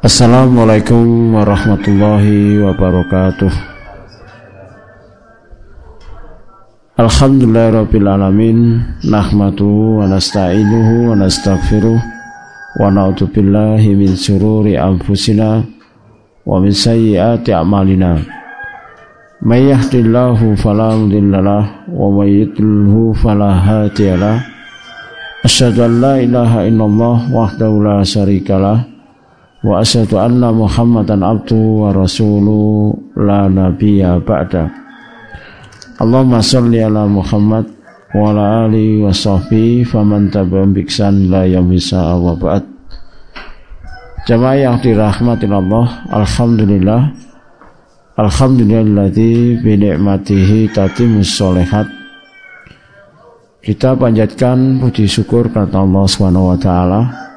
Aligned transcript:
Assalamualaikum 0.00 1.36
warahmatullahi 1.36 2.56
wabarakatuh. 2.56 3.52
Alhamdulillahirrabbilalamin 6.96 8.80
Nahmatu 9.04 10.00
wa 10.00 10.08
nasta'inuhu 10.08 11.12
wa 11.12 11.20
nasta'gfiruh 11.20 12.00
Wa 12.80 12.88
na'udhu 12.88 13.28
billahi 13.28 13.92
min 13.92 14.16
sururi 14.16 14.80
anfusina 14.80 15.68
Wa 16.48 16.56
min 16.64 16.72
sayyiati 16.72 17.52
a'malina. 17.52 18.24
May 19.44 19.68
yahdillahu 19.68 20.56
falamudillalah 20.56 21.92
Wa 21.92 22.08
may 22.08 22.40
yudlhu 22.40 23.12
falahatiyalah 23.20 24.48
Asyadu 25.44 25.84
an 25.84 25.92
la 26.00 26.14
ilaha 26.24 26.64
illallah 26.64 27.28
wahdahu 27.28 27.84
la 27.84 28.00
syarikalah 28.00 28.89
wa 29.60 29.84
asyhadu 29.84 30.16
anna 30.16 30.48
Muhammadan 30.52 31.20
abdu 31.20 31.84
wa 31.84 31.92
rasuluh 31.92 32.96
la 33.12 33.44
nabiyya 33.44 34.20
ba'da. 34.24 34.72
Allahumma 36.00 36.40
salli 36.40 36.80
ala 36.80 37.04
Muhammad 37.04 37.68
wa 38.16 38.32
ala 38.32 38.64
ali 38.64 39.04
wa 39.04 39.12
sahbihi 39.12 39.84
faman 39.84 40.32
tabi'ahum 40.32 40.72
biksan 40.72 41.28
la 41.28 41.44
yamisa 41.44 42.16
wa 42.16 42.32
ba'd. 42.32 42.64
Jamaah 44.24 44.56
yang 44.56 44.76
dirahmati 44.80 45.44
Allah 45.48 46.08
Alhamdulillah. 46.08 47.20
Alhamdulillahilladzi 48.20 49.64
bi 49.64 49.80
ni'matihi 49.80 50.76
tatimus 50.76 51.40
solihat 51.40 51.88
Kita 53.64 53.96
panjatkan 53.96 54.76
puji 54.76 55.08
syukur 55.08 55.48
kata 55.48 55.80
Allah 55.80 56.04
Subhanahu 56.04 56.52
wa 56.52 56.58
taala 56.60 57.29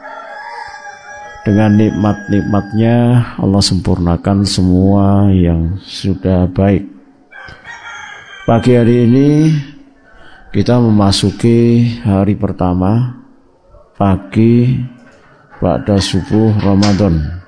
dengan 1.43 1.75
nikmat-nikmatnya 1.75 2.95
Allah 3.35 3.59
sempurnakan 3.59 4.47
semua 4.47 5.27
yang 5.27 5.75
sudah 5.83 6.47
baik. 6.47 6.87
Pagi 8.47 8.71
hari 8.75 8.95
ini 9.07 9.29
kita 10.55 10.79
memasuki 10.79 11.83
hari 12.03 12.39
pertama 12.39 13.19
pagi 13.99 14.71
pada 15.59 15.99
subuh 15.99 16.51
Ramadan. 16.63 17.43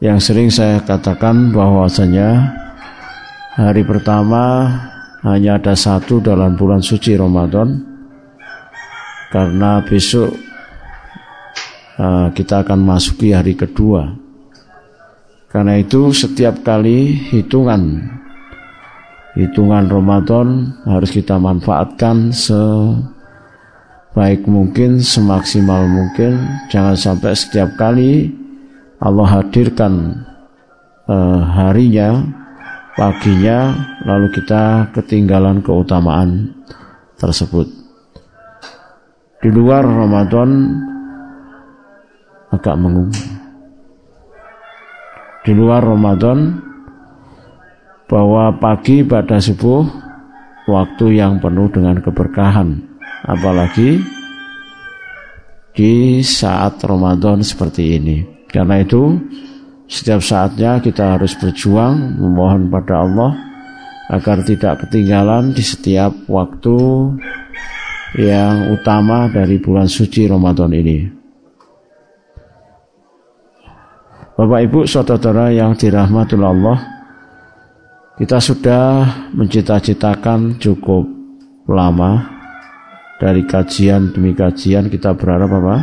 Yang 0.00 0.18
sering 0.32 0.48
saya 0.48 0.80
katakan 0.82 1.52
bahwasanya 1.52 2.48
hari 3.60 3.84
pertama 3.84 4.68
hanya 5.22 5.60
ada 5.60 5.76
satu 5.76 6.18
dalam 6.18 6.56
bulan 6.56 6.80
suci 6.80 7.14
Ramadan 7.14 7.76
karena 9.30 9.80
besok 9.84 10.51
Eh, 12.02 12.28
kita 12.34 12.66
akan 12.66 12.82
masuki 12.82 13.30
hari 13.30 13.54
kedua. 13.54 14.10
Karena 15.46 15.78
itu 15.78 16.10
setiap 16.10 16.66
kali 16.66 17.14
hitungan 17.30 18.02
hitungan 19.38 19.86
Ramadan 19.86 20.74
harus 20.82 21.14
kita 21.14 21.38
manfaatkan 21.38 22.34
sebaik 22.34 23.30
mungkin, 24.50 24.98
semaksimal 24.98 25.86
mungkin. 25.86 26.42
Jangan 26.74 26.98
sampai 26.98 27.38
setiap 27.38 27.78
kali 27.78 28.34
Allah 28.98 29.38
hadirkan 29.38 30.26
uh, 31.06 31.42
harinya, 31.54 32.18
paginya, 32.98 33.78
lalu 34.08 34.26
kita 34.34 34.90
ketinggalan 34.90 35.62
keutamaan 35.62 36.50
tersebut. 37.20 37.70
Di 39.42 39.50
luar 39.52 39.84
Ramadan 39.84 40.50
agak 42.52 42.76
mengung. 42.76 43.10
Di 45.42 45.50
luar 45.50 45.82
Ramadan 45.82 46.62
bahwa 48.06 48.54
pagi 48.60 49.02
pada 49.02 49.40
subuh 49.40 49.82
waktu 50.68 51.18
yang 51.18 51.42
penuh 51.42 51.66
dengan 51.72 51.98
keberkahan 51.98 52.78
apalagi 53.26 53.98
di 55.72 56.20
saat 56.20 56.78
Ramadan 56.84 57.40
seperti 57.40 57.96
ini. 57.96 58.16
Karena 58.46 58.84
itu 58.84 59.16
setiap 59.88 60.20
saatnya 60.20 60.78
kita 60.78 61.16
harus 61.16 61.32
berjuang 61.40 62.20
memohon 62.20 62.68
pada 62.68 63.02
Allah 63.02 63.32
agar 64.12 64.44
tidak 64.44 64.84
ketinggalan 64.86 65.56
di 65.56 65.64
setiap 65.64 66.12
waktu 66.28 66.76
yang 68.20 68.76
utama 68.76 69.32
dari 69.32 69.56
bulan 69.56 69.88
suci 69.88 70.28
Ramadan 70.28 70.76
ini. 70.76 71.21
Bapak 74.42 74.58
Ibu 74.66 74.90
saudara 74.90 75.54
yang 75.54 75.78
dirahmati 75.78 76.34
Allah 76.34 76.82
Kita 78.18 78.42
sudah 78.42 79.06
mencita-citakan 79.38 80.58
cukup 80.58 81.06
lama 81.70 82.26
Dari 83.22 83.46
kajian 83.46 84.10
demi 84.10 84.34
kajian. 84.34 84.90
Kita 84.90 85.14
berharap 85.14 85.46
apa? 85.46 85.76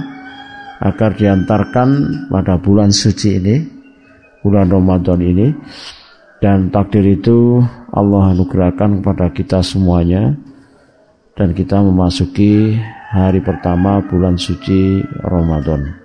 Agar 0.91 1.15
diantarkan 1.15 1.89
pada 2.27 2.59
bulan 2.59 2.91
suci 2.91 3.39
ini 3.39 3.63
Bulan 4.43 4.67
Ramadan 4.67 5.23
ini. 5.23 5.55
Dan 6.43 6.67
takdir 6.67 7.15
itu 7.15 7.63
Allah 7.95 8.35
anugerahkan 8.35 8.99
kepada 8.99 9.31
kita 9.31 9.63
semuanya. 9.63 10.35
Dan 11.31 11.55
kita 11.55 11.79
memasuki 11.79 12.75
hari 13.07 13.39
pertama 13.39 14.03
bulan 14.03 14.35
suci 14.35 14.99
Ramadan 15.23 15.98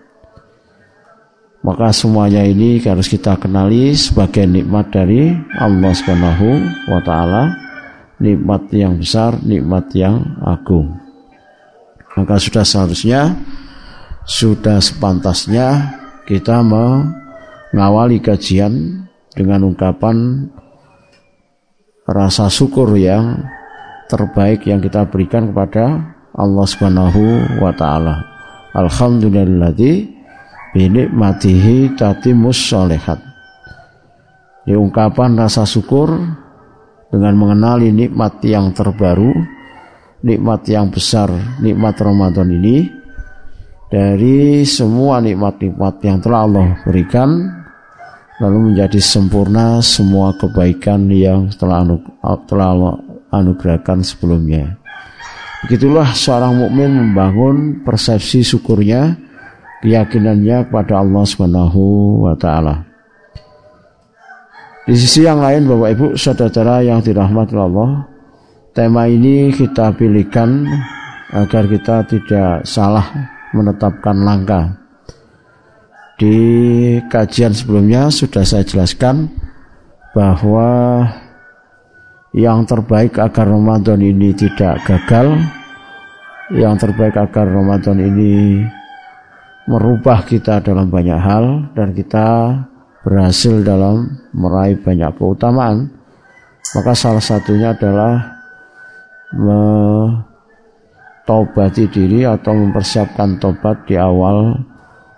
maka 1.64 1.88
semuanya 1.96 2.44
ini 2.44 2.76
harus 2.84 3.08
kita 3.08 3.40
kenali 3.40 3.96
sebagai 3.96 4.44
nikmat 4.44 4.92
dari 4.92 5.32
Allah 5.56 5.96
Subhanahu 5.96 6.48
wa 6.92 7.00
taala, 7.00 7.56
nikmat 8.20 8.68
yang 8.68 9.00
besar, 9.00 9.40
nikmat 9.40 9.88
yang 9.96 10.20
agung. 10.44 10.92
Maka 12.20 12.36
sudah 12.36 12.68
seharusnya 12.68 13.32
sudah 14.28 14.76
sepantasnya 14.76 15.96
kita 16.28 16.60
mengawali 16.60 18.20
kajian 18.20 19.04
dengan 19.32 19.72
ungkapan 19.72 20.48
rasa 22.04 22.52
syukur 22.52 22.92
yang 23.00 23.40
terbaik 24.12 24.68
yang 24.68 24.84
kita 24.84 25.08
berikan 25.08 25.48
kepada 25.48 26.12
Allah 26.36 26.66
Subhanahu 26.68 27.22
wa 27.64 27.72
taala. 27.72 28.20
Alhamdulillah 28.76 29.72
binikmatihi 30.74 31.94
tatimus 31.94 32.58
solehat 32.58 33.22
diungkapan 34.66 35.38
rasa 35.38 35.62
syukur 35.62 36.10
dengan 37.14 37.34
mengenali 37.38 37.94
nikmat 37.94 38.42
yang 38.42 38.74
terbaru 38.74 39.30
nikmat 40.26 40.66
yang 40.66 40.90
besar 40.90 41.30
nikmat 41.62 41.94
Ramadan 41.94 42.50
ini 42.50 42.90
dari 43.86 44.66
semua 44.66 45.22
nikmat-nikmat 45.22 45.94
yang 46.02 46.18
telah 46.18 46.40
Allah 46.42 46.68
berikan 46.82 47.30
lalu 48.42 48.74
menjadi 48.74 48.98
sempurna 48.98 49.78
semua 49.78 50.34
kebaikan 50.34 51.06
yang 51.06 51.54
telah 51.54 51.86
anu, 51.86 52.02
telah 52.50 52.68
Allah 52.74 52.94
anugerahkan 53.30 54.02
sebelumnya. 54.02 54.74
Begitulah 55.64 56.12
seorang 56.12 56.58
mukmin 56.60 56.90
membangun 56.92 57.86
persepsi 57.86 58.44
syukurnya 58.44 59.16
keyakinannya 59.84 60.72
kepada 60.72 61.04
Allah 61.04 61.24
Subhanahu 61.28 61.82
wa 62.24 62.32
taala. 62.32 62.88
Di 64.88 64.96
sisi 64.96 65.28
yang 65.28 65.44
lain 65.44 65.68
Bapak 65.68 65.90
Ibu 65.96 66.06
saudara 66.16 66.80
yang 66.80 67.04
dirahmati 67.04 67.52
Allah, 67.56 68.08
tema 68.72 69.04
ini 69.08 69.52
kita 69.52 69.92
pilihkan 69.92 70.64
agar 71.36 71.68
kita 71.68 72.04
tidak 72.08 72.64
salah 72.64 73.04
menetapkan 73.52 74.16
langkah. 74.24 74.72
Di 76.16 76.36
kajian 77.12 77.52
sebelumnya 77.52 78.08
sudah 78.08 78.44
saya 78.44 78.64
jelaskan 78.64 79.28
bahwa 80.16 81.00
yang 82.36 82.64
terbaik 82.68 83.18
agar 83.18 83.50
Ramadan 83.50 84.04
ini 84.04 84.36
tidak 84.36 84.84
gagal, 84.84 85.32
yang 86.52 86.76
terbaik 86.76 87.16
agar 87.16 87.48
Ramadan 87.50 87.98
ini 87.98 88.62
merubah 89.64 90.24
kita 90.28 90.60
dalam 90.60 90.92
banyak 90.92 91.20
hal 91.20 91.72
dan 91.72 91.96
kita 91.96 92.52
berhasil 93.04 93.64
dalam 93.64 94.08
meraih 94.36 94.76
banyak 94.80 95.12
keutamaan 95.16 95.88
maka 96.76 96.92
salah 96.96 97.20
satunya 97.20 97.72
adalah 97.72 98.34
mentobati 101.24 101.88
diri 101.88 102.24
atau 102.28 102.52
mempersiapkan 102.52 103.40
tobat 103.40 103.88
di 103.88 103.96
awal 103.96 104.56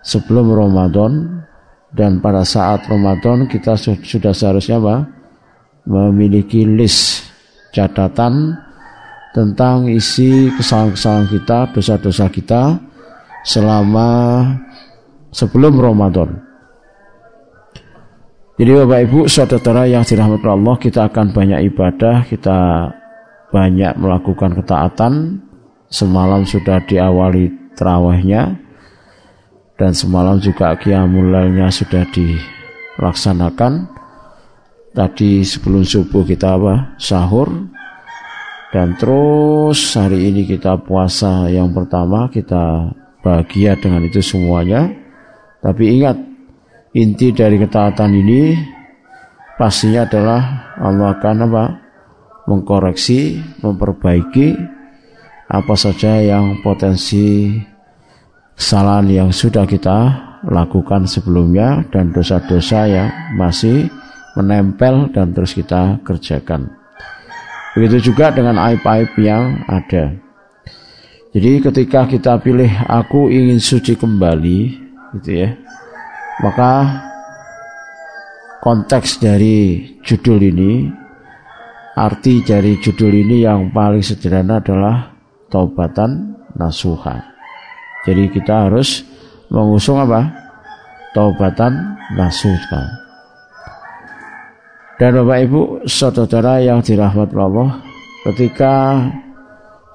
sebelum 0.02 0.54
Ramadan 0.54 1.42
dan 1.94 2.20
pada 2.22 2.46
saat 2.46 2.86
Ramadan 2.86 3.46
kita 3.50 3.74
sudah 3.78 4.34
seharusnya 4.34 4.78
apa? 4.78 5.06
memiliki 5.86 6.66
list 6.66 7.30
catatan 7.70 8.58
tentang 9.30 9.86
isi 9.86 10.50
kesalahan-kesalahan 10.50 11.28
kita, 11.30 11.58
dosa-dosa 11.70 12.26
kita 12.32 12.62
selama 13.46 14.08
sebelum 15.30 15.78
Ramadan. 15.78 16.42
Jadi 18.58 18.70
Bapak 18.72 19.00
Ibu, 19.06 19.20
saudara 19.30 19.86
yang 19.86 20.02
dirahmati 20.02 20.48
Allah, 20.48 20.76
kita 20.80 21.00
akan 21.12 21.30
banyak 21.30 21.60
ibadah, 21.70 22.26
kita 22.26 22.90
banyak 23.54 23.94
melakukan 24.00 24.58
ketaatan. 24.58 25.44
Semalam 25.86 26.42
sudah 26.42 26.82
diawali 26.82 27.78
terawihnya 27.78 28.58
dan 29.78 29.94
semalam 29.94 30.42
juga 30.42 30.74
kiamulnya 30.74 31.70
sudah 31.70 32.02
dilaksanakan. 32.10 33.86
Tadi 34.96 35.44
sebelum 35.46 35.86
subuh 35.86 36.26
kita 36.26 36.56
apa? 36.56 36.96
Sahur 36.98 37.52
dan 38.74 38.98
terus 38.98 39.94
hari 39.94 40.32
ini 40.32 40.42
kita 40.48 40.80
puasa 40.82 41.46
yang 41.52 41.70
pertama 41.70 42.26
kita 42.32 42.90
bahagia 43.26 43.74
dengan 43.74 44.06
itu 44.06 44.22
semuanya. 44.22 44.86
Tapi 45.58 45.98
ingat 45.98 46.14
inti 46.94 47.34
dari 47.34 47.58
ketaatan 47.58 48.14
ini 48.14 48.54
pastinya 49.58 50.06
adalah 50.06 50.70
Allah 50.78 51.18
akan 51.18 51.38
apa? 51.50 51.64
mengkoreksi, 52.46 53.42
memperbaiki 53.58 54.54
apa 55.50 55.74
saja 55.74 56.22
yang 56.22 56.62
potensi 56.62 57.50
kesalahan 58.54 59.10
yang 59.10 59.30
sudah 59.34 59.66
kita 59.66 59.98
lakukan 60.46 61.10
sebelumnya 61.10 61.82
dan 61.90 62.14
dosa-dosa 62.14 62.86
yang 62.86 63.10
masih 63.34 63.90
menempel 64.38 65.10
dan 65.10 65.34
terus 65.34 65.58
kita 65.58 65.98
kerjakan. 66.06 66.70
Begitu 67.74 68.14
juga 68.14 68.30
dengan 68.30 68.62
aib-aib 68.62 69.10
yang 69.18 69.66
ada. 69.66 70.25
Jadi 71.36 71.60
ketika 71.60 72.08
kita 72.08 72.40
pilih 72.40 72.72
aku 72.88 73.28
ingin 73.28 73.60
suci 73.60 73.92
kembali 73.92 74.88
gitu 75.20 75.30
ya 75.36 75.52
maka 76.36 77.00
konteks 78.60 79.22
dari 79.24 79.80
judul 80.04 80.42
ini, 80.42 80.84
arti 81.96 82.44
dari 82.44 82.76
judul 82.76 83.08
ini 83.08 83.40
yang 83.40 83.72
paling 83.72 84.04
sederhana 84.04 84.60
adalah 84.60 85.16
taubatan 85.48 86.36
nasuha. 86.52 87.24
Jadi 88.04 88.28
kita 88.28 88.68
harus 88.68 89.00
mengusung 89.48 89.96
apa? 89.96 90.28
Taubatan 91.16 91.96
nasuha. 92.20 92.84
Dan 94.96 95.12
Bapak 95.20 95.38
Ibu, 95.44 95.60
saudara 95.88 96.60
yang 96.60 96.80
dirahmati 96.80 97.36
Allah, 97.36 97.80
ketika 98.28 99.04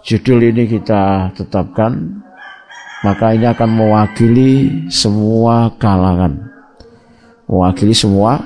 judul 0.05 0.49
ini 0.53 0.67
kita 0.67 1.33
tetapkan. 1.37 2.21
Maka 3.01 3.33
ini 3.33 3.49
akan 3.49 3.69
mewakili 3.81 4.51
semua 4.93 5.73
kalangan. 5.81 6.37
Mewakili 7.49 7.97
semua 7.97 8.37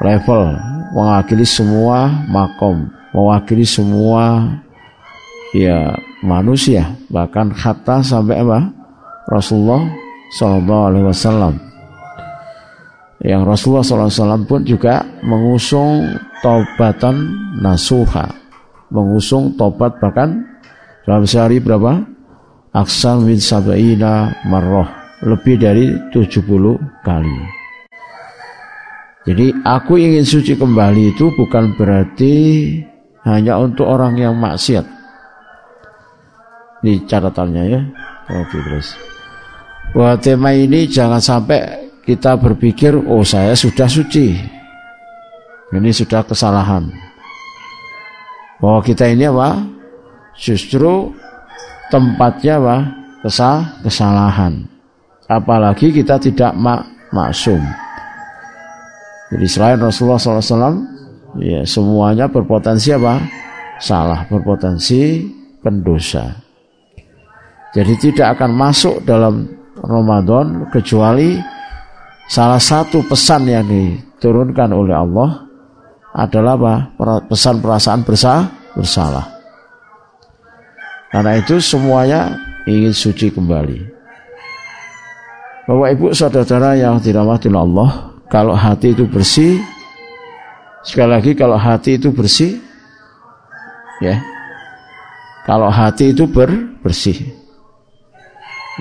level. 0.00 0.56
Mewakili 0.96 1.44
semua 1.44 2.08
makom. 2.32 2.88
Mewakili 3.12 3.68
semua 3.68 4.48
ya 5.52 5.92
manusia. 6.24 6.96
Bahkan 7.12 7.52
kata 7.52 8.00
sampai 8.00 8.40
apa? 8.40 8.72
Rasulullah 9.28 9.84
Shallallahu 10.32 10.84
Alaihi 10.88 11.06
Wasallam. 11.12 11.54
Yang 13.22 13.42
Rasulullah 13.46 13.86
SAW 13.86 14.48
pun 14.50 14.66
juga 14.66 15.06
mengusung 15.22 16.18
taubatan 16.42 17.22
nasuha 17.62 18.41
mengusung 18.92 19.56
tobat 19.56 19.96
bahkan 19.98 20.44
dalam 21.08 21.24
sehari 21.24 21.58
berapa? 21.58 22.04
Aksar 22.72 23.20
min 23.20 23.36
sabaina 23.36 24.32
marroh 24.48 24.88
lebih 25.24 25.60
dari 25.60 25.92
70 26.12 27.04
kali. 27.04 27.38
Jadi 29.22 29.54
aku 29.62 30.00
ingin 30.00 30.26
suci 30.26 30.56
kembali 30.58 31.14
itu 31.14 31.30
bukan 31.36 31.78
berarti 31.78 32.34
hanya 33.22 33.60
untuk 33.60 33.86
orang 33.86 34.18
yang 34.18 34.34
maksiat. 34.34 34.82
Ini 36.82 37.06
catatannya 37.06 37.64
ya. 37.70 37.80
Oke 38.34 38.58
terus. 38.58 38.98
Bahwa 39.94 40.18
tema 40.18 40.50
ini 40.56 40.90
jangan 40.90 41.22
sampai 41.22 41.92
kita 42.02 42.34
berpikir 42.34 42.98
oh 42.98 43.22
saya 43.22 43.54
sudah 43.54 43.86
suci. 43.86 44.34
Ini 45.70 45.90
sudah 45.94 46.26
kesalahan 46.26 47.11
bahwa 48.62 48.78
kita 48.86 49.10
ini 49.10 49.26
apa 49.26 49.58
justru 50.38 51.10
tempatnya 51.90 52.62
apa? 52.62 52.76
Kesal, 53.22 53.82
kesalahan. 53.82 54.66
Apalagi 55.26 55.90
kita 55.90 56.18
tidak 56.18 56.54
mak 56.54 56.86
maksum. 57.14 57.58
Jadi 59.30 59.46
selain 59.46 59.78
Rasulullah 59.78 60.18
SAW, 60.18 60.82
ya 61.38 61.62
semuanya 61.62 62.26
berpotensi 62.26 62.90
apa? 62.90 63.22
Salah, 63.78 64.26
berpotensi 64.26 65.22
pendosa. 65.62 66.34
Jadi 67.72 67.94
tidak 68.10 68.36
akan 68.36 68.50
masuk 68.52 69.06
dalam 69.06 69.48
Ramadan 69.80 70.68
kecuali 70.68 71.40
salah 72.28 72.60
satu 72.60 73.00
pesan 73.06 73.48
yang 73.48 73.64
diturunkan 73.64 74.68
oleh 74.74 74.92
Allah 74.92 75.30
adalah 76.12 76.54
apa? 76.60 76.74
Pesan 77.28 77.64
perasaan 77.64 78.04
bersalah, 78.04 78.46
bersalah. 78.76 79.26
Karena 81.12 81.36
itu 81.36 81.60
semuanya 81.60 82.32
ingin 82.64 82.92
suci 82.92 83.28
kembali. 83.28 83.92
Bapak 85.62 85.88
Ibu 85.94 86.06
saudara-saudara 86.10 86.74
yang 86.74 86.98
dirahmati 86.98 87.46
Allah, 87.52 88.16
kalau 88.32 88.56
hati 88.56 88.96
itu 88.96 89.06
bersih, 89.06 89.60
sekali 90.82 91.12
lagi 91.12 91.32
kalau 91.36 91.54
hati 91.54 92.00
itu 92.00 92.10
bersih, 92.10 92.58
ya, 94.02 94.18
kalau 95.46 95.70
hati 95.70 96.10
itu 96.10 96.26
ber, 96.26 96.50
bersih, 96.82 97.14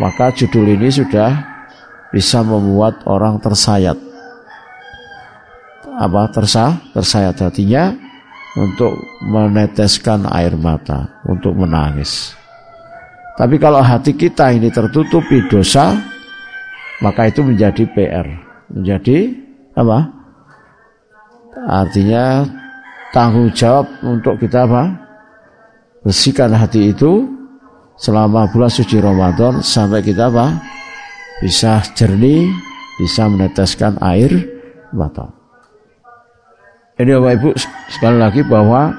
maka 0.02 0.34
judul 0.34 0.74
ini 0.74 0.90
sudah 0.90 1.38
bisa 2.10 2.42
membuat 2.42 3.06
orang 3.06 3.38
tersayat. 3.38 4.11
Apa 6.00 6.32
tersa? 6.32 6.80
Tersayat 6.96 7.36
hatinya 7.42 7.92
untuk 8.56 8.96
meneteskan 9.24 10.28
air 10.32 10.56
mata, 10.56 11.24
untuk 11.28 11.56
menangis. 11.56 12.36
Tapi 13.40 13.56
kalau 13.58 13.80
hati 13.80 14.16
kita 14.16 14.52
ini 14.52 14.68
tertutupi 14.72 15.48
dosa, 15.48 15.96
maka 17.00 17.32
itu 17.32 17.42
menjadi 17.42 17.88
PR, 17.90 18.28
menjadi 18.70 19.34
apa? 19.74 20.00
Artinya 21.68 22.46
tanggung 23.16 23.50
jawab 23.56 23.88
untuk 24.04 24.36
kita 24.40 24.68
apa? 24.68 24.84
Bersihkan 26.04 26.52
hati 26.54 26.92
itu 26.92 27.28
selama 27.96 28.50
bulan 28.52 28.72
suci 28.72 29.00
Ramadan 29.00 29.64
sampai 29.64 30.04
kita 30.04 30.28
apa? 30.28 30.60
Bisa 31.42 31.82
jernih, 31.98 32.52
bisa 33.00 33.26
meneteskan 33.26 33.98
air 34.04 34.30
mata. 34.94 35.41
Jadi 37.00 37.10
Bapak 37.16 37.34
Ibu 37.40 37.50
sekali 37.88 38.18
lagi 38.20 38.44
bahwa 38.44 38.92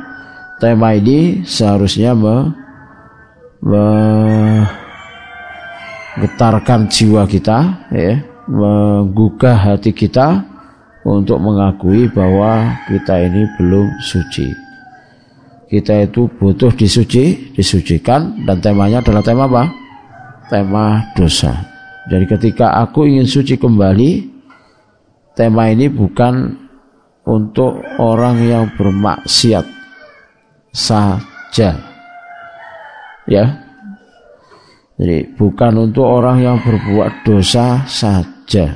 tema 0.59 0.97
ini 0.97 1.45
seharusnya 1.45 2.17
me, 2.17 2.49
menggetarkan 6.17 6.89
jiwa 6.89 7.29
kita, 7.29 7.89
ya, 7.93 8.17
menggugah 8.49 9.55
hati 9.55 9.93
kita 9.93 10.41
untuk 11.05 11.39
mengakui 11.39 12.09
bahwa 12.11 12.75
kita 12.89 13.29
ini 13.29 13.45
belum 13.61 13.87
suci. 14.03 14.49
Kita 15.69 16.05
itu 16.05 16.29
butuh 16.37 16.73
disuci, 16.73 17.57
disucikan 17.57 18.45
dan 18.45 18.61
temanya 18.61 19.01
adalah 19.01 19.25
tema 19.25 19.49
apa? 19.49 19.65
Tema 20.53 21.01
dosa. 21.17 21.65
Jadi 22.13 22.29
ketika 22.29 22.77
aku 22.77 23.09
ingin 23.09 23.25
suci 23.25 23.57
kembali, 23.57 24.27
tema 25.33 25.73
ini 25.73 25.89
bukan 25.89 26.61
untuk 27.27 27.79
orang 27.99 28.43
yang 28.43 28.65
bermaksiat 28.75 29.67
saja. 30.75 31.71
Ya. 33.29 33.45
Jadi 34.99 35.35
bukan 35.35 35.91
untuk 35.91 36.07
orang 36.07 36.43
yang 36.43 36.57
berbuat 36.63 37.27
dosa 37.27 37.83
saja. 37.87 38.71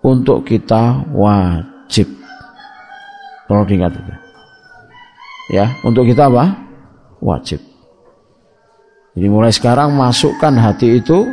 Untuk 0.00 0.46
kita 0.46 1.02
wajib. 1.12 2.06
Perlu 3.46 3.64
diingat 3.66 3.92
itu. 3.94 4.14
Ya, 5.54 5.70
untuk 5.86 6.06
kita 6.06 6.26
apa? 6.26 6.54
Wajib. 7.22 7.62
Jadi 9.14 9.26
mulai 9.30 9.54
sekarang 9.54 9.94
masukkan 9.94 10.52
hati 10.58 11.00
itu 11.00 11.26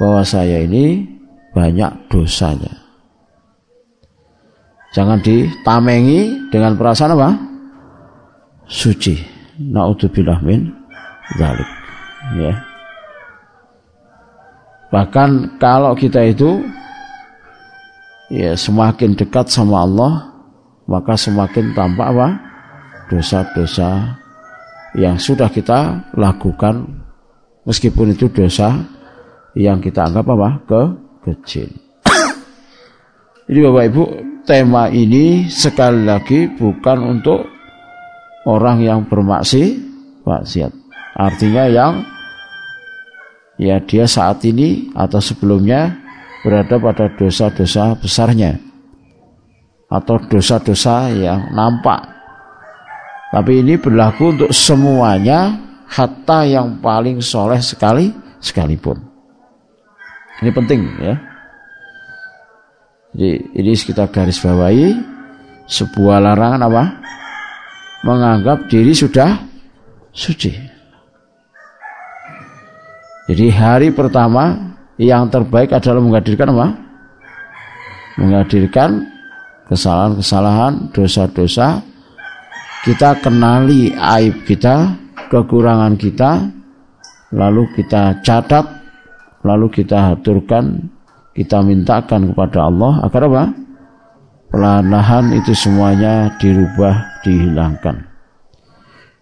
bahwa 0.00 0.24
saya 0.26 0.64
ini 0.64 1.06
banyak 1.52 2.10
dosanya. 2.10 2.85
Jangan 4.96 5.20
ditamengi 5.20 6.48
dengan 6.48 6.72
perasaan 6.72 7.12
apa? 7.12 7.36
Suci. 8.64 9.20
Naudzubillah 9.60 10.40
min 10.40 10.72
dzalik. 11.36 11.70
Ya. 12.40 12.56
Bahkan 14.88 15.60
kalau 15.60 15.92
kita 15.92 16.24
itu 16.24 16.64
ya 18.32 18.56
semakin 18.56 19.12
dekat 19.12 19.52
sama 19.52 19.84
Allah, 19.84 20.32
maka 20.88 21.12
semakin 21.12 21.76
tampak 21.76 22.08
apa? 22.16 22.28
dosa-dosa 23.06 24.18
yang 24.98 25.14
sudah 25.14 25.46
kita 25.46 26.10
lakukan 26.18 26.90
meskipun 27.62 28.10
itu 28.10 28.26
dosa 28.32 28.82
yang 29.54 29.78
kita 29.78 30.08
anggap 30.08 30.24
apa? 30.24 30.48
ke 30.64 30.82
kecil. 31.28 31.85
Jadi 33.46 33.58
Bapak 33.62 33.84
Ibu, 33.94 34.04
tema 34.42 34.90
ini 34.90 35.46
sekali 35.46 36.02
lagi 36.02 36.50
bukan 36.50 36.98
untuk 37.14 37.46
orang 38.42 38.82
yang 38.82 39.06
bermaksiat. 39.06 40.72
Artinya 41.14 41.64
yang 41.70 42.02
ya 43.54 43.78
dia 43.86 44.04
saat 44.10 44.42
ini 44.42 44.90
atau 44.98 45.22
sebelumnya 45.22 45.94
berada 46.42 46.74
pada 46.82 47.06
dosa-dosa 47.14 47.94
besarnya 48.02 48.58
atau 49.94 50.18
dosa-dosa 50.26 51.14
yang 51.14 51.54
nampak. 51.54 52.02
Tapi 53.30 53.62
ini 53.62 53.78
berlaku 53.78 54.34
untuk 54.34 54.50
semuanya 54.50 55.54
hatta 55.86 56.42
yang 56.42 56.82
paling 56.82 57.22
soleh 57.22 57.62
sekali 57.62 58.10
sekalipun. 58.42 58.98
Ini 60.42 60.50
penting 60.50 60.80
ya. 60.98 61.35
Jadi 63.16 63.48
ini 63.56 63.72
kita 63.72 64.12
garis 64.12 64.36
bawahi 64.44 64.92
sebuah 65.64 66.20
larangan 66.20 66.68
apa? 66.68 66.84
Menganggap 68.04 68.68
diri 68.68 68.92
sudah 68.92 69.40
suci. 70.12 70.52
Jadi 73.24 73.46
hari 73.56 73.88
pertama 73.96 74.76
yang 75.00 75.32
terbaik 75.32 75.72
adalah 75.72 76.04
menghadirkan 76.04 76.52
apa? 76.52 76.68
Menghadirkan 78.20 79.08
kesalahan-kesalahan, 79.72 80.92
dosa-dosa. 80.92 81.80
Kita 82.84 83.16
kenali 83.24 83.96
aib 83.96 84.44
kita, 84.44 84.92
kekurangan 85.32 85.96
kita, 85.96 86.52
lalu 87.32 87.64
kita 87.80 88.20
catat, 88.20 88.68
lalu 89.40 89.72
kita 89.72 90.12
aturkan, 90.12 90.92
kita 91.36 91.60
mintakan 91.60 92.32
kepada 92.32 92.72
Allah 92.72 93.04
agar 93.04 93.28
apa? 93.28 93.44
Pelanahan 94.48 95.36
itu 95.36 95.52
semuanya 95.52 96.32
dirubah, 96.40 97.20
dihilangkan. 97.20 98.08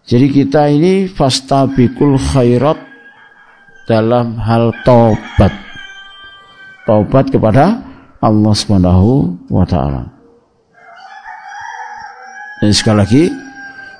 Jadi 0.07 0.27
kita 0.31 0.71
ini 0.71 1.11
fastabikul 1.11 2.15
khairat 2.15 2.79
dalam 3.83 4.39
hal 4.39 4.71
taubat. 4.87 5.51
Taubat 6.87 7.33
kepada 7.33 7.83
Allah 8.23 8.53
Subhanahu 8.55 9.35
wa 9.51 9.65
taala. 9.67 10.07
Dan 12.63 12.71
sekali 12.71 12.97
lagi 13.01 13.23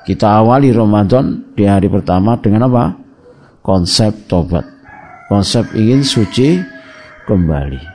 kita 0.07 0.39
awali 0.39 0.71
Ramadan 0.71 1.51
di 1.51 1.67
hari 1.67 1.91
pertama 1.91 2.39
dengan 2.39 2.69
apa? 2.71 2.95
Konsep 3.59 4.29
taubat. 4.29 4.63
Konsep 5.27 5.73
ingin 5.73 6.05
suci 6.05 6.61
kembali. 7.25 7.94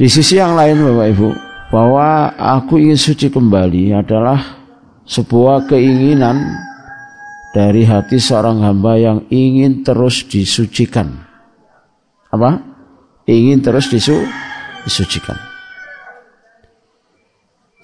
Di 0.00 0.08
sisi 0.08 0.40
yang 0.40 0.56
lain 0.56 0.80
Bapak 0.80 1.08
Ibu, 1.12 1.28
bahwa 1.68 2.32
aku 2.32 2.80
ingin 2.80 2.96
suci 2.96 3.28
kembali 3.28 3.92
adalah 3.92 4.40
sebuah 5.04 5.68
keinginan 5.68 6.40
dari 7.52 7.84
hati 7.84 8.16
seorang 8.16 8.64
hamba 8.64 8.96
yang 8.96 9.28
ingin 9.28 9.84
terus 9.84 10.24
disucikan. 10.24 11.20
Apa? 12.32 12.64
Ingin 13.28 13.60
terus 13.60 13.92
disu 13.92 14.24
disucikan. 14.88 15.36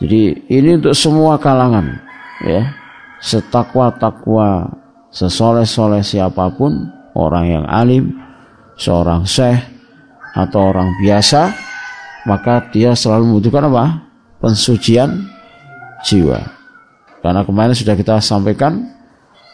Jadi 0.01 0.49
ini 0.49 0.81
untuk 0.81 0.97
semua 0.97 1.37
kalangan 1.37 2.01
ya. 2.49 2.65
Setakwa-takwa, 3.21 4.73
sesoleh-soleh 5.13 6.01
siapa 6.01 6.49
pun, 6.49 6.81
orang 7.13 7.45
yang 7.61 7.65
alim, 7.69 8.13
seorang 8.81 9.29
syekh 9.29 9.61
atau 10.37 10.73
orang 10.73 10.93
biasa, 11.01 11.49
maka 12.27 12.59
dia 12.75 12.93
selalu 12.93 13.31
membutuhkan 13.31 13.71
apa? 13.71 13.85
Pensucian 14.43 15.31
jiwa. 16.03 16.43
Karena 17.23 17.47
kemarin 17.47 17.73
sudah 17.73 17.95
kita 17.95 18.19
sampaikan 18.19 18.83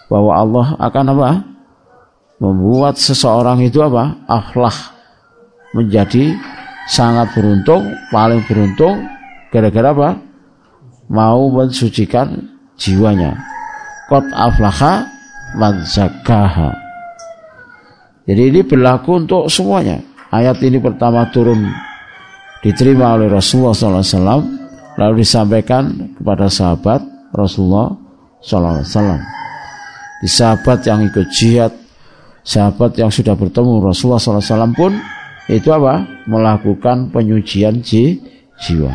bahwa 0.09 0.33
Allah 0.33 0.67
akan 0.81 1.05
apa? 1.15 1.31
Membuat 2.41 2.99
seseorang 2.99 3.63
itu 3.63 3.79
apa? 3.85 4.19
Akhlak 4.27 4.75
menjadi 5.77 6.35
sangat 6.91 7.31
beruntung, 7.37 7.87
paling 8.11 8.43
beruntung 8.49 9.05
gara-gara 9.53 9.93
apa? 9.93 10.11
Mau 11.13 11.53
mensucikan 11.53 12.57
jiwanya. 12.81 13.37
Kot 14.09 14.25
aflaha 14.33 15.07
man. 15.61 15.85
Jadi 18.25 18.43
ini 18.49 18.61
berlaku 18.65 19.21
untuk 19.21 19.53
semuanya. 19.53 20.01
Ayat 20.33 20.65
ini 20.65 20.81
pertama 20.81 21.29
turun 21.29 21.69
diterima 22.63 23.19
oleh 23.19 23.29
Rasulullah 23.29 23.75
SAW 23.75 24.47
lalu 24.97 25.15
disampaikan 25.27 26.15
kepada 26.15 26.47
sahabat 26.47 27.03
Rasulullah 27.35 27.91
SAW 28.39 29.43
di 30.23 30.31
sahabat 30.31 30.87
yang 30.87 31.03
ikut 31.03 31.27
jihad, 31.35 31.75
sahabat 32.47 32.95
yang 32.95 33.11
sudah 33.11 33.35
bertemu 33.35 33.83
Rasulullah 33.83 34.23
SAW 34.23 34.71
pun 34.71 34.95
itu 35.51 35.67
apa? 35.75 36.07
Melakukan 36.31 37.11
penyucian 37.11 37.83
jiwa. 37.83 38.95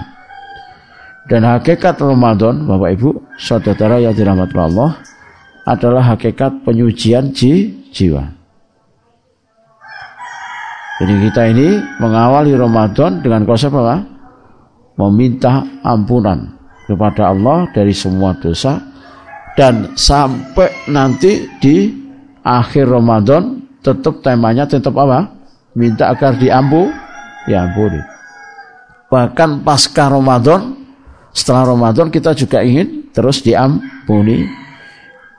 Dan 1.28 1.44
hakikat 1.44 2.00
Ramadan, 2.00 2.64
Bapak 2.64 2.90
Ibu, 2.96 3.10
saudara 3.36 4.00
yang 4.00 4.16
dirahmati 4.16 4.56
Allah, 4.56 4.96
adalah 5.68 6.16
hakikat 6.16 6.64
penyucian 6.64 7.36
jiwa. 7.36 8.32
Jadi 10.98 11.14
kita 11.30 11.42
ini 11.54 11.78
mengawali 12.02 12.58
Ramadan 12.58 13.22
dengan 13.22 13.46
konsep 13.46 13.70
apa? 13.70 14.02
Meminta 14.98 15.62
ampunan 15.86 16.58
kepada 16.90 17.30
Allah 17.30 17.70
dari 17.70 17.94
semua 17.94 18.34
dosa 18.42 18.82
dan 19.54 19.94
sampai 19.94 20.90
nanti 20.90 21.46
di 21.62 21.94
akhir 22.42 22.90
Ramadan 22.90 23.62
tetap 23.86 24.26
temanya 24.26 24.66
tetap 24.66 24.98
apa? 24.98 25.30
Minta 25.78 26.10
agar 26.10 26.34
diampu, 26.34 26.90
diampuni. 27.46 28.02
Bahkan 29.14 29.62
pasca 29.62 30.10
Ramadan, 30.10 30.74
setelah 31.30 31.78
Ramadan 31.78 32.10
kita 32.10 32.34
juga 32.34 32.66
ingin 32.66 33.14
terus 33.14 33.46
diampuni 33.46 34.50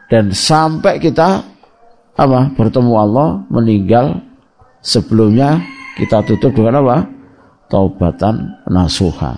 dan 0.07 0.31
sampai 0.31 1.03
kita 1.03 1.43
apa? 2.15 2.55
bertemu 2.55 2.93
Allah, 2.95 3.43
meninggal 3.51 4.28
sebelumnya 4.83 5.63
kita 5.99 6.23
tutup 6.25 6.55
dengan 6.55 6.83
apa? 6.85 6.99
taubatan 7.69 8.65
nasuha. 8.65 9.37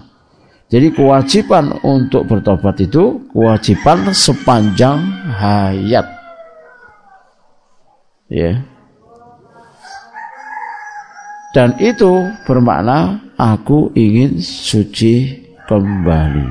Jadi 0.70 0.94
kewajiban 0.94 1.82
untuk 1.82 2.30
bertobat 2.30 2.78
itu 2.78 3.26
kewajiban 3.34 4.14
sepanjang 4.14 5.02
hayat. 5.34 6.06
Ya. 8.30 8.62
Dan 11.50 11.74
itu 11.82 12.30
bermakna 12.46 13.18
aku 13.34 13.90
ingin 13.98 14.38
suci 14.38 15.42
kembali. 15.66 16.46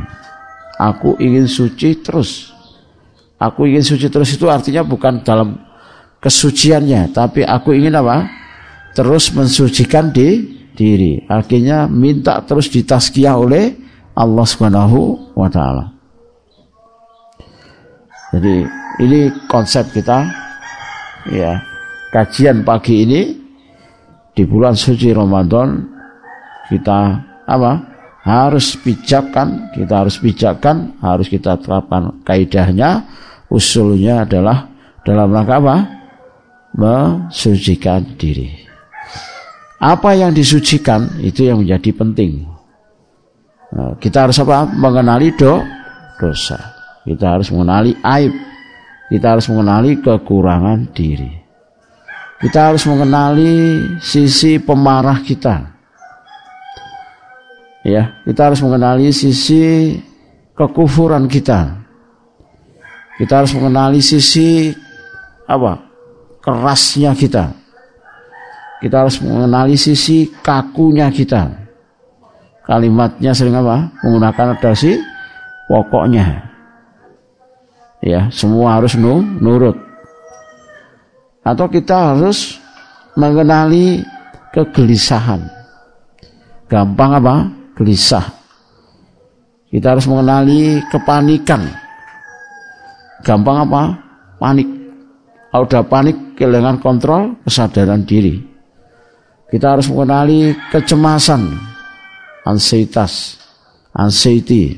Aku 0.76 1.16
ingin 1.24 1.48
suci 1.48 1.96
terus. 2.04 2.52
Aku 3.40 3.64
ingin 3.64 3.88
suci 3.88 4.12
terus 4.12 4.36
itu 4.36 4.52
artinya 4.52 4.84
bukan 4.84 5.24
dalam 5.24 5.56
kesuciannya, 6.20 7.16
tapi 7.16 7.48
aku 7.48 7.72
ingin 7.72 7.96
apa? 7.96 8.28
Terus 8.94 9.32
mensucikan 9.32 10.12
di 10.12 10.60
diri. 10.80 11.20
Artinya 11.28 11.92
minta 11.92 12.40
terus 12.48 12.72
ditaskiah 12.72 13.36
oleh 13.36 13.76
Allah 14.16 14.46
Subhanahu 14.48 15.36
wa 15.36 15.52
taala. 15.52 15.92
Jadi 18.32 18.64
ini 19.04 19.28
konsep 19.52 19.92
kita 19.92 20.24
ya. 21.36 21.60
Kajian 22.10 22.66
pagi 22.66 23.06
ini 23.06 23.22
di 24.34 24.42
bulan 24.48 24.74
suci 24.74 25.14
Ramadan 25.14 25.78
kita 26.72 27.00
apa? 27.46 27.72
Harus 28.26 28.78
bijakkan, 28.82 29.74
kita 29.78 30.06
harus 30.06 30.18
bijakkan, 30.18 30.98
harus 31.02 31.30
kita 31.30 31.58
terapkan 31.62 32.22
kaidahnya, 32.26 33.06
usulnya 33.50 34.26
adalah 34.26 34.70
dalam 35.06 35.30
rangka 35.34 35.56
apa? 35.62 35.78
Mensucikan 36.78 38.06
diri. 38.18 38.69
Apa 39.80 40.12
yang 40.12 40.36
disucikan 40.36 41.08
itu 41.24 41.48
yang 41.48 41.64
menjadi 41.64 41.96
penting. 41.96 42.44
Nah, 43.72 43.96
kita 43.96 44.28
harus 44.28 44.36
apa? 44.44 44.68
Mengenali 44.68 45.32
do, 45.40 45.64
dosa. 46.20 46.60
Kita 47.08 47.40
harus 47.40 47.48
mengenali 47.48 47.96
aib. 47.96 48.34
Kita 49.08 49.34
harus 49.34 49.48
mengenali 49.48 49.98
kekurangan 50.04 50.92
diri. 50.92 51.32
Kita 52.40 52.72
harus 52.72 52.84
mengenali 52.86 53.80
sisi 54.04 54.60
pemarah 54.60 55.24
kita. 55.24 55.80
Ya, 57.88 58.20
kita 58.28 58.52
harus 58.52 58.60
mengenali 58.60 59.16
sisi 59.16 59.96
kekufuran 60.56 61.32
kita. 61.32 61.80
Kita 63.16 63.44
harus 63.44 63.52
mengenali 63.56 64.04
sisi 64.04 64.72
apa? 65.48 65.90
kerasnya 66.40 67.12
kita. 67.16 67.52
Kita 68.80 69.04
harus 69.04 69.20
mengenali 69.20 69.76
sisi 69.76 70.32
kakunya 70.40 71.12
kita. 71.12 71.52
Kalimatnya 72.64 73.36
sering 73.36 73.60
apa? 73.60 73.92
Menggunakan 74.06 74.56
adasi 74.56 74.96
pokoknya. 75.68 76.48
Ya, 78.00 78.32
semua 78.32 78.80
harus 78.80 78.96
nu, 78.96 79.20
nurut. 79.20 79.76
Atau 81.44 81.68
kita 81.68 82.16
harus 82.16 82.56
mengenali 83.20 84.00
kegelisahan. 84.56 85.44
Gampang 86.72 87.20
apa? 87.20 87.36
Gelisah. 87.76 88.24
Kita 89.68 89.98
harus 89.98 90.08
mengenali 90.08 90.80
kepanikan. 90.88 91.68
Gampang 93.28 93.68
apa? 93.68 93.82
Panik. 94.40 94.70
Kalau 95.50 95.66
udah 95.66 95.84
panik, 95.84 96.18
kehilangan 96.40 96.78
kontrol, 96.80 97.36
kesadaran 97.44 98.06
diri. 98.06 98.49
Kita 99.50 99.74
harus 99.74 99.90
mengenali 99.90 100.54
kecemasan, 100.70 101.58
ansietas, 102.46 103.42
anxiety, 103.98 104.78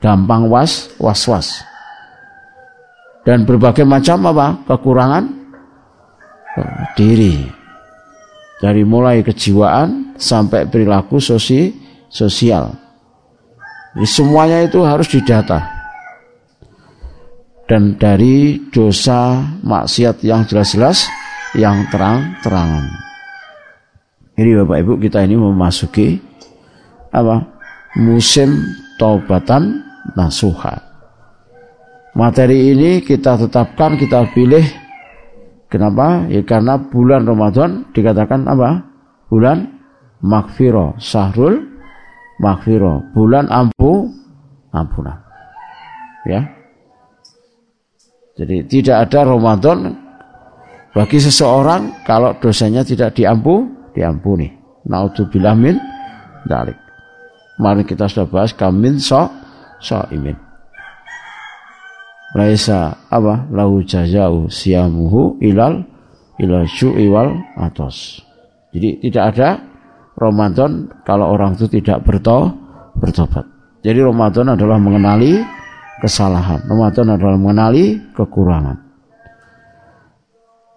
gampang 0.00 0.48
was, 0.48 0.88
was-was. 0.96 1.60
Dan 3.22 3.44
berbagai 3.44 3.84
macam 3.84 4.32
apa? 4.32 4.64
Kekurangan 4.64 5.24
diri. 6.96 7.46
Dari 8.58 8.82
mulai 8.86 9.20
kejiwaan 9.20 10.16
sampai 10.16 10.70
perilaku 10.70 11.18
sosi, 11.20 11.70
sosial. 12.08 12.72
Jadi 13.92 14.08
semuanya 14.08 14.58
itu 14.64 14.80
harus 14.82 15.10
didata. 15.10 15.60
Dan 17.68 18.00
dari 18.00 18.56
dosa 18.72 19.42
maksiat 19.60 20.24
yang 20.24 20.48
jelas-jelas 20.48 21.08
yang 21.58 21.84
terang-terangan. 21.92 23.11
Ini 24.32 24.50
Bapak 24.64 24.78
Ibu 24.80 24.92
kita 24.96 25.28
ini 25.28 25.36
memasuki 25.36 26.16
apa? 27.12 27.44
Musim 28.00 28.56
taubatan 28.96 29.84
nasuha. 30.16 30.80
Materi 32.16 32.72
ini 32.72 33.04
kita 33.04 33.36
tetapkan, 33.36 34.00
kita 34.00 34.32
pilih. 34.32 34.64
Kenapa? 35.68 36.28
Ya 36.28 36.44
karena 36.44 36.80
bulan 36.80 37.28
Ramadan 37.28 37.88
dikatakan 37.92 38.48
apa? 38.48 38.84
Bulan 39.28 39.68
makfiro, 40.24 40.96
sahrul 40.96 41.60
makfiro, 42.40 43.04
bulan 43.12 43.48
ampu, 43.52 44.08
ampunan. 44.72 45.20
Ya. 46.24 46.48
Jadi 48.36 48.64
tidak 48.64 49.08
ada 49.08 49.28
Ramadan 49.28 49.92
bagi 50.96 51.20
seseorang 51.20 52.04
kalau 52.04 52.32
dosanya 52.40 52.80
tidak 52.84 53.12
diampu, 53.16 53.81
diampuni. 53.94 54.50
Naudzubillah 54.88 55.54
min 55.54 55.78
dalik. 56.48 56.76
Mari 57.60 57.86
kita 57.86 58.10
sudah 58.10 58.26
bahas 58.26 58.50
kamin 58.56 58.98
so 58.98 59.30
so 59.78 60.02
imin. 60.10 60.34
Laisa 62.32 62.96
apa 63.12 63.44
lahu 63.52 63.84
jazau 63.84 64.48
siamuhu 64.48 65.36
ilal 65.44 65.84
ilal 66.40 66.64
syu'i 66.64 67.06
wal 67.06 67.36
atos. 67.60 68.24
Jadi 68.72 69.04
tidak 69.04 69.36
ada 69.36 69.48
Ramadan 70.16 70.88
kalau 71.04 71.36
orang 71.36 71.54
itu 71.60 71.68
tidak 71.68 72.00
berto 72.02 72.50
bertobat. 72.96 73.44
Jadi 73.84 74.00
Ramadan 74.00 74.56
adalah 74.56 74.80
mengenali 74.80 75.42
kesalahan. 76.00 76.64
Ramadan 76.64 77.18
adalah 77.18 77.36
mengenali 77.36 78.00
kekurangan. 78.16 78.78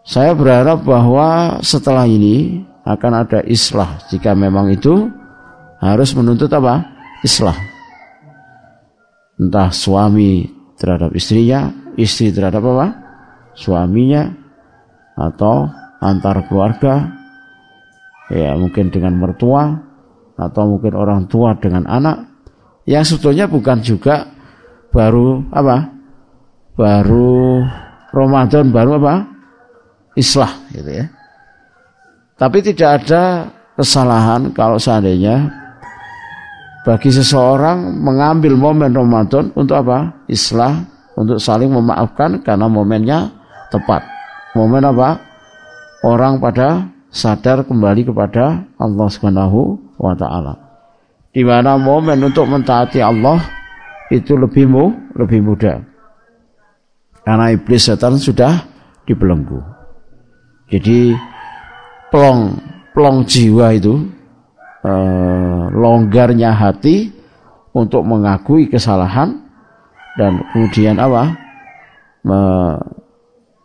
Saya 0.06 0.38
berharap 0.38 0.86
bahwa 0.86 1.58
setelah 1.66 2.06
ini 2.06 2.62
akan 2.86 3.12
ada 3.26 3.42
islah 3.50 3.98
jika 4.14 4.38
memang 4.38 4.70
itu 4.70 5.10
harus 5.82 6.14
menuntut 6.14 6.48
apa? 6.54 6.86
Islah. 7.26 7.58
Entah 9.42 9.74
suami 9.74 10.46
terhadap 10.78 11.12
istrinya, 11.18 11.74
istri 11.98 12.30
terhadap 12.30 12.62
apa? 12.62 12.88
Suaminya 13.58 14.30
atau 15.18 15.66
antar 16.00 16.46
keluarga 16.46 17.10
ya 18.30 18.54
mungkin 18.60 18.92
dengan 18.92 19.16
mertua 19.16 19.80
atau 20.36 20.64
mungkin 20.76 20.94
orang 20.94 21.26
tua 21.32 21.56
dengan 21.56 21.88
anak 21.88 22.36
yang 22.86 23.02
sebetulnya 23.02 23.50
bukan 23.50 23.82
juga 23.82 24.30
baru 24.94 25.42
apa? 25.50 25.90
Baru 26.76 27.64
Ramadan 28.14 28.70
baru 28.70 29.02
apa? 29.02 29.16
Islah 30.14 30.52
gitu 30.72 30.92
ya. 30.92 31.06
Tapi 32.36 32.60
tidak 32.60 33.04
ada 33.04 33.48
kesalahan 33.80 34.52
kalau 34.52 34.76
seandainya 34.76 35.48
bagi 36.84 37.10
seseorang 37.10 37.96
mengambil 37.98 38.60
momen 38.60 38.92
Ramadan 38.92 39.56
untuk 39.56 39.80
apa? 39.80 40.22
Islah, 40.28 40.86
untuk 41.16 41.40
saling 41.40 41.72
memaafkan 41.72 42.44
karena 42.44 42.68
momennya 42.68 43.32
tepat. 43.72 44.04
Momen 44.54 44.84
apa? 44.84 45.18
Orang 46.06 46.38
pada 46.44 46.92
sadar 47.10 47.64
kembali 47.66 48.06
kepada 48.12 48.68
Allah 48.78 49.08
Subhanahu 49.08 49.80
wa 49.96 50.14
taala. 50.14 50.60
Di 51.32 51.42
mana 51.42 51.80
momen 51.80 52.20
untuk 52.22 52.46
mentaati 52.52 53.00
Allah 53.00 53.42
itu 54.12 54.36
lebih 54.36 54.68
mu, 54.68 54.92
lebih 55.16 55.40
mudah. 55.40 55.82
Karena 57.26 57.50
iblis 57.50 57.90
setan 57.90 58.22
sudah 58.22 58.62
dibelenggu. 59.10 59.58
Jadi 60.70 61.18
plong 62.16 62.56
plong 62.96 63.28
jiwa 63.28 63.76
itu 63.76 64.08
eh, 64.88 65.62
longgarnya 65.76 66.56
hati 66.56 67.12
untuk 67.76 68.08
mengakui 68.08 68.72
kesalahan 68.72 69.36
dan 70.16 70.40
kemudian 70.56 70.96
apa 70.96 71.36
me, 72.24 72.40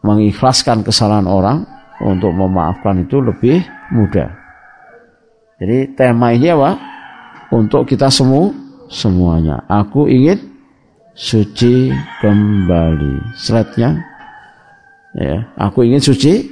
mengikhlaskan 0.02 0.82
kesalahan 0.82 1.30
orang 1.30 1.62
untuk 2.02 2.34
memaafkan 2.34 3.06
itu 3.06 3.22
lebih 3.22 3.62
mudah. 3.94 4.34
Jadi 5.62 5.94
tema 5.94 6.34
ini 6.34 6.50
apa? 6.50 6.74
Untuk 7.54 7.86
kita 7.86 8.08
semua 8.10 8.50
semuanya. 8.88 9.62
Aku 9.68 10.08
ingin 10.08 10.40
suci 11.12 11.92
kembali. 12.24 13.36
Slide-nya. 13.36 14.00
Ya, 15.14 15.44
aku 15.60 15.84
ingin 15.84 16.00
suci 16.00 16.48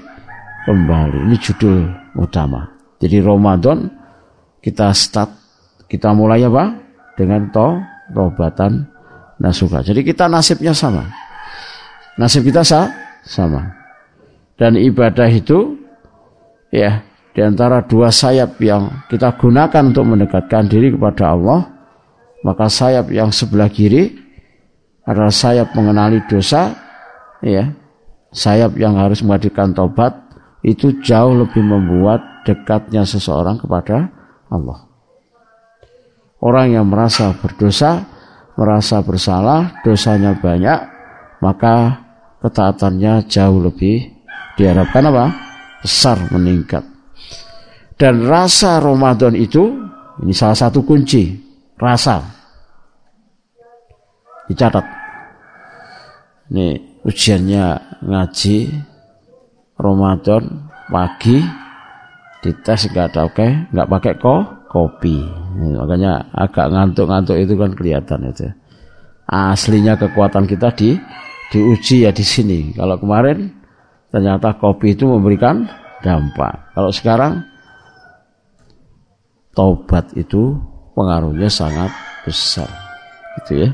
kembali. 0.68 1.32
Ini 1.32 1.36
judul 1.40 1.88
utama. 2.20 2.68
Jadi 3.00 3.24
Ramadan 3.24 3.88
kita 4.60 4.92
start, 4.92 5.32
kita 5.88 6.12
mulai 6.12 6.44
apa? 6.44 6.76
Dengan 7.16 7.48
to, 7.48 7.80
tobatan 8.12 8.84
nasuka. 9.40 9.80
Jadi 9.80 10.04
kita 10.04 10.28
nasibnya 10.28 10.76
sama. 10.76 11.08
Nasib 12.20 12.44
kita 12.44 12.60
sah, 12.60 12.92
sama. 13.24 13.64
Dan 14.60 14.76
ibadah 14.76 15.30
itu 15.30 15.78
ya 16.68 17.00
di 17.32 17.40
antara 17.40 17.80
dua 17.86 18.10
sayap 18.10 18.58
yang 18.58 19.06
kita 19.08 19.38
gunakan 19.38 19.94
untuk 19.94 20.04
mendekatkan 20.04 20.66
diri 20.66 20.92
kepada 20.92 21.32
Allah, 21.32 21.64
maka 22.42 22.66
sayap 22.66 23.08
yang 23.14 23.30
sebelah 23.30 23.70
kiri 23.70 24.18
adalah 25.06 25.32
sayap 25.32 25.72
mengenali 25.78 26.20
dosa, 26.26 26.74
ya, 27.40 27.70
sayap 28.34 28.74
yang 28.76 28.98
harus 28.98 29.22
menghadirkan 29.22 29.70
tobat, 29.72 30.27
itu 30.68 31.00
jauh 31.00 31.32
lebih 31.32 31.64
membuat 31.64 32.44
dekatnya 32.44 33.08
seseorang 33.08 33.56
kepada 33.56 34.12
Allah. 34.52 34.84
Orang 36.38 36.70
yang 36.70 36.86
merasa 36.86 37.32
berdosa, 37.34 38.04
merasa 38.54 39.00
bersalah, 39.02 39.80
dosanya 39.82 40.36
banyak, 40.38 40.78
maka 41.42 42.04
ketaatannya 42.44 43.26
jauh 43.26 43.58
lebih 43.58 44.06
diharapkan 44.54 45.08
apa? 45.10 45.26
Besar 45.82 46.18
meningkat. 46.30 46.84
Dan 47.98 48.28
rasa 48.28 48.78
Ramadan 48.78 49.34
itu, 49.34 49.74
ini 50.22 50.30
salah 50.30 50.54
satu 50.54 50.86
kunci, 50.86 51.34
rasa. 51.74 52.22
Dicatat. 54.46 54.86
Ini 56.54 56.66
ujiannya 57.02 57.64
ngaji, 58.06 58.56
Ramadan 59.78 60.70
pagi 60.90 61.38
dites 62.42 62.90
nggak 62.90 63.06
ada 63.14 63.20
oke 63.30 63.48
nggak 63.72 63.88
pakai 63.88 64.14
ko 64.18 64.34
kopi 64.68 65.22
makanya 65.58 66.28
agak 66.34 66.70
ngantuk-ngantuk 66.70 67.38
itu 67.40 67.54
kan 67.56 67.70
kelihatan 67.74 68.20
itu 68.30 68.46
aslinya 69.26 69.96
kekuatan 69.96 70.44
kita 70.44 70.74
di 70.76 70.98
diuji 71.48 72.04
ya 72.04 72.12
di 72.12 72.24
sini 72.26 72.76
kalau 72.76 73.00
kemarin 73.00 73.58
ternyata 74.12 74.56
kopi 74.56 74.96
itu 74.96 75.04
memberikan 75.08 75.68
dampak. 76.02 76.72
Kalau 76.74 76.90
sekarang 76.94 77.32
taubat 79.52 80.14
itu 80.14 80.56
pengaruhnya 80.94 81.50
sangat 81.50 81.90
besar. 82.22 82.68
Gitu 83.42 83.66
ya. 83.66 83.70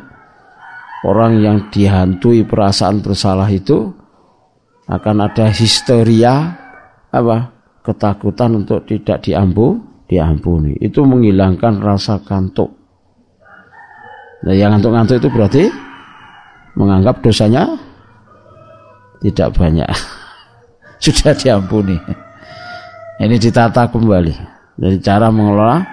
Orang 1.04 1.44
yang 1.44 1.68
dihantui 1.68 2.48
perasaan 2.48 3.04
bersalah 3.04 3.48
itu 3.52 3.92
akan 4.88 5.16
ada 5.24 5.48
histeria 5.48 6.60
apa? 7.08 7.54
ketakutan 7.84 8.64
untuk 8.64 8.88
tidak 8.88 9.20
diampu, 9.20 9.76
diampuni. 10.08 10.72
Itu 10.80 11.04
menghilangkan 11.04 11.84
rasa 11.84 12.16
kantuk. 12.24 12.72
Nah, 14.40 14.56
yang 14.56 14.72
ngantuk-ngantuk 14.72 15.20
itu 15.20 15.28
berarti 15.28 15.64
menganggap 16.80 17.20
dosanya 17.20 17.76
tidak 19.20 19.52
banyak. 19.52 19.88
Sudah 21.04 21.36
diampuni. 21.36 22.00
Ini 23.20 23.36
ditata 23.36 23.92
kembali 23.92 24.34
dari 24.80 24.96
cara 25.04 25.28
mengelola 25.28 25.84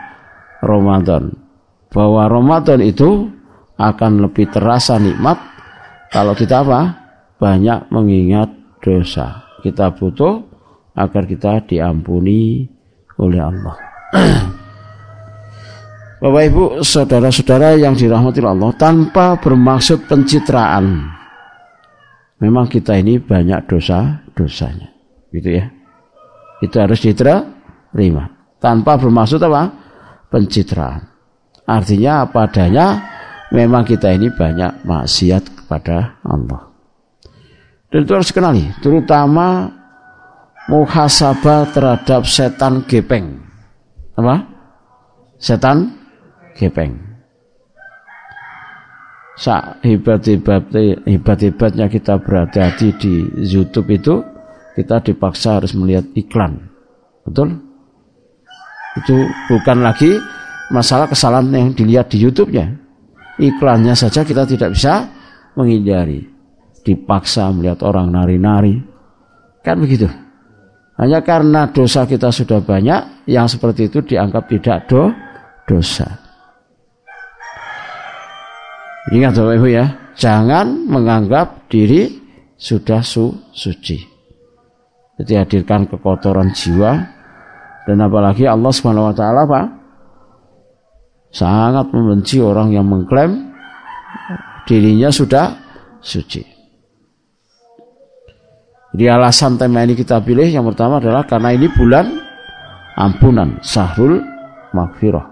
Ramadan. 0.63 1.35
Bahwa 1.91 2.31
Ramadan 2.31 2.79
itu 2.79 3.27
akan 3.75 4.23
lebih 4.23 4.47
terasa 4.47 4.95
nikmat 4.95 5.35
kalau 6.07 6.31
kita 6.31 6.63
apa? 6.63 7.03
Banyak 7.35 7.91
mengingat 7.91 8.60
dosa. 8.81 9.45
Kita 9.61 9.93
butuh 9.93 10.41
agar 10.97 11.23
kita 11.29 11.63
diampuni 11.63 12.65
oleh 13.21 13.39
Allah. 13.39 13.75
Bapak 16.21 16.43
Ibu, 16.53 16.63
saudara-saudara 16.85 17.81
yang 17.81 17.97
dirahmati 17.97 18.45
Allah, 18.45 18.69
tanpa 18.77 19.41
bermaksud 19.41 20.05
pencitraan. 20.05 21.09
Memang 22.41 22.69
kita 22.69 22.97
ini 22.97 23.17
banyak 23.17 23.69
dosa-dosanya. 23.69 24.89
Gitu 25.33 25.49
ya. 25.61 25.65
Itu 26.61 26.77
harus 26.77 27.01
diterima. 27.01 28.29
Tanpa 28.61 29.01
bermaksud 29.01 29.41
apa? 29.41 29.73
Pencitraan. 30.29 31.09
Artinya 31.65 32.25
apa 32.25 32.45
adanya, 32.45 32.87
memang 33.49 33.85
kita 33.85 34.13
ini 34.13 34.29
banyak 34.29 34.85
maksiat 34.85 35.65
kepada 35.65 36.21
Allah. 36.21 36.70
Dan 37.91 38.07
itu 38.07 38.11
harus 38.15 38.31
kenali, 38.31 38.71
terutama 38.79 39.67
muhasabah 40.71 41.75
terhadap 41.75 42.23
setan 42.23 42.87
gepeng. 42.87 43.35
Apa? 44.15 44.47
Setan 45.35 45.91
gepeng. 46.55 46.95
Sa 49.35 49.75
hebat-hebat 49.83 50.71
hebat-hebatnya 51.03 51.91
kita 51.91 52.15
berhati-hati 52.21 52.87
di 52.95 53.13
YouTube 53.43 53.89
itu 53.91 54.23
kita 54.79 55.03
dipaksa 55.03 55.59
harus 55.59 55.75
melihat 55.75 56.07
iklan. 56.15 56.71
Betul? 57.27 57.59
Itu 59.03 59.17
bukan 59.51 59.83
lagi 59.83 60.15
masalah 60.71 61.11
kesalahan 61.11 61.51
yang 61.51 61.75
dilihat 61.75 62.07
di 62.07 62.23
YouTube-nya. 62.23 62.71
Iklannya 63.41 63.97
saja 63.97 64.23
kita 64.23 64.47
tidak 64.47 64.77
bisa 64.77 65.09
menghindari. 65.59 66.31
Dipaksa 66.81 67.53
melihat 67.53 67.85
orang 67.85 68.09
nari-nari. 68.09 68.81
Kan 69.61 69.77
begitu. 69.81 70.09
Hanya 70.97 71.21
karena 71.25 71.69
dosa 71.69 72.05
kita 72.05 72.29
sudah 72.29 72.61
banyak, 72.61 73.25
yang 73.29 73.49
seperti 73.49 73.89
itu 73.89 74.05
dianggap 74.05 74.49
tidak 74.49 74.85
do, 74.85 75.09
dosa. 75.65 76.05
Ingat 79.09 79.33
Bapak 79.33 79.57
Ibu 79.57 79.67
ya, 79.73 79.85
jangan 80.13 80.85
menganggap 80.85 81.65
diri 81.73 82.21
sudah 82.53 83.01
su 83.01 83.33
suci. 83.49 83.97
Jadi 85.17 85.33
hadirkan 85.37 85.89
kekotoran 85.89 86.53
jiwa 86.53 86.91
dan 87.89 87.97
apalagi 87.97 88.45
Allah 88.45 88.69
Subhanahu 88.69 89.09
wa 89.09 89.15
taala 89.17 89.41
Pak 89.49 89.65
sangat 91.33 91.89
membenci 91.89 92.37
orang 92.37 92.69
yang 92.69 92.85
mengklaim 92.85 93.49
dirinya 94.69 95.09
sudah 95.09 95.57
suci. 95.97 96.50
Jadi 98.91 99.07
alasan 99.07 99.55
tema 99.55 99.87
ini 99.87 99.95
kita 99.95 100.19
pilih 100.19 100.43
yang 100.51 100.67
pertama 100.67 100.99
adalah 100.99 101.23
karena 101.23 101.55
ini 101.55 101.71
bulan 101.71 102.11
ampunan, 102.99 103.55
sahrul 103.63 104.19
maghfirah. 104.75 105.31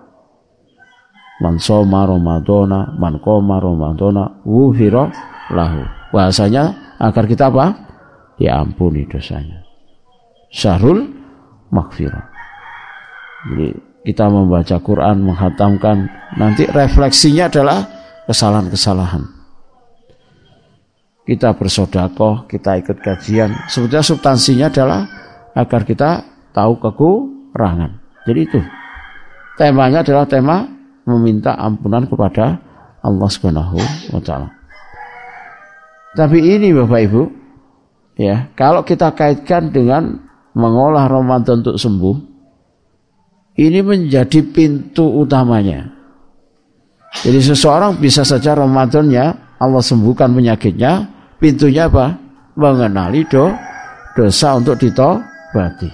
Man 1.43 1.59
soma 1.59 2.07
Ramadana 2.07 2.95
man 2.95 3.19
koma 3.19 3.59
Ramadana 3.59 4.43
wuhira 4.47 5.11
lahu. 5.51 5.83
Bahasanya 6.15 6.95
agar 6.99 7.23
kita 7.27 7.51
apa? 7.51 7.75
Diampuni 8.39 9.03
dosanya. 9.07 9.63
Syahrul 10.51 11.03
maghfirah. 11.71 12.25
Jadi 13.51 13.67
kita 14.07 14.31
membaca 14.31 14.75
Quran 14.79 15.23
menghatamkan 15.23 16.07
nanti 16.39 16.63
refleksinya 16.63 17.51
adalah 17.51 17.83
kesalahan-kesalahan 18.27 19.38
kita 21.29 21.53
bersodakoh 21.53 22.49
kita 22.49 22.81
ikut 22.81 22.97
kajian 22.97 23.53
sebetulnya 23.69 24.01
substansinya 24.01 24.73
adalah 24.73 25.05
agar 25.53 25.85
kita 25.85 26.25
tahu 26.49 26.81
kekurangan 26.81 28.01
jadi 28.25 28.39
itu 28.41 28.59
temanya 29.61 30.01
adalah 30.01 30.25
tema 30.25 30.65
meminta 31.05 31.57
ampunan 31.57 32.05
kepada 32.05 32.61
Allah 33.01 33.29
Subhanahu 33.31 33.77
wa 34.13 34.21
taala. 34.21 34.49
Tapi 36.13 36.37
ini 36.41 36.73
Bapak 36.73 36.99
Ibu, 37.05 37.21
ya, 38.17 38.49
kalau 38.57 38.85
kita 38.85 39.13
kaitkan 39.13 39.69
dengan 39.69 40.17
mengolah 40.57 41.05
Ramadan 41.05 41.61
untuk 41.61 41.77
sembuh, 41.77 42.15
ini 43.61 43.79
menjadi 43.85 44.41
pintu 44.41 45.05
utamanya. 45.21 45.85
Jadi 47.25 47.39
seseorang 47.41 47.97
bisa 47.97 48.21
saja 48.21 48.57
Ramadannya 48.57 49.57
Allah 49.61 49.83
sembuhkan 49.83 50.33
penyakitnya, 50.33 50.91
pintunya 51.39 51.87
apa? 51.87 52.19
Mengenali 52.59 53.23
do, 53.25 53.49
dosa 54.13 54.59
untuk 54.59 54.75
ditobati. 54.75 55.89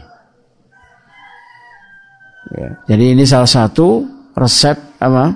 Ya, 2.58 2.70
jadi 2.90 3.18
ini 3.18 3.24
salah 3.26 3.50
satu 3.50 4.06
resep 4.34 4.78
apa? 4.98 5.34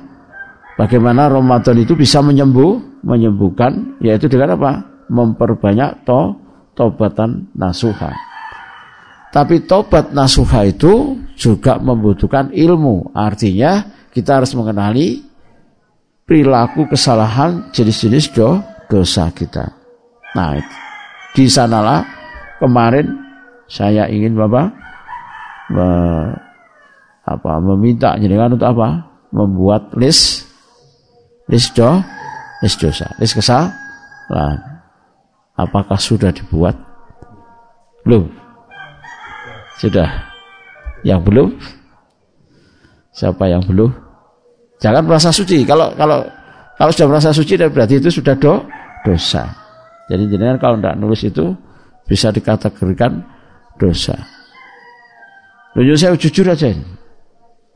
Bagaimana 0.78 1.30
Ramadan 1.30 1.78
itu 1.82 1.94
bisa 1.94 2.22
menyembuh, 2.22 3.02
menyembuhkan, 3.06 4.00
yaitu 4.02 4.26
dengan 4.26 4.58
apa? 4.58 4.72
Memperbanyak 5.10 6.06
to, 6.06 6.38
tobatan 6.78 7.50
nasuha. 7.54 8.14
Tapi 9.30 9.68
tobat 9.70 10.10
nasuha 10.10 10.66
itu 10.66 11.20
juga 11.38 11.78
membutuhkan 11.78 12.50
ilmu. 12.50 13.14
Artinya 13.14 13.86
kita 14.10 14.42
harus 14.42 14.56
mengenali 14.58 15.22
perilaku 16.26 16.90
kesalahan 16.90 17.70
jenis-jenis 17.74 18.34
do, 18.34 18.58
dosa 18.90 19.30
kita. 19.30 19.79
Nah, 20.38 20.58
di 21.34 21.50
sanalah 21.50 22.06
kemarin 22.62 23.10
saya 23.70 24.06
ingin 24.10 24.38
Bapak 24.38 24.74
apa 27.30 27.52
meminta 27.62 28.18
jenengan 28.18 28.58
untuk 28.58 28.70
apa? 28.70 29.06
Membuat 29.30 29.94
list 29.94 30.50
list 31.46 31.78
do 31.78 32.02
list 32.66 32.82
dosa, 32.82 33.06
list 33.22 33.38
kesalahan. 33.38 34.58
Apakah 35.54 36.00
sudah 36.00 36.32
dibuat? 36.34 36.74
Belum. 38.08 38.26
Sudah. 39.78 40.08
Yang 41.04 41.22
belum? 41.28 41.50
Siapa 43.12 43.44
yang 43.52 43.64
belum? 43.68 43.92
Jangan 44.80 45.04
merasa 45.04 45.30
suci. 45.36 45.68
Kalau 45.68 45.92
kalau 46.00 46.24
kalau 46.80 46.92
sudah 46.96 47.08
merasa 47.12 47.30
suci 47.36 47.60
berarti 47.60 48.00
itu 48.00 48.08
sudah 48.08 48.36
do, 48.40 48.64
dosa. 49.04 49.59
Jadi 50.10 50.24
jenengan 50.26 50.58
kalau 50.58 50.76
tidak 50.82 50.98
nulis 50.98 51.22
itu 51.22 51.54
bisa 52.10 52.34
dikategorikan 52.34 53.22
dosa. 53.78 54.18
Loh, 55.78 55.86
saya 55.94 56.18
jujur 56.18 56.50
aja. 56.50 56.74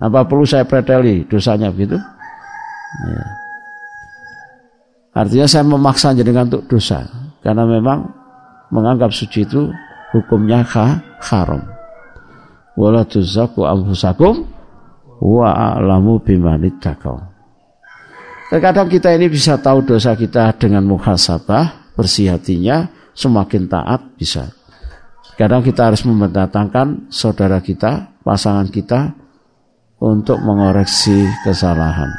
Apa 0.02 0.26
perlu 0.26 0.44
saya 0.44 0.66
preteli 0.66 1.24
dosanya 1.30 1.70
begitu? 1.70 1.96
Ya. 3.06 3.24
Artinya 5.14 5.46
saya 5.46 5.64
memaksa 5.64 6.18
jenengan 6.18 6.50
untuk 6.50 6.66
dosa 6.66 7.06
karena 7.46 7.70
memang 7.70 8.10
menganggap 8.74 9.14
suci 9.14 9.46
itu 9.46 9.70
hukumnya 10.10 10.66
kha, 10.66 10.98
haram. 11.22 11.62
Wala 12.74 13.06
tuzaku 13.06 13.70
anfusakum 13.70 14.50
wa 15.22 15.54
a'lamu 15.54 16.18
bimanit. 16.18 16.82
Terkadang 18.50 18.90
kita 18.90 19.14
ini 19.14 19.30
bisa 19.30 19.62
tahu 19.62 19.86
dosa 19.86 20.18
kita 20.18 20.58
dengan 20.58 20.82
muhasabah, 20.90 21.83
bersih 21.94 22.34
hatinya, 22.34 22.90
semakin 23.14 23.70
taat 23.70 24.02
bisa. 24.18 24.50
Kadang 25.34 25.66
kita 25.66 25.90
harus 25.90 26.06
mendatangkan 26.06 27.10
saudara 27.10 27.58
kita, 27.58 28.22
pasangan 28.22 28.70
kita, 28.70 29.18
untuk 30.04 30.38
mengoreksi 30.44 31.26
kesalahan. 31.48 32.12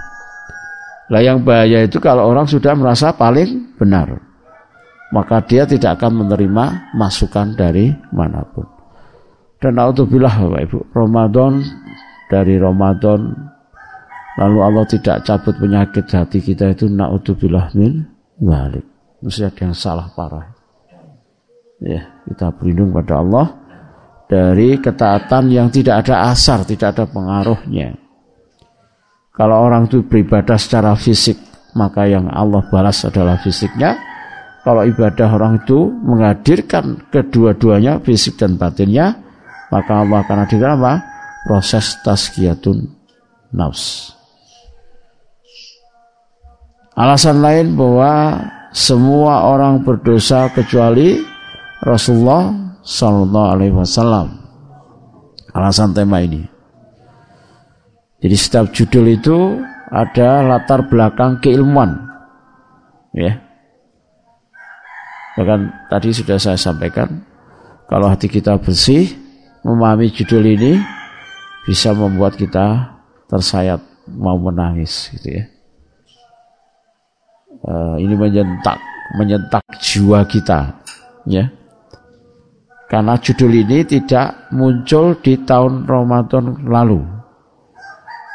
Lah 1.12 1.20
yang 1.20 1.44
bahaya 1.44 1.84
itu 1.84 2.00
kalau 2.00 2.32
orang 2.32 2.48
sudah 2.48 2.72
merasa 2.72 3.12
paling 3.12 3.76
benar. 3.76 4.32
maka 5.14 5.38
dia 5.46 5.62
tidak 5.62 6.02
akan 6.02 6.26
menerima 6.26 6.90
masukan 6.98 7.54
dari 7.54 7.94
mana 8.10 8.42
pun. 8.50 8.66
Dan 9.62 9.78
naudzubillah 9.78 10.42
Bapak 10.42 10.62
Ibu, 10.66 10.78
Ramadan 10.90 11.62
dari 12.26 12.58
Ramadan 12.58 13.30
lalu 14.42 14.58
Allah 14.58 14.84
tidak 14.90 15.22
cabut 15.22 15.54
penyakit 15.54 16.10
hati 16.10 16.42
kita 16.42 16.74
itu 16.74 16.90
naudzubillah 16.90 17.70
min 17.78 18.02
balik. 18.42 18.93
Mesti 19.24 19.40
ada 19.48 19.60
yang 19.64 19.72
salah 19.72 20.12
parah. 20.12 20.52
Ya, 21.80 22.20
kita 22.28 22.52
berlindung 22.52 22.92
pada 22.92 23.24
Allah 23.24 23.46
dari 24.28 24.76
ketaatan 24.76 25.48
yang 25.48 25.72
tidak 25.72 26.04
ada 26.04 26.28
asar, 26.28 26.68
tidak 26.68 26.92
ada 26.92 27.04
pengaruhnya. 27.08 27.96
Kalau 29.32 29.64
orang 29.64 29.88
itu 29.88 30.04
beribadah 30.04 30.60
secara 30.60 30.92
fisik, 30.94 31.40
maka 31.72 32.04
yang 32.04 32.28
Allah 32.28 32.62
balas 32.68 33.02
adalah 33.02 33.40
fisiknya. 33.40 33.96
Kalau 34.62 34.84
ibadah 34.84 35.28
orang 35.28 35.60
itu 35.64 35.88
menghadirkan 35.90 37.08
kedua-duanya, 37.08 38.00
fisik 38.04 38.36
dan 38.40 38.56
batinnya, 38.60 39.18
maka 39.72 40.04
Allah 40.04 40.20
akan 40.24 40.38
hadirkan 40.46 40.80
apa? 40.80 40.94
Proses 41.44 42.00
tazkiyatun 42.00 42.88
nafs. 43.52 44.14
Alasan 46.94 47.42
lain 47.42 47.74
bahwa 47.74 48.38
semua 48.74 49.46
orang 49.46 49.86
berdosa 49.86 50.50
kecuali 50.50 51.22
Rasulullah 51.78 52.74
Sallallahu 52.82 53.48
Alaihi 53.54 53.74
Wasallam. 53.78 54.34
Alasan 55.54 55.94
tema 55.94 56.18
ini. 56.18 56.42
Jadi 58.18 58.34
setiap 58.34 58.74
judul 58.74 59.14
itu 59.14 59.62
ada 59.94 60.42
latar 60.42 60.90
belakang 60.90 61.38
keilmuan. 61.38 61.94
Ya. 63.14 63.38
Bahkan 65.38 65.86
tadi 65.86 66.10
sudah 66.10 66.42
saya 66.42 66.58
sampaikan, 66.58 67.22
kalau 67.86 68.10
hati 68.10 68.26
kita 68.26 68.58
bersih, 68.58 69.06
memahami 69.62 70.10
judul 70.10 70.42
ini 70.42 70.82
bisa 71.62 71.94
membuat 71.94 72.34
kita 72.34 72.98
tersayat 73.30 73.78
mau 74.10 74.34
menangis 74.34 75.14
gitu 75.14 75.38
ya. 75.38 75.53
Uh, 77.64 77.96
ini 77.96 78.12
menyentak 78.12 78.76
menyentak 79.16 79.64
jiwa 79.80 80.24
kita 80.28 80.76
ya. 81.24 81.48
Karena 82.88 83.16
judul 83.16 83.64
ini 83.64 83.82
tidak 83.88 84.52
muncul 84.52 85.16
di 85.18 85.40
tahun 85.42 85.88
Ramadan 85.88 86.68
lalu. 86.68 87.00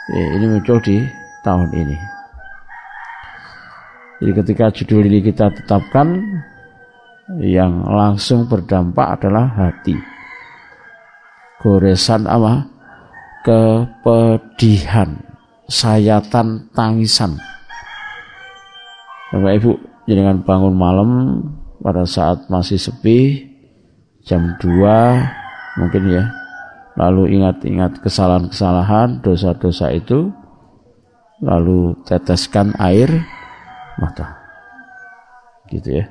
Ya, 0.09 0.25
ini 0.41 0.45
muncul 0.57 0.81
di 0.81 0.97
tahun 1.45 1.69
ini. 1.69 1.97
Jadi 4.19 4.31
ketika 4.35 4.65
judul 4.73 5.05
ini 5.05 5.19
kita 5.21 5.53
tetapkan 5.53 6.17
yang 7.39 7.85
langsung 7.85 8.49
berdampak 8.49 9.21
adalah 9.21 9.45
hati 9.53 9.95
goresan 11.59 12.25
apa? 12.25 12.65
Kepedihan, 13.43 15.19
sayatan, 15.67 16.71
tangisan. 16.75 17.39
Bapak 19.29 19.53
Ibu, 19.61 19.71
jangan 20.09 20.41
bangun 20.41 20.73
malam 20.73 21.09
pada 21.79 22.03
saat 22.03 22.49
masih 22.49 22.81
sepi, 22.81 23.45
jam 24.25 24.57
2 24.57 25.77
mungkin 25.77 26.03
ya, 26.09 26.23
lalu 26.97 27.37
ingat-ingat 27.37 28.01
kesalahan-kesalahan, 28.01 29.21
dosa-dosa 29.21 29.93
itu, 29.93 30.33
lalu 31.45 31.93
teteskan 32.09 32.73
air 32.81 33.09
mata. 34.01 34.33
Gitu 35.69 36.01
ya. 36.01 36.05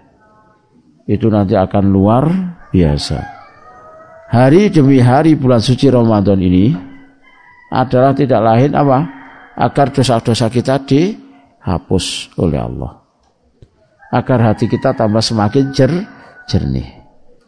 Itu 1.11 1.26
nanti 1.26 1.59
akan 1.59 1.85
luar 1.90 2.31
biasa 2.70 3.38
hari 4.28 4.68
demi 4.68 5.00
hari 5.00 5.35
bulan 5.35 5.59
suci 5.59 5.88
Ramadan 5.88 6.38
ini 6.38 6.76
adalah 7.72 8.12
tidak 8.12 8.40
lain 8.44 8.72
apa? 8.76 8.98
Agar 9.59 9.90
dosa-dosa 9.90 10.46
kita 10.52 10.78
dihapus 10.87 12.38
oleh 12.38 12.61
Allah. 12.62 13.08
Agar 14.09 14.40
hati 14.40 14.71
kita 14.71 14.97
tambah 14.97 15.21
semakin 15.21 15.73
jer 15.77 15.92
jernih. 16.49 16.88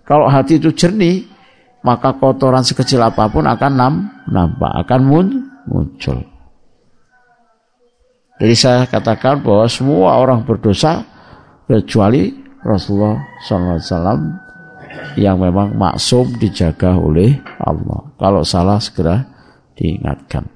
Kalau 0.04 0.28
hati 0.28 0.60
itu 0.60 0.74
jernih, 0.74 1.24
maka 1.80 2.12
kotoran 2.20 2.60
sekecil 2.60 3.00
apa 3.00 3.32
pun 3.32 3.48
akan 3.48 3.72
nam 3.72 3.94
nampak, 4.28 4.72
akan 4.84 5.00
mun 5.00 5.26
muncul. 5.64 6.20
Jadi 8.40 8.54
saya 8.56 8.88
katakan 8.88 9.44
bahwa 9.44 9.68
semua 9.68 10.16
orang 10.16 10.44
berdosa 10.44 11.04
kecuali 11.68 12.32
Rasulullah 12.64 13.20
SAW 13.44 14.16
yang 15.20 15.36
memang 15.40 15.76
maksum 15.76 16.36
dijaga 16.40 16.96
oleh 16.96 17.36
Allah. 17.60 18.00
Kalau 18.16 18.42
salah 18.44 18.80
segera 18.80 19.24
diingatkan. 19.76 20.48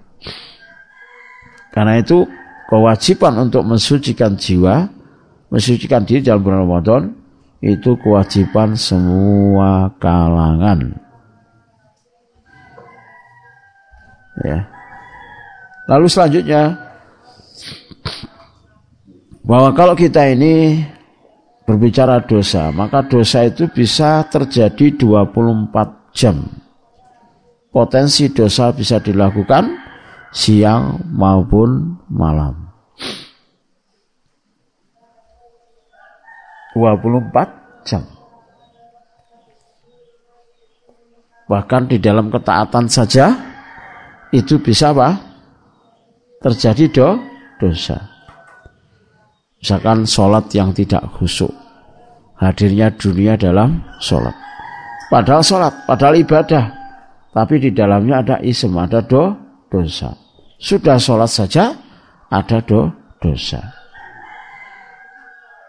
Karena 1.73 2.01
itu 2.01 2.25
kewajiban 2.73 3.37
untuk 3.37 3.69
mensucikan 3.69 4.39
jiwa, 4.39 4.89
mensucikan 5.55 6.03
diri 6.03 6.19
dalam 6.19 6.43
bulan 6.43 6.67
Ramadan 6.67 7.03
itu 7.63 7.95
kewajiban 8.03 8.75
semua 8.75 9.95
kalangan. 10.03 10.99
Ya. 14.43 14.67
Lalu 15.87 16.11
selanjutnya 16.11 16.75
bahwa 19.47 19.71
kalau 19.79 19.95
kita 19.95 20.27
ini 20.27 20.83
berbicara 21.63 22.19
dosa, 22.27 22.75
maka 22.75 23.07
dosa 23.07 23.47
itu 23.47 23.71
bisa 23.71 24.27
terjadi 24.27 24.99
24 24.99 26.11
jam. 26.11 26.51
Potensi 27.71 28.27
dosa 28.35 28.75
bisa 28.75 28.99
dilakukan 28.99 29.71
siang 30.35 30.99
maupun 31.15 32.03
malam. 32.11 32.75
24 36.75 37.87
jam. 37.87 38.03
Bahkan 41.45 41.83
di 41.87 41.97
dalam 42.01 42.33
ketaatan 42.33 42.91
saja 42.91 43.31
itu 44.35 44.59
bisa 44.59 44.91
apa? 44.91 45.15
Terjadi 46.43 46.85
do, 46.91 47.09
dosa. 47.63 47.97
Misalkan 49.61 50.05
sholat 50.05 50.51
yang 50.53 50.77
tidak 50.77 51.01
khusyuk. 51.17 51.53
Hadirnya 52.37 52.93
dunia 52.93 53.39
dalam 53.39 53.81
sholat. 54.03 54.35
Padahal 55.09 55.41
sholat, 55.41 55.73
padahal 55.89 56.21
ibadah. 56.21 56.65
Tapi 57.33 57.55
di 57.63 57.71
dalamnya 57.73 58.21
ada 58.21 58.37
isem, 58.45 58.75
ada 58.77 59.01
do, 59.01 59.33
dosa. 59.71 60.13
Sudah 60.59 60.99
sholat 60.99 61.31
saja, 61.31 61.73
ada 62.29 62.59
do, 62.61 62.91
dosa. 63.23 63.63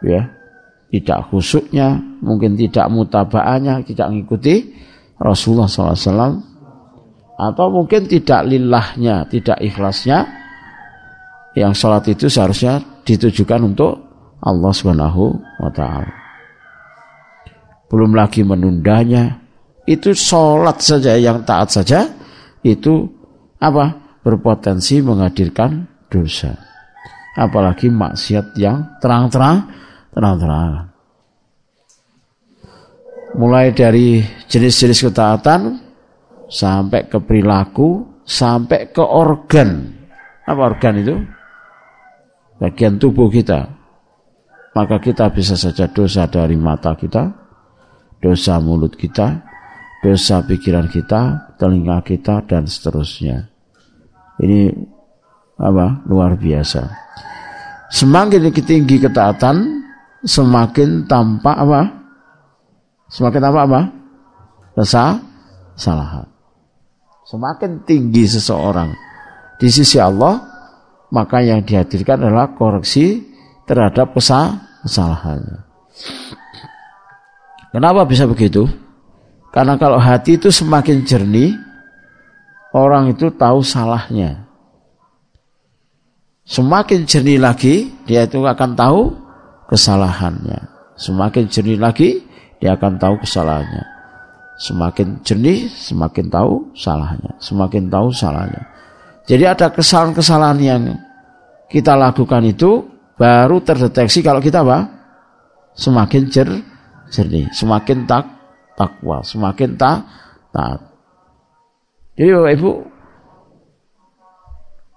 Ya, 0.04 0.35
tidak 0.96 1.28
khusyuknya, 1.28 2.00
mungkin 2.24 2.56
tidak 2.56 2.88
mutabaannya, 2.88 3.84
tidak 3.84 4.08
mengikuti 4.16 4.72
Rasulullah 5.20 5.68
SAW, 5.68 6.40
atau 7.36 7.66
mungkin 7.68 8.08
tidak 8.08 8.48
lillahnya, 8.48 9.28
tidak 9.28 9.60
ikhlasnya, 9.60 10.24
yang 11.56 11.76
sholat 11.76 12.08
itu 12.08 12.32
seharusnya 12.32 12.80
ditujukan 13.04 13.76
untuk 13.76 13.92
Allah 14.40 14.72
Subhanahu 14.72 15.36
wa 15.60 15.72
taala. 15.72 16.12
Belum 17.92 18.12
lagi 18.16 18.44
menundanya. 18.44 19.44
Itu 19.86 20.18
sholat 20.18 20.82
saja 20.82 21.14
yang 21.14 21.46
taat 21.46 21.70
saja 21.70 22.10
itu 22.66 23.06
apa? 23.62 24.04
berpotensi 24.26 25.06
menghadirkan 25.06 25.86
dosa. 26.10 26.58
Apalagi 27.38 27.94
maksiat 27.94 28.58
yang 28.58 28.98
terang-terang 28.98 29.70
terang-terangan. 30.16 30.96
Mulai 33.36 33.76
dari 33.76 34.24
jenis-jenis 34.48 35.12
ketaatan 35.12 35.76
sampai 36.48 37.12
ke 37.12 37.20
perilaku 37.20 38.24
sampai 38.24 38.96
ke 38.96 39.04
organ. 39.04 39.92
Apa 40.48 40.62
organ 40.72 40.96
itu? 41.04 41.16
bagian 42.60 42.96
tubuh 42.96 43.28
kita, 43.28 43.68
maka 44.76 44.98
kita 45.00 45.32
bisa 45.32 45.60
saja 45.60 45.88
dosa 45.92 46.28
dari 46.28 46.56
mata 46.56 46.96
kita, 46.96 47.32
dosa 48.20 48.60
mulut 48.64 48.96
kita, 48.96 49.44
dosa 50.00 50.44
pikiran 50.44 50.88
kita, 50.88 51.56
telinga 51.60 52.00
kita, 52.04 52.44
dan 52.48 52.68
seterusnya. 52.68 53.52
Ini 54.40 54.72
apa? 55.60 56.04
Luar 56.08 56.36
biasa. 56.36 56.84
Semakin 57.92 58.52
tinggi 58.52 59.00
ketaatan, 59.00 59.85
semakin 60.26 61.06
tampak 61.06 61.56
apa? 61.56 61.82
Semakin 63.08 63.40
tampak 63.40 63.64
apa? 63.70 63.82
Rasa 64.76 65.22
salah. 65.78 66.28
Semakin 67.26 67.86
tinggi 67.86 68.28
seseorang 68.28 68.92
di 69.58 69.72
sisi 69.72 69.98
Allah, 70.02 70.42
maka 71.10 71.42
yang 71.42 71.64
dihadirkan 71.64 72.22
adalah 72.22 72.54
koreksi 72.54 73.24
terhadap 73.66 74.14
kesalahannya. 74.14 75.64
Kenapa 77.72 78.06
bisa 78.06 78.30
begitu? 78.30 78.68
Karena 79.50 79.80
kalau 79.80 79.98
hati 79.98 80.36
itu 80.36 80.52
semakin 80.52 81.08
jernih, 81.08 81.56
orang 82.76 83.16
itu 83.16 83.32
tahu 83.32 83.64
salahnya. 83.64 84.46
Semakin 86.46 87.10
jernih 87.10 87.42
lagi, 87.42 87.90
dia 88.06 88.28
itu 88.30 88.38
akan 88.44 88.78
tahu 88.78 89.25
kesalahannya. 89.70 90.72
Semakin 90.96 91.52
jernih 91.52 91.80
lagi, 91.80 92.24
dia 92.62 92.74
akan 92.78 92.96
tahu 92.98 93.20
kesalahannya. 93.22 93.84
Semakin 94.56 95.20
jernih, 95.28 95.68
semakin 95.68 96.32
tahu 96.32 96.72
salahnya. 96.72 97.36
Semakin 97.44 97.92
tahu 97.92 98.08
salahnya. 98.16 98.64
Jadi 99.28 99.44
ada 99.44 99.68
kesalahan-kesalahan 99.74 100.60
yang 100.64 100.82
kita 101.68 101.98
lakukan 101.98 102.46
itu 102.46 102.86
baru 103.20 103.60
terdeteksi 103.60 104.24
kalau 104.24 104.40
kita 104.40 104.64
apa? 104.64 104.88
Semakin 105.76 106.24
jer, 106.32 106.48
jernih, 107.12 107.52
semakin 107.52 108.08
tak 108.08 108.24
takwa, 108.80 109.20
semakin 109.26 109.76
tak 109.76 110.08
taat. 110.56 110.80
Jadi 112.16 112.32
Bapak 112.32 112.52
Ibu, 112.56 112.72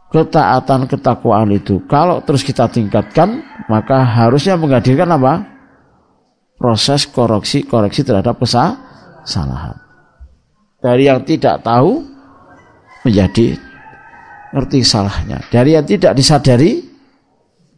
ketaatan 0.08 0.88
ketakwaan 0.88 1.52
itu 1.52 1.84
kalau 1.84 2.24
terus 2.24 2.40
kita 2.40 2.68
tingkatkan, 2.68 3.44
maka 3.68 4.02
harusnya 4.02 4.56
menghadirkan 4.56 5.08
apa? 5.12 5.58
proses 6.58 7.06
koreksi 7.06 7.62
koreksi 7.62 8.02
terhadap 8.02 8.34
kesalahan. 8.42 9.78
Dari 10.82 11.06
yang 11.06 11.22
tidak 11.22 11.62
tahu 11.62 12.02
menjadi 13.06 13.54
ngerti 14.50 14.82
salahnya. 14.82 15.38
Dari 15.54 15.78
yang 15.78 15.86
tidak 15.86 16.18
disadari 16.18 16.82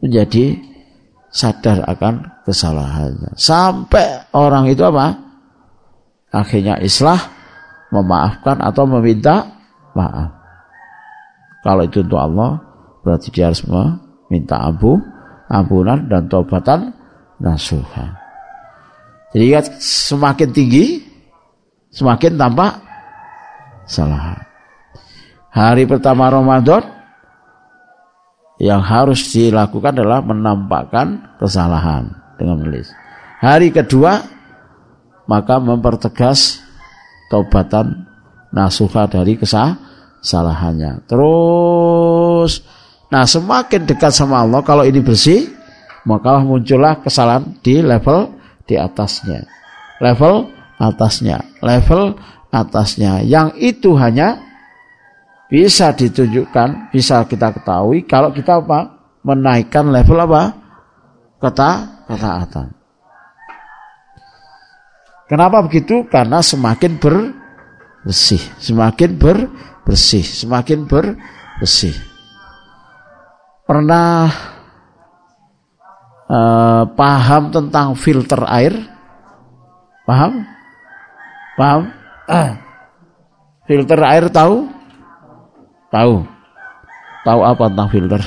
menjadi 0.01 0.57
sadar 1.29 1.85
akan 1.85 2.43
kesalahannya. 2.43 3.37
Sampai 3.37 4.33
orang 4.33 4.65
itu 4.65 4.81
apa? 4.81 5.13
Akhirnya 6.33 6.81
islah 6.81 7.21
memaafkan 7.93 8.59
atau 8.65 8.89
meminta 8.89 9.61
maaf. 9.93 10.40
Kalau 11.61 11.85
itu 11.85 12.01
untuk 12.01 12.17
Allah 12.17 12.61
berarti 13.05 13.29
dia 13.29 13.49
harus 13.49 13.61
meminta 13.65 14.57
ampuh, 14.61 14.97
ampunan 15.49 16.09
dan 16.09 16.25
taubatan 16.25 16.93
nasuha. 17.37 18.17
Jadi 19.31 19.45
kan 19.53 19.65
semakin 19.79 20.49
tinggi, 20.51 20.85
semakin 21.93 22.35
tampak 22.35 22.81
salah. 23.87 24.41
Hari 25.51 25.83
pertama 25.87 26.31
Ramadan 26.31 26.83
yang 28.61 28.81
harus 28.81 29.33
dilakukan 29.33 29.97
adalah 29.97 30.21
menampakkan 30.21 31.37
kesalahan 31.41 32.13
dengan 32.37 32.61
menulis. 32.61 32.93
Hari 33.41 33.73
kedua 33.73 34.21
maka 35.25 35.57
mempertegas 35.57 36.61
taubatan 37.31 38.05
nasuha 38.51 39.07
dari 39.07 39.39
kesalahannya. 40.21 41.03
Terus 41.09 42.63
nah 43.11 43.27
semakin 43.27 43.83
dekat 43.83 44.15
sama 44.15 44.39
Allah 44.39 44.63
kalau 44.63 44.87
ini 44.87 45.03
bersih 45.03 45.51
maka 46.07 46.41
muncullah 46.41 47.01
kesalahan 47.01 47.57
di 47.61 47.81
level 47.81 48.33
di 48.65 48.77
atasnya. 48.77 49.45
Level 50.01 50.49
atasnya, 50.81 51.45
level 51.61 52.17
atasnya. 52.49 53.21
Yang 53.21 53.47
itu 53.61 53.93
hanya 53.97 54.41
bisa 55.51 55.93
ditunjukkan, 55.93 56.89
bisa 56.89 57.21
kita 57.27 57.53
ketahui 57.53 58.07
kalau 58.07 58.33
kita 58.33 58.63
apa? 58.63 58.97
Menaikkan 59.21 59.93
level 59.93 60.17
apa? 60.17 60.57
Kata 61.37 61.69
ketaatan. 62.09 62.67
Kenapa 65.29 65.63
begitu? 65.63 66.09
Karena 66.09 66.41
semakin 66.41 66.97
bersih, 66.97 68.41
semakin 68.57 69.15
bersih, 69.85 70.23
semakin 70.23 70.85
bersih. 70.87 71.95
Pernah 73.65 74.27
uh, 76.27 76.83
paham 76.91 77.43
tentang 77.51 77.95
filter 77.95 78.41
air? 78.47 78.73
Paham? 80.03 80.43
Paham? 81.55 81.81
Uh, 82.27 82.51
filter 83.67 83.99
air 84.03 84.25
tahu? 84.27 84.67
Tahu. 85.91 86.25
Tahu 87.21 87.39
apa 87.45 87.63
tentang 87.69 87.89
filter? 87.93 88.21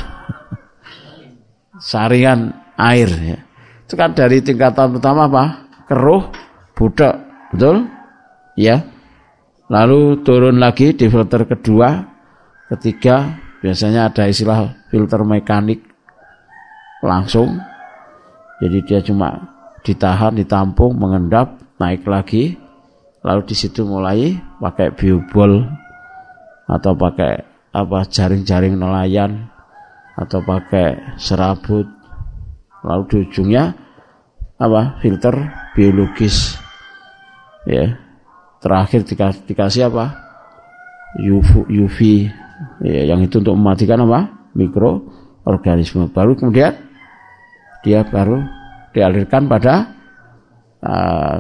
Saringan 1.90 2.54
air 2.78 3.10
ya. 3.10 3.38
Itu 3.84 4.00
kan 4.00 4.16
dari 4.16 4.40
tingkatan 4.40 4.96
pertama 4.96 5.28
apa? 5.28 5.44
Keruh, 5.84 6.32
budak, 6.72 7.20
betul? 7.52 7.84
Ya. 8.56 8.93
Lalu 9.74 10.22
turun 10.22 10.62
lagi 10.62 10.94
di 10.94 11.10
filter 11.10 11.50
kedua, 11.50 11.98
ketiga, 12.70 13.42
biasanya 13.58 14.06
ada 14.06 14.30
istilah 14.30 14.87
filter 14.87 15.26
mekanik 15.26 15.82
langsung. 17.02 17.58
Jadi 18.62 18.78
dia 18.87 19.02
cuma 19.02 19.34
ditahan, 19.82 20.38
ditampung, 20.38 20.94
mengendap, 20.94 21.58
naik 21.82 22.06
lagi, 22.06 22.54
lalu 23.26 23.50
di 23.50 23.54
situ 23.58 23.82
mulai 23.82 24.38
pakai 24.62 24.94
biobol 24.94 25.66
atau 26.70 26.94
pakai 26.94 27.42
apa 27.74 28.06
jaring-jaring 28.06 28.78
nelayan 28.78 29.50
atau 30.14 30.38
pakai 30.38 31.18
serabut, 31.18 31.90
lalu 32.87 33.02
di 33.10 33.16
ujungnya 33.26 33.74
apa 34.54 35.02
filter 35.02 35.34
biologis, 35.74 36.62
ya 37.66 38.03
terakhir 38.64 39.05
dikasih, 39.05 39.42
dikasih 39.44 39.83
apa 39.92 40.16
UV, 41.20 41.68
UV 41.68 41.98
ya, 42.81 43.12
yang 43.12 43.20
itu 43.20 43.44
untuk 43.44 43.55
mematikan 43.55 44.00
apa 44.09 44.33
mikroorganisme 44.57 46.09
baru 46.09 46.33
kemudian 46.33 46.72
dia 47.85 48.00
baru 48.09 48.40
dialirkan 48.96 49.44
pada 49.44 49.92
uh, 50.81 51.37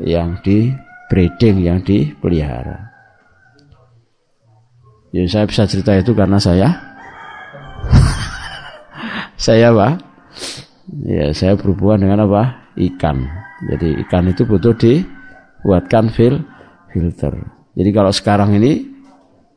yang 0.00 0.40
di 0.40 0.72
breeding, 1.12 1.60
yang 1.60 1.84
dipelihara. 1.84 2.88
Ya, 5.12 5.28
saya 5.28 5.44
bisa 5.44 5.68
cerita 5.68 5.92
itu 5.92 6.16
karena 6.16 6.40
saya 6.40 6.72
saya 9.44 9.68
apa? 9.68 10.00
Ya, 11.04 11.28
saya 11.36 11.52
berhubungan 11.52 12.08
dengan 12.08 12.24
apa? 12.24 12.72
Ikan. 12.80 13.28
Jadi 13.68 14.00
ikan 14.08 14.32
itu 14.32 14.48
butuh 14.48 14.72
dibuatkan 14.72 16.08
fil 16.08 16.40
filter. 16.92 17.34
Jadi 17.72 17.90
kalau 17.90 18.12
sekarang 18.12 18.52
ini 18.60 18.84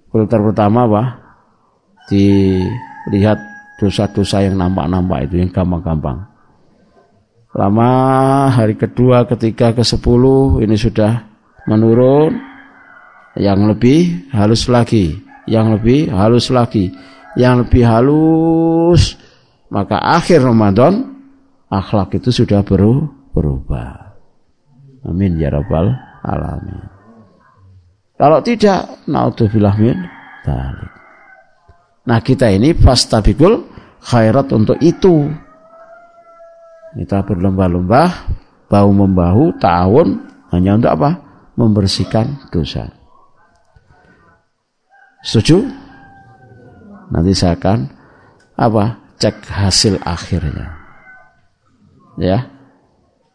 filter 0.08 0.39
pertama 0.39 0.88
apa? 0.88 1.04
Dilihat 2.08 3.39
dosa-dosa 3.76 4.39
yang 4.48 4.56
nampak-nampak 4.56 5.28
itu 5.28 5.43
yang 5.43 5.52
gampang-gampang. 5.52 6.32
Lama 7.56 7.91
hari 8.52 8.76
kedua, 8.76 9.28
ketiga, 9.28 9.71
ke 9.71 9.84
sepuluh 9.84 10.60
ini 10.63 10.76
sudah 10.76 11.24
menurun, 11.67 12.36
yang 13.36 13.67
lebih 13.67 14.32
halus 14.32 14.71
lagi, 14.71 15.19
yang 15.48 15.76
lebih 15.76 16.08
halus 16.08 16.48
lagi, 16.52 16.91
yang 17.36 17.63
lebih 17.63 17.84
halus, 17.84 19.19
maka 19.67 20.00
akhir 20.00 20.43
Ramadan 20.43 21.15
akhlak 21.67 22.15
itu 22.15 22.32
sudah 22.32 22.63
berubah. 22.63 24.15
Amin 25.04 25.36
ya 25.36 25.52
rabbal 25.52 25.91
alamin. 26.24 26.94
Kalau 28.15 28.39
tidak, 28.39 29.04
naudzubillah 29.12 29.75
min 29.75 30.08
dzalik. 30.47 30.91
Nah 32.06 32.19
kita 32.21 32.47
ini 32.54 32.71
fastabikul 32.71 33.65
khairat 33.99 34.47
untuk 34.56 34.80
itu. 34.80 35.28
Kita 36.95 37.28
berlomba-lomba, 37.28 38.08
bau 38.71 38.91
membahu, 38.95 39.52
tahun 39.60 40.23
hanya 40.56 40.79
untuk 40.79 40.92
apa? 40.96 41.10
Membersihkan 41.60 42.52
dosa. 42.56 42.87
Setuju? 45.25 45.65
Nanti 47.12 47.35
saya 47.35 47.60
akan 47.60 47.89
apa? 48.56 49.02
Cek 49.19 49.35
hasil 49.52 50.00
akhirnya. 50.06 50.71
Ya. 52.15 52.48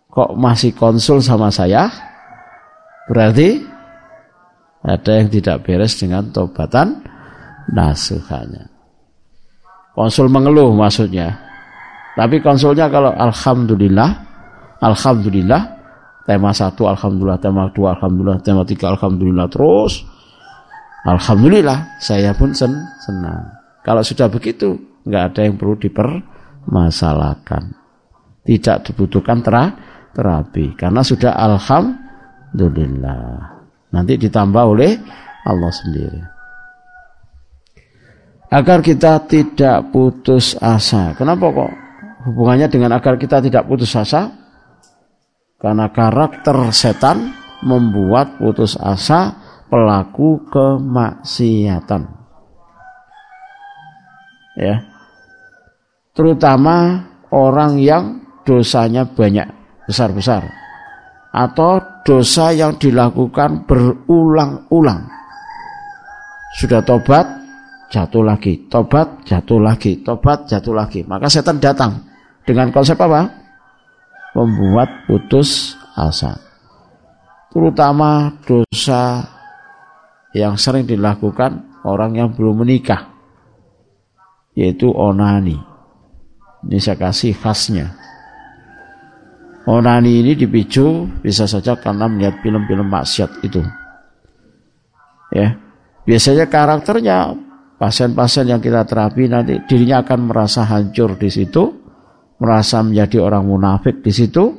Kok 0.09 0.41
masih 0.41 0.73
konsul 0.73 1.21
sama 1.21 1.53
saya? 1.53 1.91
Berarti 3.11 3.61
ada 4.81 5.21
yang 5.21 5.29
tidak 5.29 5.69
beres 5.69 6.01
dengan 6.01 6.33
tobatan 6.33 7.05
nasuhanya. 7.69 8.73
Konsul 9.93 10.33
mengeluh 10.33 10.73
maksudnya. 10.73 11.37
Tapi 12.17 12.41
konsulnya 12.41 12.89
kalau 12.89 13.13
alhamdulillah, 13.13 14.11
alhamdulillah, 14.81 15.63
tema 16.25 16.57
satu 16.57 16.89
alhamdulillah, 16.89 17.39
tema 17.39 17.69
dua 17.71 17.95
alhamdulillah, 17.99 18.41
tema 18.41 18.65
tiga 18.65 18.89
alhamdulillah 18.97 19.47
terus. 19.53 20.01
Alhamdulillah, 21.05 22.01
saya 22.01 22.33
pun 22.37 22.53
sen 22.53 22.73
senang. 23.01 23.49
Kalau 23.81 24.05
sudah 24.05 24.29
begitu, 24.29 24.77
nggak 25.05 25.25
ada 25.33 25.43
yang 25.49 25.57
perlu 25.57 25.77
dipermasalahkan. 25.81 27.73
Tidak 28.45 28.85
dibutuhkan 28.89 29.43
tera 29.45 29.71
terapi 30.13 30.75
karena 30.77 31.03
sudah 31.05 31.37
alhamdulillah. 31.37 33.60
Nanti 33.91 34.15
ditambah 34.19 34.65
oleh 34.65 34.99
Allah 35.47 35.73
sendiri. 35.75 36.21
Agar 38.51 38.83
kita 38.83 39.23
tidak 39.31 39.95
putus 39.95 40.59
asa. 40.59 41.15
Kenapa 41.15 41.55
kok 41.55 41.71
hubungannya 42.27 42.67
dengan 42.67 42.99
agar 42.99 43.15
kita 43.15 43.39
tidak 43.39 43.67
putus 43.67 43.95
asa? 43.95 44.31
Karena 45.61 45.93
karakter 45.95 46.57
setan 46.75 47.31
membuat 47.63 48.41
putus 48.43 48.75
asa 48.75 49.39
pelaku 49.71 50.51
kemaksiatan. 50.51 52.03
Ya. 54.59 54.83
Terutama 56.11 57.07
orang 57.31 57.79
yang 57.79 58.05
dosanya 58.43 59.07
banyak, 59.07 59.47
besar-besar. 59.87 60.51
Atau 61.31 61.79
dosa 62.05 62.53
yang 62.55 62.77
dilakukan 62.77 63.69
berulang-ulang. 63.69 65.07
Sudah 66.59 66.83
tobat, 66.83 67.27
jatuh 67.93 68.25
lagi, 68.27 68.67
tobat, 68.67 69.23
jatuh 69.27 69.61
lagi, 69.63 70.03
tobat, 70.03 70.47
jatuh 70.51 70.75
lagi. 70.75 71.07
Maka 71.07 71.31
setan 71.31 71.63
datang 71.63 72.03
dengan 72.43 72.75
konsep 72.75 72.99
apa? 72.99 73.31
Membuat 74.35 75.07
putus 75.07 75.75
asa. 75.95 76.39
Terutama 77.51 78.31
dosa 78.47 79.27
yang 80.31 80.55
sering 80.55 80.87
dilakukan 80.87 81.83
orang 81.83 82.15
yang 82.15 82.29
belum 82.31 82.63
menikah, 82.63 83.11
yaitu 84.55 84.87
onani. 84.91 85.59
Ini 86.61 86.79
saya 86.79 87.11
kasih 87.11 87.35
khasnya. 87.35 87.97
Onani 89.71 90.19
ini 90.19 90.35
dipicu 90.35 91.07
bisa 91.23 91.47
saja 91.47 91.79
karena 91.79 92.11
melihat 92.11 92.43
film-film 92.43 92.91
maksiat 92.91 93.47
itu. 93.47 93.63
Ya, 95.31 95.55
biasanya 96.03 96.51
karakternya 96.51 97.39
pasien-pasien 97.79 98.51
yang 98.51 98.59
kita 98.59 98.83
terapi 98.83 99.31
nanti 99.31 99.63
dirinya 99.71 100.03
akan 100.03 100.27
merasa 100.27 100.67
hancur 100.67 101.15
di 101.15 101.31
situ, 101.31 101.71
merasa 102.43 102.83
menjadi 102.83 103.23
orang 103.23 103.47
munafik 103.47 104.03
di 104.03 104.11
situ, 104.11 104.59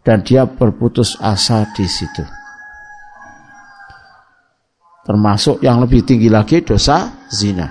dan 0.00 0.24
dia 0.24 0.48
berputus 0.48 1.20
asa 1.20 1.68
di 1.76 1.84
situ. 1.84 2.24
Termasuk 5.04 5.60
yang 5.60 5.84
lebih 5.84 6.00
tinggi 6.00 6.32
lagi 6.32 6.64
dosa 6.64 7.28
zina. 7.28 7.68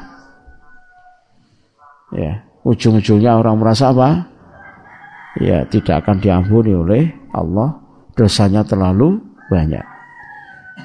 Ya, 2.13 2.45
ujung-ujungnya 2.61 3.41
orang 3.41 3.57
merasa 3.57 3.89
apa? 3.89 4.38
Ya 5.40 5.64
tidak 5.68 6.06
akan 6.06 6.20
diampuni 6.20 6.76
oleh 6.76 7.04
Allah 7.32 7.80
dosanya 8.14 8.68
terlalu 8.68 9.20
banyak. 9.48 9.84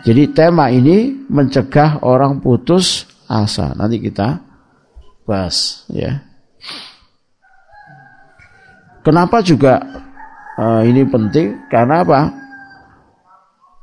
Jadi 0.05 0.31
tema 0.31 0.71
ini 0.71 1.27
mencegah 1.29 2.03
orang 2.05 2.39
putus 2.39 3.09
asa. 3.27 3.73
Nanti 3.75 3.99
kita 3.99 4.41
bahas 5.25 5.89
ya. 5.91 6.21
Kenapa 9.05 9.45
juga 9.45 9.81
uh, 10.57 10.81
ini 10.85 11.05
penting? 11.05 11.69
Karena 11.69 12.01
apa? 12.01 12.21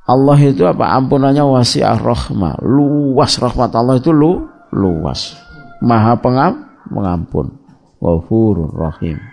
Allah 0.09 0.39
itu 0.41 0.65
apa? 0.65 0.97
Ampunannya 0.97 1.45
wasi'ah 1.45 1.97
rahmah. 2.01 2.57
Luas 2.65 3.37
rahmat 3.37 3.71
Allah 3.77 4.01
itu 4.01 4.09
lu, 4.09 4.49
luas. 4.73 5.37
Maha 5.79 6.17
pengam, 6.17 6.65
mengampun. 6.89 7.53
Wafurur 8.01 8.73
rahim. 8.73 9.30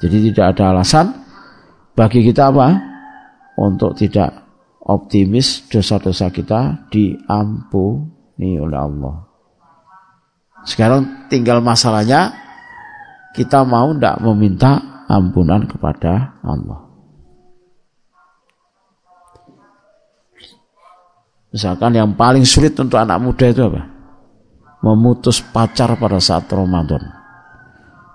Jadi 0.00 0.32
tidak 0.32 0.56
ada 0.56 0.72
alasan 0.72 1.12
bagi 1.92 2.24
kita 2.24 2.48
apa? 2.48 2.68
Untuk 3.60 3.92
tidak 3.92 4.32
optimis 4.80 5.68
dosa-dosa 5.68 6.32
kita 6.32 6.88
diampuni 6.88 8.56
oleh 8.56 8.78
Allah. 8.80 9.16
Sekarang 10.64 11.28
tinggal 11.28 11.60
masalahnya 11.60 12.32
kita 13.36 13.60
mau 13.68 13.92
tidak 13.92 14.16
meminta 14.24 15.04
ampunan 15.06 15.68
kepada 15.68 16.40
Allah. 16.40 16.88
Misalkan 21.50 21.92
yang 21.98 22.14
paling 22.14 22.46
sulit 22.46 22.78
untuk 22.78 22.96
anak 22.96 23.18
muda 23.18 23.50
itu 23.50 23.66
apa? 23.66 23.82
Memutus 24.80 25.42
pacar 25.42 25.92
pada 25.98 26.22
saat 26.22 26.46
Ramadan. 26.48 27.02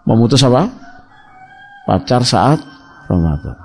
Memutus 0.07 0.41
apa? 0.41 0.84
Pacar 1.86 2.25
saat 2.25 2.59
Ramadan. 3.05 3.55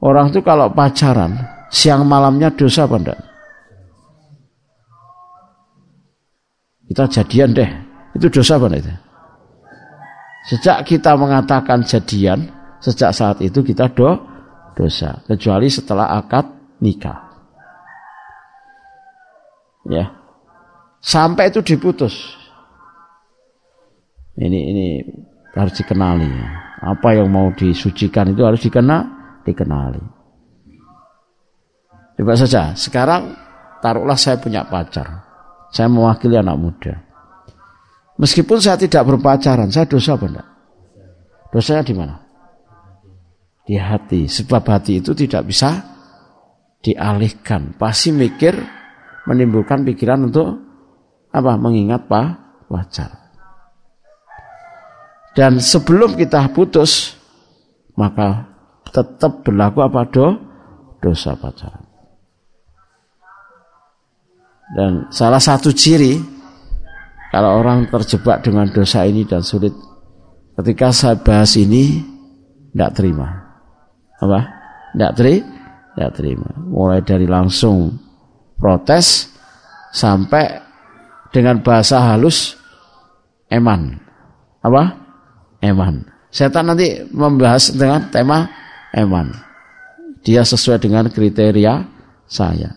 Orang 0.00 0.32
itu 0.32 0.40
kalau 0.40 0.72
pacaran 0.72 1.36
siang 1.68 2.08
malamnya 2.08 2.48
dosa 2.50 2.88
apa 2.88 2.96
enggak? 2.96 3.20
Kita 6.90 7.04
jadian 7.06 7.54
deh, 7.54 7.70
itu 8.16 8.26
dosa 8.32 8.56
apa 8.56 8.66
enggak? 8.72 8.98
Sejak 10.48 10.88
kita 10.88 11.14
mengatakan 11.20 11.84
jadian, 11.84 12.48
sejak 12.80 13.12
saat 13.12 13.44
itu 13.44 13.60
kita 13.60 13.92
do 13.92 14.16
dosa, 14.72 15.20
kecuali 15.28 15.68
setelah 15.68 16.16
akad 16.16 16.48
nikah. 16.80 17.28
Ya. 19.84 20.16
Sampai 21.00 21.52
itu 21.52 21.60
diputus. 21.60 22.36
Ini 24.40 24.60
ini 24.72 24.86
harus 25.52 25.76
dikenali. 25.76 26.28
Apa 26.80 27.12
yang 27.12 27.28
mau 27.28 27.52
disucikan 27.52 28.32
itu 28.32 28.40
harus 28.40 28.64
dikenal, 28.64 29.04
dikenali. 29.44 30.00
Coba 32.16 32.36
saja, 32.36 32.72
sekarang 32.76 33.36
taruhlah 33.84 34.16
saya 34.16 34.40
punya 34.40 34.64
pacar. 34.64 35.24
Saya 35.72 35.88
mewakili 35.92 36.36
anak 36.40 36.56
muda. 36.56 36.94
Meskipun 38.20 38.60
saya 38.60 38.76
tidak 38.76 39.08
berpacaran, 39.08 39.72
saya 39.72 39.88
dosa 39.88 40.16
apa 40.16 40.26
enggak? 40.28 40.48
Dosanya 41.52 41.82
di 41.84 41.94
mana? 41.96 42.16
Di 43.64 43.76
hati. 43.80 44.28
Sebab 44.28 44.62
hati 44.68 45.00
itu 45.00 45.16
tidak 45.16 45.48
bisa 45.48 45.80
dialihkan. 46.84 47.76
Pasti 47.76 48.12
mikir 48.12 48.56
menimbulkan 49.24 49.84
pikiran 49.84 50.28
untuk 50.28 50.48
apa? 51.32 51.52
Mengingat 51.56 52.08
pak 52.08 52.26
pacar. 52.68 53.19
Dan 55.34 55.62
sebelum 55.62 56.18
kita 56.18 56.50
putus, 56.50 57.14
maka 57.94 58.50
tetap 58.90 59.46
berlaku 59.46 59.86
apa 59.86 60.02
do? 60.10 60.26
Dosa 61.00 61.32
pacaran. 61.38 61.86
Dan 64.70 65.10
salah 65.10 65.42
satu 65.42 65.74
ciri 65.74 66.18
kalau 67.30 67.62
orang 67.62 67.86
terjebak 67.86 68.42
dengan 68.42 68.66
dosa 68.74 69.06
ini 69.06 69.22
dan 69.22 69.46
sulit, 69.46 69.70
ketika 70.58 70.90
saya 70.90 71.16
bahas 71.18 71.54
ini, 71.54 72.02
tidak 72.74 72.90
terima. 72.98 73.28
Apa? 74.18 74.40
Tidak 74.92 75.12
teri, 75.14 75.38
tidak 75.94 76.10
terima. 76.18 76.50
Mulai 76.58 77.06
dari 77.06 77.30
langsung 77.30 77.94
protes 78.58 79.30
sampai 79.94 80.58
dengan 81.30 81.62
bahasa 81.62 82.02
halus 82.02 82.58
eman. 83.46 83.94
Apa? 84.66 84.99
Eman. 85.60 86.04
Setan 86.30 86.72
nanti 86.72 87.04
membahas 87.10 87.74
dengan 87.74 88.08
tema 88.08 88.48
eman. 88.94 89.32
Dia 90.20 90.44
sesuai 90.44 90.80
dengan 90.82 91.08
kriteria 91.08 91.84
saya. 92.28 92.76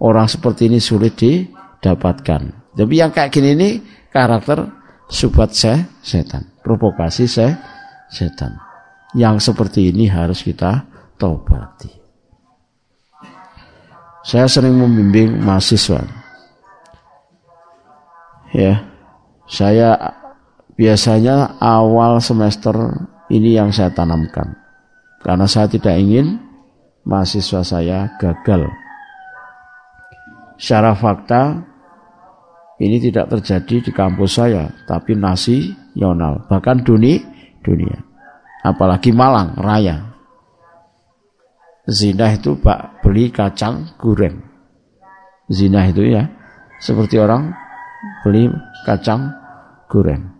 Orang 0.00 0.26
seperti 0.26 0.66
ini 0.66 0.80
sulit 0.80 1.16
didapatkan. 1.16 2.72
Tapi 2.72 2.94
yang 2.96 3.12
kayak 3.12 3.30
gini 3.30 3.48
ini 3.52 3.68
karakter 4.08 4.66
subat 5.10 5.52
saya 5.52 5.86
setan. 6.00 6.56
Provokasi 6.64 7.28
saya 7.28 7.58
setan. 8.08 8.56
Yang 9.16 9.50
seperti 9.50 9.90
ini 9.90 10.06
harus 10.06 10.40
kita 10.40 10.86
tobati. 11.18 11.90
Saya 14.20 14.46
sering 14.46 14.76
membimbing 14.76 15.40
mahasiswa. 15.40 16.04
Ya, 18.52 18.84
saya 19.46 20.19
biasanya 20.80 21.60
awal 21.60 22.24
semester 22.24 22.72
ini 23.28 23.52
yang 23.52 23.68
saya 23.68 23.92
tanamkan. 23.92 24.56
Karena 25.20 25.44
saya 25.44 25.68
tidak 25.68 26.00
ingin 26.00 26.40
mahasiswa 27.04 27.60
saya 27.60 28.16
gagal. 28.16 28.64
Secara 30.56 30.96
fakta 30.96 31.60
ini 32.80 32.96
tidak 32.96 33.28
terjadi 33.28 33.84
di 33.84 33.90
kampus 33.92 34.40
saya, 34.40 34.72
tapi 34.88 35.12
nasional, 35.12 36.48
bahkan 36.48 36.80
dunia, 36.80 37.20
dunia. 37.60 38.00
Apalagi 38.64 39.12
Malang 39.12 39.60
Raya. 39.60 40.08
Zina 41.84 42.32
itu 42.32 42.56
pak 42.56 43.04
beli 43.04 43.28
kacang 43.28 43.96
goreng. 44.00 44.40
Zina 45.52 45.84
itu 45.88 46.08
ya 46.08 46.24
seperti 46.80 47.20
orang 47.20 47.52
beli 48.24 48.48
kacang 48.88 49.32
goreng. 49.90 50.39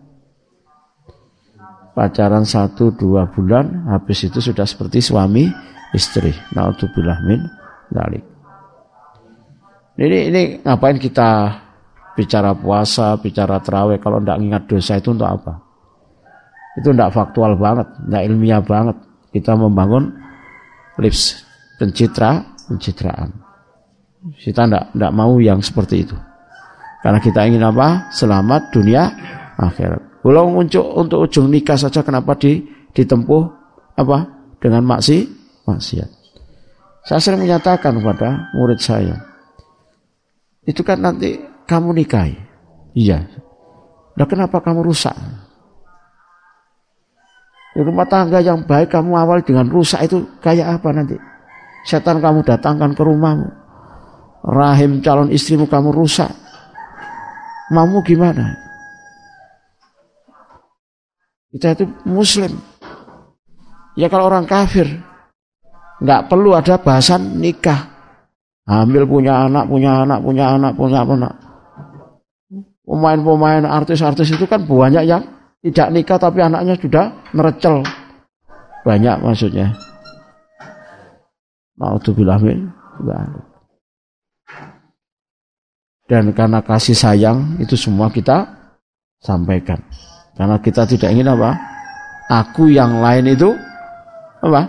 Pacaran 1.91 2.47
satu 2.47 2.95
dua 2.95 3.27
bulan, 3.27 3.87
habis 3.91 4.23
itu 4.23 4.39
sudah 4.39 4.63
seperti 4.63 5.03
suami 5.03 5.47
istri. 5.91 6.31
Naudzubillah 6.55 7.19
min 7.27 7.41
dalik. 7.91 8.23
Ini 9.99 10.19
ini 10.31 10.41
ngapain 10.63 10.97
kita 10.97 11.29
bicara 12.15 12.55
puasa, 12.55 13.19
bicara 13.19 13.59
terawih 13.59 13.99
kalau 13.99 14.23
tidak 14.23 14.39
ingat 14.39 14.63
dosa 14.65 14.97
itu 14.97 15.11
untuk 15.11 15.27
apa? 15.27 15.53
Itu 16.79 16.95
tidak 16.95 17.11
faktual 17.11 17.59
banget, 17.59 17.87
tidak 18.07 18.23
ilmiah 18.31 18.63
banget. 18.63 18.97
Kita 19.31 19.55
membangun 19.55 20.11
lips 20.99 21.43
pencitra, 21.79 22.39
pencitraan. 22.67 23.35
Kita 24.39 24.67
tidak 24.67 24.95
tidak 24.95 25.11
mau 25.11 25.35
yang 25.43 25.59
seperti 25.59 26.07
itu. 26.07 26.15
Karena 27.01 27.17
kita 27.17 27.49
ingin 27.49 27.65
apa? 27.65 28.13
Selamat 28.13 28.69
dunia 28.69 29.09
akhirat. 29.57 30.10
Kalau 30.21 30.53
untuk 30.53 30.85
untuk 30.93 31.25
ujung 31.25 31.49
nikah 31.49 31.73
saja 31.73 32.05
kenapa 32.05 32.37
di, 32.37 32.61
ditempuh 32.93 33.43
apa? 33.97 34.17
Dengan 34.61 34.85
maksi, 34.85 35.25
maksiat. 35.65 36.09
Saya 37.09 37.17
sering 37.17 37.41
menyatakan 37.41 37.97
kepada 37.97 38.53
murid 38.53 38.77
saya, 38.77 39.17
itu 40.61 40.85
kan 40.85 41.01
nanti 41.01 41.41
kamu 41.65 41.97
nikahi. 41.97 42.37
Iya. 42.93 43.25
Nah 44.13 44.25
kenapa 44.29 44.61
kamu 44.61 44.85
rusak? 44.85 45.17
Di 47.73 47.81
rumah 47.81 48.05
tangga 48.05 48.37
yang 48.43 48.61
baik 48.67 48.93
kamu 48.93 49.17
awal 49.17 49.41
dengan 49.41 49.65
rusak 49.65 50.05
itu 50.05 50.21
kayak 50.43 50.77
apa 50.77 50.93
nanti? 50.93 51.17
Setan 51.87 52.21
kamu 52.21 52.45
datangkan 52.45 52.93
ke 52.93 53.01
rumahmu. 53.01 53.49
Rahim 54.45 55.01
calon 55.01 55.33
istrimu 55.33 55.65
kamu 55.65 55.89
rusak. 55.89 56.29
Mamu 57.73 58.05
gimana? 58.05 58.70
Kita 61.51 61.75
itu 61.75 61.85
muslim. 62.07 62.55
Ya 63.99 64.07
kalau 64.07 64.31
orang 64.31 64.47
kafir, 64.47 64.87
nggak 65.99 66.31
perlu 66.31 66.55
ada 66.55 66.79
bahasan 66.79 67.37
nikah. 67.43 67.91
Hamil 68.63 69.03
punya 69.03 69.51
anak, 69.51 69.67
punya 69.67 70.07
anak, 70.07 70.19
punya 70.23 70.45
anak, 70.55 70.71
punya 70.79 70.99
anak. 71.03 71.33
Pemain-pemain 72.87 73.67
artis-artis 73.67 74.31
itu 74.31 74.47
kan 74.47 74.63
banyak 74.63 75.03
yang 75.03 75.27
tidak 75.59 75.87
nikah 75.91 76.17
tapi 76.17 76.39
anaknya 76.39 76.79
sudah 76.79 77.11
merecel. 77.35 77.83
Banyak 78.87 79.19
maksudnya. 79.19 79.75
Mau 81.75 81.99
tuh 81.99 82.15
min 82.15 82.71
dan 86.11 86.35
karena 86.35 86.59
kasih 86.59 86.91
sayang 86.91 87.55
itu 87.63 87.79
semua 87.79 88.11
kita 88.11 88.43
sampaikan. 89.23 89.79
Karena 90.35 90.57
kita 90.59 90.87
tidak 90.87 91.09
ingin 91.11 91.27
apa? 91.31 91.51
Aku 92.31 92.71
yang 92.71 93.03
lain 93.03 93.27
itu 93.31 93.51
apa? 94.41 94.61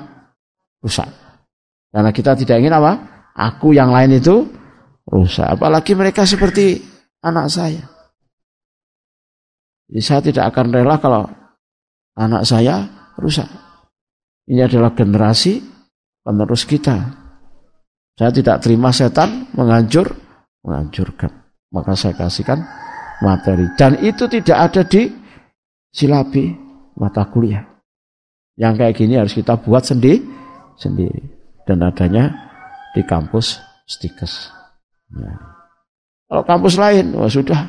Rusak. 0.82 1.08
Karena 1.92 2.10
kita 2.10 2.34
tidak 2.34 2.58
ingin 2.58 2.74
apa? 2.74 2.92
Aku 3.32 3.72
yang 3.72 3.94
lain 3.94 4.18
itu 4.18 4.48
rusak. 5.06 5.46
Apalagi 5.56 5.94
mereka 5.94 6.26
seperti 6.26 6.82
anak 7.22 7.48
saya. 7.48 7.84
Jadi 9.92 10.00
saya 10.00 10.20
tidak 10.24 10.44
akan 10.52 10.66
rela 10.72 10.96
kalau 10.98 11.28
anak 12.16 12.42
saya 12.48 12.82
rusak. 13.20 13.46
Ini 14.48 14.66
adalah 14.66 14.96
generasi 14.96 15.62
penerus 16.24 16.66
kita. 16.66 16.96
Saya 18.18 18.30
tidak 18.32 18.60
terima 18.60 18.92
setan 18.92 19.48
menghancur 19.54 20.12
menghancurkan. 20.66 21.30
Maka 21.72 21.96
saya 21.96 22.12
kasihkan 22.16 22.60
materi. 23.24 23.68
Dan 23.78 23.96
itu 24.04 24.28
tidak 24.28 24.58
ada 24.72 24.82
di 24.84 25.21
silabi 25.92 26.56
mata 26.96 27.28
kuliah. 27.28 27.62
Yang 28.56 28.74
kayak 28.80 28.94
gini 28.96 29.14
harus 29.16 29.36
kita 29.36 29.60
buat 29.60 29.84
sendiri, 29.84 30.20
sendiri. 30.76 31.22
Dan 31.62 31.84
adanya 31.84 32.32
di 32.96 33.06
kampus 33.06 33.60
stikes. 33.86 34.50
Ya. 35.14 35.32
Kalau 36.26 36.42
kampus 36.48 36.74
lain, 36.80 37.12
wah 37.14 37.28
sudah 37.28 37.60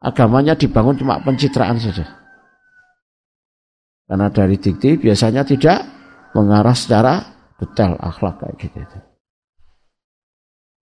agamanya 0.00 0.56
dibangun 0.56 0.96
cuma 0.98 1.20
pencitraan 1.20 1.78
saja. 1.78 2.04
Karena 4.08 4.32
dari 4.32 4.56
dikti 4.56 4.96
biasanya 4.96 5.44
tidak 5.44 5.84
mengarah 6.32 6.72
secara 6.72 7.20
detail 7.60 7.92
akhlak 8.00 8.40
kayak 8.40 8.56
gitu. 8.56 8.98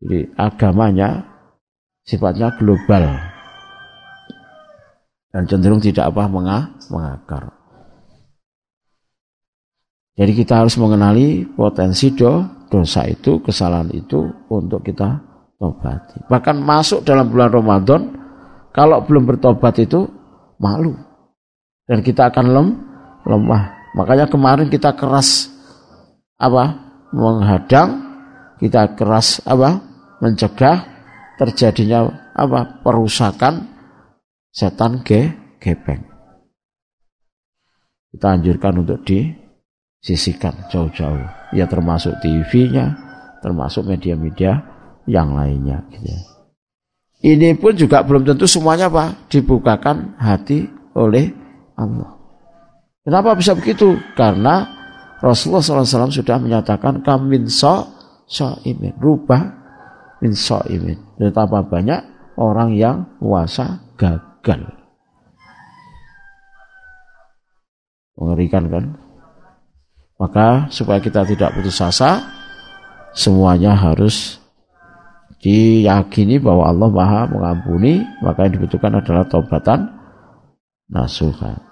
Jadi 0.07 0.19
agamanya 0.39 1.27
sifatnya 2.07 2.55
global 2.55 3.35
dan 5.37 5.45
cenderung 5.45 5.85
tidak 5.85 6.09
apa 6.09 6.33
mengakar. 6.89 7.53
Jadi 10.17 10.33
kita 10.33 10.65
harus 10.65 10.81
mengenali 10.81 11.45
potensi 11.45 12.09
do, 12.17 12.41
dosa 12.73 13.05
itu, 13.05 13.45
kesalahan 13.45 13.93
itu 13.93 14.25
untuk 14.49 14.81
kita 14.81 15.21
tobati. 15.61 16.25
Bahkan 16.25 16.57
masuk 16.57 17.05
dalam 17.05 17.29
bulan 17.29 17.53
Ramadan, 17.53 18.17
kalau 18.73 19.05
belum 19.05 19.29
bertobat 19.29 19.77
itu 19.77 20.09
malu. 20.57 20.97
Dan 21.85 22.01
kita 22.01 22.33
akan 22.33 22.47
lem, 22.57 22.69
lemah. 23.29 23.93
Makanya 23.93 24.33
kemarin 24.33 24.73
kita 24.73 24.97
keras 24.97 25.53
apa? 26.41 26.89
menghadang 27.15 28.03
kita 28.59 28.99
keras 28.99 29.39
apa 29.47 29.79
mencegah 30.19 30.85
terjadinya 31.39 32.33
apa 32.35 32.83
perusakan 32.83 33.76
setan 34.57 35.05
ge 35.05 35.37
gepeng. 35.61 36.01
Kita 38.17 38.41
anjurkan 38.41 38.81
untuk 38.81 39.05
disisikan 39.05 40.57
jauh-jauh. 40.73 41.53
Ya 41.53 41.69
termasuk 41.69 42.17
TV-nya, 42.25 42.97
termasuk 43.45 43.85
media-media 43.85 44.65
yang 45.05 45.37
lainnya. 45.37 45.85
Gitu. 45.93 46.09
Ya. 46.09 46.21
Ini 47.37 47.61
pun 47.61 47.77
juga 47.77 48.01
belum 48.01 48.25
tentu 48.25 48.49
semuanya 48.49 48.89
pak 48.89 49.29
dibukakan 49.29 50.17
hati 50.17 50.65
oleh 50.97 51.29
Allah. 51.77 52.17
Kenapa 53.05 53.37
bisa 53.37 53.53
begitu? 53.53 53.93
Karena 54.17 54.65
Rasulullah 55.21 55.85
SAW 55.85 56.13
sudah 56.13 56.37
menyatakan 56.41 57.05
kamin 57.05 57.49
so 57.49 57.89
imin 58.65 58.93
rubah 59.01 59.43
min 60.21 60.33
imin 60.69 60.99
betapa 61.17 61.65
banyak 61.65 62.01
orang 62.37 62.77
yang 62.77 63.17
puasa 63.17 63.81
gagal 63.97 64.36
mengerikan 68.17 68.65
kan 68.71 68.85
maka 70.17 70.71
supaya 70.73 71.03
kita 71.03 71.27
tidak 71.29 71.53
putus 71.53 71.83
asa 71.83 72.25
semuanya 73.13 73.77
harus 73.77 74.41
diyakini 75.45 76.41
bahwa 76.41 76.73
Allah 76.73 76.89
Maha 76.89 77.23
mengampuni 77.29 78.01
maka 78.25 78.49
yang 78.49 78.57
dibutuhkan 78.57 78.97
adalah 78.97 79.29
taubatan 79.29 79.93
nasuha 80.89 81.67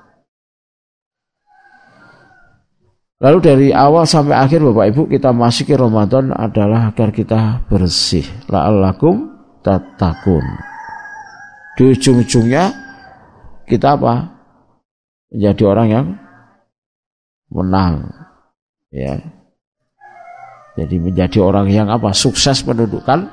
Lalu 3.24 3.38
dari 3.40 3.68
awal 3.72 4.04
sampai 4.04 4.36
akhir 4.36 4.60
Bapak 4.60 4.84
Ibu 4.92 5.02
kita 5.08 5.32
masuki 5.32 5.72
Ramadan 5.72 6.28
adalah 6.28 6.92
agar 6.92 7.08
kita 7.08 7.64
bersih. 7.72 8.26
La'allakum 8.52 9.32
tatakun. 9.64 10.73
Di 11.74 11.82
ujung-ujungnya 11.90 12.70
kita 13.66 13.98
apa? 13.98 14.30
Menjadi 15.34 15.62
orang 15.66 15.88
yang 15.90 16.06
menang. 17.50 18.10
Ya. 18.94 19.18
Jadi 20.78 20.98
menjadi 21.02 21.38
orang 21.42 21.66
yang 21.70 21.90
apa? 21.90 22.14
Sukses 22.14 22.62
menundukkan 22.62 23.26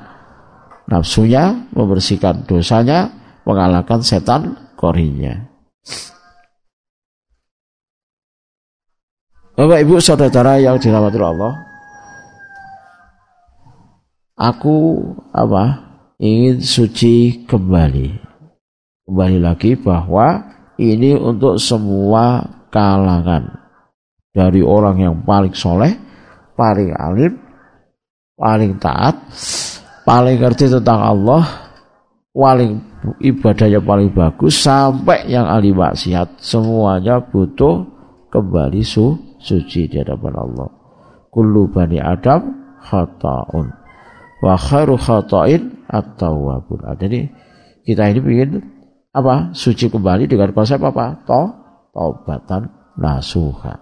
nafsunya, 0.90 1.70
membersihkan 1.74 2.46
dosanya, 2.46 3.10
mengalahkan 3.46 4.02
setan 4.02 4.58
korinya. 4.74 5.50
Bapak 9.52 9.84
Ibu 9.84 10.00
saudara 10.00 10.56
yang 10.58 10.80
dirahmati 10.80 11.20
Allah, 11.20 11.54
aku 14.32 15.06
apa 15.30 15.92
ingin 16.16 16.64
suci 16.64 17.44
kembali. 17.44 18.31
Kembali 19.02 19.38
lagi 19.42 19.74
bahwa 19.74 20.38
ini 20.78 21.18
untuk 21.18 21.58
semua 21.58 22.38
kalangan 22.70 23.50
dari 24.30 24.62
orang 24.62 24.96
yang 25.02 25.16
paling 25.26 25.50
soleh, 25.52 25.90
paling 26.54 26.94
alim, 26.94 27.34
paling 28.38 28.78
taat, 28.78 29.18
paling 30.06 30.38
ngerti 30.38 30.70
tentang 30.70 31.02
Allah, 31.02 31.42
paling 32.30 32.78
ibadahnya 33.18 33.82
paling 33.82 34.14
bagus 34.14 34.62
sampai 34.62 35.26
yang 35.26 35.50
ahli 35.50 35.74
maksiat 35.74 36.38
semuanya 36.38 37.18
butuh 37.20 37.82
kembali 38.30 38.80
su 38.86 39.18
suci 39.42 39.90
di 39.90 39.98
hadapan 39.98 40.34
Allah. 40.38 40.68
Kullu 41.28 41.68
bani 41.74 41.98
Adam 41.98 42.54
khata'un. 42.86 43.66
Wa 44.46 44.54
khairu 44.54 44.94
khata'in 44.94 45.90
at-tawwabun. 45.90 46.86
Jadi 47.02 47.20
kita 47.82 48.14
ini 48.14 48.20
ingin 48.22 48.50
apa? 49.12 49.52
Suci 49.52 49.92
kembali 49.92 50.24
dengan 50.24 50.50
konsep 50.56 50.80
apa? 50.80 51.20
Toh, 51.28 51.48
taubatan 51.92 52.68
nasuha. 52.96 53.76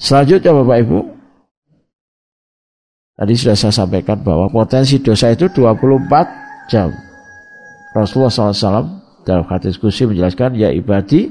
Selanjutnya 0.00 0.56
Bapak 0.56 0.78
Ibu, 0.80 0.98
tadi 3.20 3.32
sudah 3.36 3.56
saya 3.56 3.72
sampaikan 3.72 4.24
bahwa 4.24 4.48
potensi 4.48 4.96
dosa 5.04 5.28
itu 5.28 5.52
24 5.52 6.72
jam. 6.72 6.88
Rasulullah 7.92 8.32
SAW 8.32 8.88
dalam 9.28 9.44
hadis 9.44 9.76
kursi 9.76 10.08
menjelaskan, 10.08 10.56
Ya 10.56 10.72
ibadi, 10.72 11.28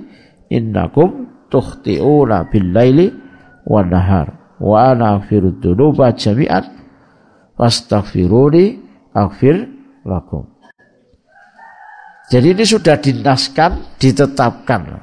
innakum 0.53 1.30
tuhti'una 1.49 2.45
bil 2.53 2.69
laili 2.69 3.09
wa 3.65 3.82
nahar 3.82 4.38
wa 4.61 4.93
ana 4.93 5.17
aghfiru 5.17 5.57
dhunuba 5.57 6.13
jami'an 6.13 6.67
wastaghfiruni 7.57 8.77
aghfir 9.17 9.65
lakum. 10.05 10.59
Jadi 12.30 12.53
ini 12.53 12.61
sudah 12.61 12.95
dinaskan, 13.01 13.97
ditetapkan 13.97 15.01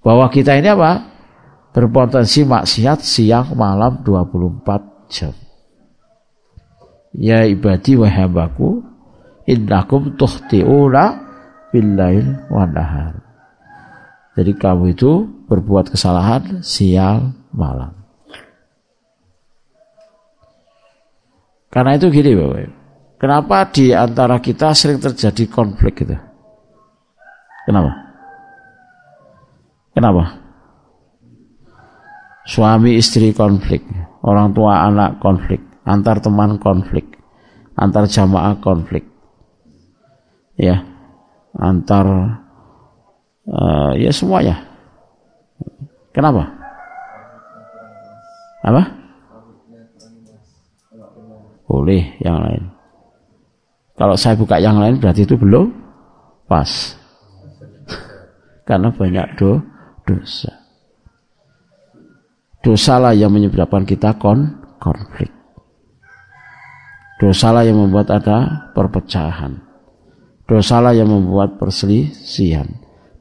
bahwa 0.00 0.26
kita 0.32 0.56
ini 0.56 0.72
apa? 0.72 1.16
berpotensi 1.76 2.48
maksiat 2.48 3.04
siang 3.04 3.52
malam 3.52 4.00
24 4.00 5.12
jam. 5.12 5.36
Ya 7.12 7.44
ibadi 7.44 8.00
wa 8.00 8.08
hambaku 8.08 8.80
innakum 9.44 10.16
tuhti'una 10.16 11.04
billail 11.68 12.48
wa 12.48 12.64
nahar. 12.64 13.20
Jadi 14.40 14.56
kamu 14.56 14.96
itu 14.96 15.28
berbuat 15.44 15.92
kesalahan 15.92 16.64
siang 16.64 17.36
malam. 17.52 17.92
Karena 21.68 22.00
itu 22.00 22.08
gini 22.08 22.32
Bapak. 22.32 22.85
Kenapa 23.16 23.64
di 23.72 23.96
antara 23.96 24.36
kita 24.44 24.76
sering 24.76 25.00
terjadi 25.00 25.48
konflik 25.48 26.04
gitu? 26.04 26.16
Kenapa? 27.64 27.92
Kenapa? 29.96 30.24
Suami 32.44 33.00
istri 33.00 33.32
konflik, 33.32 33.82
orang 34.20 34.52
tua 34.52 34.84
anak 34.84 35.18
konflik, 35.18 35.64
antar 35.88 36.20
teman 36.20 36.60
konflik, 36.60 37.16
antar 37.74 38.04
jamaah 38.04 38.60
konflik. 38.60 39.08
Ya, 40.60 40.84
antar 41.56 42.06
uh, 43.48 43.92
ya 43.96 44.12
semuanya. 44.12 44.60
Kenapa? 46.12 46.52
Apa? 48.60 48.82
Boleh 51.66 52.14
yang 52.20 52.44
lain. 52.44 52.75
Kalau 53.96 54.16
saya 54.16 54.36
buka 54.36 54.60
yang 54.60 54.76
lain 54.76 55.00
berarti 55.00 55.24
itu 55.24 55.40
belum 55.40 55.72
pas. 56.44 56.68
Karena 58.68 58.92
banyak 58.92 59.40
do 59.40 59.60
dosa 60.04 60.66
dosalah 62.66 63.14
yang 63.14 63.30
menyebabkan 63.30 63.86
kita 63.86 64.18
kon 64.18 64.58
konflik. 64.82 65.30
Dosalah 67.22 67.62
yang 67.62 67.78
membuat 67.78 68.10
ada 68.10 68.68
perpecahan. 68.74 69.62
Dosalah 70.50 70.90
yang 70.92 71.06
membuat 71.06 71.62
perselisihan. 71.62 72.66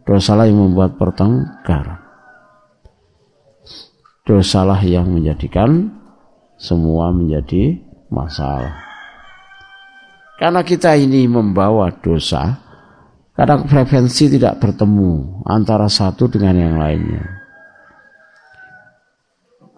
Dosalah 0.03 0.49
yang 0.49 0.65
membuat 0.65 0.97
pertengkaran. 0.97 2.01
Dosalah 4.26 4.82
yang 4.82 5.05
menjadikan 5.13 5.93
semua 6.57 7.13
menjadi 7.13 7.78
masalah. 8.09 8.84
Karena 10.36 10.61
kita 10.67 10.99
ini 10.99 11.31
membawa 11.31 11.88
dosa, 11.95 12.59
kadang 13.31 13.71
frekuensi 13.71 14.36
tidak 14.36 14.59
bertemu 14.59 15.43
antara 15.47 15.88
satu 15.88 16.27
dengan 16.27 16.55
yang 16.59 16.75
lainnya. 16.75 17.23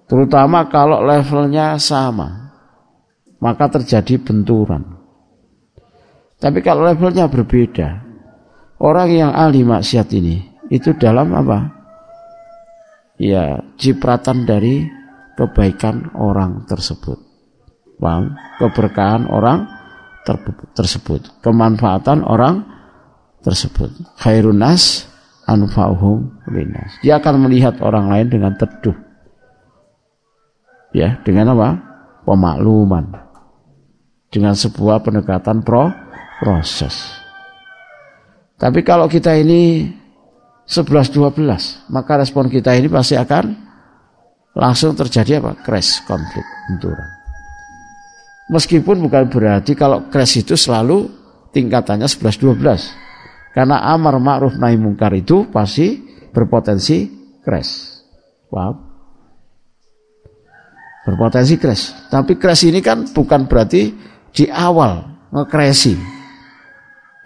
Terutama 0.10 0.66
kalau 0.72 1.03
levelnya 1.05 1.78
sama, 1.78 2.49
maka 3.38 3.70
terjadi 3.70 4.18
benturan. 4.18 4.97
Tapi 6.41 6.64
kalau 6.66 6.89
levelnya 6.89 7.30
berbeda, 7.30 8.01
orang 8.82 9.10
yang 9.14 9.32
ahli 9.36 9.62
maksiat 9.62 10.08
ini 10.18 10.41
itu 10.74 10.97
dalam 10.97 11.38
apa? 11.38 11.76
Ya, 13.18 13.62
cipratan 13.78 14.45
dari 14.45 14.86
kebaikan 15.38 16.18
orang 16.18 16.66
tersebut. 16.66 17.18
Paham? 17.97 18.38
Keberkahan 18.62 19.26
orang 19.30 19.76
tersebut, 20.75 21.21
kemanfaatan 21.39 22.25
orang 22.28 22.67
tersebut. 23.47 23.93
Khairun 24.19 24.59
nas 24.59 25.07
anfa'uhum 25.47 26.43
linas. 26.51 26.99
Dia 26.99 27.23
akan 27.23 27.47
melihat 27.47 27.80
orang 27.80 28.11
lain 28.11 28.28
dengan 28.28 28.53
teduh. 28.59 28.95
Ya 30.91 31.19
dengan 31.23 31.55
apa? 31.55 31.69
Pemakluman. 32.28 33.05
Dengan 34.28 34.53
sebuah 34.53 35.07
pendekatan 35.07 35.63
pro 35.63 35.88
proses. 36.43 37.15
Tapi 38.59 38.84
kalau 38.84 39.07
kita 39.07 39.38
ini 39.38 39.88
11-12 40.67 41.88
maka 41.93 42.19
respon 42.19 42.51
kita 42.51 42.75
ini 42.75 42.91
pasti 42.91 43.15
akan 43.15 43.45
langsung 44.51 44.97
terjadi 44.97 45.39
apa? 45.39 45.55
Crash 45.63 46.03
konflik 46.03 46.43
benturan 46.67 47.16
meskipun 48.52 49.04
bukan 49.04 49.28
berarti 49.32 49.76
kalau 49.76 50.08
crash 50.12 50.43
itu 50.43 50.56
selalu 50.56 51.08
tingkatannya 51.52 52.06
11-12 52.06 52.60
karena 53.56 53.82
amar 53.91 54.20
ma'ruf 54.20 54.56
nahi 54.60 54.76
mungkar 54.76 55.16
itu 55.16 55.48
pasti 55.50 56.00
berpotensi 56.32 57.10
crash 57.41 58.04
paham 58.48 58.88
berpotensi 61.08 61.56
crash. 61.56 62.12
Tapi 62.12 62.36
crash 62.36 62.68
ini 62.68 62.84
kan 62.84 63.08
bukan 63.08 63.48
berarti 63.48 63.95
di 64.36 64.52
awal 64.52 65.08
ngekresi. 65.32 65.95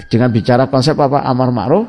Dengan 0.06 0.30
bicara 0.30 0.70
konsep 0.70 0.94
apa 1.02 1.26
amar 1.26 1.50
ma'ruf 1.50 1.86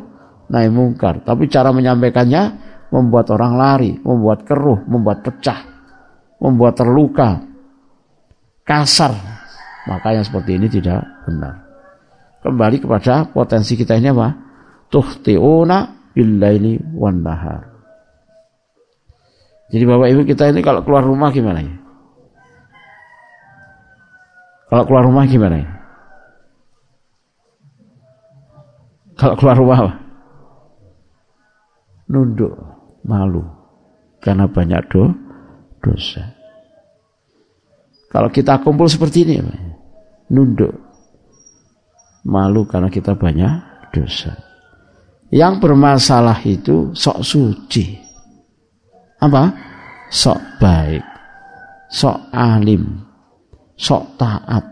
nahi 0.49 0.72
mungkar. 0.72 1.20
Tapi 1.20 1.53
cara 1.53 1.68
menyampaikannya 1.68 2.72
membuat 2.89 3.28
orang 3.37 3.53
lari, 3.61 3.93
membuat 4.01 4.49
keruh, 4.49 4.80
membuat 4.89 5.20
pecah, 5.20 5.61
membuat 6.41 6.80
terluka, 6.80 7.45
kasar. 8.62 9.12
Maka 9.86 10.14
yang 10.14 10.22
seperti 10.22 10.58
ini 10.58 10.70
tidak 10.70 11.02
benar. 11.26 11.66
Kembali 12.42 12.82
kepada 12.82 13.26
potensi 13.30 13.74
kita 13.74 13.98
ini 13.98 14.10
apa? 14.10 14.34
Tuhti'una 14.90 16.10
billaili 16.14 16.78
wan 16.94 17.22
nahar. 17.22 17.72
Jadi 19.72 19.84
Bapak 19.88 20.08
Ibu 20.12 20.22
kita 20.28 20.52
ini 20.52 20.60
kalau 20.60 20.84
keluar 20.84 21.02
rumah 21.06 21.32
gimana 21.32 21.64
ya? 21.64 21.74
Kalau 24.68 24.84
keluar 24.88 25.04
rumah 25.04 25.24
gimana 25.24 25.56
ya? 25.60 25.68
Kalau 29.16 29.34
keluar 29.36 29.56
rumah 29.56 29.78
apa? 29.80 29.92
Nunduk, 32.08 32.52
malu. 33.04 33.44
Karena 34.20 34.48
banyak 34.48 34.82
do, 34.92 35.12
dosa. 35.80 36.32
Kalau 38.12 38.28
kita 38.28 38.60
kumpul 38.60 38.92
seperti 38.92 39.24
ini, 39.24 39.40
nunduk. 40.28 40.76
Malu 42.28 42.68
karena 42.68 42.92
kita 42.92 43.16
banyak 43.16 43.88
dosa. 43.90 44.36
Yang 45.32 45.64
bermasalah 45.64 46.44
itu 46.44 46.92
sok 46.92 47.24
suci. 47.24 47.96
Apa? 49.16 49.48
Sok 50.12 50.38
baik. 50.60 51.02
Sok 51.88 52.30
alim 52.36 53.12
sok 53.82 54.14
taat. 54.14 54.64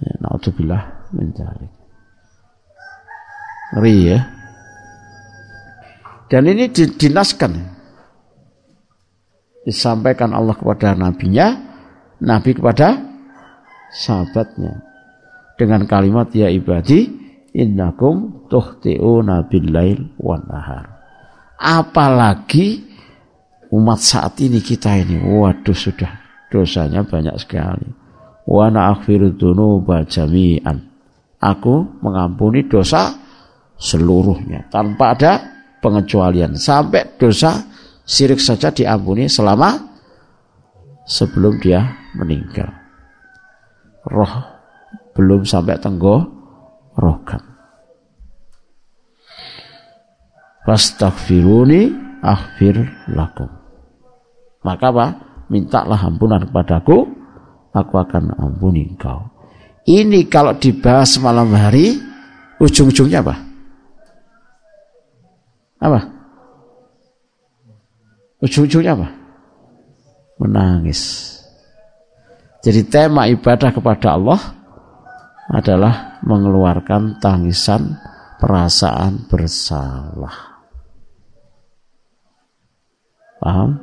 Ya, 0.00 0.12
Naudzubillah 0.24 1.12
mencari. 1.12 1.68
Ngeri 3.76 3.96
ya. 4.08 4.18
Dan 6.32 6.48
ini 6.48 6.72
dinaskan. 6.72 7.52
Disampaikan 9.62 10.34
Allah 10.34 10.58
kepada 10.58 10.96
nabinya, 10.98 11.71
nabi 12.22 12.54
kepada 12.54 13.02
sahabatnya. 13.90 14.80
Dengan 15.58 15.84
kalimat 15.84 16.32
ya 16.32 16.48
ibadi 16.48 17.06
innakum 17.52 18.48
tuhti'una 18.48 19.46
billail 19.50 20.16
wan 20.16 20.42
nahar. 20.48 20.86
Apalagi 21.60 22.82
umat 23.70 24.00
saat 24.02 24.40
ini 24.42 24.58
kita 24.58 24.98
ini, 24.98 25.20
waduh 25.20 25.76
sudah 25.76 26.10
dosanya 26.48 27.04
banyak 27.06 27.36
sekali. 27.38 27.86
Wa 28.48 28.72
na'akhfiru 28.72 29.38
dzunuba 29.38 30.02
jami'an. 30.02 30.90
Aku 31.42 32.02
mengampuni 32.02 32.66
dosa 32.66 33.18
seluruhnya 33.78 34.70
tanpa 34.70 35.18
ada 35.18 35.32
pengecualian 35.82 36.54
sampai 36.54 37.18
dosa 37.18 37.66
sirik 38.06 38.38
saja 38.38 38.70
diampuni 38.70 39.26
selama 39.26 39.91
sebelum 41.06 41.58
dia 41.58 41.98
meninggal. 42.14 42.70
Roh 44.06 44.52
belum 45.12 45.44
sampai 45.44 45.78
tenggo 45.78 46.26
rohkan. 46.96 47.40
Fastaghfiruni 50.62 51.90
aghfir 52.22 52.86
lakum. 53.12 53.50
Maka 54.62 54.86
apa? 54.94 55.06
Mintalah 55.50 56.00
ampunan 56.00 56.48
kepadaku, 56.48 57.04
aku 57.74 57.94
akan 57.98 58.32
ampuni 58.38 58.88
engkau. 58.88 59.28
Ini 59.82 60.30
kalau 60.30 60.54
dibahas 60.56 61.18
malam 61.18 61.50
hari, 61.52 61.98
ujung-ujungnya 62.62 63.20
apa? 63.20 63.34
Apa? 65.82 66.00
Ujung-ujungnya 68.38 68.94
apa? 68.94 69.21
Menangis. 70.42 71.30
Jadi 72.66 72.82
tema 72.90 73.30
ibadah 73.30 73.70
kepada 73.70 74.18
Allah 74.18 74.40
adalah 75.46 76.18
mengeluarkan 76.26 77.22
tangisan 77.22 77.94
perasaan 78.42 79.30
bersalah. 79.30 80.66
Paham? 83.38 83.78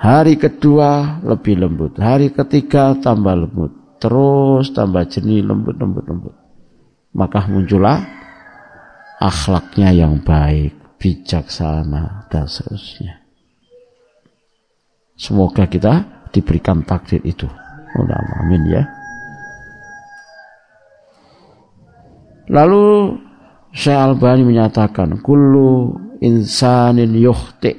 Hari 0.00 0.34
kedua 0.40 1.22
lebih 1.22 1.60
lembut, 1.60 2.00
hari 2.00 2.32
ketiga 2.32 2.96
tambah 2.98 3.36
lembut, 3.36 4.00
terus 4.00 4.72
tambah 4.72 5.06
jernih 5.06 5.44
lembut 5.44 5.76
lembut 5.76 6.06
lembut. 6.08 6.34
Maka 7.12 7.44
muncullah 7.46 8.00
akhlaknya 9.20 9.92
yang 9.92 10.24
baik, 10.24 10.72
bijaksana 10.96 12.32
dan 12.32 12.48
seterusnya. 12.48 13.19
Semoga 15.20 15.68
kita 15.68 16.24
diberikan 16.32 16.80
takdir 16.80 17.20
itu. 17.28 17.44
Amin 18.40 18.64
ya. 18.72 18.88
Lalu 22.48 23.14
Syekh 23.76 24.00
Albani 24.00 24.48
menyatakan 24.48 25.20
kullu 25.20 25.92
insanin 26.24 27.12
yukhti 27.12 27.76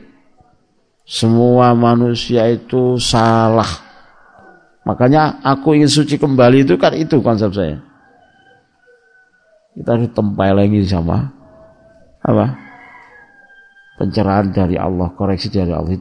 semua 1.02 1.74
manusia 1.74 2.46
itu 2.46 3.02
salah. 3.02 3.68
Makanya 4.86 5.42
aku 5.42 5.74
ingin 5.74 5.90
suci 5.90 6.22
kembali 6.22 6.62
itu 6.62 6.78
kan 6.78 6.94
itu 6.94 7.20
konsep 7.26 7.50
saya. 7.58 7.82
Kita 9.74 9.98
harus 9.98 10.14
lagi 10.54 10.80
sama 10.86 11.26
apa? 12.22 12.54
Pencerahan 13.98 14.54
dari 14.54 14.78
Allah, 14.78 15.10
koreksi 15.14 15.50
dari 15.50 15.74
Allah, 15.74 15.98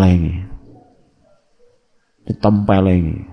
lagi 0.00 0.47
ditempelengi. 2.28 3.24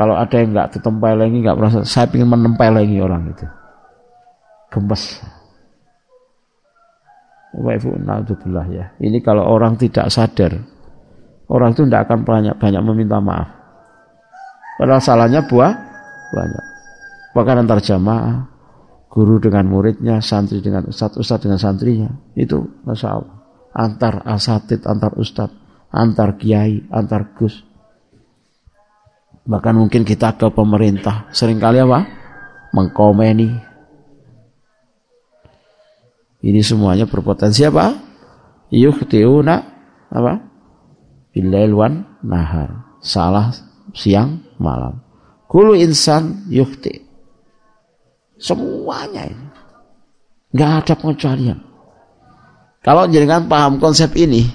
Kalau 0.00 0.16
ada 0.16 0.32
yang 0.32 0.56
nggak 0.56 0.80
ditempelengi, 0.80 1.44
nggak 1.44 1.58
merasa, 1.60 1.78
saya 1.84 2.08
ingin 2.08 2.32
menempelengi 2.32 2.96
orang 3.04 3.28
itu. 3.28 3.44
Gemes. 4.72 5.20
Bapak 7.50 7.74
Ibu, 7.82 7.88
naudzubillah 8.00 8.66
ya. 8.72 8.86
Ini 8.96 9.20
kalau 9.20 9.44
orang 9.44 9.76
tidak 9.76 10.08
sadar, 10.08 10.56
orang 11.52 11.76
itu 11.76 11.84
tidak 11.84 12.08
akan 12.08 12.24
banyak 12.24 12.54
banyak 12.56 12.80
meminta 12.80 13.20
maaf. 13.20 13.50
Padahal 14.80 15.02
salahnya 15.04 15.44
buah 15.44 15.72
banyak. 16.32 16.64
Bahkan 17.36 17.56
antar 17.66 17.84
jamaah, 17.84 18.48
guru 19.12 19.36
dengan 19.42 19.68
muridnya, 19.68 20.22
santri 20.24 20.64
dengan 20.64 20.88
ustadz, 20.88 21.20
ustadz 21.20 21.44
dengan 21.44 21.60
santrinya, 21.60 22.08
itu 22.38 22.64
masya 22.86 23.20
Allah. 23.20 23.36
Antar 23.74 24.24
asatid, 24.24 24.86
antar 24.86 25.12
ustadz 25.18 25.69
antar 25.90 26.38
kiai, 26.38 26.86
antar 26.90 27.34
gus. 27.34 27.62
Bahkan 29.46 29.74
mungkin 29.74 30.06
kita 30.06 30.38
ke 30.38 30.46
pemerintah 30.54 31.26
sering 31.34 31.58
kali 31.58 31.82
apa? 31.82 32.06
Mengkomeni. 32.70 33.50
Ini 36.40 36.60
semuanya 36.64 37.04
berpotensi 37.04 37.66
apa? 37.66 37.92
Yukhtiuna 38.70 39.56
apa? 40.08 40.32
Bilail 41.34 41.74
wan 41.74 42.06
nahar. 42.22 42.98
Salah 43.02 43.50
siang 43.92 44.54
malam. 44.56 45.02
Kulu 45.50 45.74
insan 45.74 46.46
yukhti. 46.46 47.02
Semuanya 48.38 49.26
ini. 49.26 49.46
Nggak 50.54 50.70
ada 50.82 50.94
pengecualian. 50.94 51.58
Kalau 52.80 53.04
jenengan 53.12 53.44
paham 53.44 53.76
konsep 53.76 54.08
ini, 54.16 54.48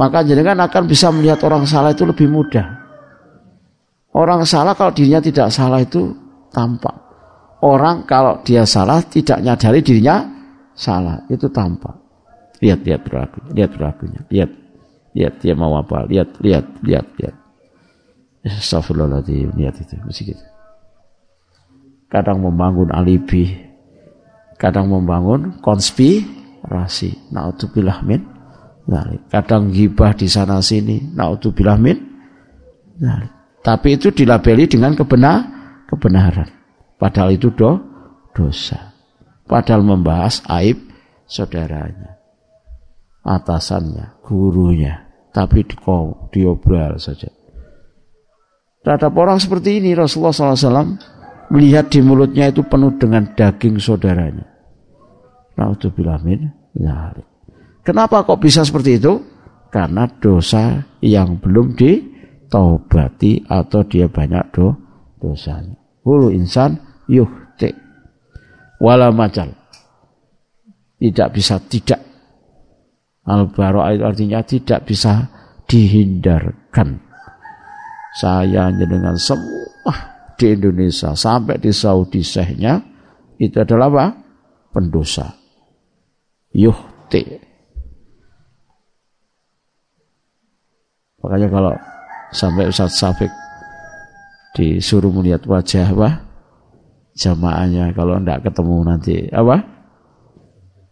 maka 0.00 0.24
jenengan 0.24 0.56
akan 0.64 0.88
bisa 0.88 1.12
melihat 1.12 1.44
orang 1.44 1.68
salah 1.68 1.92
itu 1.92 2.08
lebih 2.08 2.24
mudah. 2.32 2.64
Orang 4.16 4.48
salah 4.48 4.72
kalau 4.72 4.96
dirinya 4.96 5.20
tidak 5.20 5.52
salah 5.52 5.84
itu 5.84 6.08
tampak. 6.48 6.96
Orang 7.60 8.08
kalau 8.08 8.40
dia 8.40 8.64
salah 8.64 9.04
tidak 9.04 9.44
nyadari 9.44 9.84
dirinya 9.84 10.24
salah 10.72 11.20
itu 11.28 11.52
tampak. 11.52 11.92
Lihat 12.64 12.80
lihat 12.80 13.04
berlaku, 13.04 13.44
lihat 13.52 13.70
berlakunya, 13.76 14.20
lihat 14.32 14.50
lihat 15.12 15.34
dia 15.44 15.52
mau 15.52 15.76
apa, 15.76 16.08
lihat 16.08 16.32
lihat 16.40 16.64
lihat 16.80 17.06
lihat. 17.20 17.36
Astagfirullahaladzim, 18.40 19.52
lihat 19.52 19.84
itu, 19.84 20.00
mesti 20.00 20.32
gitu. 20.32 20.44
Kadang 22.08 22.40
membangun 22.40 22.88
alibi, 22.88 23.52
kadang 24.56 24.88
membangun 24.88 25.60
konspirasi. 25.60 27.28
Naudzubillah 27.28 28.00
min 28.00 28.39
Nah, 28.39 28.39
kadang 29.30 29.70
gibah 29.70 30.12
di 30.18 30.26
sana 30.26 30.58
sini, 30.58 31.14
naudzubillah 31.14 31.78
min. 31.78 31.98
Tapi 33.60 33.88
itu 33.94 34.10
dilabeli 34.10 34.66
dengan 34.66 34.98
kebenar, 34.98 35.46
kebenaran. 35.86 36.48
Padahal 36.98 37.32
itu 37.32 37.54
do, 37.54 37.78
dosa. 38.34 38.92
Padahal 39.46 39.82
membahas 39.82 40.42
aib 40.62 40.78
saudaranya, 41.26 42.18
atasannya, 43.22 44.20
gurunya, 44.26 45.06
tapi 45.30 45.62
di 45.66 45.76
diobral 46.34 46.98
saja. 46.98 47.30
Terhadap 48.80 49.12
orang 49.12 49.36
seperti 49.36 49.82
ini 49.82 49.92
Rasulullah 49.92 50.32
SAW 50.32 50.96
melihat 51.52 51.92
di 51.92 52.00
mulutnya 52.00 52.48
itu 52.48 52.64
penuh 52.64 52.96
dengan 52.96 53.28
daging 53.36 53.76
saudaranya. 53.76 54.46
Naudzubillah 55.58 56.22
min. 56.24 56.48
Nah, 56.80 57.12
Kenapa 57.90 58.22
kok 58.22 58.38
bisa 58.38 58.62
seperti 58.62 59.02
itu? 59.02 59.18
Karena 59.66 60.06
dosa 60.06 60.78
yang 61.02 61.42
belum 61.42 61.74
ditaubati 61.74 63.42
atau 63.50 63.82
dia 63.82 64.06
banyak 64.06 64.46
do 64.54 64.70
dosanya. 65.18 65.74
Hulu 66.06 66.30
insan 66.30 66.78
yuhti. 67.10 67.74
Wala 68.78 69.10
majal. 69.10 69.50
Tidak 71.02 71.28
bisa 71.34 71.58
tidak. 71.66 71.98
al 73.26 73.50
itu 73.50 74.06
artinya 74.06 74.38
tidak 74.46 74.86
bisa 74.86 75.26
dihindarkan. 75.66 76.94
Saya 78.22 78.70
dengan 78.70 79.18
semua 79.18 80.30
di 80.38 80.46
Indonesia 80.46 81.18
sampai 81.18 81.58
di 81.58 81.74
Saudi 81.74 82.22
sehnya 82.22 82.78
itu 83.34 83.58
adalah 83.58 83.90
apa? 83.90 84.06
Pendosa. 84.78 85.26
Yuhti 86.54 87.49
Makanya 91.20 91.48
kalau 91.52 91.72
sampai 92.32 92.72
Ustaz 92.72 92.96
Safik 92.96 93.28
disuruh 94.56 95.12
melihat 95.12 95.44
wajah 95.46 95.92
apa 95.94 96.26
jamaahnya 97.14 97.92
kalau 97.92 98.18
tidak 98.18 98.48
ketemu 98.48 98.76
nanti 98.82 99.16
apa? 99.30 99.56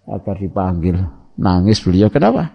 Agar 0.08 0.36
dipanggil? 0.40 0.96
Nangis 1.38 1.80
beliau. 1.84 2.08
Kenapa? 2.10 2.50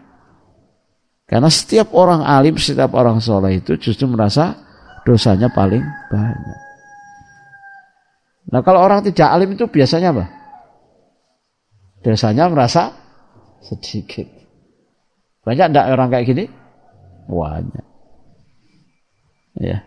Karena 1.23 1.47
setiap 1.47 1.95
orang 1.95 2.21
alim 2.21 2.59
setiap 2.59 2.93
orang 2.93 3.23
soleh 3.23 3.63
itu 3.63 3.79
justru 3.79 4.05
merasa 4.05 4.59
dosanya 5.07 5.49
paling 5.49 5.81
banyak. 6.11 6.59
Nah 8.53 8.61
kalau 8.61 8.83
orang 8.83 9.01
tidak 9.07 9.31
alim 9.31 9.55
itu 9.55 9.65
biasanya 9.65 10.11
apa? 10.13 10.25
Dosanya 12.03 12.51
merasa 12.51 12.91
sedikit. 13.63 14.27
Banyak 15.47 15.71
tidak 15.71 15.85
orang 15.95 16.09
kayak 16.11 16.27
gini 16.27 16.45
banyak. 17.27 17.85
Ya. 19.61 19.85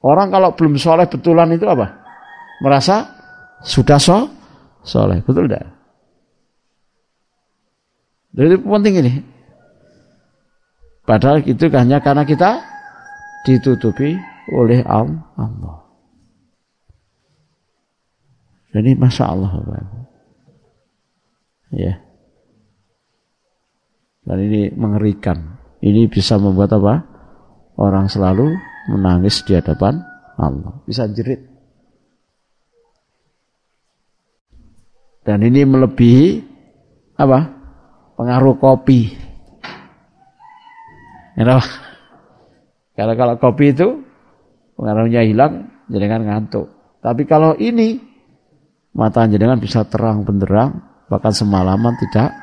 Orang 0.00 0.32
kalau 0.32 0.56
belum 0.56 0.80
soleh 0.80 1.04
betulan 1.04 1.52
itu 1.52 1.68
apa? 1.68 2.00
Merasa 2.64 3.04
sudah 3.60 4.00
so, 4.00 4.32
soleh. 4.80 5.20
Betul 5.20 5.48
tidak? 5.48 5.68
Jadi 8.32 8.54
penting 8.62 8.94
ini. 9.04 9.12
Padahal 11.04 11.42
itu 11.44 11.66
hanya 11.74 11.98
karena 12.00 12.22
kita 12.24 12.62
ditutupi 13.44 14.16
oleh 14.54 14.80
Allah. 14.86 15.84
Jadi 18.70 18.94
masya 18.94 19.24
Allah. 19.26 19.50
Ya. 21.74 21.98
Dan 24.24 24.38
ini 24.46 24.70
mengerikan. 24.78 25.59
Ini 25.80 26.12
bisa 26.12 26.36
membuat 26.36 26.76
apa? 26.76 26.94
Orang 27.80 28.12
selalu 28.12 28.52
menangis 28.92 29.40
di 29.48 29.56
hadapan 29.56 30.04
Allah. 30.36 30.84
Bisa 30.84 31.08
jerit. 31.08 31.40
Dan 35.24 35.44
ini 35.44 35.64
melebihi 35.64 36.28
apa? 37.16 37.40
Pengaruh 38.16 38.56
kopi. 38.60 39.16
Kenapa? 41.36 41.64
Karena 42.92 43.14
kalau 43.16 43.34
kopi 43.40 43.72
itu 43.72 43.88
pengaruhnya 44.76 45.24
hilang, 45.24 45.72
jenengan 45.88 46.20
ngantuk. 46.20 46.68
Tapi 47.00 47.24
kalau 47.24 47.56
ini 47.56 47.96
mata 48.92 49.24
jenengan 49.24 49.56
bisa 49.56 49.88
terang 49.88 50.20
benderang, 50.20 50.84
bahkan 51.08 51.32
semalaman 51.32 51.96
tidak 51.96 52.36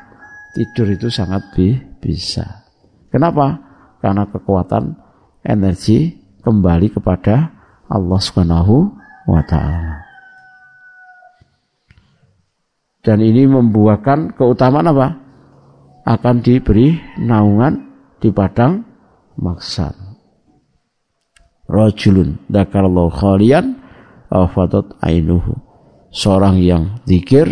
tidur 0.58 0.90
itu 0.90 1.06
sangat 1.14 1.46
bi 1.54 1.78
bisa. 2.02 2.67
Kenapa? 3.08 3.58
Karena 3.98 4.28
kekuatan 4.28 4.94
energi 5.42 6.14
kembali 6.44 6.92
kepada 6.92 7.50
Allah 7.88 8.20
Subhanahu 8.20 8.76
wa 9.28 9.42
taala. 9.48 10.04
Dan 13.02 13.24
ini 13.24 13.48
membuahkan 13.48 14.36
keutamaan 14.36 14.92
apa? 14.92 15.08
Akan 16.04 16.44
diberi 16.44 16.96
naungan 17.20 17.88
di 18.20 18.28
padang 18.28 18.84
maksar. 19.40 19.96
Rajulun 21.68 22.48
dakarallahu 22.48 23.12
khalian 23.12 23.76
afadat 24.28 24.96
ainuhu. 25.04 25.56
Seorang 26.08 26.56
yang 26.60 27.04
zikir 27.04 27.48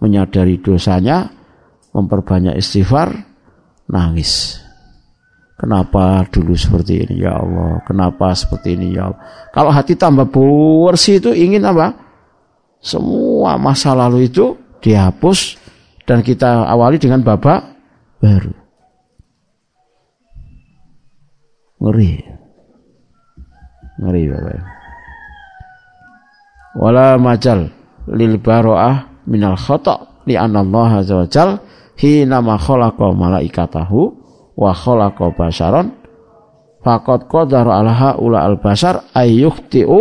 menyadari 0.00 0.56
dosanya, 0.60 1.28
memperbanyak 1.92 2.56
istighfar, 2.56 3.12
nangis. 3.84 4.64
Kenapa 5.60 6.24
dulu 6.32 6.56
seperti 6.56 7.04
ini 7.04 7.20
ya 7.20 7.36
Allah? 7.36 7.84
Kenapa 7.84 8.32
seperti 8.32 8.80
ini 8.80 8.96
ya 8.96 9.12
Allah? 9.12 9.20
Kalau 9.52 9.68
hati 9.68 9.92
tambah 9.92 10.32
bersih 10.32 11.20
itu 11.20 11.36
ingin 11.36 11.68
apa? 11.68 11.92
Semua 12.80 13.60
masa 13.60 13.92
lalu 13.92 14.32
itu 14.32 14.56
dihapus 14.80 15.60
dan 16.08 16.24
kita 16.24 16.64
awali 16.64 16.96
dengan 16.96 17.20
babak 17.20 17.76
baru. 18.24 18.56
Ngeri. 21.84 22.12
Ngeri 24.00 24.22
Bapak. 24.32 24.64
Wala 26.80 27.20
majal 27.20 27.68
lil 28.08 28.40
baro'ah 28.40 29.28
minal 29.28 29.60
khata' 29.60 30.24
li 30.24 30.40
Allah 30.40 31.04
azza 31.04 31.28
ma 32.40 32.56
khalaqa 32.56 33.06
malaikatahu 33.12 34.19
wa 34.60 34.76
khalaqa 34.76 35.32
basharon 35.32 35.96
faqad 36.84 37.24
qadara 37.32 37.80
ala 37.80 38.20
ula 38.20 38.44
al 38.44 38.60
basar 38.60 39.08
ayyukhti'u 39.16 40.00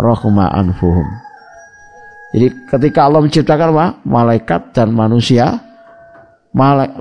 rahma 0.00 0.48
anfuhum. 0.48 1.04
Jadi 2.32 2.48
ketika 2.72 3.04
Allah 3.04 3.20
menciptakan 3.20 3.76
apa? 3.76 3.86
malaikat 4.08 4.72
dan 4.72 4.96
manusia, 4.96 5.60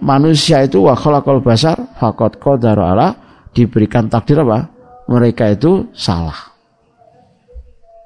manusia 0.04 0.68
itu 0.68 0.84
wa 0.84 0.92
khalaqal 0.92 1.40
basar 1.40 1.96
faqad 1.96 2.36
qadara 2.36 2.92
ala 2.92 3.08
diberikan 3.56 4.12
takdir 4.12 4.44
apa? 4.44 4.68
Mereka 5.08 5.56
itu 5.56 5.88
salah. 5.96 6.52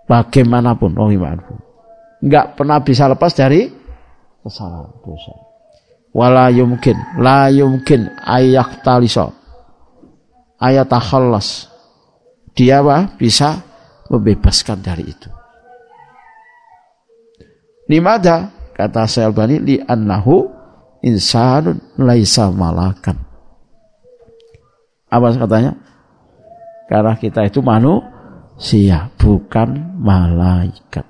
Bagaimanapun 0.05 0.93
rohimanfu. 0.93 1.57
Enggak 2.21 2.53
pernah 2.53 2.77
bisa 2.81 3.09
lepas 3.09 3.33
dari 3.33 3.65
kesalahan 4.45 4.93
dosa 5.01 5.44
wala 6.15 6.47
yumkin 6.47 6.95
la 7.19 7.51
yumkin 7.51 8.07
ayak 8.23 8.79
taliso 8.87 9.35
ayat 10.63 10.87
takhallas 10.87 11.75
dia 12.55 12.79
apa? 12.79 13.11
Bisa 13.19 13.59
membebaskan 14.07 14.79
dari 14.79 15.11
itu. 15.11 15.27
Limada 17.91 18.49
kata 18.73 19.05
Syalbani 19.05 19.59
li 19.59 19.75
annahu 19.83 20.47
insanun 21.03 21.99
laisa 21.99 22.49
malakan. 22.49 23.19
Apa 25.11 25.35
katanya? 25.35 25.75
Karena 26.87 27.13
kita 27.19 27.45
itu 27.45 27.59
manusia 27.59 29.11
bukan 29.19 29.99
malaikat. 29.99 31.05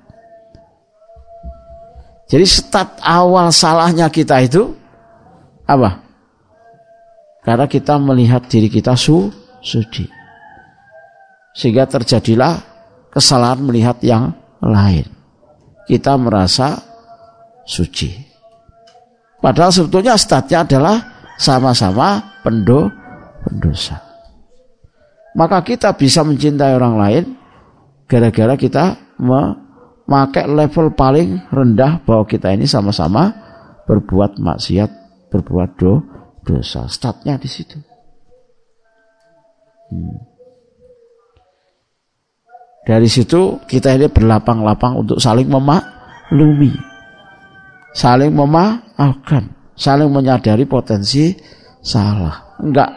Jadi 2.26 2.42
start 2.42 2.98
awal 3.06 3.54
salahnya 3.54 4.10
kita 4.10 4.42
itu 4.42 4.74
apa? 5.66 6.06
Karena 7.42 7.66
kita 7.66 7.98
melihat 7.98 8.46
diri 8.46 8.70
kita 8.70 8.94
su 8.94 9.30
suci. 9.62 10.06
Sehingga 11.54 11.86
terjadilah 11.86 12.58
kesalahan 13.10 13.62
melihat 13.62 13.98
yang 14.02 14.34
lain. 14.62 15.06
Kita 15.86 16.18
merasa 16.18 16.78
suci. 17.62 18.10
Padahal 19.38 19.70
sebetulnya 19.70 20.18
statnya 20.18 20.66
adalah 20.66 20.96
sama-sama 21.38 22.40
pendo 22.42 22.90
pendosa. 23.46 24.02
Maka 25.36 25.62
kita 25.62 25.94
bisa 25.94 26.26
mencintai 26.26 26.74
orang 26.74 26.96
lain 26.96 27.24
gara-gara 28.10 28.58
kita 28.58 28.98
memakai 29.20 30.50
level 30.50 30.94
paling 30.98 31.46
rendah 31.52 32.02
bahwa 32.02 32.24
kita 32.26 32.50
ini 32.50 32.66
sama-sama 32.66 33.30
berbuat 33.86 34.40
maksiat 34.40 35.05
berbuat 35.30 35.70
do, 35.78 36.02
dosa. 36.46 36.86
Statnya 36.86 37.36
di 37.36 37.48
situ. 37.50 37.78
Hmm. 39.90 40.18
Dari 42.86 43.10
situ 43.10 43.58
kita 43.66 43.98
ini 43.98 44.06
berlapang-lapang 44.06 45.02
untuk 45.02 45.18
saling 45.18 45.50
memaklumi, 45.50 46.70
saling 47.90 48.30
memaafkan, 48.30 49.50
saling 49.74 50.06
menyadari 50.06 50.62
potensi 50.70 51.34
salah. 51.82 52.54
Enggak 52.62 52.90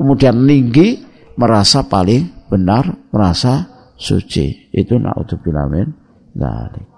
kemudian 0.00 0.40
tinggi 0.48 1.04
merasa 1.36 1.84
paling 1.84 2.48
benar, 2.48 2.88
merasa 3.12 3.68
suci. 4.00 4.72
Itu 4.72 4.96
naudzubillah 4.96 5.68
min 5.68 5.92
dzalik. 6.32 6.95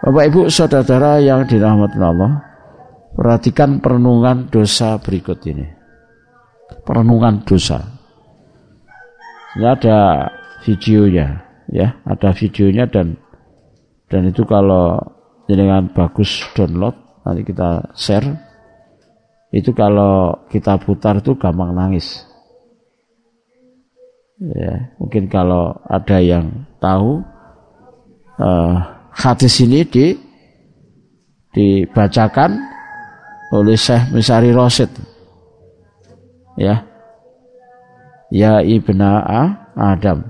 Bapak 0.00 0.32
Ibu 0.32 0.40
saudara 0.48 1.20
yang 1.20 1.44
dirahmati 1.44 2.00
Allah, 2.00 2.40
perhatikan 3.12 3.84
perenungan 3.84 4.48
dosa 4.48 4.96
berikut 4.96 5.44
ini. 5.44 5.68
Perenungan 6.88 7.44
dosa. 7.44 7.84
Ini 9.60 9.66
ada 9.68 10.24
videonya, 10.64 11.44
ya, 11.68 12.00
ada 12.08 12.32
videonya 12.32 12.88
dan 12.88 13.20
dan 14.08 14.24
itu 14.24 14.40
kalau 14.48 14.96
dengan 15.44 15.92
bagus 15.92 16.48
download 16.56 16.96
nanti 17.20 17.44
kita 17.44 17.92
share. 17.92 18.40
Itu 19.52 19.76
kalau 19.76 20.48
kita 20.48 20.80
putar 20.80 21.20
itu 21.20 21.36
gampang 21.36 21.76
nangis. 21.76 22.24
Ya, 24.40 24.96
mungkin 24.96 25.28
kalau 25.28 25.76
ada 25.84 26.16
yang 26.24 26.64
tahu 26.80 27.20
uh, 28.40 28.99
hadis 29.14 29.62
ini 29.62 29.86
di 29.86 30.06
dibacakan 31.50 32.54
oleh 33.50 33.74
Syekh 33.74 34.14
Misari 34.14 34.54
Rosid 34.54 34.90
ya. 36.54 36.86
Ya 38.30 38.62
ibna 38.62 39.26
Adam. 39.74 40.22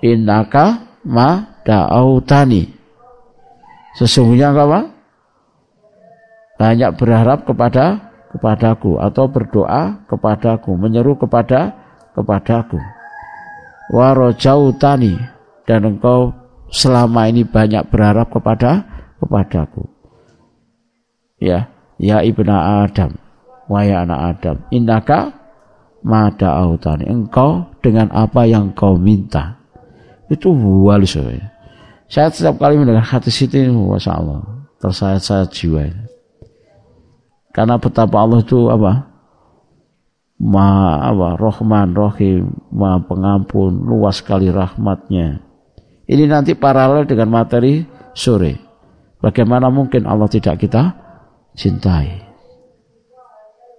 Innaka 0.00 0.96
ma 1.04 1.60
da'autani. 1.68 2.64
Sesungguhnya 4.00 4.56
apa 4.56 4.88
banyak 6.56 6.96
berharap 6.96 7.44
kepada 7.44 8.08
kepadaku 8.32 8.96
atau 8.96 9.28
berdoa 9.28 10.00
kepadaku 10.08 10.72
menyeru 10.80 11.20
kepada 11.20 11.76
kepadaku. 12.16 12.80
Warojautani 13.92 15.20
dan 15.68 15.84
engkau 15.84 16.32
selama 16.70 17.26
ini 17.26 17.42
banyak 17.42 17.90
berharap 17.90 18.30
kepada 18.30 18.86
kepadaku. 19.18 19.84
Ya, 21.42 21.68
ya 21.98 22.22
ibna 22.22 22.86
Adam, 22.86 23.18
wahai 23.66 23.92
anak 23.92 24.38
Adam, 24.38 24.56
indaka 24.70 25.34
mada 26.00 26.56
autani. 26.56 27.10
Engkau 27.10 27.66
dengan 27.82 28.08
apa 28.14 28.46
yang 28.46 28.72
kau 28.72 28.96
minta. 28.96 29.58
Itu 30.30 30.54
walus 30.54 31.18
ya. 31.18 31.50
Saya 32.10 32.30
setiap 32.30 32.58
kali 32.58 32.78
mendengar 32.78 33.06
hati 33.06 33.30
situ, 33.30 33.70
masya 33.70 34.18
Allah, 34.18 34.42
tersayat-sayat 34.82 35.50
jiwa. 35.50 35.86
Karena 37.50 37.78
betapa 37.78 38.18
Allah 38.18 38.42
itu 38.42 38.70
apa? 38.70 39.10
Ma 40.38 40.98
apa? 41.06 41.38
Rohman, 41.38 41.94
Rohim, 41.94 42.50
Ma 42.70 42.98
pengampun, 43.02 43.86
luas 43.86 44.22
sekali 44.22 44.50
rahmatnya 44.50 45.49
ini 46.10 46.26
nanti 46.26 46.58
paralel 46.58 47.06
dengan 47.06 47.30
materi 47.30 47.86
sore. 48.18 48.58
Bagaimana 49.22 49.70
mungkin 49.70 50.10
Allah 50.10 50.26
tidak 50.26 50.58
kita 50.58 50.90
cintai? 51.54 52.26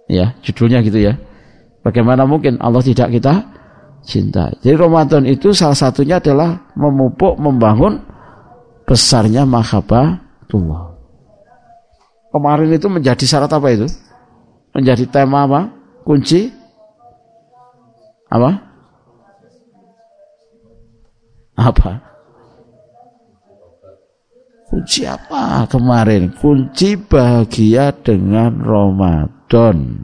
Ya, 0.08 0.32
judulnya 0.40 0.80
gitu 0.80 0.96
ya. 0.96 1.20
Bagaimana 1.84 2.24
mungkin 2.24 2.56
Allah 2.56 2.80
tidak 2.80 3.12
kita 3.12 3.52
cinta. 4.00 4.48
Jadi 4.64 4.72
Ramadan 4.80 5.28
itu 5.28 5.52
salah 5.52 5.76
satunya 5.76 6.24
adalah 6.24 6.72
memupuk, 6.72 7.36
membangun 7.36 8.00
besarnya 8.88 9.44
mahabbatullah. 9.44 10.94
Kemarin 12.32 12.70
itu 12.72 12.88
menjadi 12.88 13.24
syarat 13.28 13.52
apa 13.52 13.68
itu? 13.76 13.86
Menjadi 14.72 15.04
tema 15.04 15.44
apa? 15.44 15.60
Kunci 16.00 16.48
apa? 18.32 18.56
Apa? 21.60 22.11
Kunci 24.72 25.04
apa 25.04 25.68
kemarin? 25.68 26.32
Kunci 26.32 26.96
bahagia 26.96 27.92
dengan 27.92 28.56
Ramadan. 28.56 30.00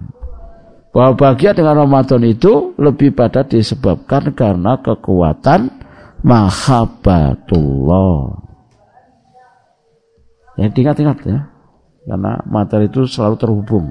Bahwa 0.92 1.16
bahagia 1.16 1.56
dengan 1.56 1.88
Ramadan 1.88 2.20
itu 2.28 2.76
lebih 2.76 3.16
pada 3.16 3.48
disebabkan 3.48 4.36
karena 4.36 4.76
kekuatan 4.76 5.72
mahabbatullah. 6.20 8.44
Ya, 10.60 10.68
ingat-ingat 10.68 11.16
ya. 11.24 11.48
Karena 12.04 12.36
materi 12.44 12.92
itu 12.92 13.08
selalu 13.08 13.40
terhubung. 13.40 13.88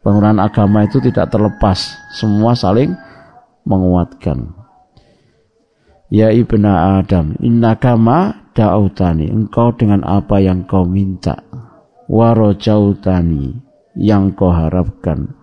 Bangunan 0.00 0.40
agama 0.40 0.88
itu 0.88 1.04
tidak 1.04 1.28
terlepas. 1.28 2.00
Semua 2.16 2.56
saling 2.56 2.96
menguatkan. 3.68 4.56
Ya 6.06 6.30
ibna 6.30 7.02
Adam, 7.02 7.34
innakama 7.42 8.46
da'autani. 8.54 9.26
Engkau 9.26 9.74
dengan 9.74 10.06
apa 10.06 10.38
yang 10.38 10.62
kau 10.62 10.86
minta. 10.86 11.42
Warojautani, 12.06 13.58
yang 13.98 14.30
kau 14.38 14.54
harapkan. 14.54 15.34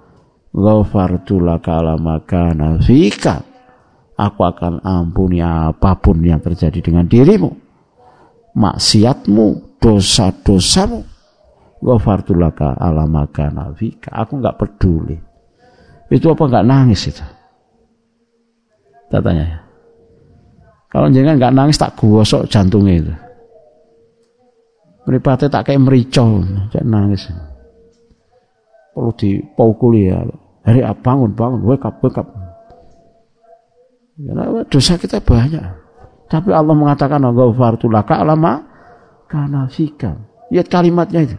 Ghafartu 0.56 1.44
laka 1.44 1.84
ala 1.84 2.00
makana 2.00 2.80
fika. 2.80 3.44
Aku 4.16 4.46
akan 4.46 4.80
ampuni 4.86 5.42
apa 5.44 5.98
pun 6.00 6.22
yang 6.24 6.40
terjadi 6.40 6.80
dengan 6.80 7.10
dirimu. 7.10 7.52
Maksiatmu 8.56 9.78
dosa-dosamu. 9.84 11.04
Ghafartu 11.84 12.38
laka 12.40 12.80
ala 12.80 13.04
makana 13.04 13.76
fika. 13.76 14.16
Aku 14.16 14.40
nggak 14.40 14.56
peduli. 14.56 15.20
Itu 16.08 16.32
apa 16.32 16.48
nggak 16.48 16.68
nangis 16.70 17.10
itu? 17.10 17.26
Tanya 19.12 19.44
ya 19.44 19.63
kalau 20.94 21.10
jangan 21.10 21.42
nggak 21.42 21.56
nangis 21.58 21.82
tak 21.82 21.98
gosok 21.98 22.46
jantungnya 22.46 23.02
itu 23.02 23.14
Meripatnya 25.04 25.52
tak 25.52 25.68
kayak 25.68 25.84
mericau, 25.84 26.40
jangan 26.72 26.88
nangis. 26.88 27.28
Perlu 28.96 29.12
dipukuli 29.20 30.08
ya. 30.08 30.24
Hari 30.64 30.80
apa 30.80 30.96
bangun, 31.04 31.36
bangun, 31.36 31.60
wake 31.68 31.84
up. 31.84 32.00
Karena 34.16 34.64
dosa 34.64 34.96
kita 34.96 35.20
banyak. 35.20 35.66
Tapi 36.32 36.50
Allah 36.56 36.72
mengatakan 36.72 37.20
ghafartulaka 37.20 38.16
alama 38.24 38.64
karena 39.28 39.68
fika. 39.68 40.16
Lihat 40.56 40.72
kalimatnya 40.72 41.28
itu. 41.28 41.38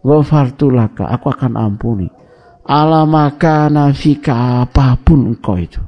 Ghafartulaka, 0.00 1.04
aku 1.12 1.28
akan 1.28 1.52
ampuni. 1.60 2.08
Alama 2.64 3.28
kana 3.36 3.92
fika 3.92 4.64
apa 4.64 4.96
pun 4.96 5.36
engkau 5.36 5.60
itu. 5.60 5.84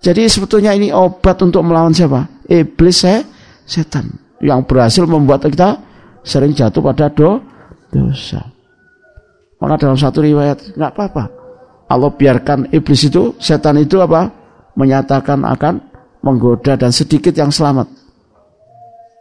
Jadi 0.00 0.24
sebetulnya 0.32 0.72
ini 0.72 0.88
obat 0.88 1.36
untuk 1.44 1.60
melawan 1.60 1.92
siapa? 1.92 2.24
Iblis 2.48 3.04
saya, 3.04 3.20
setan 3.68 4.08
yang 4.40 4.64
berhasil 4.64 5.04
membuat 5.04 5.44
kita 5.44 5.76
sering 6.24 6.56
jatuh 6.56 6.80
pada 6.80 7.12
do, 7.12 7.36
dosa. 7.92 8.40
Maka 9.60 9.76
dalam 9.76 10.00
satu 10.00 10.24
riwayat 10.24 10.72
nggak 10.72 10.92
apa-apa. 10.96 11.24
Allah 11.92 12.10
biarkan 12.16 12.72
iblis 12.72 13.04
itu, 13.04 13.36
setan 13.36 13.76
itu 13.76 14.00
apa? 14.00 14.32
Menyatakan 14.72 15.44
akan 15.44 15.74
menggoda 16.24 16.80
dan 16.80 16.96
sedikit 16.96 17.36
yang 17.36 17.52
selamat. 17.52 17.84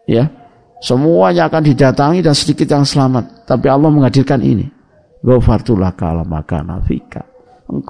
Ya, 0.08 0.32
semuanya 0.80 1.52
akan 1.52 1.62
didatangi 1.66 2.24
dan 2.24 2.32
sedikit 2.32 2.72
yang 2.72 2.88
selamat. 2.88 3.44
Tapi 3.44 3.68
Allah 3.68 3.92
menghadirkan 3.92 4.40
ini. 4.40 4.72
Ghafartullah 5.20 5.92
kala 6.00 6.24
maka 6.24 6.64
nafika. 6.64 7.28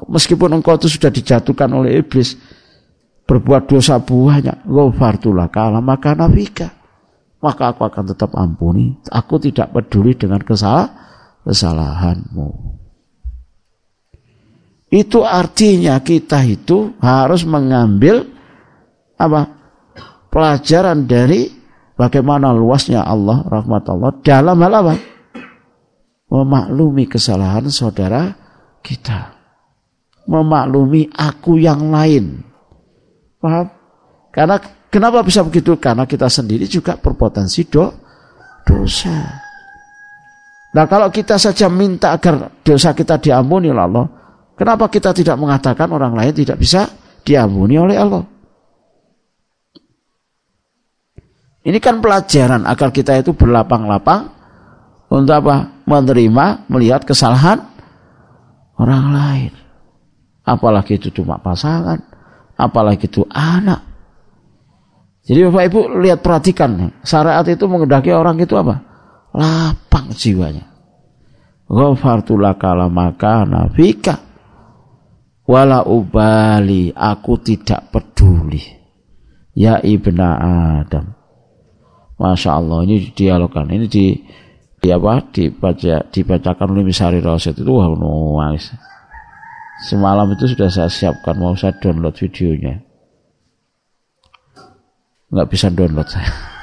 Meskipun 0.09 0.57
engkau 0.57 0.75
itu 0.75 0.89
sudah 0.89 1.13
dijatuhkan 1.13 1.69
oleh 1.71 2.01
iblis, 2.01 2.35
berbuat 3.29 3.69
dosa 3.69 4.01
banyak. 4.01 4.65
Ghafartullah 4.65 5.53
kala 5.53 5.77
maka 5.85 6.17
nafika. 6.17 6.73
Maka 7.39 7.71
aku 7.71 7.85
akan 7.85 8.05
tetap 8.09 8.33
ampuni. 8.33 8.97
Aku 9.13 9.37
tidak 9.37 9.71
peduli 9.71 10.17
dengan 10.17 10.41
kesalahan 10.41 11.07
kesalahanmu. 11.43 12.49
Itu 14.89 15.21
artinya 15.21 16.01
kita 16.01 16.41
itu 16.49 16.97
harus 16.97 17.45
mengambil 17.45 18.25
apa? 19.17 19.57
pelajaran 20.29 21.09
dari 21.09 21.49
bagaimana 21.97 22.53
luasnya 22.53 23.01
Allah 23.01 23.41
rahmat 23.45 23.83
Allah 23.89 24.11
dalam 24.21 24.57
hal 24.61 24.73
apa? 24.81 24.95
Memaklumi 26.29 27.09
kesalahan 27.09 27.65
saudara 27.73 28.33
kita. 28.85 29.33
Memaklumi 30.29 31.09
aku 31.09 31.57
yang 31.57 31.89
lain. 31.89 32.48
Paham? 33.39 33.67
Karena 34.35 34.59
kenapa 34.91 35.23
bisa 35.23 35.41
begitu? 35.41 35.79
Karena 35.79 36.03
kita 36.03 36.27
sendiri 36.27 36.67
juga 36.67 36.99
berpotensi 36.99 37.65
do, 37.71 37.87
dosa. 38.67 39.47
Nah 40.69 40.85
kalau 40.85 41.09
kita 41.09 41.39
saja 41.41 41.65
minta 41.71 42.13
agar 42.13 42.61
dosa 42.61 42.93
kita 42.93 43.17
diampuni 43.17 43.73
oleh 43.73 43.83
Allah, 43.83 44.05
kenapa 44.53 44.85
kita 44.91 45.15
tidak 45.15 45.39
mengatakan 45.39 45.89
orang 45.89 46.13
lain 46.13 46.33
tidak 46.35 46.61
bisa 46.61 46.85
diampuni 47.25 47.79
oleh 47.79 47.97
Allah? 47.97 48.23
Ini 51.59 51.75
kan 51.81 51.99
pelajaran 51.99 52.63
agar 52.69 52.89
kita 52.93 53.19
itu 53.19 53.35
berlapang-lapang 53.35 54.31
untuk 55.09 55.35
apa? 55.41 55.83
Menerima, 55.89 56.69
melihat 56.69 57.01
kesalahan 57.01 57.65
orang 58.77 59.05
lain. 59.09 59.53
Apalagi 60.45 61.01
itu 61.01 61.09
cuma 61.09 61.41
pasangan, 61.41 61.97
apalagi 62.59 63.07
itu 63.07 63.23
anak. 63.31 63.87
Jadi 65.23 65.47
Bapak 65.47 65.63
Ibu 65.71 65.79
lihat 66.03 66.19
perhatikan, 66.19 66.99
syariat 67.07 67.45
itu 67.47 67.63
mengendaki 67.71 68.11
orang 68.11 68.35
itu 68.43 68.59
apa? 68.59 68.83
lapang 69.29 70.09
jiwanya. 70.11 70.65
Ghafartu 71.69 72.33
laka 72.33 72.73
maka 72.89 73.45
nafika 73.45 74.17
wala 75.45 75.85
ubali 75.85 76.89
aku 76.89 77.37
tidak 77.45 77.93
peduli. 77.93 78.61
Ya 79.53 79.77
ibna 79.85 80.33
Adam. 80.81 81.13
Masya 82.17 82.57
Allah 82.57 82.89
ini 82.89 83.13
dialogkan. 83.13 83.69
Ini 83.69 83.85
di 83.85 84.17
di 84.81 84.89
apa? 84.89 85.29
Dibaca 85.29 86.09
dibacakan 86.09 86.73
oleh 86.73 86.89
Misari 86.89 87.21
Rasid. 87.21 87.61
Itu 87.61 87.69
wah 87.69 87.85
nuangis 87.93 88.73
semalam 89.85 90.27
itu 90.35 90.49
sudah 90.51 90.67
saya 90.67 90.89
siapkan 90.91 91.35
mau 91.39 91.55
saya 91.55 91.75
download 91.79 92.15
videonya 92.17 92.81
nggak 95.29 95.49
bisa 95.49 95.67
download 95.71 96.09
saya 96.09 96.29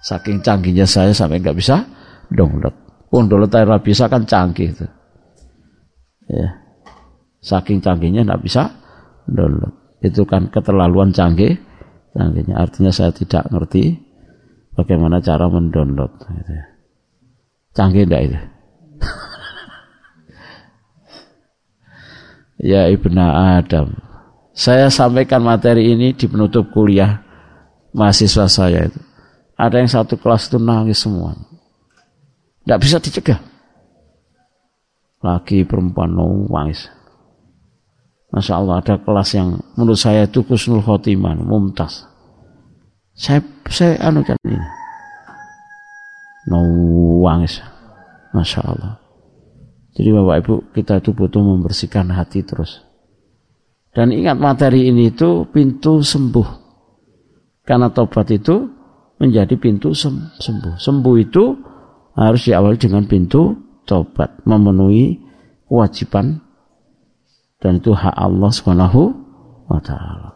Saking 0.00 0.40
canggihnya 0.40 0.88
saya 0.88 1.12
sampai 1.12 1.44
nggak 1.44 1.56
bisa 1.60 1.84
download. 2.32 2.72
Pun 3.12 3.28
download 3.28 3.52
air 3.52 3.68
bisa 3.84 4.08
kan 4.08 4.24
canggih 4.24 4.72
itu. 4.72 4.86
Ya. 6.32 6.56
Saking 7.44 7.84
canggihnya 7.84 8.24
nggak 8.24 8.40
bisa 8.40 8.72
download. 9.28 9.76
Itu 10.00 10.24
kan 10.24 10.48
keterlaluan 10.48 11.12
canggih. 11.12 11.60
Canggihnya 12.16 12.56
artinya 12.56 12.88
saya 12.88 13.12
tidak 13.12 13.44
ngerti 13.52 14.00
bagaimana 14.72 15.20
cara 15.20 15.52
mendownload. 15.52 16.12
Gitu 16.16 16.52
ya. 16.56 16.64
Canggih 17.76 18.08
enggak 18.08 18.22
itu? 18.24 18.38
ya 22.60 22.86
Ibna 22.92 23.56
Adam. 23.58 23.96
Saya 24.52 24.92
sampaikan 24.92 25.40
materi 25.40 25.96
ini 25.96 26.12
di 26.12 26.28
penutup 26.28 26.68
kuliah 26.70 27.24
mahasiswa 27.96 28.46
saya 28.46 28.86
itu. 28.86 29.00
Ada 29.56 29.80
yang 29.80 29.90
satu 29.90 30.16
kelas 30.20 30.48
itu 30.48 30.60
nangis 30.60 31.00
semua. 31.00 31.36
Tidak 32.64 32.78
bisa 32.80 32.96
dicegah. 33.00 33.40
Lagi 35.20 35.64
perempuan 35.64 36.12
nangis. 36.16 36.88
Masya 38.30 38.62
Allah 38.62 38.78
ada 38.78 38.94
kelas 39.00 39.34
yang 39.34 39.58
menurut 39.74 39.98
saya 39.98 40.24
itu 40.24 40.46
kusnul 40.46 40.80
khotimah, 40.86 41.34
mumtaz. 41.34 42.06
Saya 43.12 43.42
saya 43.68 43.98
anukan 44.00 44.38
ini. 44.46 44.60
Nangis. 46.48 47.58
Masya 48.30 48.60
Allah. 48.64 48.99
Jadi 49.94 50.08
Bapak 50.14 50.36
Ibu 50.46 50.54
kita 50.74 51.02
itu 51.02 51.10
butuh 51.10 51.42
membersihkan 51.42 52.10
hati 52.14 52.46
terus. 52.46 52.82
Dan 53.90 54.14
ingat 54.14 54.38
materi 54.38 54.86
ini 54.86 55.10
itu 55.10 55.50
pintu 55.50 55.98
sembuh. 55.98 56.48
Karena 57.66 57.90
tobat 57.90 58.30
itu 58.30 58.70
menjadi 59.18 59.54
pintu 59.58 59.90
sembuh. 59.92 60.78
Sembuh 60.78 61.14
itu 61.18 61.44
harus 62.14 62.40
diawali 62.46 62.78
dengan 62.78 63.04
pintu 63.10 63.54
tobat, 63.84 64.46
memenuhi 64.46 65.18
kewajiban 65.66 66.38
dan 67.60 67.78
itu 67.78 67.92
hak 67.92 68.16
Allah 68.16 68.50
Subhanahu 68.50 69.02
wa 69.68 69.80
taala. 69.82 70.34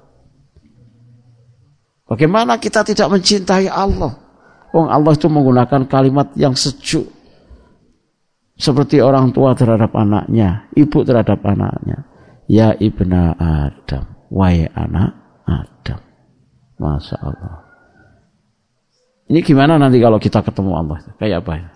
Bagaimana 2.05 2.61
kita 2.61 2.85
tidak 2.85 3.09
mencintai 3.09 3.67
Allah? 3.67 4.13
Oh, 4.77 4.85
Allah 4.85 5.17
itu 5.17 5.31
menggunakan 5.31 5.89
kalimat 5.89 6.35
yang 6.37 6.53
sejuk. 6.53 7.09
Seperti 8.55 9.03
orang 9.03 9.35
tua 9.35 9.53
terhadap 9.59 9.91
anaknya, 9.99 10.71
ibu 10.79 11.03
terhadap 11.03 11.43
anaknya. 11.43 12.07
Ya 12.47 12.71
ibna 12.79 13.35
Adam, 13.35 14.05
wahai 14.31 14.71
anak 14.71 15.11
Adam. 15.43 16.01
Masya 16.79 17.17
Allah. 17.19 17.65
Ini 19.27 19.41
gimana 19.41 19.81
nanti 19.81 19.99
kalau 19.99 20.21
kita 20.21 20.45
ketemu 20.45 20.73
Allah? 20.77 20.99
Kayak 21.17 21.43
apa 21.43 21.53
ya? 21.57 21.69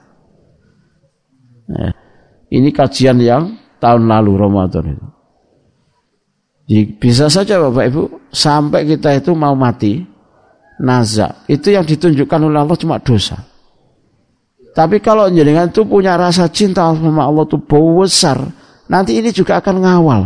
Ini 2.49 2.68
kajian 2.72 3.18
yang 3.20 3.57
tahun 3.81 4.09
lalu 4.09 4.33
Ramadan 4.37 4.85
itu. 4.95 5.09
Jadi 6.68 6.83
bisa 7.01 7.33
saja 7.33 7.57
Bapak 7.64 7.85
Ibu 7.89 8.03
sampai 8.29 8.85
kita 8.85 9.16
itu 9.16 9.33
mau 9.33 9.57
mati 9.57 10.05
naza 10.85 11.49
itu 11.49 11.72
yang 11.72 11.89
ditunjukkan 11.89 12.41
oleh 12.45 12.61
Allah 12.61 12.76
cuma 12.76 13.01
dosa. 13.01 13.41
Tapi 14.79 15.03
kalau 15.03 15.26
jenengan 15.26 15.66
itu 15.66 15.83
punya 15.83 16.14
rasa 16.14 16.47
cinta 16.47 16.95
sama 16.95 17.26
Allah 17.26 17.43
itu 17.51 17.59
besar, 17.59 18.39
nanti 18.87 19.18
ini 19.18 19.35
juga 19.35 19.59
akan 19.59 19.83
ngawal. 19.83 20.22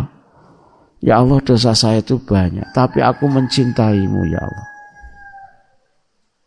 Ya 1.01 1.25
Allah 1.25 1.41
dosa 1.41 1.73
saya 1.73 2.05
itu 2.05 2.21
banyak, 2.21 2.69
tapi 2.77 3.01
aku 3.01 3.33
mencintaimu 3.33 4.29
ya 4.29 4.45
Allah. 4.45 4.67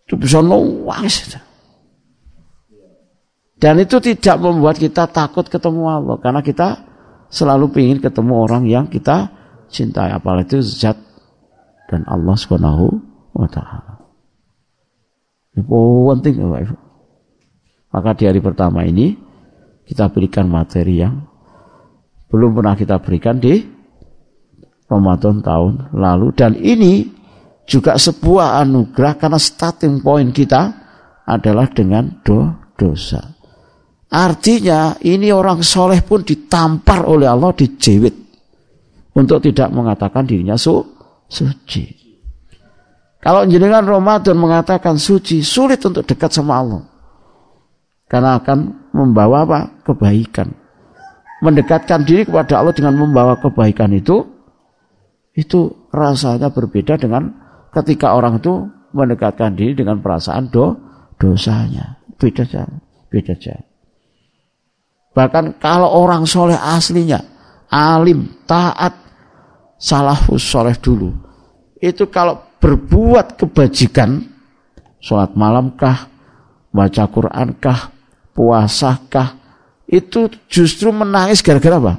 Itu 0.06 0.22
bisa 0.22 0.38
luas. 0.38 1.34
Dan 3.58 3.82
itu 3.82 3.97
tidak 3.97 4.38
membuat 4.38 4.78
kita 4.78 5.10
takut 5.10 5.49
ketemu 5.49 5.89
Allah, 5.89 6.22
karena 6.22 6.45
kita 6.45 6.86
selalu 7.34 7.74
ingin 7.74 8.06
ketemu 8.06 8.34
orang 8.38 8.70
yang 8.70 8.86
kita 8.86 9.34
cintai, 9.74 10.14
apalagi 10.14 10.53
itu 10.53 10.62
zat 10.62 11.01
dan 11.89 12.06
Allah 12.06 12.38
Subhanahu 12.38 12.86
wa 13.34 13.49
taala. 13.49 13.97
Ini 15.58 15.66
penting 15.66 16.45
Bapak. 16.45 16.84
Maka 17.95 18.11
di 18.11 18.27
hari 18.27 18.43
pertama 18.43 18.83
ini 18.83 19.15
kita 19.87 20.11
berikan 20.11 20.51
materi 20.51 20.99
yang 20.99 21.15
belum 22.27 22.51
pernah 22.59 22.75
kita 22.75 22.99
berikan 22.99 23.39
di 23.39 23.63
Ramadan 24.91 25.39
tahun 25.39 25.95
lalu 25.95 26.27
dan 26.35 26.59
ini 26.59 27.07
juga 27.63 27.95
sebuah 27.95 28.59
anugerah 28.67 29.15
karena 29.15 29.39
starting 29.39 30.03
point 30.03 30.35
kita 30.35 30.75
adalah 31.23 31.71
dengan 31.71 32.19
do 32.19 32.51
dosa. 32.75 33.31
Artinya 34.11 34.99
ini 34.99 35.31
orang 35.31 35.63
soleh 35.63 36.03
pun 36.03 36.19
ditampar 36.27 37.07
oleh 37.07 37.31
Allah 37.31 37.55
dijewit 37.55 38.11
untuk 39.15 39.39
tidak 39.39 39.71
mengatakan 39.71 40.27
dirinya 40.27 40.59
su 40.59 40.83
suci. 41.31 42.03
Kalau 43.23 43.47
jenengan 43.47 43.87
Ramadan 43.87 44.35
mengatakan 44.35 44.99
suci, 44.99 45.39
sulit 45.39 45.79
untuk 45.87 46.03
dekat 46.03 46.35
sama 46.35 46.59
Allah. 46.59 46.94
Karena 48.06 48.38
akan 48.38 48.89
membawa 48.93 49.43
apa? 49.45 49.60
Kebaikan. 49.82 50.53
Mendekatkan 51.41 52.06
diri 52.06 52.24
kepada 52.26 52.62
Allah 52.62 52.74
dengan 52.74 52.95
membawa 52.95 53.38
kebaikan 53.41 53.91
itu, 53.91 54.24
itu 55.36 55.89
rasanya 55.91 56.49
berbeda 56.53 56.95
dengan 56.95 57.34
ketika 57.76 58.16
orang 58.16 58.39
itu 58.39 58.72
mendekatkan 58.95 59.51
diri 59.51 59.76
dengan 59.76 59.99
perasaan 59.99 60.47
do, 60.47 60.80
dosanya. 61.20 61.99
Beda 62.16 62.47
saja. 62.47 62.72
Beda 63.12 63.36
saja. 63.36 63.60
Bahkan 65.16 65.60
kalau 65.64 65.91
orang 65.91 66.28
soleh 66.28 66.60
aslinya, 66.60 67.20
alim, 67.72 68.43
taat, 68.47 68.95
salafus 69.80 70.43
soleh 70.43 70.76
dulu. 70.76 71.12
Itu 71.80 72.08
kalau 72.12 72.60
berbuat 72.60 73.39
kebajikan, 73.39 74.24
sholat 74.99 75.36
malamkah, 75.36 76.12
baca 76.76 77.03
Qurankah, 77.08 77.94
puasakah, 78.36 79.39
itu 79.88 80.27
justru 80.51 80.91
menangis 80.91 81.39
gara-gara 81.39 81.79
apa? 81.79 81.93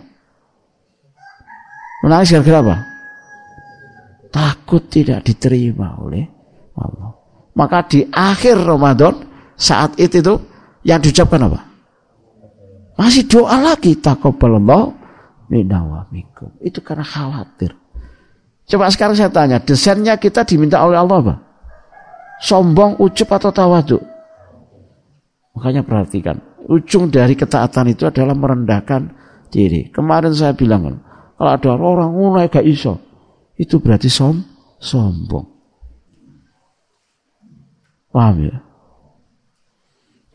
Menangis 2.04 2.30
gara-gara 2.36 2.60
apa? 2.60 2.76
Takut 4.28 4.84
tidak 4.92 5.24
diterima 5.24 5.96
oleh 5.96 6.28
Allah. 6.76 7.16
Maka 7.56 7.88
di 7.88 8.04
akhir 8.04 8.60
Ramadan 8.60 9.24
saat 9.56 9.96
itu 9.96 10.20
itu 10.20 10.34
yang 10.84 11.00
diucapkan 11.00 11.40
apa? 11.48 11.64
Masih 13.00 13.24
doa 13.24 13.56
lagi 13.60 13.96
takabbalallahu 13.96 14.86
wa 15.48 16.02
Itu 16.60 16.84
karena 16.84 17.06
khawatir. 17.06 17.72
Coba 18.66 18.90
sekarang 18.90 19.14
saya 19.14 19.30
tanya, 19.30 19.62
desainnya 19.62 20.18
kita 20.18 20.42
diminta 20.42 20.82
oleh 20.82 20.98
Allah 20.98 21.16
apa? 21.22 21.34
Sombong, 22.42 22.98
ucup 22.98 23.30
atau 23.30 23.54
tawaduk? 23.54 24.02
Makanya 25.56 25.82
perhatikan, 25.82 26.36
ujung 26.68 27.08
dari 27.08 27.32
ketaatan 27.32 27.96
itu 27.96 28.04
adalah 28.04 28.36
merendahkan 28.36 29.08
diri. 29.48 29.88
Kemarin 29.88 30.36
saya 30.36 30.52
bilang, 30.52 31.00
kalau 31.40 31.50
ada 31.50 31.68
orang 31.72 32.12
mulai 32.12 32.52
gak 32.52 32.64
iso, 32.64 33.00
itu 33.56 33.80
berarti 33.80 34.12
som, 34.12 34.44
sombong. 34.76 35.48
Paham 38.12 38.36
ya? 38.44 38.56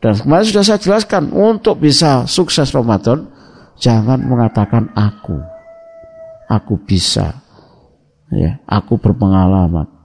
Dan 0.02 0.18
kemarin 0.18 0.46
sudah 0.50 0.64
saya 0.66 0.82
jelaskan, 0.82 1.30
untuk 1.30 1.78
bisa 1.78 2.26
sukses 2.26 2.74
Ramadan, 2.74 3.30
jangan 3.78 4.18
mengatakan 4.26 4.90
aku. 4.98 5.38
Aku 6.50 6.82
bisa, 6.82 7.38
ya 8.28 8.60
aku 8.68 8.98
berpengalaman 8.98 10.02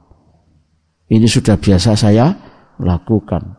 ini 1.08 1.28
sudah 1.28 1.56
biasa 1.56 1.96
saya 1.96 2.36
lakukan 2.84 3.56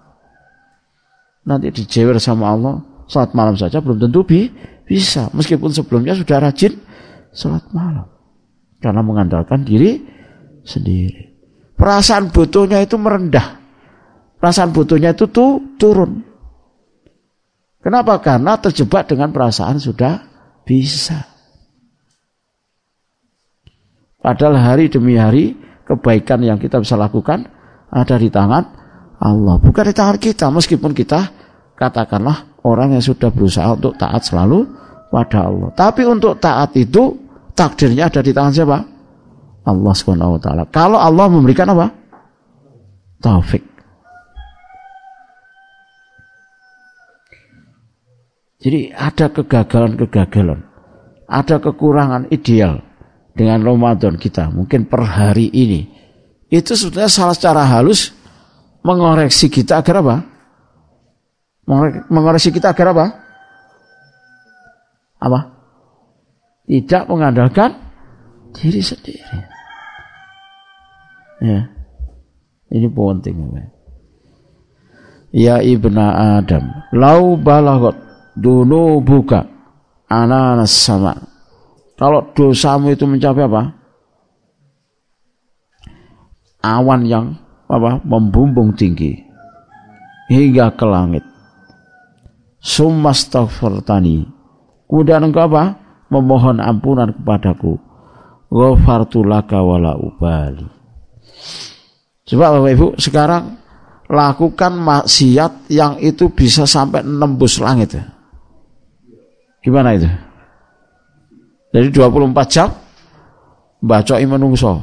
nanti 1.48 1.72
dijewer 1.72 2.20
sama 2.20 2.52
Allah 2.52 2.84
saat 3.08 3.32
malam 3.32 3.56
saja 3.56 3.80
belum 3.80 3.96
tentu 3.96 4.20
bi 4.28 4.52
bisa. 4.84 5.32
Meskipun 5.32 5.72
sebelumnya 5.72 6.12
sudah 6.12 6.44
rajin 6.44 6.76
salat 7.32 7.64
malam. 7.72 8.04
Karena 8.78 9.00
mengandalkan 9.00 9.64
diri 9.64 10.04
sendiri. 10.62 11.34
Perasaan 11.74 12.28
butuhnya 12.30 12.84
itu 12.84 13.00
merendah. 13.00 13.58
Perasaan 14.38 14.70
butuhnya 14.70 15.16
itu 15.16 15.26
tuh 15.32 15.74
turun. 15.80 16.22
Kenapa? 17.82 18.20
Karena 18.20 18.60
terjebak 18.60 19.08
dengan 19.08 19.32
perasaan 19.32 19.80
sudah 19.80 20.20
bisa. 20.62 21.24
Padahal 24.18 24.58
hari 24.58 24.90
demi 24.90 25.14
hari 25.14 25.56
kebaikan 25.86 26.42
yang 26.42 26.58
kita 26.60 26.82
bisa 26.82 26.98
lakukan 26.98 27.48
ada 27.88 28.14
di 28.20 28.28
tangan 28.28 28.64
Allah, 29.18 29.56
bukan 29.62 29.84
di 29.88 29.94
tangan 29.94 30.18
kita. 30.18 30.46
Meskipun 30.52 30.92
kita 30.92 31.37
katakanlah 31.78 32.58
orang 32.66 32.98
yang 32.98 33.04
sudah 33.04 33.30
berusaha 33.30 33.78
untuk 33.78 33.94
taat 33.94 34.26
selalu 34.26 34.66
pada 35.08 35.46
Allah. 35.46 35.70
Tapi 35.72 36.02
untuk 36.04 36.36
taat 36.42 36.74
itu 36.74 37.14
takdirnya 37.54 38.10
ada 38.10 38.20
di 38.20 38.34
tangan 38.34 38.52
siapa? 38.52 38.78
Allah 39.64 39.94
Subhanahu 39.94 40.36
wa 40.36 40.40
taala. 40.42 40.62
Kalau 40.68 40.98
Allah 40.98 41.26
memberikan 41.30 41.70
apa? 41.70 41.86
Taufik. 43.22 43.62
Jadi 48.58 48.90
ada 48.90 49.30
kegagalan-kegagalan, 49.30 50.66
ada 51.30 51.56
kekurangan 51.62 52.26
ideal 52.34 52.82
dengan 53.38 53.62
Ramadan 53.62 54.18
kita, 54.18 54.50
mungkin 54.50 54.90
per 54.90 55.06
hari 55.06 55.46
ini, 55.54 55.86
itu 56.50 56.74
sebetulnya 56.74 57.06
salah 57.06 57.38
secara 57.38 57.62
halus 57.62 58.10
mengoreksi 58.82 59.46
kita 59.46 59.78
agar 59.78 60.02
apa? 60.02 60.16
Mengoreksi 62.08 62.48
kita 62.48 62.72
agar 62.72 62.96
apa? 62.96 63.06
Apa? 65.20 65.40
Tidak 66.64 67.04
mengandalkan 67.12 67.76
diri 68.56 68.80
sendiri. 68.80 69.36
Ya. 71.44 71.68
Ini 72.72 72.88
penting. 72.88 73.36
Ya 75.28 75.60
ibna 75.60 76.40
Adam, 76.40 76.88
lau 76.96 77.36
balagot 77.36 77.96
dulu 78.32 79.04
buka 79.04 79.44
ananas 80.08 80.72
sama 80.72 81.28
kalau 81.98 82.30
dosamu 82.30 82.94
itu 82.94 83.10
mencapai 83.10 83.50
apa? 83.50 83.74
Awan 86.62 87.02
yang 87.10 87.26
apa? 87.66 87.98
Membumbung 88.06 88.78
tinggi 88.78 89.18
hingga 90.30 90.78
ke 90.78 90.86
langit. 90.86 91.26
Sumastaghfartani. 92.68 94.28
Kemudian 94.84 95.24
engkau 95.24 95.48
apa? 95.48 95.80
Memohon 96.12 96.60
ampunan 96.60 97.16
kepadaku. 97.16 97.80
Ghafartu 98.52 99.24
laka 99.24 99.60
wala 99.64 99.96
ubali. 99.96 100.68
Coba 102.28 102.52
Bapak 102.52 102.70
Ibu 102.76 102.86
sekarang 103.00 103.56
lakukan 104.08 104.72
maksiat 104.76 105.72
yang 105.72 105.96
itu 106.00 106.28
bisa 106.28 106.68
sampai 106.68 107.00
nembus 107.04 107.60
langit. 107.60 107.96
Gimana 109.64 109.96
itu? 109.96 110.08
Jadi 111.72 111.88
24 111.92 112.52
jam 112.52 112.68
bacoki 113.84 114.24
menungso. 114.24 114.80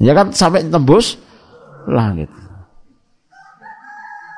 Ya 0.00 0.12
kan 0.12 0.32
sampai 0.32 0.68
tembus 0.68 1.16
langit. 1.88 2.28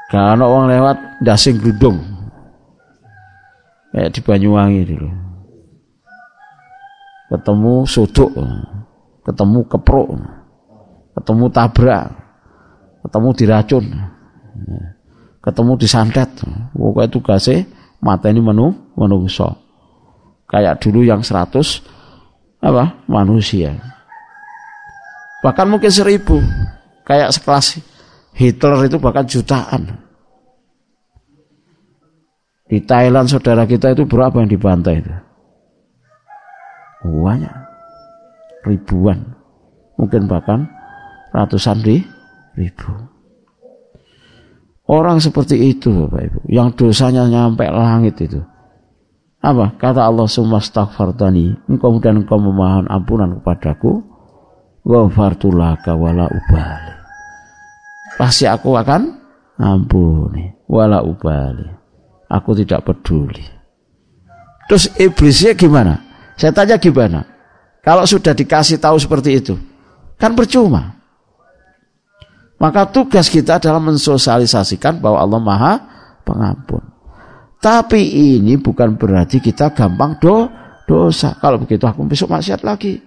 Karena 0.07 0.47
orang 0.47 0.71
lewat 0.71 0.97
dasing 1.27 1.59
gludung. 1.59 2.16
Kayak 3.97 4.13
di 4.13 4.21
Banyuwangi 4.21 4.83
dulu. 4.93 5.09
Ketemu 7.33 7.89
suduk, 7.89 8.29
ketemu 9.25 9.65
keprok, 9.73 10.21
ketemu 11.17 11.45
tabrak, 11.49 12.13
ketemu 13.01 13.29
diracun, 13.33 13.85
ketemu 15.41 15.73
disantet. 15.81 16.29
Pokoknya 16.77 17.09
tugasnya 17.09 17.65
mata 18.05 18.29
ini 18.29 18.45
menu 18.45 18.77
menungso. 19.01 19.57
Kayak 20.45 20.85
dulu 20.85 21.01
yang 21.01 21.25
seratus 21.25 21.81
apa 22.61 23.01
manusia. 23.09 23.81
Bahkan 25.41 25.67
mungkin 25.73 25.89
seribu. 25.89 26.37
Kayak 27.09 27.33
sekelas 27.33 27.81
Hitler 28.37 28.93
itu 28.93 29.01
bahkan 29.01 29.25
jutaan. 29.25 30.06
Di 32.67 32.83
Thailand 32.83 33.31
saudara 33.31 33.63
kita 33.63 33.95
itu 33.95 34.11
berapa 34.11 34.43
yang 34.43 34.51
dibantai 34.51 34.99
itu? 34.99 35.15
Banyak. 37.07 37.57
Ribuan. 38.67 39.23
Mungkin 39.95 40.27
bahkan 40.27 40.67
ratusan 41.31 41.79
ribu. 41.87 42.91
Orang 44.87 45.19
seperti 45.19 45.75
itu 45.75 45.91
Bapak 45.91 46.23
Ibu. 46.31 46.41
Yang 46.47 46.69
dosanya 46.79 47.27
nyampe 47.27 47.67
langit 47.67 48.23
itu. 48.23 48.39
Apa? 49.43 49.75
Kata 49.79 50.07
Allah 50.07 50.27
summa 50.31 50.63
astaghfartani. 50.63 51.71
Engkau 51.71 51.95
kemudian 51.99 52.23
engkau 52.23 52.39
memohon 52.39 52.87
ampunan 52.87 53.39
kepadaku. 53.43 54.03
Ghafartulaka 54.87 55.99
wala 55.99 56.31
ubali. 56.31 56.95
Pasti 58.15 58.47
aku 58.47 58.79
akan 58.79 59.03
ampuni. 59.59 60.55
Wala 60.71 61.03
ubali. 61.03 61.76
Aku 62.27 62.55
tidak 62.59 62.83
peduli. 62.83 63.43
Terus 64.67 64.91
iblisnya 64.99 65.55
gimana? 65.55 66.03
Saya 66.35 66.51
tanya 66.51 66.77
gimana? 66.77 67.23
Kalau 67.87 68.03
sudah 68.03 68.35
dikasih 68.35 68.83
tahu 68.83 68.99
seperti 68.99 69.39
itu, 69.39 69.55
kan 70.19 70.35
percuma. 70.35 70.99
Maka 72.59 72.89
tugas 72.91 73.31
kita 73.31 73.63
adalah 73.63 73.79
mensosialisasikan 73.79 74.99
bahwa 74.99 75.23
Allah 75.23 75.41
Maha 75.41 75.75
Pengampun. 76.27 76.83
Tapi 77.63 78.03
ini 78.37 78.59
bukan 78.59 78.99
berarti 78.99 79.39
kita 79.39 79.71
gampang 79.71 80.19
do 80.19 80.51
dosa. 80.91 81.39
Kalau 81.39 81.63
begitu 81.63 81.87
aku 81.87 82.03
besok 82.03 82.35
maksiat 82.35 82.67
lagi. 82.67 82.99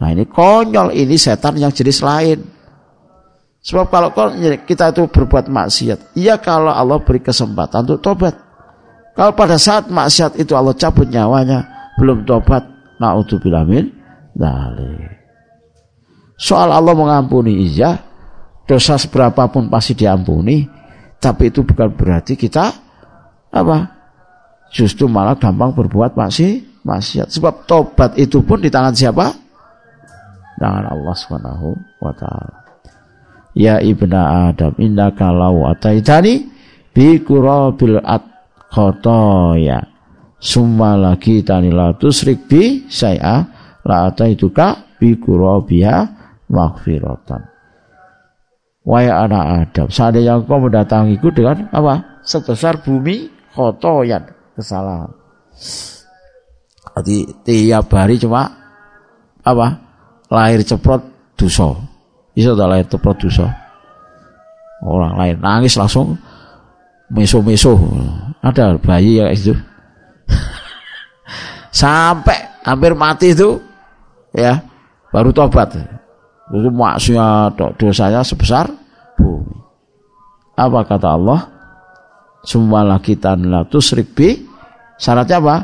Nah 0.00 0.08
ini 0.16 0.24
konyol, 0.24 0.96
ini 0.96 1.20
setan 1.20 1.60
yang 1.60 1.68
jenis 1.68 2.00
lain. 2.00 2.40
Sebab 3.60 3.92
kalau 3.92 4.08
kita 4.64 4.88
itu 4.88 5.04
berbuat 5.04 5.52
maksiat, 5.52 6.16
iya 6.16 6.40
kalau 6.40 6.72
Allah 6.72 6.96
beri 7.04 7.20
kesempatan 7.20 7.84
untuk 7.84 8.00
tobat. 8.00 8.32
Kalau 9.12 9.36
pada 9.36 9.60
saat 9.60 9.92
maksiat 9.92 10.40
itu 10.40 10.56
Allah 10.56 10.72
cabut 10.72 11.04
nyawanya, 11.04 11.68
belum 12.00 12.24
tobat, 12.24 12.64
naudzubillah 12.96 13.68
min 13.68 13.92
Soal 16.40 16.72
Allah 16.72 16.96
mengampuni 16.96 17.68
iya, 17.68 18.00
dosa 18.64 18.96
seberapapun 18.96 19.68
pasti 19.68 19.92
diampuni, 19.92 20.64
tapi 21.20 21.52
itu 21.52 21.60
bukan 21.60 21.92
berarti 21.92 22.40
kita 22.40 22.72
apa? 23.52 23.76
Justru 24.72 25.04
malah 25.04 25.36
gampang 25.36 25.76
berbuat 25.76 26.16
maksiat. 26.16 26.80
maksiat. 26.80 27.28
Sebab 27.28 27.68
tobat 27.68 28.16
itu 28.16 28.40
pun 28.40 28.56
di 28.56 28.72
tangan 28.72 28.96
siapa? 28.96 29.28
Tangan 30.56 30.84
Allah 30.88 31.12
Subhanahu 31.12 31.76
wa 32.00 32.12
taala. 32.16 32.69
Ya 33.56 33.82
ibna 33.82 34.50
Adam 34.50 34.78
innaka 34.78 35.34
law 35.34 35.66
ataitani 35.66 36.46
bi 36.94 37.18
kurabil 37.22 37.98
at 37.98 38.22
khotoya 38.70 39.82
summa 40.38 40.94
lagi 40.94 41.42
tani 41.42 41.74
la 41.74 41.90
tusrik 41.98 42.46
bi 42.46 42.86
saya 42.86 43.42
la 43.82 44.06
ataituka 44.06 44.98
bi 45.02 45.18
kurabiha 45.18 45.96
maghfiratan 46.46 47.50
Wahai 48.80 49.12
anak 49.12 49.44
Adam, 49.68 49.92
seandainya 49.92 50.40
engkau 50.40 50.56
mendatangiku 50.56 51.28
dengan 51.28 51.68
apa? 51.68 52.24
Sebesar 52.24 52.80
bumi 52.80 53.28
khotoyan, 53.52 54.24
kesalahan. 54.56 55.12
Jadi 56.96 57.28
tiap 57.44 57.92
hari 57.92 58.16
cuma 58.16 58.48
apa? 59.44 59.66
Lahir 60.32 60.64
ceprot 60.64 61.04
dosa. 61.36 61.89
Bisa 62.40 62.56
tak 62.56 62.88
ceprot 62.88 63.20
dosa. 63.20 63.52
Orang 64.80 65.20
lain 65.20 65.36
nangis 65.44 65.76
langsung 65.76 66.16
meso-meso. 67.12 67.76
Ada 68.40 68.80
bayi 68.80 69.20
yang 69.20 69.28
itu. 69.28 69.52
Sampai 71.84 72.64
hampir 72.64 72.96
mati 72.96 73.36
itu 73.36 73.60
ya 74.32 74.56
baru 75.12 75.36
tobat. 75.36 75.76
Itu 76.48 76.72
maksudnya 76.72 77.52
dosanya 77.76 78.24
sebesar 78.24 78.72
bumi. 79.20 79.60
Apa 80.56 80.80
kata 80.88 81.12
Allah? 81.12 81.44
Semua 82.40 82.80
lagi 82.88 83.20
tanlah 83.20 83.68
tusrik 83.68 84.16
bi. 84.16 84.32
Syaratnya 84.96 85.44
apa? 85.44 85.56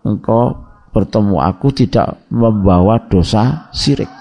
Engkau 0.00 0.64
bertemu 0.96 1.44
aku 1.44 1.76
tidak 1.76 2.24
membawa 2.32 2.96
dosa 3.04 3.68
sirik. 3.68 4.15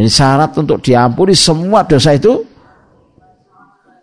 Jadi 0.00 0.08
syarat 0.08 0.56
untuk 0.56 0.80
diampuni 0.80 1.36
semua 1.36 1.84
dosa 1.84 2.16
itu 2.16 2.40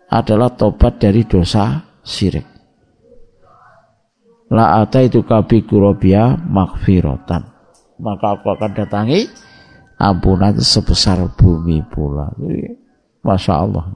adalah 0.06 0.46
tobat 0.54 1.02
dari 1.02 1.26
dosa 1.26 1.74
sirik. 2.06 2.46
La 4.54 4.86
itu 4.86 5.26
kabi 5.26 5.66
kurobia 5.66 6.38
makfirotan. 6.38 7.42
Maka 7.98 8.38
aku 8.38 8.46
akan 8.46 8.70
datangi 8.78 9.26
ampunan 9.98 10.54
sebesar 10.62 11.18
bumi 11.34 11.82
pula. 11.90 12.30
Masya 13.26 13.54
Allah. 13.58 13.90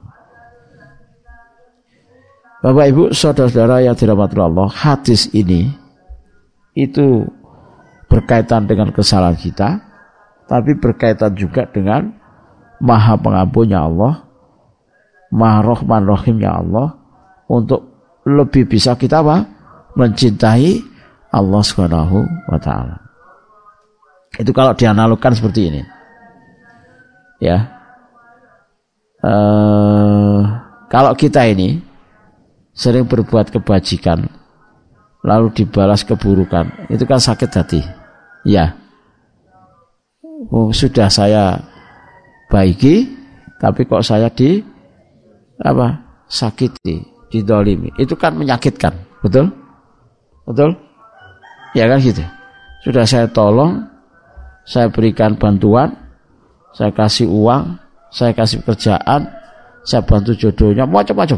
Bapak 2.67 2.85
Ibu, 2.91 3.03
saudara-saudara 3.15 3.79
yang 3.79 3.95
dirahmati 3.95 4.35
Allah, 4.43 4.67
hadis 4.67 5.31
ini 5.31 5.71
itu 6.75 7.23
berkaitan 8.11 8.67
dengan 8.67 8.91
kesalahan 8.91 9.39
kita, 9.39 9.92
tapi 10.47 10.75
berkaitan 10.77 11.33
juga 11.33 11.65
dengan 11.67 12.11
Maha 12.83 13.15
Pengampunnya 13.15 13.87
Allah, 13.87 14.27
Maha 15.31 15.59
Rahman 15.63 16.03
Rahimnya 16.03 16.51
Allah, 16.59 16.99
untuk 17.47 17.87
lebih 18.27 18.67
bisa 18.67 18.95
kita 18.95 19.23
apa? 19.23 19.47
mencintai 19.93 20.81
Allah 21.29 21.61
Subhanahu 21.61 22.17
wa 22.49 22.57
taala. 22.57 22.97
Itu 24.41 24.49
kalau 24.49 24.73
dianalogkan 24.73 25.37
seperti 25.37 25.69
ini 25.69 25.81
ya 27.43 27.57
uh, 29.19 30.39
kalau 30.87 31.11
kita 31.19 31.43
ini 31.43 31.83
sering 32.71 33.03
berbuat 33.03 33.51
kebajikan 33.51 34.31
lalu 35.27 35.51
dibalas 35.51 36.07
keburukan 36.07 36.87
itu 36.87 37.03
kan 37.03 37.19
sakit 37.19 37.49
hati 37.51 37.81
ya 38.47 38.79
oh, 40.51 40.69
sudah 40.73 41.07
saya 41.09 41.57
baiki 42.49 43.07
tapi 43.61 43.87
kok 43.87 44.03
saya 44.03 44.27
di 44.31 44.59
apa 45.63 45.95
sakiti 46.27 47.01
didolimi 47.31 47.89
itu 47.97 48.13
kan 48.17 48.35
menyakitkan 48.35 48.93
betul 49.23 49.49
betul 50.45 50.75
ya 51.73 51.87
kan 51.87 51.97
gitu 52.01 52.21
sudah 52.83 53.07
saya 53.07 53.25
tolong 53.31 53.85
saya 54.67 54.91
berikan 54.91 55.35
bantuan 55.39 56.03
saya 56.73 56.89
kasih 56.89 57.29
uang, 57.29 57.77
saya 58.09 58.33
kasih 58.33 58.65
kerjaan, 58.65 59.29
saya 59.85 60.01
bantu 60.01 60.33
jodohnya, 60.33 60.89
macam-macam. 60.89 61.37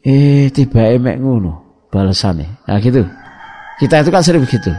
Eh, 0.00 0.48
tiba 0.48 0.88
emek 0.96 1.20
ngono 1.20 1.84
balasannya. 1.92 2.64
Nah 2.64 2.80
gitu. 2.80 3.04
Kita 3.76 4.00
itu 4.00 4.10
kan 4.10 4.24
sering 4.24 4.42
begitu. 4.42 4.72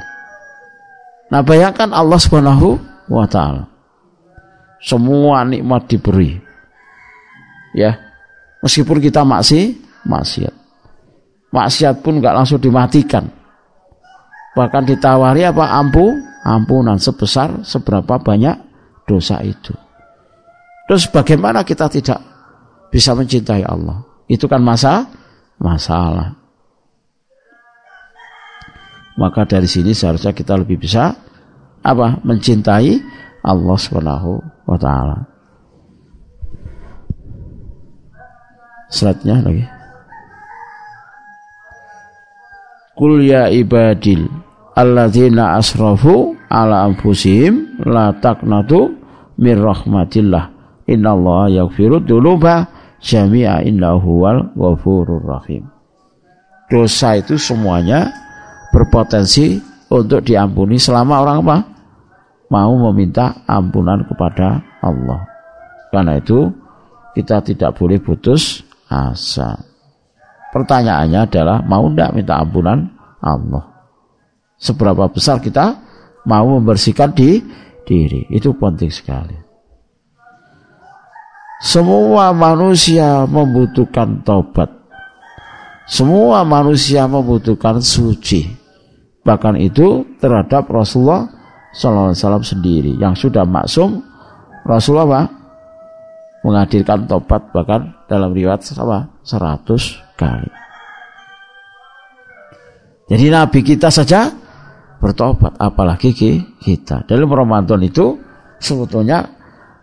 Nah 1.30 1.41
bayangkan 1.45 1.93
Allah 1.93 2.18
Subhanahu 2.18 2.77
wa 3.10 3.26
taala. 3.30 3.69
Semua 4.81 5.45
nikmat 5.45 5.85
diberi. 5.85 6.39
Ya. 7.77 7.97
Meskipun 8.65 8.97
kita 8.99 9.22
masih 9.23 9.77
maksiat. 10.07 10.51
Maksiat 11.53 12.01
pun 12.01 12.19
nggak 12.19 12.35
langsung 12.35 12.60
dimatikan. 12.60 13.30
Bahkan 14.57 14.84
ditawari 14.89 15.45
apa? 15.45 15.77
Ampu, 15.77 16.18
ampunan 16.43 16.97
sebesar 16.97 17.61
seberapa 17.64 18.18
banyak 18.19 18.56
dosa 19.06 19.39
itu. 19.45 19.72
Terus 20.89 21.06
bagaimana 21.14 21.61
kita 21.61 21.85
tidak 21.91 22.19
bisa 22.89 23.14
mencintai 23.14 23.61
Allah? 23.61 24.01
Itu 24.26 24.49
kan 24.49 24.61
masa 24.65 25.06
masalah. 25.61 26.38
Maka 29.19 29.43
dari 29.43 29.67
sini 29.67 29.91
seharusnya 29.91 30.31
kita 30.31 30.55
lebih 30.55 30.79
bisa 30.79 31.11
apa? 31.83 32.23
Mencintai 32.23 32.95
Allah 33.43 33.75
Subhanahu 33.75 34.39
wa 34.63 34.77
taala. 34.79 35.27
Selatnya 38.87 39.43
lagi. 39.43 39.65
Kul 42.95 43.27
ya 43.27 43.51
ibadil 43.51 44.27
alladzina 44.75 45.59
asrafu 45.59 46.35
ala 46.47 46.87
anfusihim 46.87 47.83
la 47.83 48.15
taqnatu 48.15 48.95
mir 49.39 49.59
rahmatillah 49.59 50.51
innallaha 50.87 51.47
yaghfiru 51.63 52.03
dzunuba 52.03 52.67
jami'a 52.99 53.63
innahu 53.63 54.23
wal 54.23 54.51
ghafurur 54.55 55.23
rahim. 55.23 55.67
Dosa 56.67 57.19
itu 57.19 57.39
semuanya 57.39 58.11
berpotensi 58.69 59.59
untuk 59.89 60.21
diampuni 60.21 60.77
selama 60.77 61.25
orang 61.25 61.37
apa? 61.45 61.57
Mau 62.49 62.73
meminta 62.89 63.45
ampunan 63.45 64.01
kepada 64.05 64.61
Allah. 64.81 65.21
Karena 65.89 66.17
itu 66.17 66.49
kita 67.13 67.41
tidak 67.41 67.77
boleh 67.77 68.01
putus 68.01 68.61
asa. 68.89 69.57
Pertanyaannya 70.49 71.29
adalah 71.29 71.61
mau 71.61 71.89
tidak 71.93 72.13
minta 72.17 72.41
ampunan 72.41 72.89
Allah? 73.21 73.69
Seberapa 74.57 75.07
besar 75.09 75.37
kita 75.39 75.77
mau 76.25 76.57
membersihkan 76.57 77.13
di 77.13 77.37
diri? 77.85 78.25
Itu 78.33 78.57
penting 78.57 78.89
sekali. 78.89 79.37
Semua 81.59 82.31
manusia 82.31 83.27
membutuhkan 83.27 84.23
tobat. 84.23 84.71
Semua 85.89 86.47
manusia 86.47 87.03
membutuhkan 87.05 87.83
suci. 87.83 88.59
Bahkan 89.30 89.61
itu 89.61 90.18
terhadap 90.18 90.65
Rasulullah 90.73 91.30
Sallallahu 91.69 92.10
Alaihi 92.10 92.18
Wasallam 92.18 92.45
sendiri 92.49 92.91
yang 92.97 93.14
sudah 93.14 93.45
maksum 93.45 94.01
Rasulullah 94.65 95.06
apa? 95.06 95.22
menghadirkan 96.39 97.06
tobat 97.06 97.51
bahkan 97.53 97.93
dalam 98.10 98.34
riwayat 98.34 98.65
apa? 98.73 99.06
100 99.22 100.18
kali. 100.18 100.51
Jadi 103.06 103.26
Nabi 103.30 103.60
kita 103.61 103.93
saja 103.93 104.34
bertobat, 104.97 105.53
apalagi 105.61 106.10
kita. 106.57 107.06
Dalam 107.06 107.30
Ramadan 107.30 107.85
itu 107.85 108.18
sebetulnya 108.57 109.30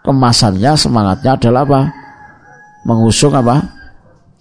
kemasannya 0.02 0.74
semangatnya 0.74 1.38
adalah 1.38 1.62
apa? 1.62 1.80
Mengusung 2.82 3.36
apa? 3.36 3.62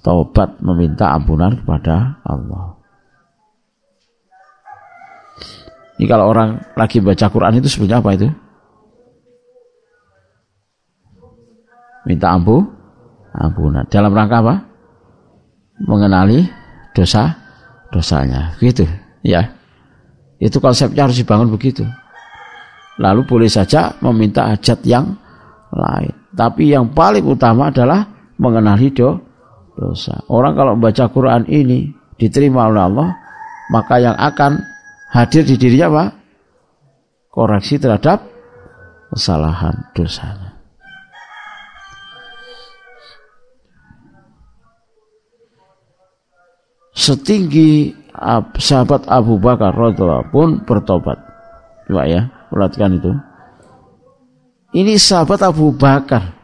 Taubat 0.02 0.62
meminta 0.66 1.14
ampunan 1.14 1.58
kepada 1.62 2.22
Allah. 2.26 2.75
Ini 5.96 6.06
kalau 6.12 6.28
orang 6.28 6.60
lagi 6.76 7.00
baca 7.00 7.32
Quran 7.32 7.60
itu 7.64 7.72
sebenarnya 7.72 8.04
apa 8.04 8.12
itu? 8.20 8.28
Minta 12.06 12.36
ampu, 12.36 12.62
ampunan. 13.34 13.88
Dalam 13.88 14.12
rangka 14.12 14.44
apa? 14.44 14.56
Mengenali 15.88 16.46
dosa 16.92 17.34
dosanya. 17.90 18.54
Gitu, 18.60 18.84
ya. 19.24 19.56
Itu 20.38 20.60
konsepnya 20.60 21.08
harus 21.08 21.18
dibangun 21.18 21.48
begitu. 21.48 21.88
Lalu 23.00 23.24
boleh 23.24 23.50
saja 23.52 23.96
meminta 24.04 24.52
hajat 24.52 24.84
yang 24.84 25.16
lain. 25.72 26.14
Tapi 26.36 26.76
yang 26.76 26.92
paling 26.92 27.24
utama 27.24 27.72
adalah 27.72 28.04
mengenali 28.36 28.92
do, 28.92 29.16
dosa. 29.76 30.20
Orang 30.28 30.60
kalau 30.60 30.76
membaca 30.76 31.08
Quran 31.08 31.48
ini 31.48 31.92
diterima 32.20 32.68
oleh 32.68 32.84
Allah, 32.84 33.10
maka 33.72 33.96
yang 34.00 34.16
akan 34.16 34.75
hadir 35.16 35.48
di 35.48 35.56
dirinya 35.56 35.88
apa? 35.88 36.06
Koreksi 37.32 37.80
terhadap 37.80 38.28
kesalahan 39.16 39.88
dosanya. 39.96 40.60
Setinggi 46.96 47.92
sahabat 48.60 49.08
Abu 49.08 49.40
Bakar 49.40 49.76
radhiallahu 49.76 50.32
pun 50.32 50.64
bertobat. 50.64 51.20
Coba 51.86 52.08
ya, 52.08 52.32
perhatikan 52.48 52.96
itu. 52.96 53.12
Ini 54.76 54.96
sahabat 54.96 55.44
Abu 55.44 55.76
Bakar 55.76 56.36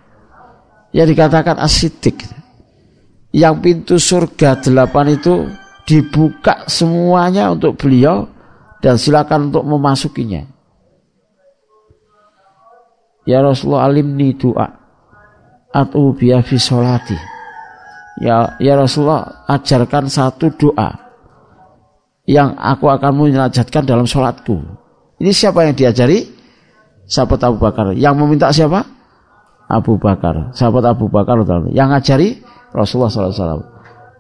yang 0.91 1.07
dikatakan 1.07 1.59
asidik. 1.59 2.23
Yang 3.31 3.55
pintu 3.63 3.95
surga 3.95 4.59
delapan 4.59 5.15
itu 5.15 5.47
dibuka 5.87 6.67
semuanya 6.67 7.47
untuk 7.55 7.79
beliau 7.79 8.27
dan 8.81 8.97
silakan 8.97 9.53
untuk 9.53 9.63
memasukinya. 9.63 10.43
Ya 13.29 13.39
Rasulullah 13.45 13.85
alimni 13.85 14.33
doa 14.33 14.67
atau 15.71 16.11
biya 16.17 16.41
fi 16.41 16.57
sholati. 16.57 17.15
Ya, 18.21 18.57
ya 18.57 18.75
Rasulullah 18.75 19.45
ajarkan 19.47 20.09
satu 20.09 20.51
doa 20.57 20.89
yang 22.27 22.57
aku 22.57 22.89
akan 22.89 23.13
menajatkan 23.13 23.85
dalam 23.85 24.09
sholatku. 24.09 24.57
Ini 25.21 25.31
siapa 25.31 25.63
yang 25.69 25.77
diajari? 25.77 26.41
sahabat 27.11 27.43
Abu 27.43 27.57
Bakar. 27.59 27.91
Yang 27.91 28.15
meminta 28.15 28.47
siapa? 28.55 28.87
Abu 29.67 29.99
Bakar. 29.99 30.55
Sahabat 30.55 30.95
Abu 30.95 31.11
Bakar 31.11 31.43
yang 31.75 31.91
ngajari 31.91 32.39
Rasulullah 32.71 33.11
SAW. 33.11 33.67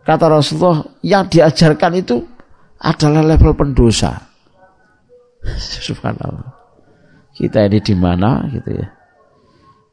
Kata 0.03 0.27
Rasulullah 0.27 0.83
yang 0.99 1.31
diajarkan 1.31 1.91
itu 1.95 2.19
adalah 2.83 3.23
level 3.23 3.55
pendosa. 3.55 4.30
Subhanallah. 5.87 6.53
Kita 7.31 7.65
ini 7.65 7.79
di 7.81 7.95
mana 7.97 8.45
gitu 8.51 8.69
ya. 8.75 8.87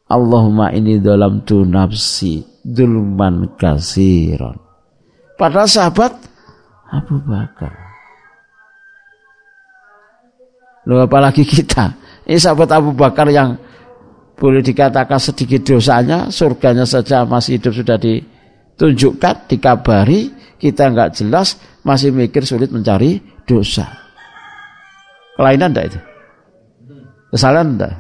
Allahumma 0.09 0.73
ini 0.73 1.01
dalam 1.01 1.45
tu 1.45 1.65
nafsi 1.69 2.41
dulman 2.65 3.57
kasiron. 3.61 4.57
Padahal 5.37 5.69
sahabat 5.69 6.13
Abu 6.89 7.21
Bakar. 7.23 7.73
Lalu 10.89 11.05
apalagi 11.05 11.45
kita 11.45 11.93
ini 12.29 12.37
sahabat 12.41 12.69
Abu 12.73 12.93
Bakar 12.97 13.29
yang 13.33 13.57
boleh 14.39 14.63
dikatakan 14.63 15.19
sedikit 15.19 15.65
dosanya, 15.65 16.31
surganya 16.31 16.87
saja 16.87 17.27
masih 17.27 17.59
hidup 17.59 17.75
sudah 17.75 17.99
ditunjukkan, 17.99 19.51
dikabari, 19.51 20.31
kita 20.61 20.93
nggak 20.93 21.19
jelas, 21.19 21.59
masih 21.83 22.15
mikir 22.15 22.47
sulit 22.47 22.71
mencari 22.71 23.19
dosa. 23.49 24.08
Kelainan 25.39 25.71
enggak 25.71 25.95
itu? 25.95 26.01
Kesalahan 27.31 27.79
enggak? 27.79 27.95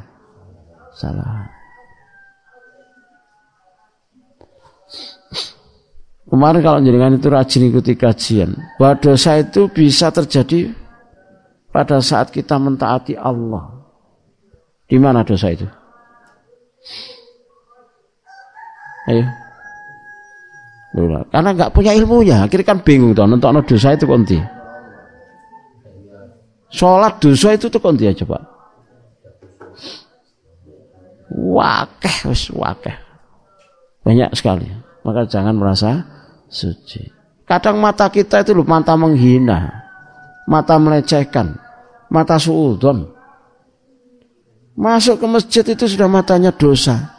Salah. 0.98 1.46
Kemarin 6.28 6.60
kalau 6.60 6.82
jenengan 6.82 7.14
itu 7.14 7.28
rajin 7.30 7.70
ikuti 7.70 7.94
kajian, 7.96 8.52
bahwa 8.76 8.98
dosa 9.00 9.38
itu 9.40 9.70
bisa 9.70 10.12
terjadi 10.12 10.74
pada 11.72 12.02
saat 12.04 12.34
kita 12.34 12.58
mentaati 12.58 13.16
Allah. 13.16 13.86
Di 14.84 14.98
mana 14.98 15.22
dosa 15.22 15.54
itu? 15.54 15.64
Ayo. 19.08 19.24
Karena 21.30 21.50
nggak 21.54 21.72
punya 21.72 21.94
ilmunya, 21.94 22.44
akhirnya 22.44 22.66
kan 22.66 22.82
bingung 22.82 23.14
tuh 23.14 23.24
nonton 23.24 23.62
dosa 23.64 23.94
itu 23.94 24.04
konti. 24.04 24.57
Sholat 26.68 27.16
dosa 27.16 27.56
itu 27.56 27.72
tuh 27.72 27.80
aja 27.80 28.24
pak. 28.28 28.42
Wakeh, 31.32 32.16
wis 32.28 32.52
wakeh. 32.52 32.96
Banyak 34.04 34.32
sekali. 34.36 34.68
Maka 35.04 35.24
jangan 35.28 35.56
merasa 35.56 36.04
suci. 36.48 37.08
Kadang 37.48 37.80
mata 37.80 38.12
kita 38.12 38.44
itu 38.44 38.52
loh 38.52 38.68
mata 38.68 38.92
menghina, 38.92 39.72
mata 40.44 40.76
melecehkan, 40.76 41.56
mata 42.12 42.36
suudon. 42.36 43.08
Masuk 44.76 45.18
ke 45.18 45.26
masjid 45.26 45.64
itu 45.64 45.84
sudah 45.88 46.06
matanya 46.06 46.52
dosa. 46.52 47.16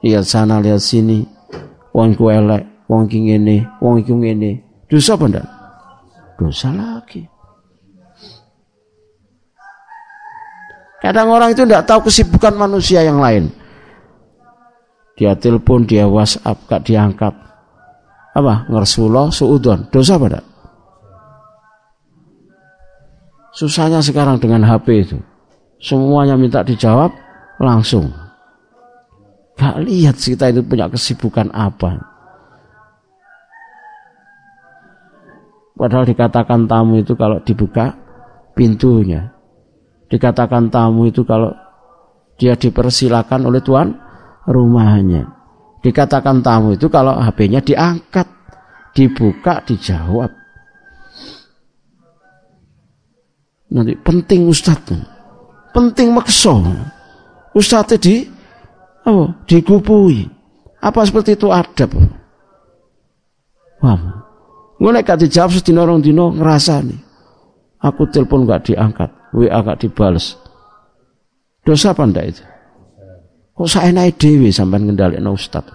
Lihat 0.00 0.24
sana, 0.24 0.62
lihat 0.62 0.78
sini. 0.78 1.26
Wong 1.90 2.14
ku 2.14 2.30
elek, 2.30 2.86
wong 2.86 3.10
ki 3.10 3.18
ngene, 3.28 3.66
wong 3.82 4.00
iku 4.00 4.14
ngene. 4.14 4.62
Dosa 4.86 5.18
ndak? 5.18 5.46
Dosa 6.38 6.70
lagi. 6.70 7.33
Kadang 11.04 11.28
orang 11.28 11.52
itu 11.52 11.68
tidak 11.68 11.84
tahu 11.84 12.08
kesibukan 12.08 12.56
manusia 12.56 13.04
yang 13.04 13.20
lain. 13.20 13.52
Dia 15.20 15.36
telepon, 15.36 15.84
dia 15.84 16.08
WhatsApp, 16.08 16.64
gak 16.64 16.88
diangkat. 16.88 17.34
Apa? 18.32 18.64
Ngersuloh, 18.72 19.28
suudon. 19.28 19.84
Dosa 19.92 20.16
enggak? 20.16 20.40
Susahnya 23.52 24.00
sekarang 24.00 24.40
dengan 24.40 24.64
HP 24.64 24.86
itu. 25.04 25.20
Semuanya 25.76 26.40
minta 26.40 26.64
dijawab 26.64 27.12
langsung. 27.60 28.08
Gak 29.60 29.84
lihat 29.84 30.16
kita 30.16 30.56
itu 30.56 30.64
punya 30.64 30.88
kesibukan 30.88 31.52
apa. 31.52 32.00
Padahal 35.76 36.08
dikatakan 36.08 36.64
tamu 36.64 37.04
itu 37.04 37.12
kalau 37.12 37.44
dibuka 37.44 37.92
pintunya. 38.56 39.33
Dikatakan 40.14 40.70
tamu 40.70 41.10
itu 41.10 41.26
kalau 41.26 41.50
dia 42.38 42.54
dipersilakan 42.54 43.50
oleh 43.50 43.58
tuan 43.58 43.98
rumahnya. 44.46 45.26
Dikatakan 45.82 46.38
tamu 46.38 46.78
itu 46.78 46.86
kalau 46.86 47.18
HP-nya 47.18 47.58
diangkat, 47.58 48.30
dibuka, 48.94 49.58
dijawab. 49.66 50.30
Nanti 53.74 53.98
penting 53.98 54.46
Ustadz. 54.46 54.94
Penting 55.74 56.14
makso. 56.14 56.62
Ustadz 57.58 57.98
di 57.98 58.22
oh, 59.10 59.34
digupui. 59.50 60.30
Apa 60.78 61.02
seperti 61.02 61.34
itu 61.34 61.50
adab? 61.50 61.90
Wah, 63.82 63.98
mulai 64.78 65.02
gak 65.02 65.26
dijawab 65.26 65.58
sedina 65.58 65.82
orang 65.82 66.06
dino 66.06 66.30
ngerasa 66.30 66.86
nih. 66.86 67.00
Aku 67.82 68.06
telepon 68.08 68.46
gak 68.46 68.70
diangkat, 68.70 69.10
WA 69.34 69.58
gak 69.66 69.82
dibales. 69.82 70.38
Dosa 71.66 71.90
apa 71.90 72.06
ndak 72.06 72.24
itu? 72.30 72.44
Kok 73.54 73.70
saya 73.70 73.90
naik 73.90 74.18
dewi 74.18 74.50
sampai 74.50 74.82
ngendalik 74.82 75.18
no 75.18 75.34
ustad? 75.34 75.66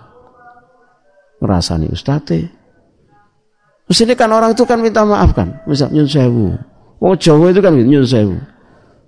Ngerasa 1.39 1.79
nih 1.79 1.91
ustad 1.91 2.27
Terus 3.89 4.05
ini 4.05 4.13
kan 4.13 4.29
orang 4.29 4.53
itu 4.53 4.69
kan 4.69 4.77
minta 4.77 5.01
maaf 5.01 5.33
kan, 5.33 5.65
misal 5.65 5.89
nyun 5.89 6.05
sewu. 6.05 6.53
Oh 7.01 7.17
Jawa 7.17 7.49
itu 7.49 7.57
kan 7.57 7.73
nyun 7.73 8.05
sewu. 8.05 8.37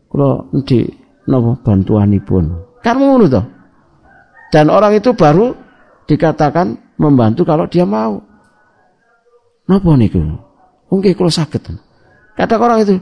Kalau 0.10 0.50
di 0.66 0.90
nopo 1.30 1.62
bantuan 1.62 2.18
pun, 2.26 2.50
kan 2.82 2.98
ngono 2.98 3.30
toh. 3.30 3.46
Dan 4.50 4.74
orang 4.74 4.98
itu 4.98 5.14
baru 5.14 5.54
dikatakan 6.10 6.98
membantu 6.98 7.46
kalau 7.46 7.70
dia 7.70 7.86
mau. 7.86 8.26
Napa 9.70 9.94
niku? 9.96 10.18
Nggih 10.90 11.14
kula 11.14 11.30
saged. 11.30 11.62
Kata 12.34 12.58
orang 12.58 12.82
itu, 12.82 12.98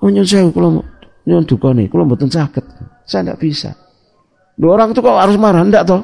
oh 0.00 0.08
nyun 0.08 0.26
sewu 0.26 0.48
kula 0.52 0.80
nyun 1.28 1.44
dukane, 1.44 1.86
kula 1.86 2.08
mboten 2.08 2.32
saged. 2.32 2.64
Saya 3.04 3.26
tidak 3.26 3.40
bisa. 3.40 3.70
Dua 4.56 4.76
orang 4.76 4.92
itu 4.92 5.00
kok 5.00 5.16
harus 5.16 5.36
marah? 5.40 5.64
Enggak 5.64 5.88
toh. 5.88 6.02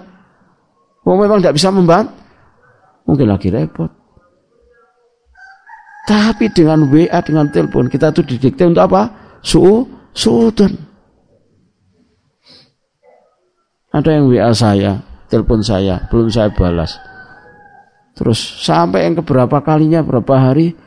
Oh 1.06 1.16
memang 1.16 1.38
tidak 1.44 1.56
bisa 1.56 1.68
membantu. 1.70 2.12
Mungkin 3.06 3.30
lagi 3.30 3.48
repot. 3.52 3.88
Tapi 6.06 6.50
dengan 6.54 6.86
WA, 6.86 7.18
dengan 7.22 7.50
telepon, 7.50 7.90
kita 7.90 8.14
tuh 8.14 8.22
didikte 8.22 8.62
untuk 8.62 8.86
apa? 8.86 9.10
Su, 9.42 9.86
suudun. 10.14 10.70
Ada 13.90 14.10
yang 14.14 14.30
WA 14.30 14.50
saya, 14.54 15.02
telepon 15.26 15.66
saya, 15.66 16.06
belum 16.06 16.30
saya 16.30 16.54
balas. 16.54 16.94
Terus 18.14 18.38
sampai 18.38 19.10
yang 19.10 19.18
keberapa 19.18 19.58
kalinya, 19.66 20.06
berapa 20.06 20.34
hari, 20.38 20.78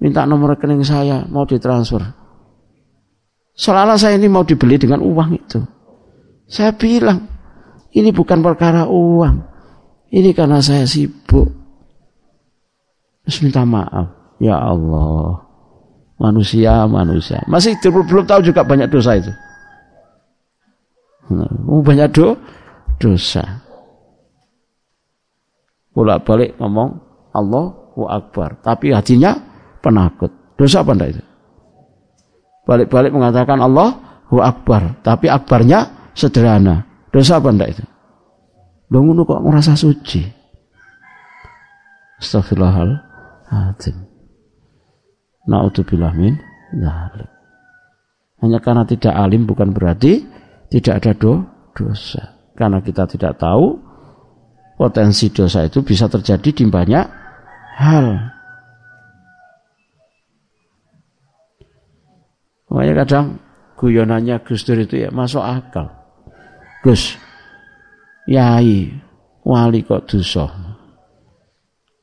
minta 0.00 0.28
nomor 0.28 0.56
rekening 0.56 0.84
saya, 0.84 1.24
mau 1.24 1.48
ditransfer. 1.48 2.23
Seolah 3.54 3.94
saya 3.94 4.18
ini 4.18 4.26
mau 4.26 4.42
dibeli 4.42 4.74
dengan 4.74 4.98
uang 4.98 5.30
itu. 5.38 5.62
Saya 6.50 6.74
bilang, 6.74 7.22
ini 7.94 8.10
bukan 8.10 8.42
perkara 8.42 8.90
uang. 8.90 9.36
Ini 10.10 10.34
karena 10.34 10.58
saya 10.58 10.82
sibuk. 10.86 11.50
Terus 13.24 13.38
minta 13.46 13.62
maaf. 13.62 14.36
Ya 14.42 14.58
Allah. 14.58 15.38
Manusia, 16.18 16.86
manusia. 16.90 17.42
Masih 17.46 17.78
belum 17.82 18.26
tahu 18.26 18.42
juga 18.42 18.66
banyak 18.66 18.90
dosa 18.90 19.18
itu. 19.18 19.30
Nah, 21.30 21.50
banyak 21.64 22.10
do, 22.14 22.38
dosa. 22.98 23.42
Bolak-balik 25.94 26.58
ngomong 26.58 26.90
Allahu 27.34 28.06
Akbar. 28.10 28.58
Tapi 28.62 28.90
hatinya 28.90 29.34
penakut. 29.78 30.30
Dosa 30.58 30.82
apa 30.82 30.94
enggak 30.94 31.10
itu? 31.18 31.24
Balik-balik 32.64 33.12
mengatakan 33.12 33.60
Allahu 33.60 34.40
Akbar, 34.40 35.00
tapi 35.04 35.30
akbarnya 35.30 36.10
sederhana. 36.16 36.84
Dosa 37.14 37.38
apa 37.38 37.54
enggak 37.54 37.78
itu? 37.78 37.84
Dong 38.90 39.14
kok 39.22 39.42
merasa 39.42 39.78
suci. 39.78 40.22
Astagfirullahaladzim. 42.18 43.96
Na'udzubillah 45.44 46.12
min 46.16 46.34
dzalik. 46.72 47.30
Hanya 48.40 48.58
karena 48.60 48.84
tidak 48.84 49.14
alim 49.14 49.46
bukan 49.48 49.72
berarti 49.72 50.24
tidak 50.68 51.04
ada 51.04 51.12
do, 51.16 51.32
dosa. 51.72 52.34
Karena 52.54 52.82
kita 52.82 53.06
tidak 53.06 53.38
tahu 53.38 53.78
potensi 54.74 55.30
dosa 55.30 55.66
itu 55.66 55.82
bisa 55.86 56.10
terjadi 56.10 56.50
di 56.50 56.64
banyak 56.66 57.06
hal. 57.78 58.33
Makanya 62.74 63.06
kadang 63.06 63.26
guyonannya 63.78 64.42
Gus 64.42 64.66
Dur 64.66 64.82
itu 64.82 65.06
ya 65.06 65.14
masuk 65.14 65.46
akal. 65.46 65.94
Gus, 66.82 67.14
yai, 68.26 68.90
wali 69.46 69.86
kok 69.86 70.10
dosa. 70.10 70.50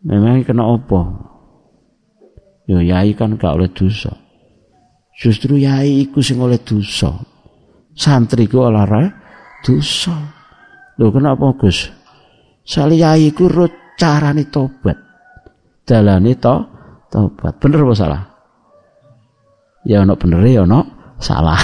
Memang 0.07 0.47
kena 0.47 0.63
opo? 0.63 1.27
Yo 2.71 2.79
yai 2.79 3.11
kan 3.19 3.35
gak 3.35 3.59
oleh 3.59 3.67
dosa. 3.75 4.15
Justru 5.11 5.59
yai 5.59 6.07
iku 6.07 6.23
sing 6.23 6.39
oleh 6.39 6.63
dosa. 6.63 7.19
Santri 7.91 8.47
ku 8.47 8.63
oleh 8.63 9.11
dosa. 9.59 10.15
Lho 10.95 11.11
kenapa 11.11 11.51
Gus? 11.59 11.91
Sali 12.63 13.03
yai 13.03 13.27
ku 13.35 13.51
carane 13.99 14.47
tobat. 14.47 14.95
Dalane 15.83 16.39
to 16.39 16.55
tobat. 17.11 17.59
Bener 17.59 17.83
apa 17.83 17.93
salah? 17.93 18.30
Ya 19.85 20.05
ono 20.05 20.13
bener 20.17 20.41
ya 20.45 20.65
ono 20.65 21.01
salah. 21.21 21.57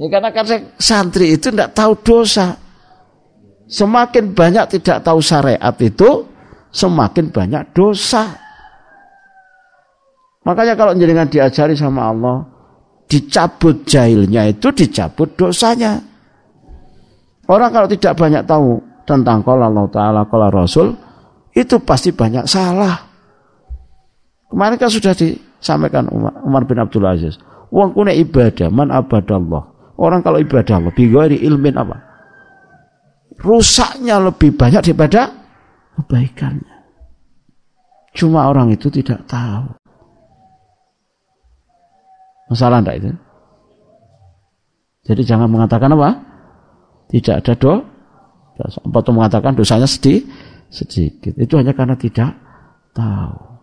ya 0.00 0.06
karena 0.06 0.30
karena 0.30 0.56
santri 0.78 1.34
itu 1.34 1.50
tidak 1.50 1.74
tahu 1.74 1.92
dosa. 2.02 2.54
Semakin 3.66 4.30
banyak 4.30 4.78
tidak 4.78 5.02
tahu 5.02 5.18
syariat 5.18 5.74
itu, 5.82 6.22
semakin 6.70 7.34
banyak 7.34 7.74
dosa. 7.74 8.30
Makanya 10.46 10.78
kalau 10.78 10.94
jenengan 10.94 11.26
diajari 11.26 11.74
sama 11.74 12.14
Allah, 12.14 12.46
dicabut 13.10 13.82
jahilnya 13.82 14.46
itu 14.46 14.70
dicabut 14.70 15.34
dosanya. 15.34 15.98
Orang 17.50 17.74
kalau 17.74 17.90
tidak 17.90 18.14
banyak 18.14 18.46
tahu 18.46 18.78
tentang 19.02 19.42
kalau 19.42 19.66
Allah 19.66 19.86
Ta'ala, 19.90 20.20
kalau 20.30 20.50
Rasul, 20.50 20.94
itu 21.54 21.78
pasti 21.82 22.14
banyak 22.14 22.46
salah. 22.46 23.06
Kemarin 24.50 24.78
kan 24.78 24.90
sudah 24.90 25.14
di, 25.14 25.34
Sampaikan 25.60 26.08
Umar, 26.12 26.32
Umar 26.44 26.62
bin 26.68 26.78
Abdul 26.78 27.06
Aziz. 27.08 27.40
Uang 27.72 27.96
kuna 27.96 28.12
ibadah, 28.14 28.70
man 28.70 28.92
abadallah. 28.92 29.94
Orang 29.96 30.20
kalau 30.20 30.36
ibadah 30.38 30.76
Allah, 30.78 30.92
bigori 30.92 31.40
ilmin 31.40 31.74
apa? 31.74 31.96
Rusaknya 33.40 34.20
lebih 34.20 34.56
banyak 34.56 34.84
daripada 34.84 35.32
kebaikannya. 35.96 36.76
Cuma 38.16 38.48
orang 38.48 38.72
itu 38.72 38.88
tidak 38.88 39.24
tahu. 39.28 39.76
Masalah 42.48 42.80
enggak 42.80 42.96
itu? 43.02 43.10
Jadi 45.06 45.22
jangan 45.26 45.48
mengatakan 45.50 45.92
apa? 45.92 46.10
Tidak 47.12 47.34
ada 47.44 47.52
do. 47.56 47.74
Atau 48.88 49.12
mengatakan 49.12 49.52
dosanya 49.52 49.84
sedih, 49.84 50.24
sedikit. 50.72 51.36
Itu 51.36 51.60
hanya 51.60 51.76
karena 51.76 51.92
tidak 51.94 52.32
tahu. 52.96 53.55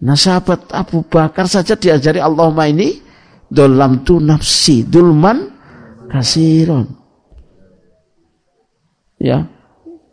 Nah 0.00 0.16
sahabat 0.16 0.72
Abu 0.72 1.04
Bakar 1.04 1.44
saja 1.44 1.76
diajari 1.76 2.20
Allahumma 2.20 2.64
ini 2.64 2.96
dalam 3.50 4.00
tu 4.00 4.16
nafsi 4.16 4.88
dulman 4.88 5.44
kasiron. 6.08 6.86
Ya, 9.20 9.44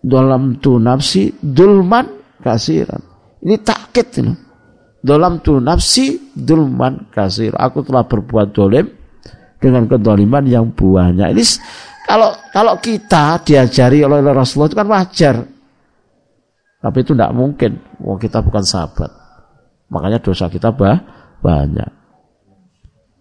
dalam 0.03 0.59
tu 0.59 0.75
nafsi 0.83 1.31
dulman 1.39 2.03
kasiran. 2.43 2.99
Ini 3.39 3.55
takkit 3.63 4.07
ini. 4.19 4.33
Dalam 4.97 5.39
tu 5.39 5.61
nafsi 5.63 6.33
dulman 6.35 7.07
kasir. 7.13 7.55
Aku 7.55 7.85
telah 7.85 8.03
berbuat 8.03 8.51
dolim 8.51 8.91
dengan 9.61 9.87
kedoliman 9.87 10.43
yang 10.43 10.73
banyak. 10.73 11.31
Ini 11.31 11.43
kalau 12.03 12.33
kalau 12.51 12.75
kita 12.81 13.39
diajari 13.45 14.03
oleh 14.03 14.19
Rasulullah 14.19 14.67
itu 14.67 14.77
kan 14.77 14.89
wajar. 14.89 15.35
Tapi 16.83 16.97
itu 17.01 17.15
tidak 17.15 17.31
mungkin. 17.31 17.71
Wah 18.03 18.17
kita 18.19 18.43
bukan 18.43 18.63
sahabat. 18.67 19.26
Makanya 19.87 20.19
dosa 20.19 20.51
kita 20.51 20.75
bah, 20.75 20.99
banyak. 21.39 21.91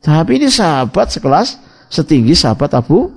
Tapi 0.03 0.39
ini 0.39 0.49
sahabat 0.51 1.11
sekelas 1.11 1.59
setinggi 1.91 2.35
sahabat 2.35 2.75
Abu 2.75 3.11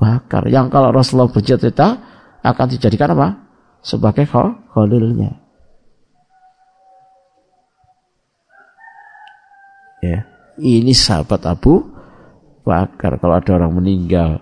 Bakar. 0.00 0.48
Yang 0.48 0.72
kalau 0.72 0.88
Rasulullah 0.92 1.32
bercerita 1.32 2.00
akan 2.44 2.66
dijadikan 2.68 3.12
apa? 3.16 3.28
Sebagai 3.84 4.24
khalilnya. 4.28 5.44
Ya, 10.04 10.28
ini 10.60 10.92
sahabat 10.92 11.44
Abu 11.48 11.80
Bakar. 12.64 13.16
Kalau 13.20 13.34
ada 13.40 13.50
orang 13.56 13.72
meninggal, 13.80 14.40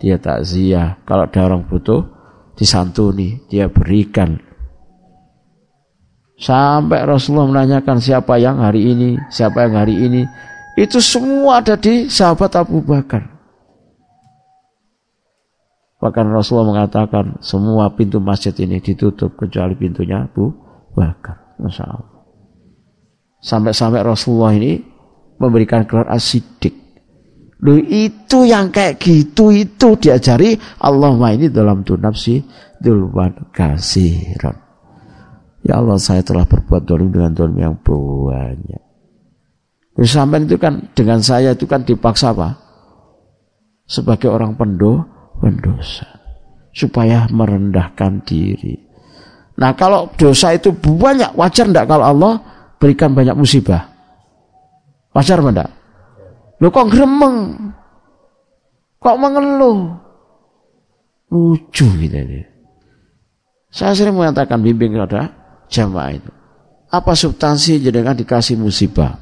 dia 0.00 0.16
takziah. 0.16 1.00
Kalau 1.04 1.28
ada 1.28 1.40
orang 1.44 1.64
butuh, 1.68 2.04
disantuni, 2.56 3.44
dia 3.48 3.68
berikan 3.68 4.40
Sampai 6.44 7.00
Rasulullah 7.08 7.48
menanyakan 7.48 8.04
siapa 8.04 8.36
yang 8.36 8.60
hari 8.60 8.92
ini, 8.92 9.16
siapa 9.32 9.64
yang 9.64 9.80
hari 9.80 9.96
ini. 9.96 10.28
Itu 10.76 11.00
semua 11.00 11.64
ada 11.64 11.72
di 11.80 12.12
sahabat 12.12 12.52
Abu 12.60 12.84
Bakar. 12.84 13.24
Bahkan 16.04 16.26
Rasulullah 16.28 16.84
mengatakan 16.84 17.40
semua 17.40 17.88
pintu 17.96 18.20
masjid 18.20 18.52
ini 18.60 18.76
ditutup 18.76 19.40
kecuali 19.40 19.72
pintunya 19.72 20.28
Abu 20.28 20.52
Bakar. 20.92 21.56
Masya. 21.56 22.12
Sampai-sampai 23.40 24.04
Rasulullah 24.04 24.52
ini 24.52 24.84
memberikan 25.40 25.88
gelar 25.88 26.12
asidik. 26.12 26.76
Loh 27.64 27.80
itu 27.80 28.44
yang 28.44 28.68
kayak 28.68 29.00
gitu 29.00 29.48
itu 29.48 29.96
diajari 29.96 30.60
Allah 30.76 31.16
ini 31.32 31.48
dalam 31.48 31.80
tunafsi 31.80 32.44
dulwan 32.84 33.48
kasiron. 33.48 34.63
Ya 35.64 35.80
Allah 35.80 35.96
saya 35.96 36.20
telah 36.20 36.44
berbuat 36.44 36.84
dolim 36.84 37.08
dengan 37.08 37.32
dolim 37.32 37.56
yang 37.56 37.74
banyak. 37.80 38.82
Ya, 39.96 40.04
sampai 40.04 40.44
itu 40.44 40.60
kan 40.60 40.92
dengan 40.92 41.24
saya 41.24 41.56
itu 41.56 41.64
kan 41.64 41.88
dipaksa 41.88 42.36
apa? 42.36 42.60
Sebagai 43.88 44.28
orang 44.28 44.60
pendo, 44.60 45.00
pendosa. 45.40 46.04
Supaya 46.74 47.24
merendahkan 47.32 48.20
diri. 48.28 48.76
Nah 49.56 49.72
kalau 49.72 50.12
dosa 50.20 50.52
itu 50.52 50.74
banyak, 50.74 51.32
wajar 51.32 51.64
enggak 51.70 51.88
kalau 51.88 52.04
Allah 52.12 52.32
berikan 52.76 53.16
banyak 53.16 53.32
musibah? 53.32 53.88
Wajar 55.16 55.40
enggak? 55.40 55.70
Lo 56.60 56.68
kok 56.68 56.92
gremeng? 56.92 57.72
Kok 59.00 59.16
mengeluh? 59.16 59.96
Lucu 61.32 61.86
gitu. 62.04 62.18
Saya 63.72 63.96
sering 63.96 64.18
mengatakan 64.18 64.60
bimbing 64.60 64.98
kepada 64.98 65.43
jamaah 65.74 66.14
itu. 66.14 66.30
Apa 66.94 67.18
substansi 67.18 67.82
jenengan 67.82 68.14
dikasih 68.14 68.54
musibah? 68.54 69.18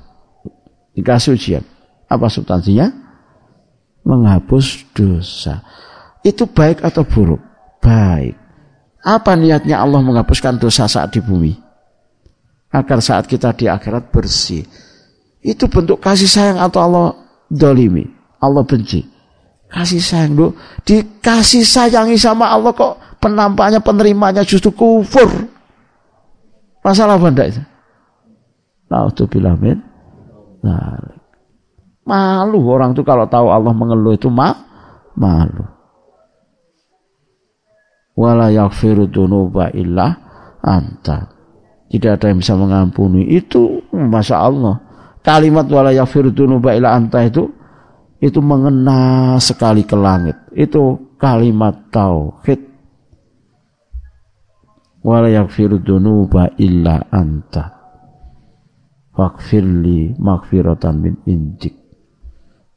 Dikasih 0.93 1.33
ujian. 1.33 1.65
Apa 2.05 2.29
substansinya? 2.29 2.93
Menghapus 4.05 4.93
dosa. 4.93 5.65
Itu 6.21 6.45
baik 6.45 6.85
atau 6.85 7.09
buruk? 7.09 7.41
Baik. 7.81 8.37
Apa 9.03 9.35
niatnya 9.35 9.81
Allah 9.81 10.05
menghapuskan 10.05 10.61
dosa 10.61 10.85
saat 10.85 11.17
di 11.17 11.25
bumi? 11.25 11.57
Agar 12.71 13.01
saat 13.01 13.25
kita 13.25 13.57
di 13.57 13.67
akhirat 13.67 14.13
bersih. 14.13 14.63
Itu 15.43 15.67
bentuk 15.67 15.99
kasih 15.99 16.29
sayang 16.29 16.61
atau 16.61 16.81
Allah 16.85 17.07
dolimi. 17.51 18.07
Allah 18.39 18.63
benci. 18.63 19.03
Kasih 19.73 19.99
sayang 19.99 20.37
lu. 20.37 20.49
Dikasih 20.85 21.65
sayangi 21.65 22.21
sama 22.21 22.53
Allah 22.53 22.71
kok 22.77 23.01
penampaknya 23.19 23.81
penerimanya 23.81 24.45
justru 24.45 24.71
kufur. 24.71 25.49
Masalah 26.83 27.15
apa 27.17 27.31
enggak 27.31 27.49
itu? 27.55 27.63
Naudzubillah 28.91 29.57
nah, 30.67 30.99
Malu 32.03 32.61
orang 32.67 32.93
itu 32.93 33.07
kalau 33.07 33.31
tahu 33.31 33.49
Allah 33.49 33.71
mengeluh 33.71 34.19
itu 34.19 34.27
ma 34.27 34.51
malu. 35.15 35.63
Wala 38.19 38.51
yaghfiru 38.51 39.09
dzunuba 39.09 39.71
illa 39.73 40.11
anta. 40.61 41.31
Tidak 41.87 42.11
ada 42.19 42.27
yang 42.29 42.43
bisa 42.43 42.59
mengampuni 42.59 43.31
itu 43.31 43.87
Masya 43.95 44.37
Allah. 44.37 44.75
Kalimat 45.23 45.71
wala 45.71 45.95
yaghfiru 45.95 46.35
dzunuba 46.35 46.75
illa 46.75 46.99
anta 46.99 47.23
itu 47.23 47.47
itu 48.19 48.43
mengena 48.43 49.39
sekali 49.39 49.87
ke 49.87 49.95
langit. 49.95 50.35
Itu 50.51 51.15
kalimat 51.23 51.89
tauhid 51.95 52.72
wala 55.03 55.29
yaghfiru 55.29 55.83
dzunuba 55.83 56.55
illa 56.59 57.07
anta. 57.11 57.79
Faghfirli 59.13 60.17
maghfiratan 60.17 60.95
min 60.97 61.15
indik. 61.29 61.77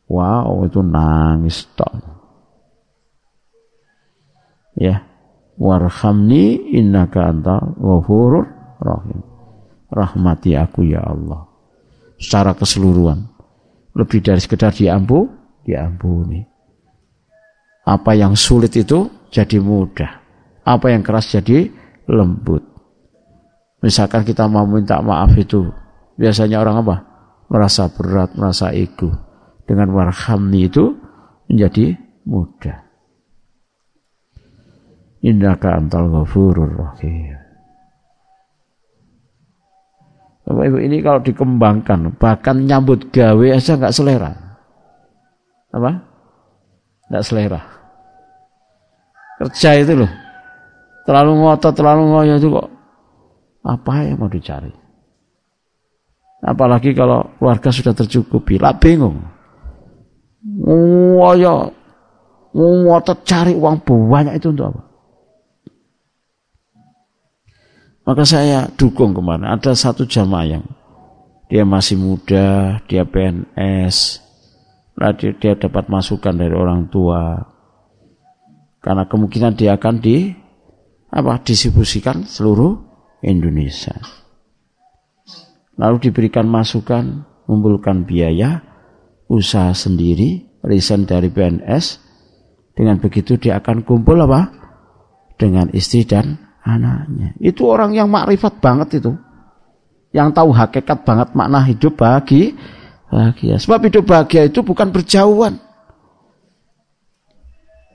Wow 0.06 0.68
itu 0.68 0.84
nangis 0.86 1.66
tok 1.74 2.16
ya. 4.78 5.02
Warhamni 5.56 6.76
innaka 6.76 7.32
anta 7.32 7.64
ghafurur 7.80 8.44
rahim. 8.84 9.24
Rahmati 9.88 10.52
aku 10.60 10.84
ya 10.84 11.00
Allah. 11.00 11.48
Secara 12.20 12.52
keseluruhan. 12.52 13.24
Lebih 13.96 14.20
dari 14.20 14.44
sekedar 14.44 14.76
diampu 14.76 15.32
diampuni. 15.64 16.44
Apa 17.88 18.20
yang 18.20 18.36
sulit 18.36 18.76
itu 18.76 19.08
jadi 19.32 19.64
mudah. 19.64 20.12
Apa 20.68 20.92
yang 20.92 21.08
keras 21.08 21.32
jadi 21.32 21.72
lembut. 22.10 22.64
Misalkan 23.86 24.26
kita 24.26 24.50
mau 24.50 24.66
minta 24.66 24.98
maaf 25.02 25.34
itu, 25.38 25.70
biasanya 26.18 26.62
orang 26.62 26.82
apa? 26.82 26.96
Merasa 27.54 27.86
berat, 27.94 28.34
merasa 28.34 28.74
ego. 28.74 29.14
Dengan 29.66 29.94
warhamni 29.94 30.66
itu 30.66 30.94
menjadi 31.50 31.94
mudah. 32.26 32.86
Innaka 35.26 35.78
antal 35.78 36.10
ghafurur 36.10 36.70
rahim. 36.70 37.46
Bapak 40.46 40.64
Ibu 40.70 40.78
ini 40.78 41.02
kalau 41.02 41.26
dikembangkan, 41.26 42.22
bahkan 42.22 42.70
nyambut 42.70 43.10
gawe 43.10 43.48
aja 43.50 43.82
nggak 43.82 43.96
selera. 43.98 44.30
Apa? 45.74 45.92
Nggak 47.10 47.26
selera. 47.26 47.62
Kerja 49.42 49.70
itu 49.82 50.06
loh, 50.06 50.12
terlalu 51.06 51.32
ngotot, 51.46 51.74
terlalu 51.78 52.04
ngoyo 52.12 52.34
itu 52.42 52.48
kok 52.52 52.68
apa 53.66 53.94
yang 54.06 54.18
mau 54.22 54.30
dicari? 54.30 54.74
Apalagi 56.46 56.94
kalau 56.94 57.26
keluarga 57.42 57.70
sudah 57.74 57.94
tercukupi, 57.98 58.62
lah 58.62 58.78
bingung. 58.78 59.18
Ngoyo, 60.46 61.74
ngotot 62.54 63.26
cari 63.26 63.58
uang 63.58 63.82
banyak 63.82 64.38
itu 64.38 64.54
untuk 64.54 64.70
apa? 64.74 64.82
Maka 68.06 68.22
saya 68.22 68.70
dukung 68.70 69.18
ke 69.18 69.22
mana? 69.26 69.58
Ada 69.58 69.74
satu 69.74 70.06
jamaah 70.06 70.46
yang 70.46 70.66
dia 71.50 71.66
masih 71.66 71.98
muda, 71.98 72.78
dia 72.86 73.02
PNS, 73.02 74.22
nah 74.94 75.10
dia, 75.18 75.34
dia 75.34 75.58
dapat 75.58 75.90
masukan 75.90 76.38
dari 76.38 76.54
orang 76.54 76.86
tua. 76.94 77.42
Karena 78.86 79.10
kemungkinan 79.10 79.58
dia 79.58 79.74
akan 79.74 79.98
di 79.98 80.45
apa 81.10 81.42
distribusikan 81.42 82.26
seluruh 82.26 82.78
Indonesia. 83.24 83.96
Lalu 85.76 86.10
diberikan 86.10 86.48
masukan, 86.48 87.28
mengumpulkan 87.48 88.08
biaya, 88.08 88.64
usaha 89.28 89.76
sendiri, 89.76 90.62
resign 90.64 91.04
dari 91.04 91.28
PNS. 91.28 92.04
Dengan 92.76 93.00
begitu 93.00 93.40
dia 93.40 93.60
akan 93.60 93.84
kumpul 93.88 94.20
apa? 94.24 94.52
Dengan 95.36 95.72
istri 95.72 96.04
dan 96.08 96.40
anaknya. 96.64 97.36
Itu 97.40 97.68
orang 97.68 97.96
yang 97.96 98.08
makrifat 98.08 98.60
banget 98.60 99.04
itu. 99.04 99.16
Yang 100.16 100.32
tahu 100.32 100.50
hakikat 100.56 101.04
banget 101.04 101.30
makna 101.36 101.60
hidup 101.64 102.00
bagi 102.00 102.56
bahagia. 103.12 103.60
Sebab 103.60 103.80
hidup 103.92 104.04
bahagia 104.08 104.48
itu 104.48 104.64
bukan 104.64 104.92
berjauhan. 104.92 105.60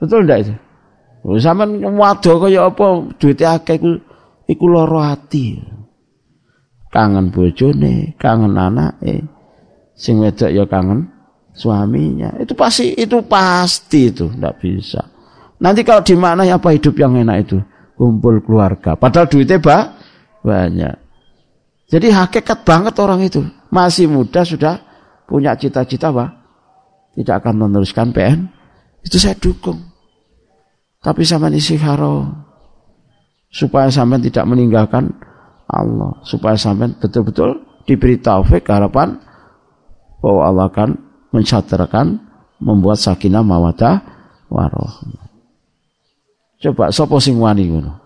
Betul 0.01 0.25
enggak 0.25 0.39
itu? 0.49 0.53
Sampean 1.21 1.77
waduh 1.77 2.41
kaya 2.41 2.65
apa 2.65 3.13
duwite 3.21 3.45
akeh 3.45 3.77
iku 3.77 3.91
iku 4.49 4.65
lara 4.65 5.13
ati. 5.13 5.61
Kangen 6.89 7.29
bojone, 7.29 8.17
kangen 8.17 8.57
anake. 8.57 9.29
Sing 9.93 10.17
wedok 10.17 10.49
ya 10.49 10.65
kangen 10.65 11.13
suaminya. 11.53 12.33
Itu 12.41 12.57
pasti 12.57 12.97
itu 12.97 13.21
pasti 13.29 14.09
itu 14.09 14.33
ndak 14.33 14.57
bisa. 14.57 15.05
Nanti 15.61 15.85
kalau 15.85 16.01
di 16.01 16.17
mana 16.17 16.41
apa 16.49 16.73
hidup 16.73 16.97
yang 16.97 17.13
enak 17.21 17.37
itu? 17.45 17.61
Kumpul 17.93 18.41
keluarga. 18.41 18.97
Padahal 18.97 19.29
duitnya 19.29 19.61
ba 19.61 19.93
banyak. 20.41 20.95
Jadi 21.85 22.07
hakikat 22.09 22.65
banget 22.65 22.97
orang 22.97 23.21
itu. 23.21 23.45
Masih 23.69 24.09
muda 24.09 24.41
sudah 24.41 24.81
punya 25.29 25.53
cita-cita 25.53 26.09
apa? 26.09 26.33
Tidak 27.13 27.35
akan 27.45 27.67
meneruskan 27.67 28.09
PN. 28.09 28.49
Itu 29.05 29.21
saya 29.21 29.37
dukung. 29.37 29.90
Tapi 31.01 31.25
sampean 31.25 31.57
haro 31.57 32.29
supaya 33.49 33.89
sampean 33.89 34.21
tidak 34.21 34.45
meninggalkan 34.45 35.09
Allah, 35.65 36.21
supaya 36.21 36.53
sampean 36.53 36.93
betul-betul 37.01 37.65
diberi 37.89 38.21
taufik 38.21 38.69
harapan 38.69 39.17
bahwa 40.21 40.41
Allah 40.45 40.65
akan 40.69 40.89
mencatatkan 41.33 42.21
membuat 42.61 43.01
sakinah 43.01 43.41
mawadah 43.41 44.05
warahmah. 44.53 45.25
Coba 46.61 46.93
sapa 46.93 47.17
sing 47.17 47.41
wani 47.41 47.65
ngono? 47.73 47.97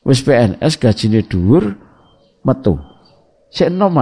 Wis 0.00 0.24
PNS 0.24 0.80
gajine 0.80 1.20
dhuwur 1.20 1.76
metu. 2.40 2.80
Sik 3.52 3.68
enom 3.68 3.92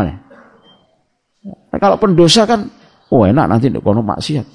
Nah, 1.69 1.79
kalau 1.81 1.99
pendosa 1.99 2.47
kan 2.47 2.71
oh 3.11 3.25
enak 3.27 3.49
nanti 3.49 3.73
kono 3.83 4.05
maksiat. 4.05 4.47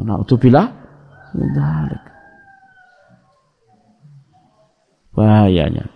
Nah, 0.00 0.22
itu 0.24 0.34
Dalik. 1.34 2.04
Bahayanya. 5.14 5.86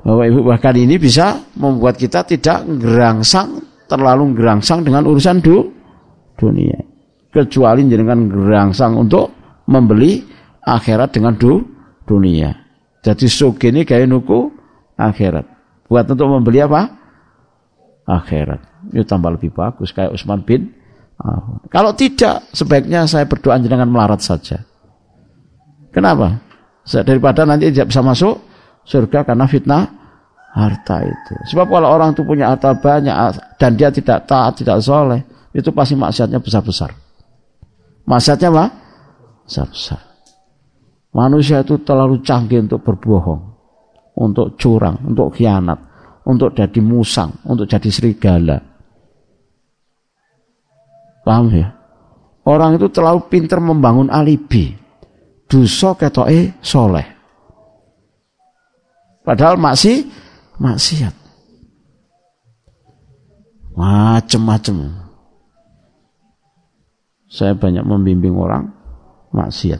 Bapak 0.00 0.26
Ibu 0.32 0.40
bahkan 0.48 0.74
ini 0.80 0.96
bisa 0.96 1.44
membuat 1.60 2.00
kita 2.00 2.24
tidak 2.24 2.64
gerangsang 2.80 3.60
terlalu 3.84 4.32
gerangsang 4.32 4.80
dengan 4.80 5.04
urusan 5.04 5.44
du, 5.44 5.68
dunia. 6.40 6.80
Kecuali 7.30 7.84
dengan 7.86 8.26
gerangsang 8.26 8.96
untuk 8.96 9.30
membeli 9.68 10.24
akhirat 10.64 11.14
dengan 11.14 11.36
du, 11.36 11.62
dunia. 12.08 12.56
Jadi 13.04 13.28
ini 13.70 13.84
kayak 13.84 14.08
nuku 14.08 14.50
akhirat. 14.96 15.46
Buat 15.86 16.06
untuk 16.10 16.26
membeli 16.26 16.64
apa? 16.64 16.90
Akhirat. 18.08 18.60
Itu 18.90 19.04
tambah 19.04 19.36
lebih 19.36 19.52
bagus 19.52 19.92
kayak 19.92 20.16
Usman 20.16 20.42
bin 20.42 20.79
Kalau 21.68 21.92
tidak, 21.92 22.48
sebaiknya 22.56 23.04
saya 23.04 23.28
berdoa 23.28 23.60
dengan 23.60 23.86
melarat 23.92 24.24
saja. 24.24 24.64
Kenapa? 25.92 26.40
Daripada 26.86 27.44
nanti 27.44 27.68
tidak 27.70 27.92
bisa 27.92 28.00
masuk 28.00 28.40
surga 28.88 29.22
karena 29.28 29.44
fitnah 29.44 29.84
harta 30.50 31.04
itu. 31.04 31.34
Sebab 31.54 31.70
kalau 31.70 31.88
orang 31.92 32.16
itu 32.16 32.24
punya 32.26 32.50
harta 32.50 32.74
banyak 32.74 33.14
dan 33.60 33.70
dia 33.76 33.92
tidak 33.92 34.26
taat, 34.26 34.58
tidak 34.58 34.80
soleh, 34.82 35.22
itu 35.54 35.70
pasti 35.70 35.94
maksiatnya 35.94 36.40
besar-besar. 36.40 36.90
Maksiatnya 38.08 38.48
apa? 38.50 38.64
Besar-besar. 39.46 40.00
Manusia 41.10 41.62
itu 41.66 41.82
terlalu 41.82 42.22
canggih 42.22 42.62
untuk 42.62 42.86
berbohong, 42.86 43.42
untuk 44.14 44.54
curang, 44.54 44.98
untuk 45.10 45.34
khianat, 45.34 45.78
untuk 46.22 46.54
jadi 46.54 46.78
musang, 46.78 47.34
untuk 47.46 47.66
jadi 47.66 47.90
serigala. 47.90 48.69
Paham 51.30 51.46
ya? 51.54 51.70
Orang 52.42 52.74
itu 52.74 52.90
terlalu 52.90 53.30
pintar 53.30 53.62
membangun 53.62 54.10
alibi. 54.10 54.74
Dosa 55.46 55.94
ketoke 55.94 56.58
soleh. 56.58 57.06
Padahal 59.22 59.54
masih 59.54 60.10
maksiat. 60.58 61.14
Macem-macem. 63.78 64.90
Saya 67.30 67.54
banyak 67.54 67.86
membimbing 67.86 68.34
orang 68.34 68.74
maksiat. 69.30 69.78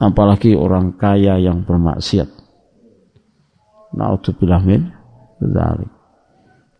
Apalagi 0.00 0.56
orang 0.56 0.96
kaya 0.96 1.36
yang 1.36 1.60
bermaksiat. 1.60 2.32
Naudzubillah 3.92 4.64
min. 4.64 4.88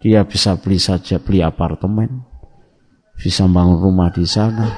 Dia 0.01 0.25
bisa 0.25 0.57
beli 0.57 0.81
saja 0.81 1.21
beli 1.21 1.45
apartemen, 1.45 2.25
bisa 3.19 3.47
bangun 3.49 3.78
rumah 3.81 4.11
di 4.11 4.27
sana, 4.27 4.69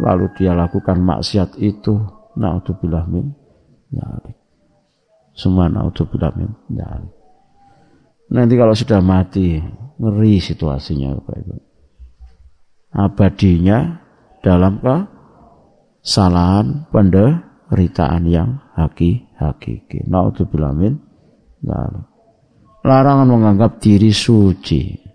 lalu 0.00 0.28
dia 0.36 0.52
lakukan 0.56 1.00
maksiat 1.00 1.56
itu. 1.60 2.16
Naudzubillah 2.36 3.08
min 3.08 3.32
dzalik 3.88 4.36
semua 5.32 5.72
naudzubillah 5.72 6.36
min 6.36 6.52
dzalik 6.68 7.16
nanti 8.28 8.54
kalau 8.60 8.76
sudah 8.76 9.00
mati 9.00 9.56
ngeri 9.96 10.36
situasinya 10.36 11.16
Bapak 11.16 11.36
Ibu. 11.40 11.56
Abadinya 12.92 14.04
dalam 14.44 14.84
kesalahan 16.04 16.84
penderitaan 16.92 18.28
yang 18.28 18.60
haki 18.76 19.32
hakiki 19.40 20.04
naudzubillah 20.04 20.76
min 20.76 21.00
dzalik 21.64 22.04
larangan 22.84 23.32
menganggap 23.32 23.80
diri 23.80 24.12
suci 24.12 25.05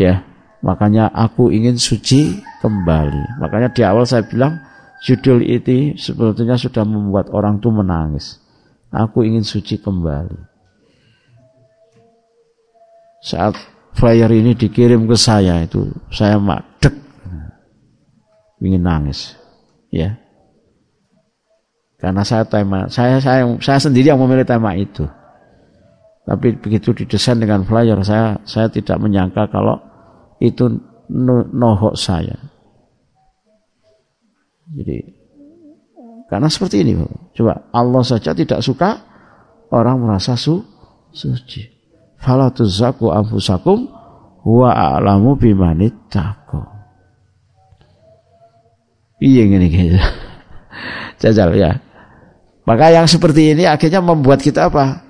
ya 0.00 0.24
Makanya 0.60 1.08
aku 1.08 1.48
ingin 1.48 1.80
suci 1.80 2.36
kembali. 2.60 3.40
Makanya 3.40 3.72
di 3.72 3.80
awal 3.80 4.04
saya 4.04 4.24
bilang 4.28 4.60
judul 5.00 5.40
itu 5.40 5.96
sebetulnya 5.96 6.60
sudah 6.60 6.84
membuat 6.84 7.32
orang 7.32 7.56
itu 7.56 7.72
menangis. 7.72 8.36
Aku 8.92 9.24
ingin 9.24 9.40
suci 9.40 9.80
kembali. 9.80 10.36
Saat 13.24 13.56
flyer 13.96 14.28
ini 14.32 14.52
dikirim 14.52 15.08
ke 15.08 15.16
saya 15.16 15.64
itu 15.64 15.88
saya 16.08 16.40
madek 16.40 16.94
ingin 18.64 18.80
nangis 18.80 19.36
ya 19.92 20.16
karena 22.00 22.24
saya 22.24 22.48
tema 22.48 22.88
saya 22.88 23.20
saya 23.20 23.44
saya 23.60 23.76
sendiri 23.82 24.08
yang 24.08 24.20
memilih 24.24 24.46
tema 24.46 24.72
itu 24.72 25.04
tapi 26.24 26.56
begitu 26.56 26.96
didesain 26.96 27.36
dengan 27.36 27.66
flyer 27.66 28.00
saya 28.06 28.40
saya 28.48 28.72
tidak 28.72 28.96
menyangka 29.02 29.50
kalau 29.52 29.89
itu 30.40 30.64
nohok 31.52 31.94
saya. 31.94 32.36
Jadi 34.70 35.20
karena 36.30 36.46
seperti 36.46 36.86
ini, 36.86 36.94
coba 37.34 37.66
Allah 37.74 38.02
saja 38.06 38.30
tidak 38.30 38.62
suka 38.62 39.02
orang 39.74 39.98
merasa 39.98 40.38
su, 40.38 40.62
suci. 41.10 41.66
Fala 42.22 42.54
tuzaku 42.54 43.10
anfusakum 43.10 43.90
wa 44.46 44.70
a'lamu 44.70 45.34
bimanit 45.34 46.06
tako. 46.06 46.62
Iya 49.18 49.42
gini 49.42 49.66
gitu. 49.68 49.98
Jajal 51.20 51.50
ya. 51.58 51.82
Maka 52.62 52.94
yang 52.94 53.10
seperti 53.10 53.50
ini 53.50 53.66
akhirnya 53.66 53.98
membuat 53.98 54.38
kita 54.38 54.70
apa? 54.70 55.02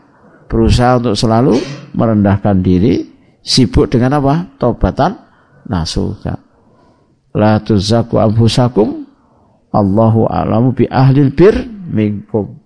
Berusaha 0.48 1.04
untuk 1.04 1.14
selalu 1.20 1.60
merendahkan 1.92 2.64
diri, 2.64 3.04
sibuk 3.40 3.90
dengan 3.90 4.20
apa? 4.20 4.56
Tobatan 4.56 5.16
nasuka. 5.68 6.38
La 7.36 7.62
tuzaku 7.62 8.18
anfusakum 8.18 9.06
Allahu 9.70 10.26
a'lamu 10.26 10.74
bi 10.74 10.84
ahlil 10.90 11.30
bir 11.30 11.54
minkum. 11.90 12.58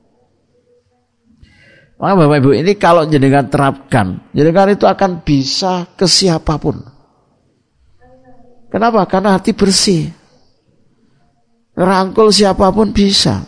Maka 2.01 2.15
Bapak 2.21 2.37
Ibu 2.43 2.51
ini 2.59 2.73
kalau 2.77 3.07
jenengan 3.07 3.49
terapkan, 3.49 4.29
jenengan 4.35 4.73
itu 4.73 4.85
akan 4.85 5.25
bisa 5.25 5.89
ke 5.95 6.05
siapa 6.09 6.59
pun. 6.59 6.81
Kenapa? 8.73 9.07
Karena 9.07 9.39
hati 9.39 9.55
bersih. 9.55 10.11
Ngerangkul 11.79 12.35
siapa 12.35 12.75
pun 12.75 12.91
bisa. 12.91 13.47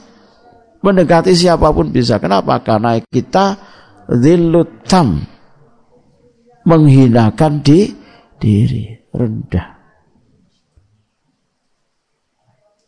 Mendekati 0.79 1.35
siapa 1.35 1.75
pun 1.75 1.91
bisa. 1.91 2.23
Kenapa? 2.23 2.63
Karena 2.63 2.95
kita 3.03 3.59
zilutam 4.07 5.36
menghinakan 6.67 7.63
di 7.63 7.95
diri, 8.37 8.91
rendah. 9.15 9.69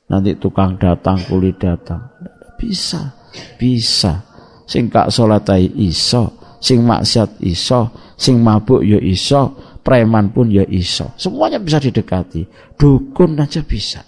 Nanti 0.08 0.34
tukang 0.40 0.74
datang, 0.80 1.20
kulit 1.30 1.62
datang. 1.62 2.10
Bisa, 2.58 3.14
bisa. 3.60 4.24
Sing 4.68 4.92
kak 4.92 5.08
sholat 5.08 5.48
iso, 5.78 6.58
sing 6.60 6.84
maksiat 6.84 7.40
iso, 7.40 7.88
sing 8.18 8.42
mabuk 8.44 8.84
yo 8.84 9.00
ya 9.00 9.14
iso, 9.14 9.56
preman 9.80 10.28
pun 10.34 10.52
ya 10.52 10.66
iso. 10.68 11.16
Semuanya 11.16 11.56
bisa 11.56 11.80
didekati. 11.80 12.44
Dukun 12.76 13.40
aja 13.40 13.64
bisa. 13.64 14.04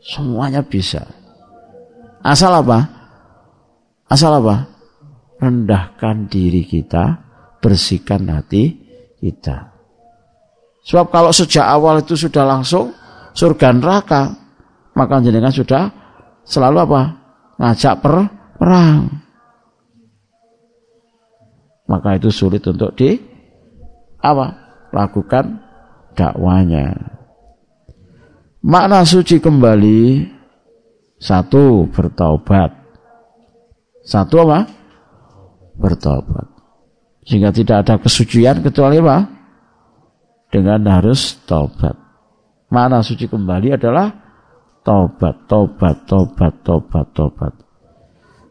Semuanya 0.00 0.64
bisa. 0.64 1.04
Asal 2.24 2.64
apa? 2.64 2.78
Asal 4.08 4.40
apa? 4.40 4.70
Rendahkan 5.36 6.30
diri 6.30 6.64
kita 6.64 7.31
bersihkan 7.62 8.26
hati 8.26 8.74
kita. 9.22 9.70
Sebab 10.82 11.14
kalau 11.14 11.30
sejak 11.30 11.62
awal 11.62 12.02
itu 12.02 12.18
sudah 12.18 12.42
langsung 12.42 12.90
surga 13.38 13.70
neraka, 13.70 14.34
maka 14.98 15.22
jenengan 15.22 15.54
sudah 15.54 15.88
selalu 16.42 16.82
apa? 16.82 17.02
Ngajak 17.62 17.94
per 18.02 18.14
perang. 18.58 19.06
Maka 21.86 22.18
itu 22.18 22.34
sulit 22.34 22.66
untuk 22.66 22.98
di 22.98 23.14
apa? 24.18 24.58
Lakukan 24.90 25.62
dakwanya. 26.18 26.92
Makna 28.62 29.06
suci 29.06 29.38
kembali 29.38 30.26
satu 31.18 31.86
bertaubat. 31.90 32.74
Satu 34.02 34.34
apa? 34.42 34.66
Bertobat. 35.78 36.51
Sehingga 37.22 37.54
tidak 37.54 37.86
ada 37.86 37.94
kesucian 38.02 38.60
kecuali 38.60 38.98
apa? 38.98 39.18
Dengan 40.50 40.82
harus 40.90 41.38
taubat. 41.46 41.94
Mana 42.68 43.00
suci 43.04 43.30
kembali 43.30 43.78
adalah 43.78 44.10
taubat, 44.82 45.46
taubat, 45.46 46.04
taubat, 46.04 46.54
taubat, 46.66 47.06
taubat. 47.14 47.52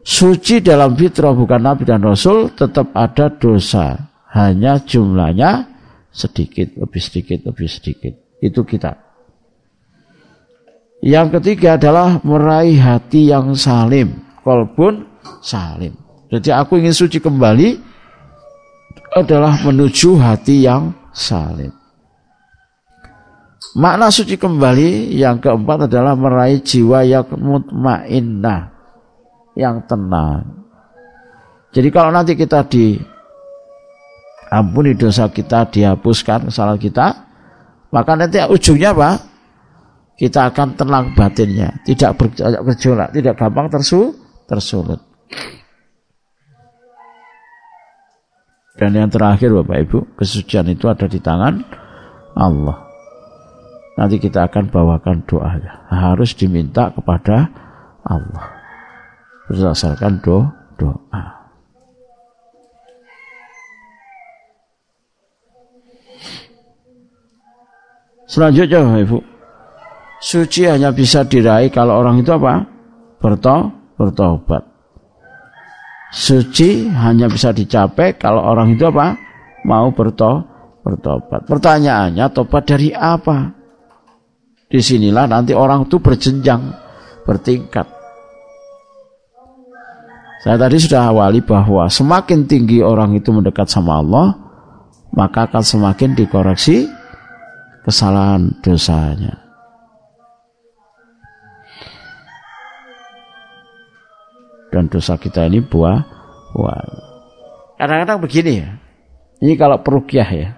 Suci 0.02 0.58
dalam 0.58 0.98
fitrah 0.98 1.30
bukan 1.30 1.62
Nabi 1.62 1.86
dan 1.86 2.02
Rasul 2.02 2.50
tetap 2.56 2.90
ada 2.96 3.30
dosa. 3.30 4.10
Hanya 4.32 4.80
jumlahnya 4.80 5.68
sedikit, 6.08 6.72
lebih 6.74 7.02
sedikit, 7.04 7.38
lebih 7.44 7.68
sedikit. 7.68 8.14
Itu 8.40 8.64
kita. 8.64 8.96
Yang 11.02 11.38
ketiga 11.38 11.76
adalah 11.76 12.22
meraih 12.24 12.78
hati 12.80 13.28
yang 13.28 13.52
salim. 13.58 14.22
Kolbun 14.40 15.06
salim. 15.42 15.98
Jadi 16.32 16.48
aku 16.54 16.80
ingin 16.80 16.96
suci 16.96 17.20
kembali 17.20 17.91
adalah 19.12 19.60
menuju 19.60 20.16
hati 20.16 20.64
yang 20.64 20.96
salim. 21.12 21.72
Makna 23.72 24.12
suci 24.12 24.36
kembali 24.36 25.16
yang 25.16 25.40
keempat 25.40 25.88
adalah 25.88 26.12
meraih 26.12 26.60
jiwa 26.60 27.04
yang 27.08 27.24
mutmainnah. 27.24 28.72
yang 29.52 29.84
tenang. 29.84 30.64
Jadi 31.76 31.88
kalau 31.92 32.08
nanti 32.08 32.32
kita 32.32 32.64
di 32.68 32.96
ampuni 34.48 34.96
dosa 34.96 35.28
kita, 35.28 35.68
dihapuskan 35.68 36.48
kesalahan 36.48 36.80
kita, 36.80 37.06
maka 37.92 38.12
nanti 38.16 38.40
ujungnya 38.40 38.96
apa? 38.96 39.10
Kita 40.16 40.52
akan 40.52 40.72
tenang 40.72 41.12
batinnya, 41.12 41.84
tidak 41.84 42.16
bergejolak, 42.16 43.12
tidak 43.12 43.36
gampang 43.36 43.68
tersu, 43.68 44.16
tersulut. 44.48 45.00
Dan 48.82 48.98
yang 48.98 49.14
terakhir 49.14 49.54
Bapak 49.54 49.78
Ibu, 49.86 49.98
kesucian 50.18 50.66
itu 50.66 50.90
ada 50.90 51.06
di 51.06 51.22
tangan 51.22 51.62
Allah. 52.34 52.82
Nanti 53.94 54.18
kita 54.18 54.50
akan 54.50 54.74
bawakan 54.74 55.22
doanya. 55.22 55.86
Harus 55.86 56.34
diminta 56.34 56.90
kepada 56.90 57.46
Allah. 58.02 58.50
Berdasarkan 59.46 60.18
do, 60.18 60.50
doa. 60.82 61.22
Selanjutnya 68.26 68.82
Bapak 68.82 68.98
Ibu. 69.06 69.18
Suci 70.18 70.66
hanya 70.66 70.90
bisa 70.90 71.22
diraih 71.22 71.70
kalau 71.70 72.02
orang 72.02 72.18
itu 72.18 72.34
apa? 72.34 72.66
Berto, 73.22 73.70
bertobat. 73.94 74.71
Suci 76.12 76.92
hanya 76.92 77.24
bisa 77.24 77.56
dicapai 77.56 78.20
kalau 78.20 78.44
orang 78.44 78.76
itu 78.76 78.84
apa? 78.84 79.16
Mau 79.64 79.96
berto, 79.96 80.44
bertobat. 80.84 81.48
Pertanyaannya 81.48 82.28
tobat 82.36 82.68
dari 82.68 82.92
apa? 82.92 83.48
Di 84.68 84.76
sinilah 84.76 85.24
nanti 85.24 85.56
orang 85.56 85.88
itu 85.88 85.96
berjenjang, 86.04 86.68
bertingkat. 87.24 87.88
Saya 90.44 90.58
tadi 90.58 90.76
sudah 90.76 91.08
awali 91.08 91.40
bahwa 91.40 91.88
semakin 91.88 92.44
tinggi 92.44 92.84
orang 92.84 93.16
itu 93.16 93.32
mendekat 93.32 93.72
sama 93.72 94.02
Allah, 94.04 94.36
maka 95.16 95.48
akan 95.48 95.64
semakin 95.64 96.12
dikoreksi 96.12 96.90
kesalahan 97.86 98.52
dosanya. 98.60 99.41
Dan 104.72 104.88
dosa 104.88 105.20
kita 105.20 105.44
ini 105.46 105.60
buah 105.60 106.00
buah. 106.56 106.80
Kadang-kadang 107.76 108.18
begini 108.24 108.52
ya. 108.64 108.70
Ini 109.44 109.52
kalau 109.60 109.84
perukyah 109.84 110.28
ya. 110.32 110.48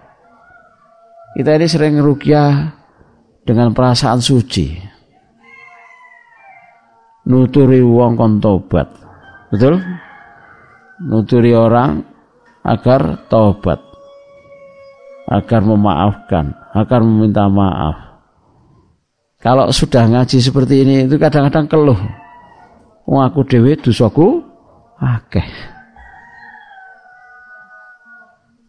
Kita 1.35 1.51
ini 1.59 1.66
sering 1.66 1.99
rukyah 1.99 2.78
dengan 3.43 3.74
perasaan 3.74 4.23
suci. 4.23 4.78
Nuturi 7.27 7.82
wong 7.82 8.15
kon 8.15 8.39
tobat. 8.39 8.86
Betul? 9.51 9.82
Nuturi 11.03 11.57
orang 11.57 12.07
agar 12.62 13.27
tobat. 13.27 13.82
Agar 15.24 15.65
memaafkan, 15.65 16.53
agar 16.77 17.01
meminta 17.01 17.49
maaf. 17.49 17.97
Kalau 19.41 19.73
sudah 19.73 20.05
ngaji 20.05 20.39
seperti 20.39 20.85
ini 20.85 20.95
itu 21.09 21.16
kadang-kadang 21.16 21.65
keluh. 21.66 22.01
Wong 23.05 23.20
aku 23.20 23.44
dhewe 23.44 23.76
dosaku 23.76 24.40
akeh. 24.97 25.44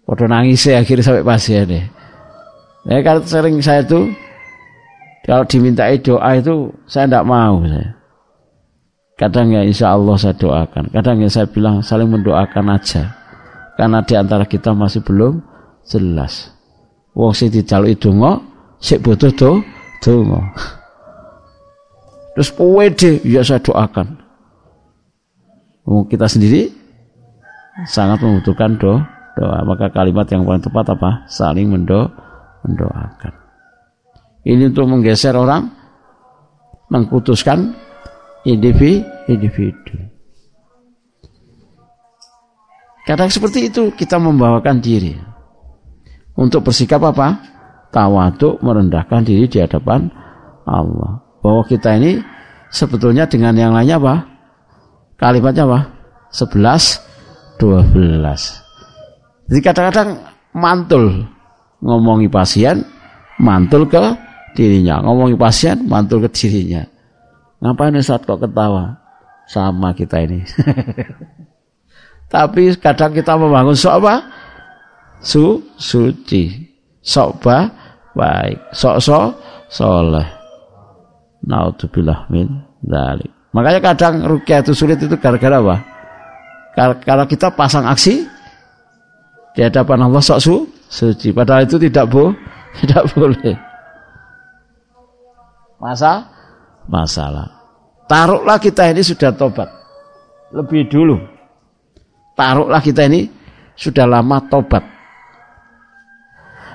Padha 0.06 0.26
nangis 0.30 0.62
ya 0.68 0.84
akhirnya 0.84 1.02
sampai 1.02 1.26
pasien 1.26 1.66
deh. 1.66 1.86
Ya 2.86 3.02
kalau 3.02 3.26
sering 3.26 3.58
saya 3.64 3.82
tuh 3.82 4.14
kalau 5.26 5.42
dimintai 5.48 5.98
doa 5.98 6.38
itu 6.38 6.70
saya 6.86 7.10
tidak 7.10 7.26
mau 7.26 7.64
saya. 7.66 7.96
Kadang 9.16 9.56
ya 9.56 9.64
insya 9.64 9.96
Allah 9.96 10.16
saya 10.20 10.36
doakan. 10.36 10.92
Kadang 10.92 11.24
ya 11.24 11.30
saya 11.32 11.48
bilang 11.48 11.80
saling 11.80 12.12
mendoakan 12.12 12.76
aja. 12.76 13.16
Karena 13.80 14.04
di 14.04 14.14
antara 14.14 14.44
kita 14.44 14.76
masih 14.76 15.02
belum 15.02 15.40
jelas. 15.88 16.52
Wong 17.16 17.32
sing 17.32 17.48
dijaluk 17.48 17.96
donga, 17.98 18.44
sik 18.84 19.00
butuh 19.00 19.32
do 19.32 19.64
donga. 20.04 20.52
Terus 22.36 22.52
pede 22.52 23.24
ya 23.24 23.40
saya 23.40 23.64
doakan. 23.64 24.25
Kita 25.86 26.26
sendiri 26.26 26.74
sangat 27.86 28.24
membutuhkan 28.26 28.82
do, 28.82 28.98
doa. 29.38 29.60
Maka 29.62 29.94
kalimat 29.94 30.26
yang 30.34 30.42
paling 30.42 30.66
tepat 30.66 30.98
apa? 30.98 31.30
Saling 31.30 31.70
mendo, 31.70 32.10
mendoakan. 32.66 33.34
Ini 34.46 34.74
untuk 34.74 34.86
menggeser 34.90 35.38
orang, 35.38 35.70
mengkutuskan 36.90 37.78
individu. 38.46 39.06
individu. 39.26 40.14
Kadang 43.06 43.30
seperti 43.30 43.70
itu 43.70 43.94
kita 43.94 44.18
membawakan 44.18 44.82
diri 44.82 45.14
untuk 46.34 46.66
bersikap 46.66 47.02
apa? 47.06 47.38
Tawaduk 47.94 48.60
merendahkan 48.66 49.22
diri 49.22 49.46
di 49.46 49.62
hadapan 49.62 50.10
Allah. 50.66 51.22
Bahwa 51.42 51.62
kita 51.70 51.94
ini 52.02 52.18
sebetulnya 52.74 53.30
dengan 53.30 53.54
yang 53.54 53.78
lainnya 53.78 54.02
apa? 54.02 54.35
Kalimatnya 55.16 55.64
apa? 55.64 55.80
11 56.32 57.06
12. 57.60 59.48
Jadi 59.48 59.60
kadang-kadang 59.62 60.10
mantul 60.52 61.24
ngomongi 61.80 62.28
pasien, 62.28 62.84
mantul 63.40 63.88
ke 63.88 64.02
dirinya. 64.58 65.00
Ngomongi 65.04 65.38
pasien, 65.38 65.86
mantul 65.88 66.26
ke 66.26 66.30
dirinya. 66.34 66.84
Ngapain 67.64 67.96
saat 68.04 68.28
kok 68.28 68.42
ketawa? 68.42 69.00
Sama 69.46 69.94
kita 69.94 70.26
ini. 70.26 70.42
Tapi 72.34 72.74
kadang 72.82 73.14
kita 73.14 73.38
membangun 73.38 73.78
sok 73.78 73.96
apa? 74.02 74.16
Su, 75.22 75.62
suci. 75.78 76.50
Sok 77.06 77.46
ba, 77.46 77.70
baik. 78.18 78.74
Sok 78.74 78.98
sok 78.98 79.28
soleh. 79.70 80.26
Naudzubillah 81.46 82.26
min 82.34 82.50
dalik. 82.82 83.35
Makanya 83.56 83.80
kadang 83.80 84.28
rukyah 84.28 84.60
itu 84.60 84.76
sulit 84.76 85.00
itu 85.00 85.16
gara-gara 85.16 85.64
apa? 85.64 85.76
Kalau 87.08 87.24
kita 87.24 87.56
pasang 87.56 87.88
aksi 87.88 88.28
di 89.56 89.64
hadapan 89.64 90.04
Allah 90.04 90.20
sok 90.20 90.40
su, 90.44 90.56
suci. 90.92 91.32
Padahal 91.32 91.64
itu 91.64 91.80
tidak 91.80 92.12
bu, 92.12 92.36
tidak 92.84 93.08
boleh. 93.16 93.56
Masa 95.80 96.28
masalah. 96.92 97.48
Taruhlah 98.12 98.60
kita 98.60 98.92
ini 98.92 99.00
sudah 99.00 99.32
tobat. 99.32 99.72
Lebih 100.52 100.92
dulu. 100.92 101.16
Taruhlah 102.36 102.84
kita 102.84 103.08
ini 103.08 103.32
sudah 103.80 104.04
lama 104.04 104.44
tobat. 104.52 104.84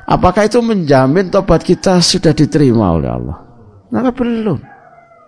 Apakah 0.08 0.48
itu 0.48 0.64
menjamin 0.64 1.28
tobat 1.28 1.60
kita 1.60 2.00
sudah 2.00 2.32
diterima 2.32 2.96
oleh 2.96 3.12
Allah? 3.12 3.36
Nah, 3.92 4.08
belum 4.08 4.69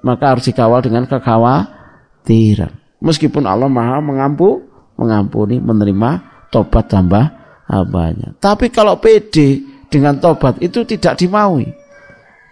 maka 0.02 0.34
harus 0.34 0.46
dikawal 0.50 0.82
dengan 0.82 1.06
kekhawatiran. 1.06 2.72
Meskipun 3.02 3.46
Allah 3.46 3.66
Maha 3.66 3.98
mengampu, 3.98 4.62
mengampuni, 4.98 5.58
menerima 5.58 6.10
tobat 6.54 6.86
tambah 6.86 7.24
hambanya. 7.66 8.34
Tapi 8.38 8.70
kalau 8.70 8.98
pede 8.98 9.62
dengan 9.88 10.18
tobat 10.18 10.58
itu 10.62 10.86
tidak 10.86 11.18
dimaui. 11.18 11.66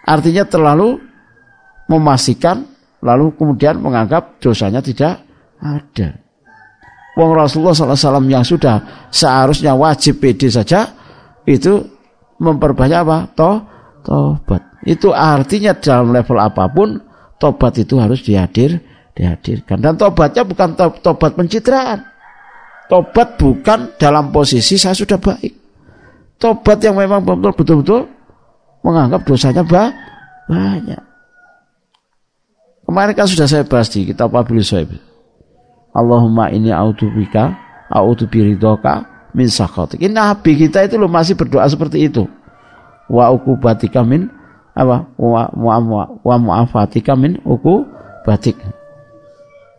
Artinya 0.06 0.42
terlalu 0.48 0.98
memastikan 1.86 2.66
lalu 3.04 3.34
kemudian 3.36 3.78
menganggap 3.78 4.40
dosanya 4.40 4.80
tidak 4.80 5.22
ada. 5.60 6.16
Wong 7.18 7.36
Rasulullah 7.36 7.74
SAW 7.74 8.22
yang 8.30 8.46
sudah 8.46 9.08
seharusnya 9.10 9.76
wajib 9.76 10.22
pede 10.22 10.48
saja 10.48 10.88
itu 11.44 11.82
memperbanyak 12.40 12.98
apa? 13.04 13.18
Tobat. 14.00 14.62
Itu 14.86 15.12
artinya 15.12 15.76
dalam 15.76 16.16
level 16.16 16.38
apa 16.40 16.64
pun 16.72 17.09
tobat 17.40 17.72
itu 17.80 17.96
harus 17.96 18.20
dihadir, 18.20 18.78
dihadirkan. 19.16 19.80
Dan 19.80 19.96
tobatnya 19.96 20.44
bukan 20.44 20.76
tobat 21.00 21.32
pencitraan. 21.34 22.04
Tobat 22.86 23.40
bukan 23.40 23.96
dalam 23.96 24.28
posisi 24.28 24.76
saya 24.76 24.92
sudah 24.92 25.16
baik. 25.16 25.56
Tobat 26.36 26.78
yang 26.84 27.00
memang 27.00 27.24
betul-betul 27.24 28.04
menganggap 28.84 29.24
dosanya 29.24 29.64
banyak. 29.64 31.00
Kemarin 32.84 33.14
kan 33.14 33.28
sudah 33.30 33.46
saya 33.46 33.62
bahas 33.62 33.86
di 33.88 34.02
kitab 34.02 34.34
Abil. 34.34 34.60
Allahumma 35.94 36.50
ini 36.50 36.74
audubika, 36.74 37.54
audubiridhoka 37.86 39.06
min 39.34 39.46
sakhatik. 39.46 40.02
Ini 40.02 40.10
Nabi 40.10 40.58
kita 40.58 40.82
itu 40.86 40.98
loh 40.98 41.06
masih 41.06 41.38
berdoa 41.38 41.66
seperti 41.70 42.10
itu. 42.10 42.26
Wa 43.06 43.30
ukubatika 43.30 44.02
min 44.02 44.30
apa? 44.80 45.12
Wa 45.20 45.52
wa 45.52 45.76
wa 46.24 46.36
mu'afatika 46.40 47.12
min 47.14 47.36
uku 47.44 47.84
batik 48.24 48.56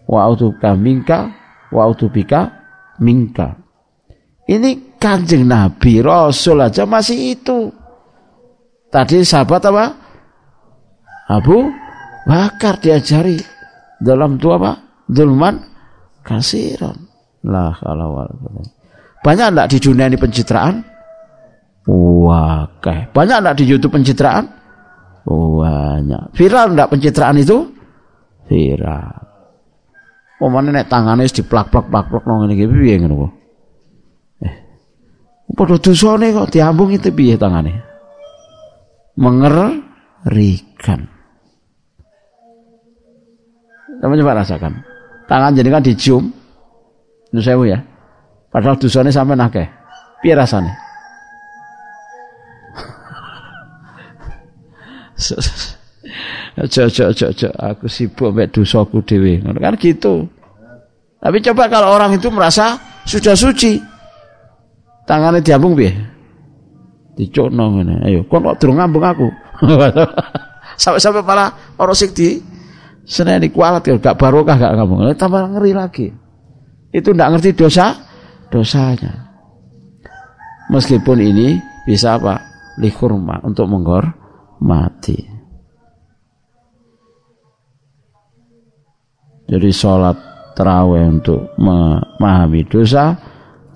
wa 0.06 0.28
utuka 0.30 0.78
minka 0.78 1.32
wa 1.72 1.88
utubika 1.90 2.52
minka. 3.00 3.58
Ini 4.46 5.00
kanjeng 5.00 5.48
Nabi 5.48 6.04
Rasul 6.04 6.60
aja 6.62 6.84
masih 6.84 7.40
itu. 7.40 7.72
Tadi 8.92 9.24
sahabat 9.24 9.64
apa? 9.72 9.86
Abu 11.32 11.72
Bakar 12.28 12.78
diajari 12.78 13.40
dalam 13.98 14.36
tua 14.36 14.60
apa? 14.60 14.74
Dulman 15.08 15.56
kasiran. 16.22 17.10
Lah 17.42 17.74
kalau 17.80 18.28
banyak 19.26 19.48
enggak 19.54 19.70
di 19.74 19.78
dunia 19.82 20.06
ini 20.12 20.18
pencitraan? 20.20 20.86
Wah, 21.90 22.70
kayak 22.78 23.10
banyak 23.10 23.38
enggak 23.42 23.58
di 23.58 23.66
YouTube 23.66 23.98
pencitraan? 23.98 24.61
Banyak. 25.26 26.34
Viral 26.34 26.74
enggak 26.74 26.90
pencitraan 26.90 27.38
itu? 27.38 27.70
Viral. 28.50 29.22
Oh 30.42 30.50
mana 30.50 30.74
nek 30.74 30.90
tangannya 30.90 31.30
diplak-plak 31.30 31.94
plak-plak 31.94 32.26
nong 32.26 32.50
ini 32.50 32.66
gitu 32.66 32.74
piye 32.74 32.98
ngono 32.98 33.30
kok. 33.30 33.34
Eh. 34.42 34.56
Padha 35.54 35.78
dosane 35.78 36.34
kok 36.34 36.50
diambung 36.50 36.90
itu 36.90 37.14
piye 37.14 37.38
tangannya? 37.38 37.78
Mengerikan. 39.22 41.06
Kamu 44.02 44.18
coba 44.18 44.42
rasakan. 44.42 44.82
Tangan 45.30 45.54
jadi 45.54 45.70
kan 45.70 45.86
dicium. 45.86 46.34
Itu 47.30 47.38
sewu 47.46 47.70
ya. 47.70 47.78
Padahal 48.50 48.82
dosane 48.82 49.14
sampai 49.14 49.38
nake. 49.38 49.70
Piye 50.26 50.34
rasane? 50.34 50.91
Aja 56.52 56.90
aja 56.90 57.04
aja 57.14 57.26
aja 57.32 57.50
aku 57.56 57.88
sibuk 57.88 58.34
mek 58.36 58.52
dosaku 58.52 59.00
dhewe. 59.06 59.40
Kan 59.40 59.78
gitu. 59.80 60.28
Tapi 61.22 61.38
coba 61.46 61.70
kalau 61.70 61.94
orang 61.94 62.18
itu 62.18 62.28
merasa 62.34 62.76
sudah 63.06 63.38
suci. 63.38 63.78
Tangannya 65.06 65.46
diambung 65.46 65.78
piye? 65.78 65.94
Dicokno 67.14 67.78
ngene. 67.78 67.96
Ayo, 68.10 68.26
kon 68.26 68.42
kok 68.42 68.58
durung 68.58 68.82
ngambung 68.82 69.06
aku. 69.06 69.28
Sampai-sampai 70.82 71.22
malah 71.22 71.54
orang 71.78 71.98
sing 71.98 72.10
di 72.16 72.42
seneni 73.06 73.54
kualat 73.54 73.86
gak 73.86 74.18
barokah 74.18 74.58
gak 74.58 74.74
ngambung. 74.74 75.06
Tambah 75.14 75.56
ngeri 75.58 75.72
lagi. 75.78 76.08
Itu 76.90 77.14
ndak 77.14 77.38
ngerti 77.38 77.50
dosa 77.54 77.94
dosanya. 78.50 79.30
Meskipun 80.74 81.22
ini 81.22 81.60
bisa 81.86 82.18
apa? 82.18 82.50
Likurma 82.80 83.44
untuk 83.44 83.68
menggor 83.68 84.21
mati. 84.62 85.18
Jadi 89.52 89.70
sholat 89.74 90.16
terawih 90.56 91.20
untuk 91.20 91.52
memahami 91.60 92.64
dosa, 92.72 93.12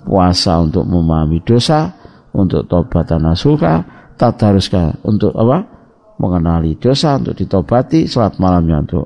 puasa 0.06 0.62
untuk 0.62 0.88
memahami 0.88 1.44
dosa, 1.44 1.92
untuk 2.32 2.64
tobat 2.64 3.04
dan 3.04 3.28
nasuka, 3.28 3.84
tadaruskan 4.16 5.04
untuk 5.04 5.36
apa? 5.36 5.76
Mengenali 6.16 6.80
dosa 6.80 7.20
untuk 7.20 7.36
ditobati, 7.36 8.08
sholat 8.08 8.40
malamnya 8.40 8.80
untuk 8.80 9.04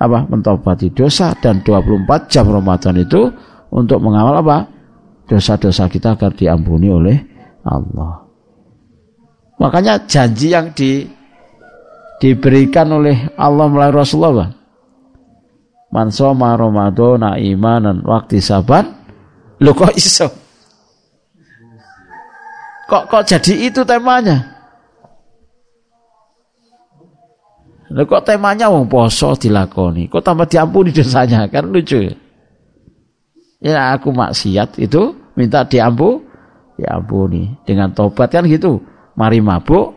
apa? 0.00 0.24
Mentobati 0.24 0.88
dosa 0.92 1.36
dan 1.36 1.60
24 1.60 2.32
jam 2.32 2.48
Ramadan 2.48 2.96
itu 2.96 3.28
untuk 3.68 4.00
mengawal 4.00 4.40
apa? 4.40 4.58
Dosa-dosa 5.26 5.90
kita 5.90 6.16
agar 6.16 6.32
diampuni 6.32 6.88
oleh 6.88 7.18
Allah. 7.66 8.24
Makanya 9.56 10.04
janji 10.04 10.52
yang 10.52 10.70
di, 10.76 11.04
diberikan 12.22 12.88
oleh 12.92 13.32
Allah 13.36 13.66
melalui 13.68 13.96
Rasulullah 14.00 14.50
Man 15.96 16.10
soma 16.10 16.52
Ramadana 16.58 17.38
imanan 17.38 18.02
waktu 18.02 18.42
saban 18.42 18.90
lo 19.62 19.72
kok 19.72 19.94
iso? 19.96 20.28
Kok 22.86 23.04
kok 23.08 23.24
jadi 23.24 23.70
itu 23.70 23.80
temanya? 23.86 24.44
Lo 27.90 28.02
kok 28.04 28.26
temanya 28.26 28.68
wong 28.68 28.90
poso 28.90 29.32
dilakoni, 29.38 30.10
kok 30.10 30.20
tambah 30.20 30.44
diampuni 30.50 30.90
dosanya 30.90 31.46
kan 31.48 31.70
lucu. 31.70 32.12
Ya 33.62 33.96
aku 33.96 34.12
maksiat 34.12 34.76
itu 34.82 35.16
minta 35.32 35.64
diampu, 35.64 36.20
diampuni 36.76 37.56
dengan 37.64 37.94
tobat 37.94 38.28
kan 38.28 38.44
gitu. 38.44 38.82
Mari 39.16 39.40
mabuk, 39.40 39.96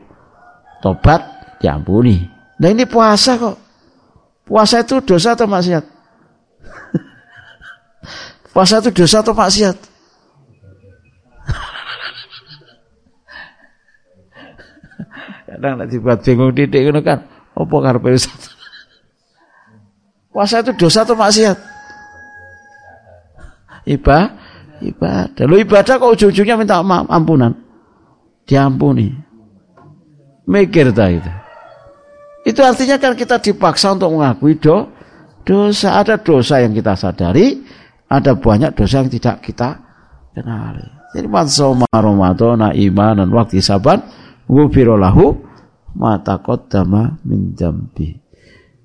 tobat 0.80 1.39
diampuni. 1.60 2.30
Nah 2.60 2.70
ini 2.72 2.86
puasa 2.88 3.40
kok. 3.40 3.58
Puasa 4.48 4.80
itu 4.82 5.00
dosa 5.06 5.32
atau 5.38 5.46
maksiat? 5.46 5.86
Puasa 8.56 8.82
itu 8.82 8.90
dosa 8.90 9.22
atau 9.22 9.38
maksiat? 9.38 9.78
Kadang 15.46 15.78
nanti 15.78 16.02
buat 16.02 16.26
bingung 16.26 16.58
titik 16.58 16.82
itu 16.82 17.02
kan. 17.06 17.30
Apa 17.54 17.76
karepe 17.84 18.18
Puasa 20.34 20.66
itu 20.66 20.74
dosa 20.74 21.06
atau 21.06 21.14
maksiat? 21.14 21.70
Ibadah, 23.90 24.30
ibadah. 24.86 25.44
Lu 25.50 25.58
ibadah 25.58 25.98
kok 25.98 26.14
ujung-ujungnya 26.14 26.58
minta 26.58 26.82
ampunan. 26.82 27.54
Diampuni. 28.50 29.14
Mikir 30.50 30.90
tak 30.94 31.22
itu. 31.22 31.32
Itu 32.50 32.66
artinya 32.66 32.98
kan 32.98 33.14
kita 33.14 33.38
dipaksa 33.38 33.94
untuk 33.94 34.18
mengakui 34.18 34.58
do, 34.58 34.90
dosa. 35.46 36.02
Ada 36.02 36.18
dosa 36.18 36.58
yang 36.66 36.74
kita 36.74 36.98
sadari, 36.98 37.62
ada 38.10 38.34
banyak 38.34 38.74
dosa 38.74 39.06
yang 39.06 39.12
tidak 39.14 39.46
kita 39.46 39.78
kenali. 40.34 40.86
Jadi 41.14 41.26
man 41.30 41.46
soma 41.46 41.86
ramadhana 41.94 42.74
imanan 42.74 43.30
waktu 43.30 43.62
saban 43.62 44.02
ghufira 44.50 44.98
lahu 44.98 45.38
ma 45.94 46.18
taqaddama 46.18 47.22
min 47.26 47.54
dambi. 47.54 48.18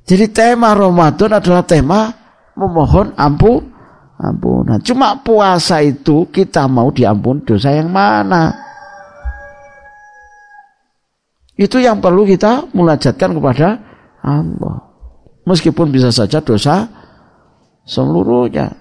Jadi 0.05 0.29
tema 0.29 0.77
Ramadan 0.77 1.41
adalah 1.41 1.65
tema 1.65 2.13
memohon 2.53 3.17
ampun 3.17 3.73
ampunan. 4.21 4.77
Cuma 4.85 5.17
puasa 5.25 5.81
itu 5.81 6.29
kita 6.29 6.69
mau 6.69 6.93
diampun 6.93 7.41
dosa 7.41 7.73
yang 7.73 7.89
mana? 7.89 8.53
Itu 11.55 11.79
yang 11.79 12.03
perlu 12.03 12.27
kita 12.27 12.75
munajatkan 12.75 13.31
kepada 13.31 13.69
Allah. 14.23 14.91
Meskipun 15.47 15.95
bisa 15.95 16.11
saja 16.11 16.43
dosa 16.43 16.89
seluruhnya. 17.87 18.75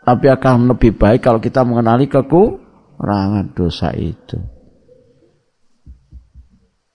Tapi 0.00 0.26
akan 0.32 0.72
lebih 0.72 0.96
baik 0.96 1.20
kalau 1.20 1.38
kita 1.38 1.60
mengenali 1.66 2.08
kekurangan 2.08 3.52
dosa 3.52 3.92
itu. 3.92 4.40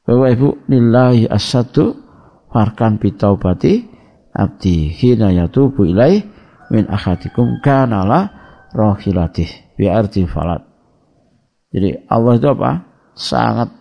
Bapak 0.05 0.29
Ibu, 0.37 0.49
lillahi 0.69 1.29
asadu 1.29 1.93
farkan 2.49 2.97
bitaubati 2.97 3.85
abdi 4.33 4.89
hina 4.93 5.33
yatubu 5.33 5.85
ilaih 5.85 6.25
min 6.73 6.89
akhatikum 6.89 7.61
kanala 7.61 8.33
rohilatih 8.73 9.77
biarti 9.77 10.25
falat. 10.25 10.65
Jadi 11.69 12.07
Allah 12.09 12.33
itu 12.37 12.47
apa? 12.49 12.94
Sangat 13.15 13.71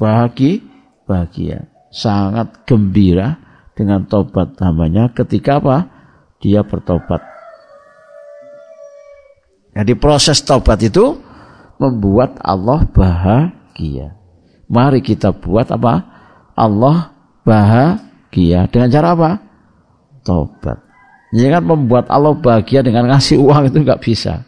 bahagia, 0.00 0.64
bahagia, 1.04 1.68
sangat 1.92 2.64
gembira 2.66 3.38
dengan 3.76 4.08
tobat 4.08 4.56
hambanya 4.58 5.12
ketika 5.12 5.60
apa? 5.60 5.76
Dia 6.40 6.64
bertobat. 6.64 7.22
Jadi 9.74 9.92
proses 9.98 10.40
tobat 10.42 10.80
itu 10.82 11.18
membuat 11.78 12.38
Allah 12.40 12.86
bahagia. 12.88 14.16
Mari 14.70 15.04
kita 15.04 15.34
buat 15.34 15.68
apa? 15.68 16.02
Allah 16.54 17.12
bahagia 17.42 18.70
dengan 18.70 18.88
cara 18.88 19.08
apa? 19.12 19.30
Tobat. 20.24 20.78
Ini 21.34 21.50
kan 21.50 21.66
membuat 21.66 22.06
Allah 22.06 22.32
bahagia 22.38 22.86
dengan 22.86 23.10
ngasih 23.10 23.42
uang 23.42 23.74
itu 23.74 23.82
nggak 23.82 24.00
bisa. 24.00 24.46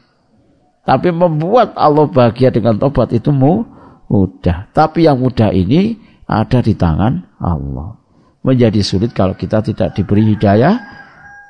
Tapi 0.87 1.11
membuat 1.11 1.75
Allah 1.75 2.07
bahagia 2.07 2.55
dengan 2.55 2.79
tobat 2.79 3.11
itu 3.11 3.35
mu 3.35 3.67
mudah. 4.11 4.71
Tapi 4.71 5.07
yang 5.07 5.23
mudah 5.23 5.51
ini 5.51 5.99
ada 6.27 6.63
di 6.63 6.75
tangan 6.75 7.39
Allah. 7.39 7.99
Menjadi 8.47 8.79
sulit 8.83 9.11
kalau 9.11 9.35
kita 9.35 9.63
tidak 9.63 9.95
diberi 9.99 10.35
hidayah 10.35 10.79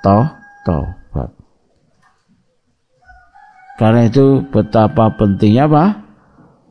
toh 0.00 0.24
taubat. 0.64 1.30
Karena 3.76 4.08
itu 4.08 4.40
betapa 4.48 5.12
pentingnya 5.12 5.68
apa? 5.68 5.84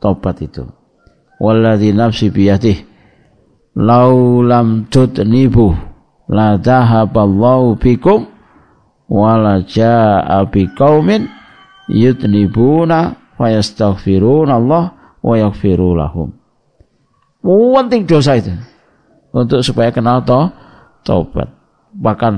Tobat 0.01 0.41
itu. 0.41 0.65
Walladzi 1.37 1.93
nafsi 1.93 2.33
biyadih 2.33 2.95
lau 3.75 4.39
lam 4.39 4.87
tutnibu 4.87 5.75
la 6.31 6.55
dhahaballahu 6.55 7.75
bikum 7.75 8.31
wala 9.11 9.61
jaa 9.61 10.41
biqaumin 10.47 11.27
yutnibuna 11.91 13.19
fayastaghfiruna 13.35 14.57
Allah 14.57 14.94
wa 15.25 15.33
yaghfiru 15.33 15.97
lahum. 15.97 16.29
Penting 17.41 18.05
dosa 18.05 18.37
itu 18.37 18.53
untuk 19.33 19.65
supaya 19.65 19.89
kenal 19.89 20.21
toh 20.21 20.53
taubat. 21.01 21.49
Bahkan 21.97 22.33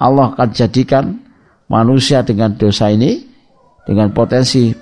Allah 0.00 0.32
akan 0.32 0.48
jadikan 0.56 1.20
manusia 1.68 2.24
dengan 2.24 2.56
dosa 2.56 2.88
ini 2.88 3.20
dengan 3.84 4.12
potensi 4.16 4.72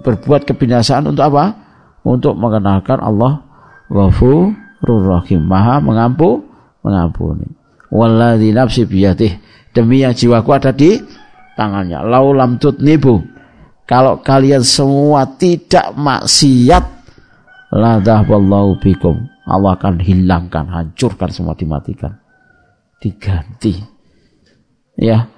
berbuat 0.00 0.48
kebinasaan 0.48 1.12
untuk 1.12 1.24
apa? 1.28 1.44
Untuk 2.08 2.40
mengenalkan 2.40 3.02
Allah 3.04 3.44
Ghafurur 3.92 5.02
Rahim, 5.04 5.44
Maha 5.44 5.80
mengampu, 5.80 6.44
mengampuni. 6.80 7.48
Walladzi 7.88 8.52
nafsi 8.52 8.84
biyadih 8.84 9.32
Demi 9.72 10.02
yang 10.02 10.16
jiwaku 10.16 10.50
ada 10.56 10.72
di 10.72 10.98
tangannya. 11.54 12.02
Laulam 12.02 12.56
tutnibu. 12.58 13.20
Kalau 13.88 14.20
kalian 14.20 14.60
semua 14.60 15.24
tidak 15.24 15.96
maksiat, 15.96 16.84
wallahu 17.72 18.76
bikum. 18.76 19.16
Allah 19.48 19.80
akan 19.80 20.04
hilangkan, 20.04 20.68
hancurkan 20.68 21.32
semua 21.32 21.56
dimatikan. 21.56 22.20
Diganti. 23.00 23.80
Ya. 24.92 25.32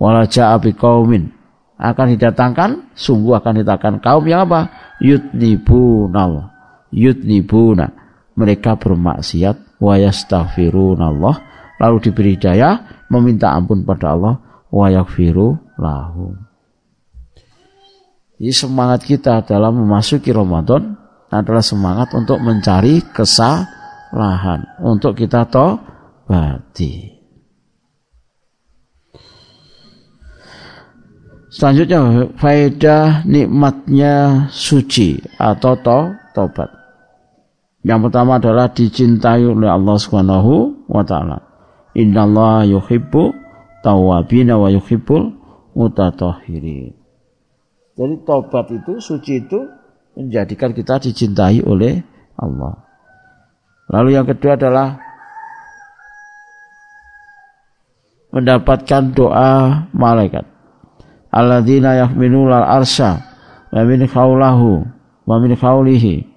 Wala 0.00 0.24
ja'a 0.24 0.56
biqaumin. 0.56 1.28
Akan 1.76 2.16
didatangkan, 2.16 2.96
sungguh 2.96 3.36
akan 3.36 3.60
didatangkan 3.60 4.00
kaum 4.00 4.24
yang 4.24 4.48
apa? 4.48 4.72
Yutnibunallah. 5.04 6.56
Yutnibuna. 6.88 7.92
Mereka 8.34 8.80
bermaksiat 8.80 9.76
wa 9.78 9.94
yastaghfirunallah 10.00 11.36
lalu 11.78 11.96
diberi 12.02 12.34
daya 12.40 13.04
meminta 13.12 13.52
ampun 13.54 13.84
pada 13.86 14.14
Allah 14.16 14.40
wa 14.72 14.86
yaghfiru 14.90 15.54
lahum. 15.78 16.53
Jadi 18.34 18.50
semangat 18.50 19.06
kita 19.06 19.46
dalam 19.46 19.78
memasuki 19.78 20.34
Ramadan 20.34 20.98
adalah 21.30 21.62
semangat 21.62 22.10
untuk 22.14 22.42
mencari 22.42 23.02
kesalahan, 23.14 24.66
untuk 24.82 25.14
kita 25.14 25.46
tobati. 25.46 27.14
Selanjutnya 31.54 32.34
faedah 32.34 33.22
nikmatnya 33.22 34.46
suci 34.50 35.22
atau 35.38 35.78
to, 35.78 35.98
tobat. 36.34 36.66
Yang 37.86 38.10
pertama 38.10 38.42
adalah 38.42 38.66
dicintai 38.74 39.46
oleh 39.46 39.70
Allah 39.70 39.94
Subhanahu 39.94 40.82
wa 40.90 41.06
taala. 41.06 41.38
Innallaha 41.94 42.66
yuhibbu 42.66 43.30
tawabina 43.86 44.58
wa 44.58 44.66
yuhibbul 44.66 45.30
mutatahhirin. 45.78 47.03
Jadi 47.94 48.14
tobat 48.26 48.66
itu 48.74 48.98
suci 48.98 49.38
itu 49.38 49.60
menjadikan 50.18 50.74
kita 50.74 50.98
dicintai 50.98 51.62
oleh 51.62 52.02
Allah. 52.34 52.74
Lalu 53.90 54.18
yang 54.18 54.26
kedua 54.26 54.58
adalah 54.58 54.98
mendapatkan 58.34 59.14
doa 59.14 59.86
malaikat. 59.94 60.42
Alladzina 61.30 61.94
yahmilul 61.98 62.50
arsha 62.50 63.22
wa 63.70 63.82
min 63.86 64.06
khawlahu 64.06 64.86
wa 65.26 65.34
min 65.38 65.54
khawlihi 65.54 66.34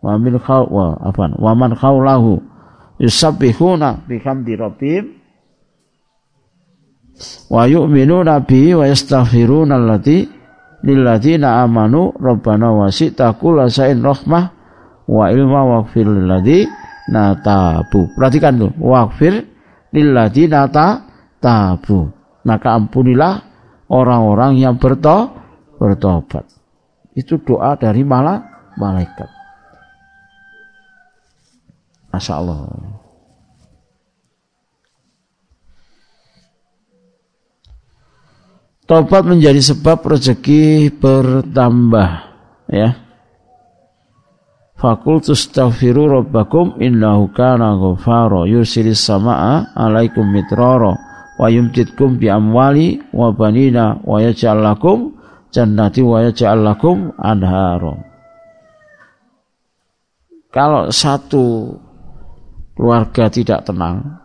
wa 0.00 0.16
min 0.16 0.36
khaw 0.40 0.64
wa 0.64 0.96
apa 0.96 1.36
wa 1.36 1.52
man 1.52 1.76
khawlahu 1.76 2.40
yusabbihuna 3.00 4.08
bihamdi 4.08 4.56
rabbihim 4.56 5.04
wa 7.52 7.68
yu'minuna 7.68 8.40
bihi 8.44 8.76
wa 8.76 8.88
yastaghfiruna 8.88 9.76
allati 9.76 10.39
lilladzina 10.84 11.64
amanu 11.64 12.12
rabbana 12.16 12.72
wasi'ta 12.72 13.36
kulla 13.36 13.68
sa'in 13.68 14.00
rahmah 14.00 14.44
wa 15.10 15.24
ilma 15.32 15.60
waghfir 15.76 16.06
lilladzina 16.06 17.36
tabu. 17.42 18.08
Perhatikan 18.16 18.60
tuh, 18.60 18.72
waghfir 18.78 19.44
lilladzina 19.92 20.68
tabu. 21.40 22.10
Maka 22.40 22.68
ampunilah 22.76 23.34
orang-orang 23.92 24.56
yang 24.56 24.80
berto 24.80 25.28
bertobat. 25.76 26.48
Itu 27.12 27.40
doa 27.42 27.76
dari 27.76 28.00
malah 28.06 28.72
malaikat. 28.78 29.28
Masya 32.10 32.34
Allah. 32.38 32.99
Tobat 38.90 39.22
menjadi 39.22 39.62
sebab 39.62 40.02
rezeki 40.02 40.90
bertambah 40.98 42.10
ya. 42.66 42.98
Fakultus 44.74 45.46
taghfiru 45.54 46.10
rabbakum 46.10 46.74
innahu 46.82 47.30
kana 47.30 47.78
ghafara 47.78 48.50
yursilis 48.50 48.98
samaa 49.06 49.70
alaikum 49.78 50.26
mitrara 50.26 50.98
wa 51.38 51.46
yumtitkum 51.46 52.18
bi 52.18 52.26
amwali 52.26 52.98
wa 53.14 53.30
banina 53.30 54.02
wa 54.02 54.18
yaj'al 54.18 54.58
lakum 54.58 55.14
jannati 55.54 56.02
wa 56.02 56.26
yaj'al 56.26 56.58
lakum. 56.58 57.14
Kalau 60.50 60.90
satu 60.90 61.78
keluarga 62.74 63.30
tidak 63.30 63.70
tenang, 63.70 64.18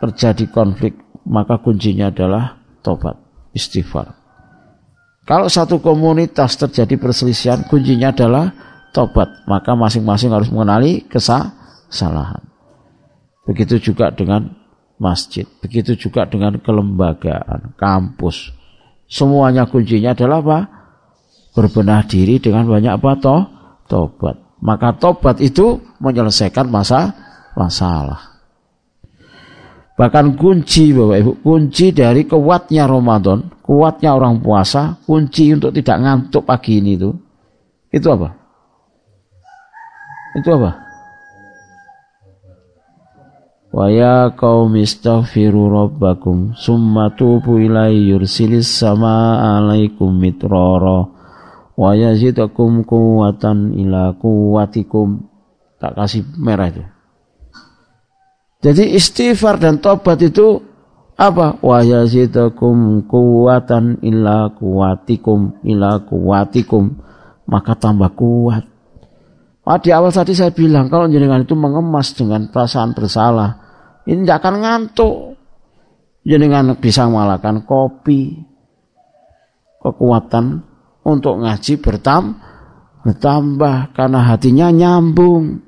terjadi 0.00 0.48
konflik, 0.48 0.96
maka 1.28 1.60
kuncinya 1.60 2.08
adalah 2.08 2.56
tobat, 2.80 3.20
istighfar. 3.58 4.14
Kalau 5.26 5.50
satu 5.50 5.82
komunitas 5.82 6.56
terjadi 6.56 6.96
perselisihan, 6.96 7.66
kuncinya 7.66 8.14
adalah 8.14 8.48
tobat, 8.96 9.44
maka 9.44 9.76
masing-masing 9.76 10.32
harus 10.32 10.48
mengenali 10.48 11.04
kesalahan. 11.04 12.40
Begitu 13.44 13.92
juga 13.92 14.08
dengan 14.08 14.56
masjid, 14.96 15.44
begitu 15.60 15.98
juga 16.00 16.24
dengan 16.24 16.56
kelembagaan, 16.62 17.76
kampus. 17.76 18.56
Semuanya 19.04 19.68
kuncinya 19.68 20.16
adalah 20.16 20.40
apa? 20.40 20.58
Berbenah 21.52 22.08
diri 22.08 22.40
dengan 22.40 22.64
banyak 22.64 22.92
apa? 22.96 23.10
Toh, 23.20 23.42
tobat. 23.84 24.36
Maka 24.64 24.96
tobat 24.96 25.44
itu 25.44 25.80
menyelesaikan 26.00 26.68
masa 26.72 27.12
masalah. 27.52 28.37
Bahkan 29.98 30.38
kunci 30.38 30.94
Bapak 30.94 31.18
Ibu, 31.18 31.32
kunci 31.42 31.90
dari 31.90 32.22
kuatnya 32.22 32.86
Ramadan, 32.86 33.50
kuatnya 33.66 34.14
orang 34.14 34.38
puasa, 34.38 34.94
kunci 35.02 35.50
untuk 35.50 35.74
tidak 35.74 35.98
ngantuk 35.98 36.46
pagi 36.46 36.78
ini 36.78 36.94
itu, 36.94 37.10
itu 37.90 38.06
apa? 38.06 38.30
Itu 40.38 40.54
apa? 40.54 40.70
Wa 43.74 43.90
ya 43.90 44.32
qaumi 44.32 44.86
istaghfiru 44.86 45.66
rabbakum 45.68 46.56
summa 46.56 47.12
tubu 47.12 47.60
ilaihi 47.60 48.14
yursilis 48.14 48.70
sama 48.70 49.36
alaikum 49.58 50.14
mitrara 50.14 51.10
wa 51.76 51.90
yazidakum 51.92 52.86
quwwatan 52.86 53.74
ila 53.76 54.14
quwwatikum. 54.16 55.26
Tak 55.82 55.94
kasih 55.94 56.22
merah 56.38 56.70
itu. 56.70 56.82
Jadi 58.58 58.98
istighfar 58.98 59.62
dan 59.62 59.78
tobat 59.78 60.18
itu 60.18 60.58
apa? 61.14 61.62
Wa 61.62 61.78
yazidakum 61.82 63.06
kuwatan 63.06 64.02
illa 64.02 64.50
kuwatikum 64.50 65.62
illa 65.62 66.02
kuwatikum. 66.02 66.98
Maka 67.48 67.78
tambah 67.78 68.12
kuat. 68.18 68.66
Nah, 69.68 69.76
di 69.84 69.92
awal 69.92 70.08
tadi 70.08 70.32
saya 70.32 70.48
bilang 70.48 70.88
kalau 70.88 71.12
jenengan 71.12 71.44
itu 71.44 71.52
mengemas 71.52 72.16
dengan 72.16 72.48
perasaan 72.48 72.96
bersalah, 72.96 73.60
ini 74.08 74.24
tidak 74.24 74.40
akan 74.40 74.54
ngantuk. 74.64 75.16
Jenengan 76.24 76.72
bisa 76.80 77.04
mengalahkan 77.08 77.68
kopi, 77.68 78.36
kekuatan 79.80 80.64
untuk 81.04 81.40
ngaji 81.40 81.84
bertam, 81.84 82.36
bertambah 83.04 83.92
karena 83.92 84.20
hatinya 84.24 84.68
nyambung. 84.72 85.67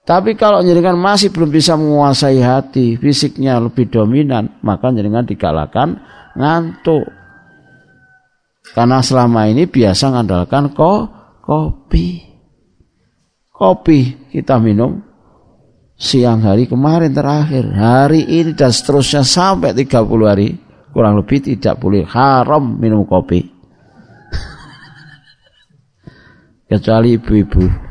Tapi 0.00 0.32
kalau 0.32 0.64
jenengan 0.64 0.96
masih 0.96 1.28
belum 1.28 1.52
bisa 1.52 1.76
menguasai 1.76 2.40
hati, 2.40 2.96
fisiknya 2.96 3.60
lebih 3.60 3.92
dominan, 3.92 4.58
maka 4.64 4.88
jenengan 4.90 5.28
dikalahkan 5.28 6.00
ngantuk. 6.34 7.04
Karena 8.72 9.04
selama 9.04 9.50
ini 9.50 9.68
biasa 9.68 10.08
mengandalkan 10.08 10.72
ko, 10.72 11.10
kopi. 11.44 12.22
Kopi 13.52 14.32
kita 14.32 14.56
minum 14.56 15.04
siang 16.00 16.40
hari 16.40 16.64
kemarin 16.64 17.12
terakhir. 17.12 17.68
Hari 17.68 18.24
ini 18.24 18.56
dan 18.56 18.72
seterusnya 18.72 19.20
sampai 19.20 19.76
30 19.76 20.24
hari. 20.24 20.56
Kurang 20.90 21.20
lebih 21.20 21.44
tidak 21.44 21.76
boleh 21.78 22.08
haram 22.08 22.80
minum 22.80 23.04
kopi. 23.04 23.46
Kecuali 26.72 27.14
ibu-ibu 27.14 27.89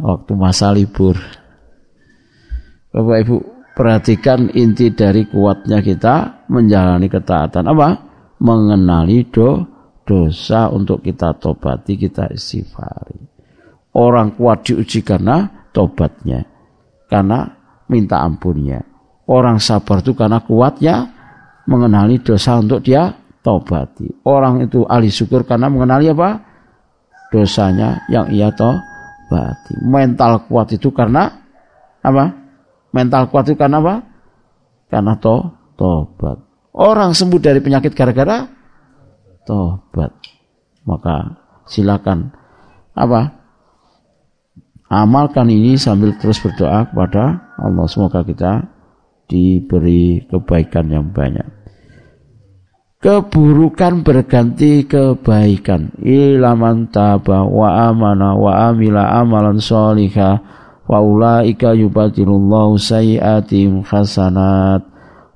waktu 0.00 0.32
masa 0.34 0.72
libur. 0.72 1.16
Bapak 2.90 3.16
Ibu, 3.22 3.36
perhatikan 3.76 4.50
inti 4.50 4.90
dari 4.90 5.28
kuatnya 5.28 5.78
kita 5.84 6.46
menjalani 6.50 7.06
ketaatan 7.06 7.70
apa? 7.70 7.88
Mengenali 8.40 9.28
do, 9.28 9.62
dosa 10.02 10.72
untuk 10.72 11.04
kita 11.04 11.36
tobati, 11.38 11.94
kita 11.94 12.32
istighfari. 12.32 13.20
Orang 13.94 14.34
kuat 14.34 14.66
diuji 14.66 15.04
karena 15.04 15.68
tobatnya, 15.70 16.42
karena 17.06 17.46
minta 17.86 18.24
ampunnya. 18.24 18.82
Orang 19.30 19.62
sabar 19.62 20.02
itu 20.02 20.16
karena 20.18 20.42
kuatnya 20.42 21.06
mengenali 21.70 22.18
dosa 22.18 22.58
untuk 22.58 22.82
dia 22.82 23.14
tobati. 23.46 24.26
Orang 24.26 24.66
itu 24.66 24.82
ahli 24.82 25.12
syukur 25.12 25.46
karena 25.46 25.70
mengenali 25.70 26.10
apa? 26.10 26.42
Dosanya 27.30 28.02
yang 28.10 28.26
ia 28.34 28.50
toh 28.50 28.89
Mental 29.86 30.50
kuat 30.50 30.74
itu 30.74 30.90
karena 30.90 31.46
apa? 32.02 32.34
Mental 32.90 33.30
kuat 33.30 33.46
itu 33.46 33.54
karena 33.54 33.78
apa? 33.78 34.10
karena 34.90 35.14
to 35.16 35.54
tobat. 35.78 36.42
Orang 36.74 37.14
sembuh 37.14 37.38
dari 37.38 37.62
penyakit 37.62 37.94
gara-gara 37.94 38.44
tobat. 39.46 40.12
Maka 40.84 41.38
silakan 41.70 42.34
apa? 42.92 43.38
Amalkan 44.90 45.46
ini 45.54 45.78
sambil 45.78 46.18
terus 46.18 46.42
berdoa 46.42 46.90
kepada 46.90 47.54
Allah 47.54 47.86
semoga 47.86 48.26
kita 48.26 48.66
diberi 49.30 50.26
kebaikan 50.26 50.90
yang 50.90 51.14
banyak. 51.14 51.46
Keburukan 53.00 54.04
berganti 54.04 54.84
kebaikan. 54.84 55.88
Ilaman 56.04 56.92
taba 56.92 57.48
wa 57.48 57.88
amana 57.88 58.36
wa 58.36 58.68
amila 58.68 59.08
amalan 59.16 59.56
solihah 59.56 60.36
wa 60.84 61.00
ulaika 61.00 61.72
yubadilullahu 61.72 62.76
sayiatim 62.76 63.80
hasanat 63.88 64.84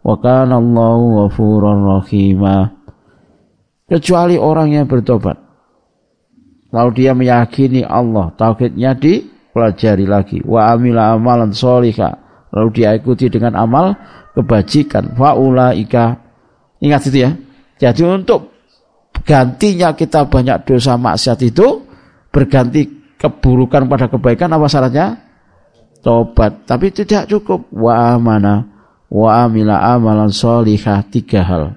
wa 0.04 0.14
kana 0.20 0.60
Allahu 0.60 1.32
rahimah. 1.64 2.68
Kecuali 3.88 4.36
orang 4.36 4.76
yang 4.76 4.84
bertobat. 4.84 5.40
Lalu 6.68 6.90
dia 7.00 7.16
meyakini 7.16 7.80
Allah, 7.80 8.28
tauhidnya 8.36 8.92
dipelajari 8.92 10.04
lagi. 10.04 10.44
Wa 10.44 10.76
amila 10.76 11.16
amalan 11.16 11.56
solihah 11.56 12.24
lalu 12.54 12.68
dia 12.70 12.94
ikuti 12.94 13.26
dengan 13.26 13.58
amal 13.58 13.98
kebajikan 14.36 15.18
faulaika 15.18 16.22
ingat 16.78 17.10
itu 17.10 17.18
ya 17.26 17.30
jadi 17.84 18.16
untuk 18.16 18.48
gantinya 19.28 19.92
kita 19.92 20.24
banyak 20.24 20.64
dosa 20.64 20.96
maksiat 20.96 21.36
itu 21.44 21.84
berganti 22.32 22.88
keburukan 23.20 23.84
pada 23.84 24.08
kebaikan 24.08 24.48
apa 24.56 24.64
syaratnya? 24.72 25.20
Tobat. 26.00 26.64
Tapi 26.64 26.88
tidak 26.96 27.28
cukup. 27.28 27.68
Wa 27.76 28.16
amana 28.16 28.64
wa 29.12 29.44
amila 29.44 29.84
amalan 29.84 30.32
solihah 30.32 31.04
tiga 31.12 31.44
hal. 31.44 31.76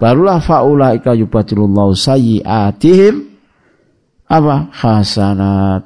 Barulah 0.00 0.40
faulaika 0.40 1.12
yubadilullahu 1.12 1.92
sayyiatihim 1.92 3.20
apa? 4.24 4.72
Hasanat. 4.72 5.84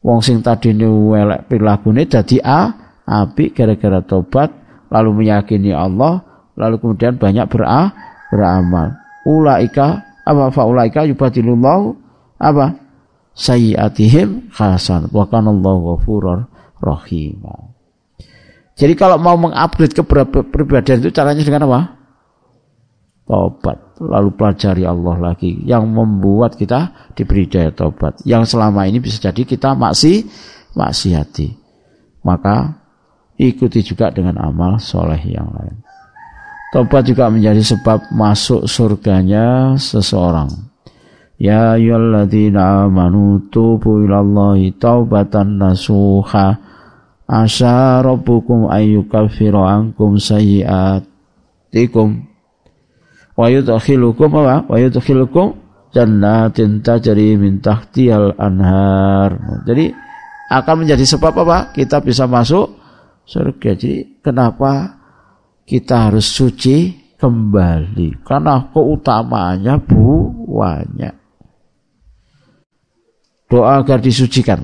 Wong 0.00 0.24
sing 0.24 0.40
tadi 0.40 0.72
welek 0.80 1.44
ini 1.92 2.08
dadi 2.08 2.40
a 2.40 2.72
api 3.04 3.52
gara-gara 3.52 4.00
tobat 4.00 4.48
lalu 4.88 5.24
meyakini 5.24 5.76
Allah 5.76 6.24
lalu 6.60 6.76
kemudian 6.76 7.16
banyak 7.16 7.48
berah, 7.48 8.09
beramal. 8.30 8.96
Ulaika 9.26 10.06
apa 10.24 10.48
fa 10.54 10.62
ulaika 10.64 11.04
yubadilullahu 11.04 11.98
apa 12.40 12.78
sayyiatihim 13.36 14.54
hasan. 14.54 15.10
Wa 15.12 15.26
kanallahu 15.28 15.98
ghafurur 15.98 16.48
rahim. 16.80 17.44
Jadi 18.80 18.96
kalau 18.96 19.20
mau 19.20 19.36
mengupgrade 19.36 19.92
kepribadian 19.92 21.04
itu 21.04 21.12
caranya 21.12 21.44
dengan 21.44 21.68
apa? 21.68 21.80
Tobat. 23.28 23.78
Lalu 24.00 24.32
pelajari 24.32 24.88
Allah 24.88 25.16
lagi. 25.20 25.60
Yang 25.68 25.84
membuat 25.84 26.56
kita 26.56 27.12
diberi 27.12 27.44
daya 27.44 27.76
tobat. 27.76 28.24
Yang 28.24 28.56
selama 28.56 28.88
ini 28.88 29.04
bisa 29.04 29.20
jadi 29.20 29.44
kita 29.44 29.76
maksi 29.76 30.24
maksiati. 30.72 31.52
Maka 32.24 32.80
ikuti 33.36 33.84
juga 33.84 34.08
dengan 34.08 34.40
amal 34.40 34.80
soleh 34.80 35.20
yang 35.28 35.52
lain. 35.52 35.84
Tobat 36.70 37.02
juga 37.02 37.26
menjadi 37.26 37.66
sebab 37.66 38.14
masuk 38.14 38.70
surganya 38.70 39.74
seseorang. 39.74 40.70
Ya 41.40 41.74
ayyuhalladzina 41.74 42.86
amanu 42.86 43.42
tubu 43.50 44.06
ilallahi 44.06 44.70
taubatan 44.78 45.58
nasuha 45.58 46.62
asa 47.26 47.98
rabbukum 48.06 48.70
ayyukaffiru 48.70 49.66
ankum 49.66 50.20
sayyiatikum 50.20 52.08
wa 53.34 53.46
yudkhilukum 53.50 54.30
apa 54.38 54.68
wa 54.68 54.76
yudkhilukum 54.78 55.58
jannatin 55.90 56.86
tajri 56.86 57.34
min 57.34 57.58
tahtihal 57.58 58.38
anhar. 58.38 59.34
Jadi 59.66 59.90
akan 60.54 60.86
menjadi 60.86 61.02
sebab 61.02 61.34
apa? 61.40 61.74
Kita 61.74 61.98
bisa 62.04 62.30
masuk 62.30 62.78
surga. 63.26 63.74
Jadi 63.74 64.22
kenapa 64.22 64.99
kita 65.64 66.08
harus 66.10 66.26
suci 66.28 66.92
kembali? 67.20 68.24
Karena 68.24 68.70
keutamaannya 68.72 69.74
banyak. 69.86 71.14
Doa 73.50 73.82
agar 73.82 73.98
disucikan. 73.98 74.62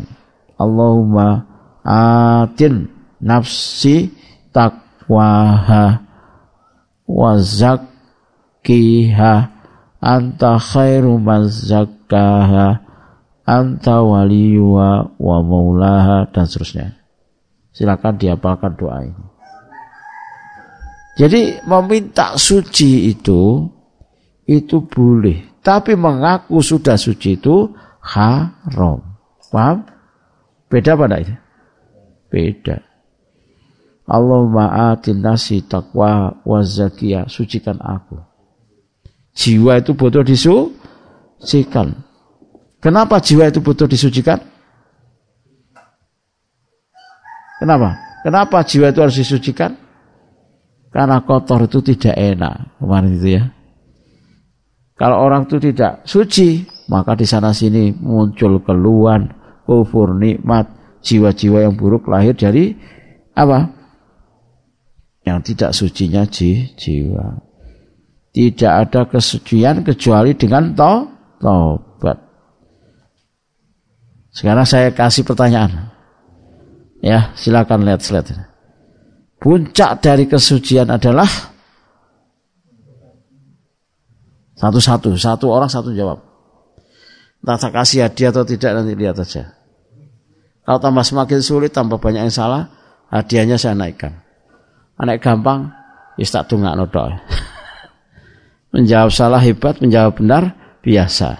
Allahumma 0.56 1.43
atin 1.85 2.89
nafsi 3.18 4.14
takwaha 4.55 6.01
wa 7.05 7.32
zakkiha 7.39 9.35
anta 10.01 10.59
khairu 10.59 11.18
man 11.18 11.51
zakkaha 11.51 12.81
anta 13.47 14.02
waliyuha 14.02 15.18
wa 15.18 15.36
maulaha 15.43 16.31
dan 16.31 16.47
seterusnya. 16.47 16.98
Silakan 17.74 18.16
diapalkan 18.16 18.73
doa 18.78 19.05
ini. 19.05 19.35
Jadi 21.16 21.64
meminta 21.64 22.36
suci 22.36 23.09
itu 23.09 23.64
itu 24.44 24.76
boleh, 24.84 25.64
tapi 25.64 25.97
mengaku 25.97 26.60
sudah 26.60 27.01
suci 27.01 27.40
itu 27.40 27.72
haram. 28.05 29.01
Paham? 29.48 29.88
Beda 30.68 30.93
pada 30.93 31.16
itu? 31.24 31.32
Beda. 32.28 32.84
Allahumma 34.06 34.93
atin 34.93 35.24
nasi 35.24 35.64
taqwa 35.64 36.44
wa 36.44 36.60
zakiyah. 36.62 37.26
Sucikan 37.26 37.80
aku. 37.80 38.20
Jiwa 39.34 39.80
itu 39.80 39.97
butuh 39.97 40.22
disucikan. 40.22 41.97
Kenapa 42.78 43.18
jiwa 43.18 43.51
itu 43.51 43.59
butuh 43.64 43.88
disucikan? 43.88 44.38
Kenapa? 47.56 47.97
Kenapa 48.22 48.62
jiwa 48.62 48.93
itu 48.93 49.01
harus 49.01 49.16
disucikan? 49.16 49.85
Karena 50.97 51.20
kotor 51.20 51.68
itu 51.68 51.85
tidak 51.85 52.16
enak. 52.16 52.81
Kemarin 52.81 53.20
itu 53.20 53.28
ya. 53.36 53.44
Kalau 54.97 55.28
orang 55.28 55.44
itu 55.44 55.60
tidak 55.60 56.09
suci, 56.09 56.64
maka 56.89 57.12
di 57.12 57.28
sana 57.28 57.52
sini 57.52 57.93
muncul 57.93 58.64
keluhan, 58.64 59.28
kufur, 59.68 60.16
nikmat, 60.16 60.73
jiwa-jiwa 61.05 61.68
yang 61.68 61.77
buruk 61.77 62.09
lahir 62.09 62.32
dari 62.32 62.73
apa? 63.36 63.77
Yang 65.20 65.52
tidak 65.52 65.70
sucinya 65.77 66.24
jiwa. 66.24 67.44
Tidak 68.32 68.73
ada 68.73 69.05
kesucian 69.05 69.85
kecuali 69.85 70.32
dengan 70.32 70.73
to 70.73 70.93
tobat. 71.44 72.16
Sekarang 74.32 74.64
saya 74.64 74.97
kasih 74.97 75.28
pertanyaan. 75.28 75.93
Ya, 77.05 77.36
silakan 77.36 77.85
lihat 77.85 78.01
slide. 78.01 78.55
Puncak 79.36 80.00
dari 80.00 80.24
kesucian 80.24 80.88
adalah 80.88 81.28
satu-satu, 84.56 85.12
satu 85.20 85.46
orang 85.52 85.68
satu 85.68 85.92
jawab. 85.92 86.24
Entah 87.44 87.60
tak 87.60 87.72
kasih 87.76 88.08
hadiah 88.08 88.32
atau 88.32 88.48
tidak 88.48 88.72
nanti 88.72 88.96
lihat 88.96 89.20
aja. 89.20 89.54
Kalau 90.66 90.82
tambah 90.82 91.04
semakin 91.04 91.40
sulit, 91.44 91.70
tambah 91.70 92.00
banyak 92.00 92.26
yang 92.26 92.34
salah, 92.34 92.66
hadiahnya 93.12 93.54
saya 93.60 93.78
naikkan. 93.78 94.18
Anak 94.98 95.22
gampang, 95.22 95.70
ya 96.18 96.26
tak 96.26 96.50
tunggu 96.50 96.72
nodok. 96.72 97.14
menjawab 98.74 99.14
salah 99.14 99.38
hebat, 99.38 99.78
menjawab 99.78 100.18
benar 100.18 100.56
biasa. 100.82 101.38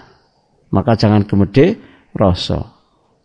Maka 0.71 0.95
jangan 0.95 1.27
kemede 1.27 1.75
rosok. 2.15 2.65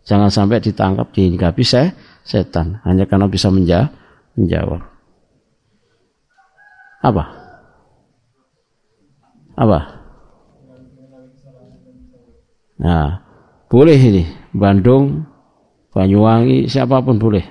Jangan 0.02 0.34
sampai 0.34 0.58
ditangkap 0.58 1.14
dihinggapi 1.14 1.62
saya 1.62 1.94
setan 2.26 2.82
hanya 2.82 3.06
karena 3.06 3.30
bisa 3.30 3.50
menja 3.54 3.94
menjawab. 4.36 4.82
Apa? 7.02 7.24
Apa? 9.58 9.78
Nah, 12.82 13.22
boleh 13.70 13.98
ini 13.98 14.24
Bandung, 14.50 15.22
Banyuwangi, 15.92 16.66
siapa 16.72 17.04
pun 17.04 17.20
boleh. 17.20 17.44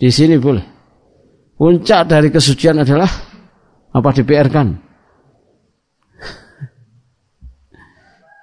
Di 0.00 0.08
sini 0.08 0.40
boleh. 0.40 0.64
Puncak 1.60 2.08
dari 2.08 2.32
kesucian 2.32 2.80
adalah 2.80 3.10
apa 3.92 4.08
DPR 4.16 4.48
kan? 4.48 4.72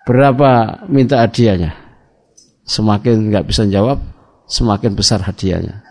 Berapa 0.06 0.86
minta 0.86 1.26
hadiahnya? 1.26 1.74
Semakin 2.62 3.34
nggak 3.34 3.50
bisa 3.50 3.66
jawab, 3.66 3.98
semakin 4.46 4.94
besar 4.94 5.26
hadiahnya. 5.26 5.87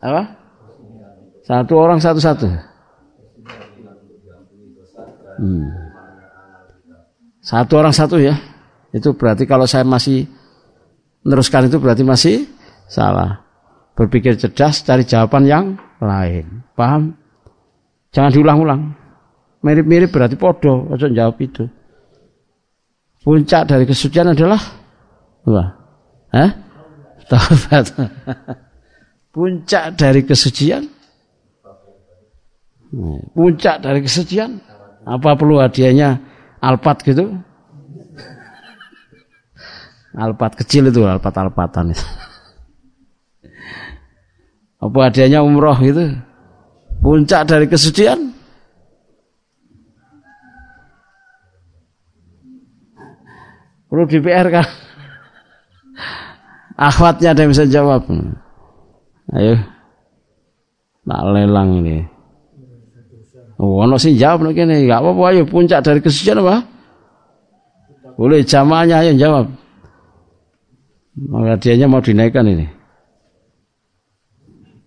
Apa? 0.00 0.22
Satu 1.44 1.74
orang 1.76 2.00
satu-satu. 2.00 2.48
Hmm. 5.40 5.66
Satu 7.40 7.72
orang 7.80 7.94
satu 7.96 8.16
ya. 8.20 8.36
Itu 8.92 9.16
berarti 9.16 9.44
kalau 9.48 9.64
saya 9.64 9.84
masih 9.86 10.28
meneruskan 11.24 11.68
itu 11.68 11.76
berarti 11.80 12.02
masih 12.04 12.36
salah. 12.88 13.44
Berpikir 13.96 14.38
cerdas, 14.40 14.80
cari 14.80 15.04
jawaban 15.04 15.44
yang 15.44 15.64
lain. 16.00 16.64
Paham? 16.72 17.12
Jangan 18.10 18.32
diulang-ulang. 18.32 18.80
Mirip-mirip 19.60 20.08
berarti 20.08 20.40
podo, 20.40 20.88
ojo 20.88 21.06
jawab 21.12 21.36
itu. 21.44 21.68
Puncak 23.20 23.68
dari 23.68 23.84
kesucian 23.84 24.32
adalah 24.32 24.60
apa? 25.44 25.64
Hah? 26.32 26.50
Taubat. 27.30 27.94
Puncak 29.30 29.94
dari 29.94 30.26
kesucian? 30.26 30.90
Puncak 33.30 33.78
dari 33.78 34.02
kesucian? 34.02 34.58
Apa 35.06 35.38
perlu 35.38 35.62
hadiahnya 35.62 36.18
alpat 36.58 37.06
gitu? 37.06 37.38
Alpat 40.10 40.58
kecil 40.58 40.90
itu, 40.90 41.06
alpat-alpatan 41.06 41.94
itu. 41.94 42.06
Apa 44.82 44.98
hadiahnya 45.06 45.46
umroh 45.46 45.78
gitu? 45.78 46.18
Puncak 46.98 47.46
dari 47.46 47.70
kesucian? 47.70 48.34
Perlu 53.86 54.06
di 54.10 54.18
PR 54.18 54.50
kan? 54.50 54.89
Akhwatnya 56.80 57.36
ada 57.36 57.44
yang 57.44 57.52
bisa 57.52 57.68
jawab. 57.68 58.08
Ayo. 59.36 59.60
Tak 61.04 61.20
lelang 61.28 61.84
ini. 61.84 62.08
Oh, 63.60 63.84
ono 63.84 64.00
sih 64.00 64.16
jawab 64.16 64.48
nek 64.48 64.56
kene, 64.56 64.88
enggak 64.88 65.04
apa-apa 65.04 65.36
ayo 65.36 65.44
puncak 65.44 65.84
dari 65.84 66.00
kesucian 66.00 66.40
apa? 66.40 66.64
Boleh 68.16 68.40
jamaahnya 68.40 69.04
ayo 69.04 69.12
jawab. 69.20 69.52
Maka 71.28 71.60
dianya 71.60 71.84
mau 71.84 72.00
dinaikkan 72.00 72.48
ini. 72.48 72.64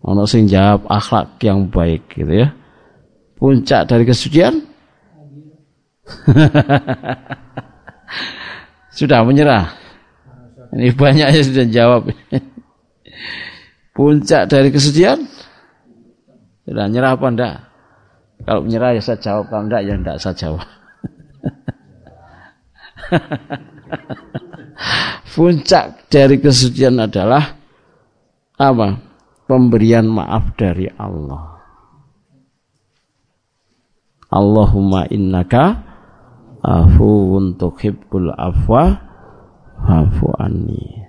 Ono 0.01 0.25
sing 0.25 0.49
jawab 0.49 0.89
akhlak 0.89 1.37
yang 1.45 1.69
baik 1.69 2.01
gitu 2.17 2.33
ya. 2.33 2.49
Puncak 3.37 3.85
dari 3.85 4.09
kesucian? 4.09 4.57
sudah 8.97 9.21
menyerah. 9.21 9.82
Ini 10.73 10.89
banyak 10.97 11.27
yang 11.29 11.45
sudah 11.45 11.65
jawab. 11.69 12.09
Puncak 13.93 14.49
dari 14.49 14.73
kesucian? 14.73 15.29
Sudah 16.65 16.89
nyerah 16.89 17.13
apa 17.13 17.27
enggak? 17.29 17.69
Kalau 18.43 18.65
menyerah 18.65 18.97
ya 18.97 19.01
saya 19.05 19.21
jawab, 19.21 19.53
kalau 19.53 19.69
enggak 19.69 19.85
ya 19.85 19.93
enggak 19.93 20.17
saya 20.17 20.33
jawab. 20.33 20.65
Puncak 25.37 26.09
dari 26.09 26.41
kesucian 26.41 26.97
adalah 26.97 27.53
apa? 28.57 29.13
pemberian 29.43 30.07
maaf 30.07 30.55
dari 30.55 30.87
Allah. 30.97 31.61
Allahumma 34.33 35.05
innaka 35.13 35.83
afuwun 36.65 37.53
tuhibbul 37.59 38.33
afwa 38.33 39.12
fa'fu 39.84 40.27
anni. 40.39 41.03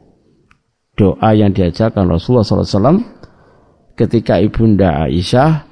Doa 0.94 1.34
yang 1.34 1.50
diajarkan 1.50 2.06
Rasulullah 2.06 2.46
SAW 2.46 3.02
ketika 3.98 4.38
Ibunda 4.38 5.06
Aisyah 5.06 5.66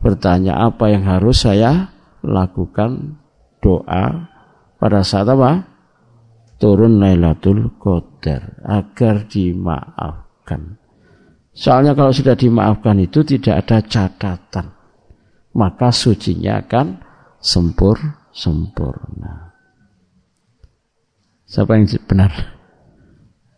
bertanya 0.00 0.56
apa 0.68 0.92
yang 0.92 1.04
harus 1.04 1.44
saya 1.44 1.92
lakukan 2.24 3.20
doa 3.60 4.28
pada 4.80 5.00
saat 5.04 5.28
apa? 5.28 5.68
Turun 6.56 6.96
Lailatul 6.96 7.76
Qadar 7.76 8.60
agar 8.64 9.28
dimaafkan. 9.28 10.80
Soalnya 11.52 11.92
kalau 11.92 12.10
sudah 12.10 12.32
dimaafkan 12.32 12.98
itu 13.04 13.20
tidak 13.20 13.64
ada 13.64 13.78
catatan. 13.84 14.72
Maka 15.54 15.94
sucinya 15.94 16.64
akan 16.64 16.98
sempur 17.38 18.00
sempurna. 18.34 19.53
Siapa 21.54 21.78
yang 21.78 21.86
benar? 22.10 22.34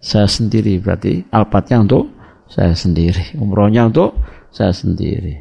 Saya 0.05 0.29
sendiri 0.29 0.77
berarti 0.77 1.25
alpatnya 1.33 1.81
untuk 1.81 2.13
saya 2.45 2.77
sendiri. 2.77 3.41
Umrohnya 3.41 3.89
untuk 3.89 4.21
saya 4.53 4.77
sendiri. 4.77 5.33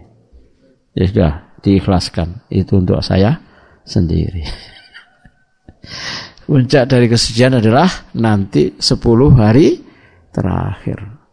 Ya 0.95 1.03
sudah 1.03 1.31
diikhlaskan. 1.59 2.47
Itu 2.47 2.79
untuk 2.79 3.03
saya 3.03 3.43
sendiri. 3.83 4.47
Puncak 6.47 6.87
dari 6.87 7.11
kesucian 7.11 7.59
adalah 7.59 7.91
nanti 8.15 8.71
10 8.79 9.03
hari 9.35 9.83
terakhir 10.31 11.25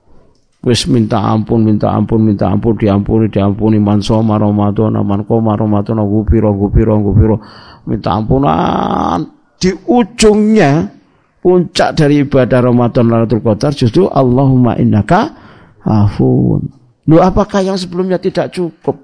wis 0.62 0.86
minta 0.86 1.18
ampun 1.18 1.66
minta 1.66 1.90
ampun 1.90 2.22
minta 2.22 2.46
ampun 2.46 2.78
diampuni 2.78 3.26
diampuni 3.26 3.82
man 3.82 3.98
soma 3.98 4.38
ramadan 4.38 4.94
man 5.02 5.26
koma 5.26 5.58
ramadan 5.58 5.98
gupiro 6.06 6.54
gupiro 6.54 7.02
gupiro 7.02 7.36
minta 7.82 8.14
ampunan 8.14 9.26
di 9.58 9.74
ujungnya 9.74 11.01
puncak 11.42 11.98
dari 11.98 12.22
ibadah 12.22 12.62
Ramadan 12.62 13.10
Lailatul 13.10 13.42
Qadar 13.42 13.74
justru 13.74 14.06
Allahumma 14.06 14.78
innaka 14.78 15.34
afun. 15.82 16.70
Lu 17.10 17.18
apakah 17.18 17.66
yang 17.66 17.74
sebelumnya 17.74 18.22
tidak 18.22 18.54
cukup? 18.54 18.94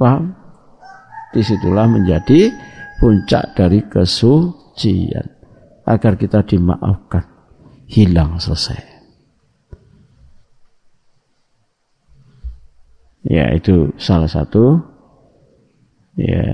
Paham? 0.00 0.32
Di 1.36 1.44
situlah 1.44 1.84
menjadi 1.84 2.48
puncak 2.96 3.52
dari 3.52 3.84
kesucian 3.84 5.28
agar 5.84 6.16
kita 6.16 6.40
dimaafkan 6.40 7.28
hilang 7.84 8.40
selesai. 8.40 8.80
Ya 13.24 13.52
itu 13.52 13.92
salah 14.00 14.28
satu 14.28 14.80
ya 16.16 16.44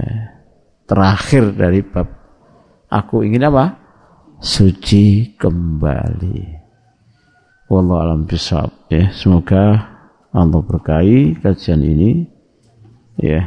terakhir 0.87 1.55
dari 1.55 1.83
bab 1.83 2.20
aku 2.91 3.23
ingin 3.25 3.47
apa? 3.47 3.79
Suci 4.43 5.37
kembali. 5.39 6.61
Wallahu 7.71 8.03
alam 8.03 8.21
bisawab 8.27 8.91
ya. 8.91 9.15
Semoga 9.15 9.79
Allah 10.35 10.61
berkahi 10.61 11.39
kajian 11.39 11.81
ini 11.87 12.27
ya. 13.17 13.47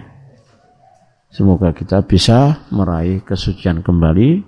Semoga 1.34 1.74
kita 1.74 2.06
bisa 2.06 2.64
meraih 2.70 3.26
kesucian 3.26 3.84
kembali 3.84 4.45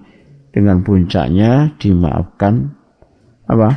dengan 0.54 0.86
puncaknya 0.86 1.76
dimaafkan 1.76 2.72
apa 3.50 3.70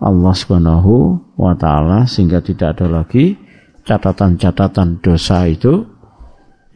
Allah 0.00 0.34
Subhanahu 0.34 1.20
wa 1.36 1.52
taala 1.58 2.08
sehingga 2.08 2.40
tidak 2.40 2.78
ada 2.78 3.02
lagi 3.02 3.36
catatan-catatan 3.82 5.02
dosa 5.02 5.44
itu 5.50 5.84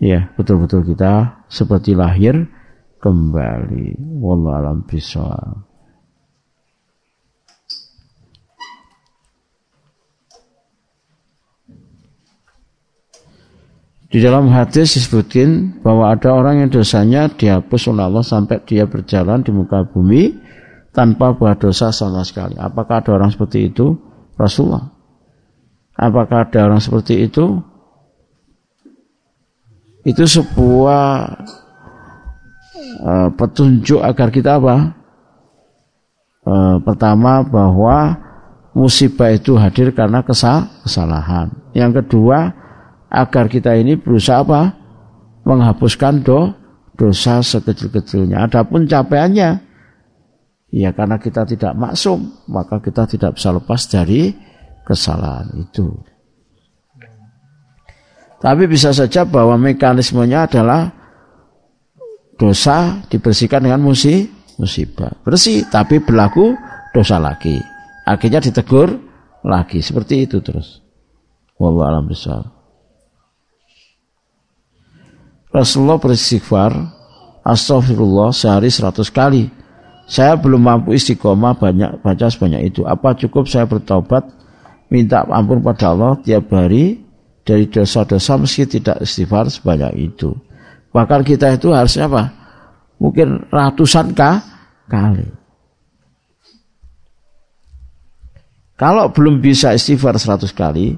ya 0.03 0.29
betul-betul 0.35 0.85
kita 0.85 1.47
seperti 1.47 1.95
lahir 1.95 2.51
kembali 3.07 4.19
wallahu 4.19 4.59
alam 4.59 4.83
Di 14.07 14.23
dalam 14.23 14.49
hadis 14.49 14.97
disebutkan 14.97 15.83
bahwa 15.83 16.15
ada 16.15 16.33
orang 16.33 16.63
yang 16.65 16.71
dosanya 16.73 17.29
dihapus 17.29 17.91
oleh 17.91 18.07
Allah 18.07 18.25
sampai 18.25 18.63
dia 18.65 18.87
berjalan 18.87 19.43
di 19.43 19.51
muka 19.51 19.83
bumi 19.83 20.31
tanpa 20.95 21.35
buat 21.37 21.59
dosa 21.61 21.93
sama 21.93 22.25
sekali. 22.25 22.57
Apakah 22.57 23.03
ada 23.05 23.19
orang 23.19 23.29
seperti 23.35 23.69
itu? 23.69 23.93
Rasulullah. 24.39 24.89
Apakah 25.99 26.49
ada 26.49 26.71
orang 26.71 26.81
seperti 26.81 27.29
itu? 27.29 27.61
Itu 30.07 30.25
sebuah 30.25 31.37
uh, 33.03 33.29
petunjuk 33.35 34.01
agar 34.01 34.29
kita 34.31 34.59
apa? 34.61 34.77
Uh, 36.47 36.79
pertama 36.83 37.43
bahwa 37.43 38.15
musibah 38.71 39.35
itu 39.35 39.59
hadir 39.59 39.91
karena 39.91 40.23
kesal 40.23 40.71
kesalahan. 40.87 41.51
Yang 41.75 42.05
kedua 42.05 42.55
agar 43.11 43.51
kita 43.51 43.75
ini 43.75 43.99
berusaha 43.99 44.47
apa? 44.47 44.75
Menghapuskan 45.47 46.23
do, 46.27 46.55
dosa 46.99 47.43
sekecil-kecilnya. 47.43 48.47
Adapun 48.47 48.87
capaiannya 48.87 49.67
Ya 50.77 50.91
karena 50.91 51.17
kita 51.17 51.47
tidak 51.47 51.79
maksum, 51.79 52.27
maka 52.51 52.83
kita 52.83 53.07
tidak 53.07 53.39
bisa 53.39 53.55
lepas 53.55 53.87
dari 53.87 54.35
kesalahan 54.83 55.47
itu. 55.63 55.95
Tapi 58.43 58.69
bisa 58.69 58.91
saja 58.93 59.25
bahwa 59.25 59.57
mekanismenya 59.57 60.51
adalah 60.51 60.93
dosa 62.37 63.05
dibersihkan 63.09 63.65
dengan 63.65 63.81
musi, 63.83 64.29
musibah. 64.61 65.13
Bersih, 65.25 65.69
tapi 65.69 66.01
berlaku 66.01 66.57
dosa 66.93 67.21
lagi. 67.21 67.61
Akhirnya 68.07 68.41
ditegur 68.41 68.97
lagi. 69.45 69.81
Seperti 69.81 70.29
itu 70.29 70.41
terus. 70.41 70.81
Wallahu 71.57 71.85
alam 71.89 72.05
besar. 72.07 72.45
Rasulullah 75.51 75.97
beristighfar 75.97 76.73
astagfirullah 77.41 78.29
sehari 78.35 78.69
seratus 78.69 79.09
kali 79.09 79.49
Saya 80.07 80.39
belum 80.39 80.63
mampu 80.63 80.95
istiqomah 80.95 81.59
banyak 81.59 81.99
baca 81.99 82.31
sebanyak 82.31 82.71
itu. 82.71 82.87
Apa 82.87 83.19
cukup 83.19 83.51
saya 83.51 83.67
bertobat 83.67 84.23
minta 84.87 85.27
ampun 85.27 85.59
pada 85.59 85.91
Allah 85.91 86.15
tiap 86.23 86.47
hari 86.55 87.03
dari 87.43 87.67
dosa-dosa 87.67 88.39
meski 88.39 88.71
tidak 88.71 89.03
istighfar 89.03 89.51
sebanyak 89.51 90.15
itu. 90.15 90.31
Bahkan 90.97 91.29
kita 91.29 91.53
itu 91.53 91.77
harusnya 91.77 92.09
apa? 92.09 92.33
Mungkin 92.97 93.53
ratusan 93.53 94.17
kali. 94.17 95.29
Kalau 98.81 99.13
belum 99.13 99.45
bisa 99.45 99.77
istighfar 99.77 100.17
seratus 100.17 100.57
kali, 100.57 100.97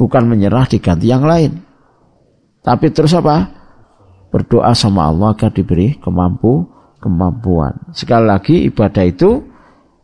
bukan 0.00 0.24
menyerah 0.24 0.64
diganti 0.64 1.12
yang 1.12 1.28
lain. 1.28 1.60
Tapi 2.64 2.88
terus 2.88 3.12
apa? 3.12 3.52
Berdoa 4.32 4.72
sama 4.72 5.12
Allah 5.12 5.36
agar 5.36 5.52
diberi 5.52 6.00
kemampu 6.00 6.64
kemampuan. 7.04 7.76
Sekali 7.92 8.24
lagi 8.24 8.64
ibadah 8.64 9.04
itu 9.04 9.44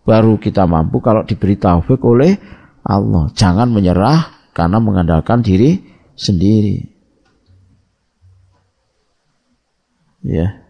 baru 0.04 0.36
kita 0.36 0.68
mampu 0.68 1.00
kalau 1.00 1.24
diberi 1.24 1.56
taufik 1.56 2.04
oleh 2.04 2.36
Allah. 2.84 3.32
Jangan 3.32 3.72
menyerah 3.72 4.52
karena 4.52 4.76
mengandalkan 4.76 5.40
diri 5.40 5.80
sendiri. 6.12 6.89
Ya. 10.20 10.60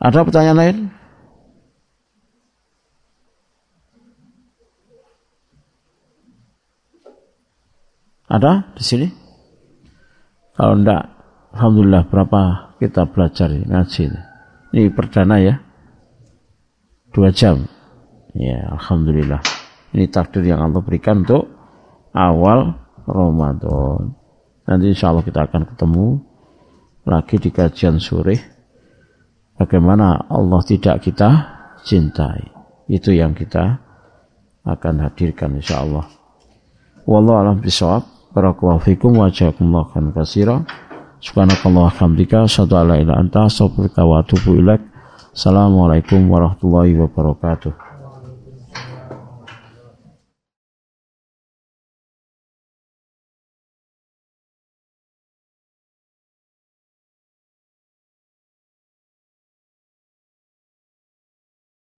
Ada 0.00 0.24
pertanyaan 0.24 0.58
lain? 0.58 0.78
Ada 8.30 8.72
di 8.78 8.84
sini? 8.86 9.08
Kalau 10.54 10.78
enggak, 10.78 11.04
Alhamdulillah 11.52 12.06
berapa 12.08 12.40
kita 12.78 13.10
belajar 13.10 13.50
ngaji 13.50 14.00
ini. 14.06 14.20
Ini 14.70 14.88
perdana 14.94 15.36
ya. 15.42 15.58
Dua 17.10 17.34
jam. 17.34 17.66
Ya, 18.32 18.70
Alhamdulillah. 18.70 19.42
Ini 19.90 20.06
takdir 20.08 20.46
yang 20.46 20.62
Allah 20.62 20.78
berikan 20.78 21.26
untuk 21.26 21.50
awal 22.14 22.78
Ramadan. 23.06 24.16
Nanti 24.66 24.84
insya 24.92 25.10
Allah 25.10 25.24
kita 25.26 25.46
akan 25.46 25.62
ketemu 25.66 26.06
lagi 27.08 27.36
di 27.40 27.50
kajian 27.50 27.98
sore. 27.98 28.36
Bagaimana 29.56 30.30
Allah 30.30 30.60
tidak 30.64 31.04
kita 31.04 31.30
cintai. 31.84 32.48
Itu 32.90 33.12
yang 33.12 33.36
kita 33.36 33.80
akan 34.64 34.94
hadirkan 35.04 35.56
insya 35.58 35.84
Allah. 35.84 36.06
Wallahu 37.04 37.38
alam 37.40 37.56
bisawab. 37.60 38.04
Barakallahu 38.30 38.86
fikum 38.86 39.18
wa 39.18 39.26
jazakumullahu 39.26 39.90
khairan 39.90 40.14
katsira. 40.14 40.56
Subhanakallah 41.18 41.90
hamdika 41.98 42.46
asyhadu 42.46 42.78
an 42.78 42.84
la 42.94 42.96
ilaha 43.02 43.18
anta 43.20 43.50
astaghfiruka 43.50 44.06
wa 44.06 44.22
atubu 44.22 44.56
ilaik. 44.56 44.80
Assalamualaikum 45.34 46.30
warahmatullahi 46.30 46.94
wabarakatuh. 46.96 47.89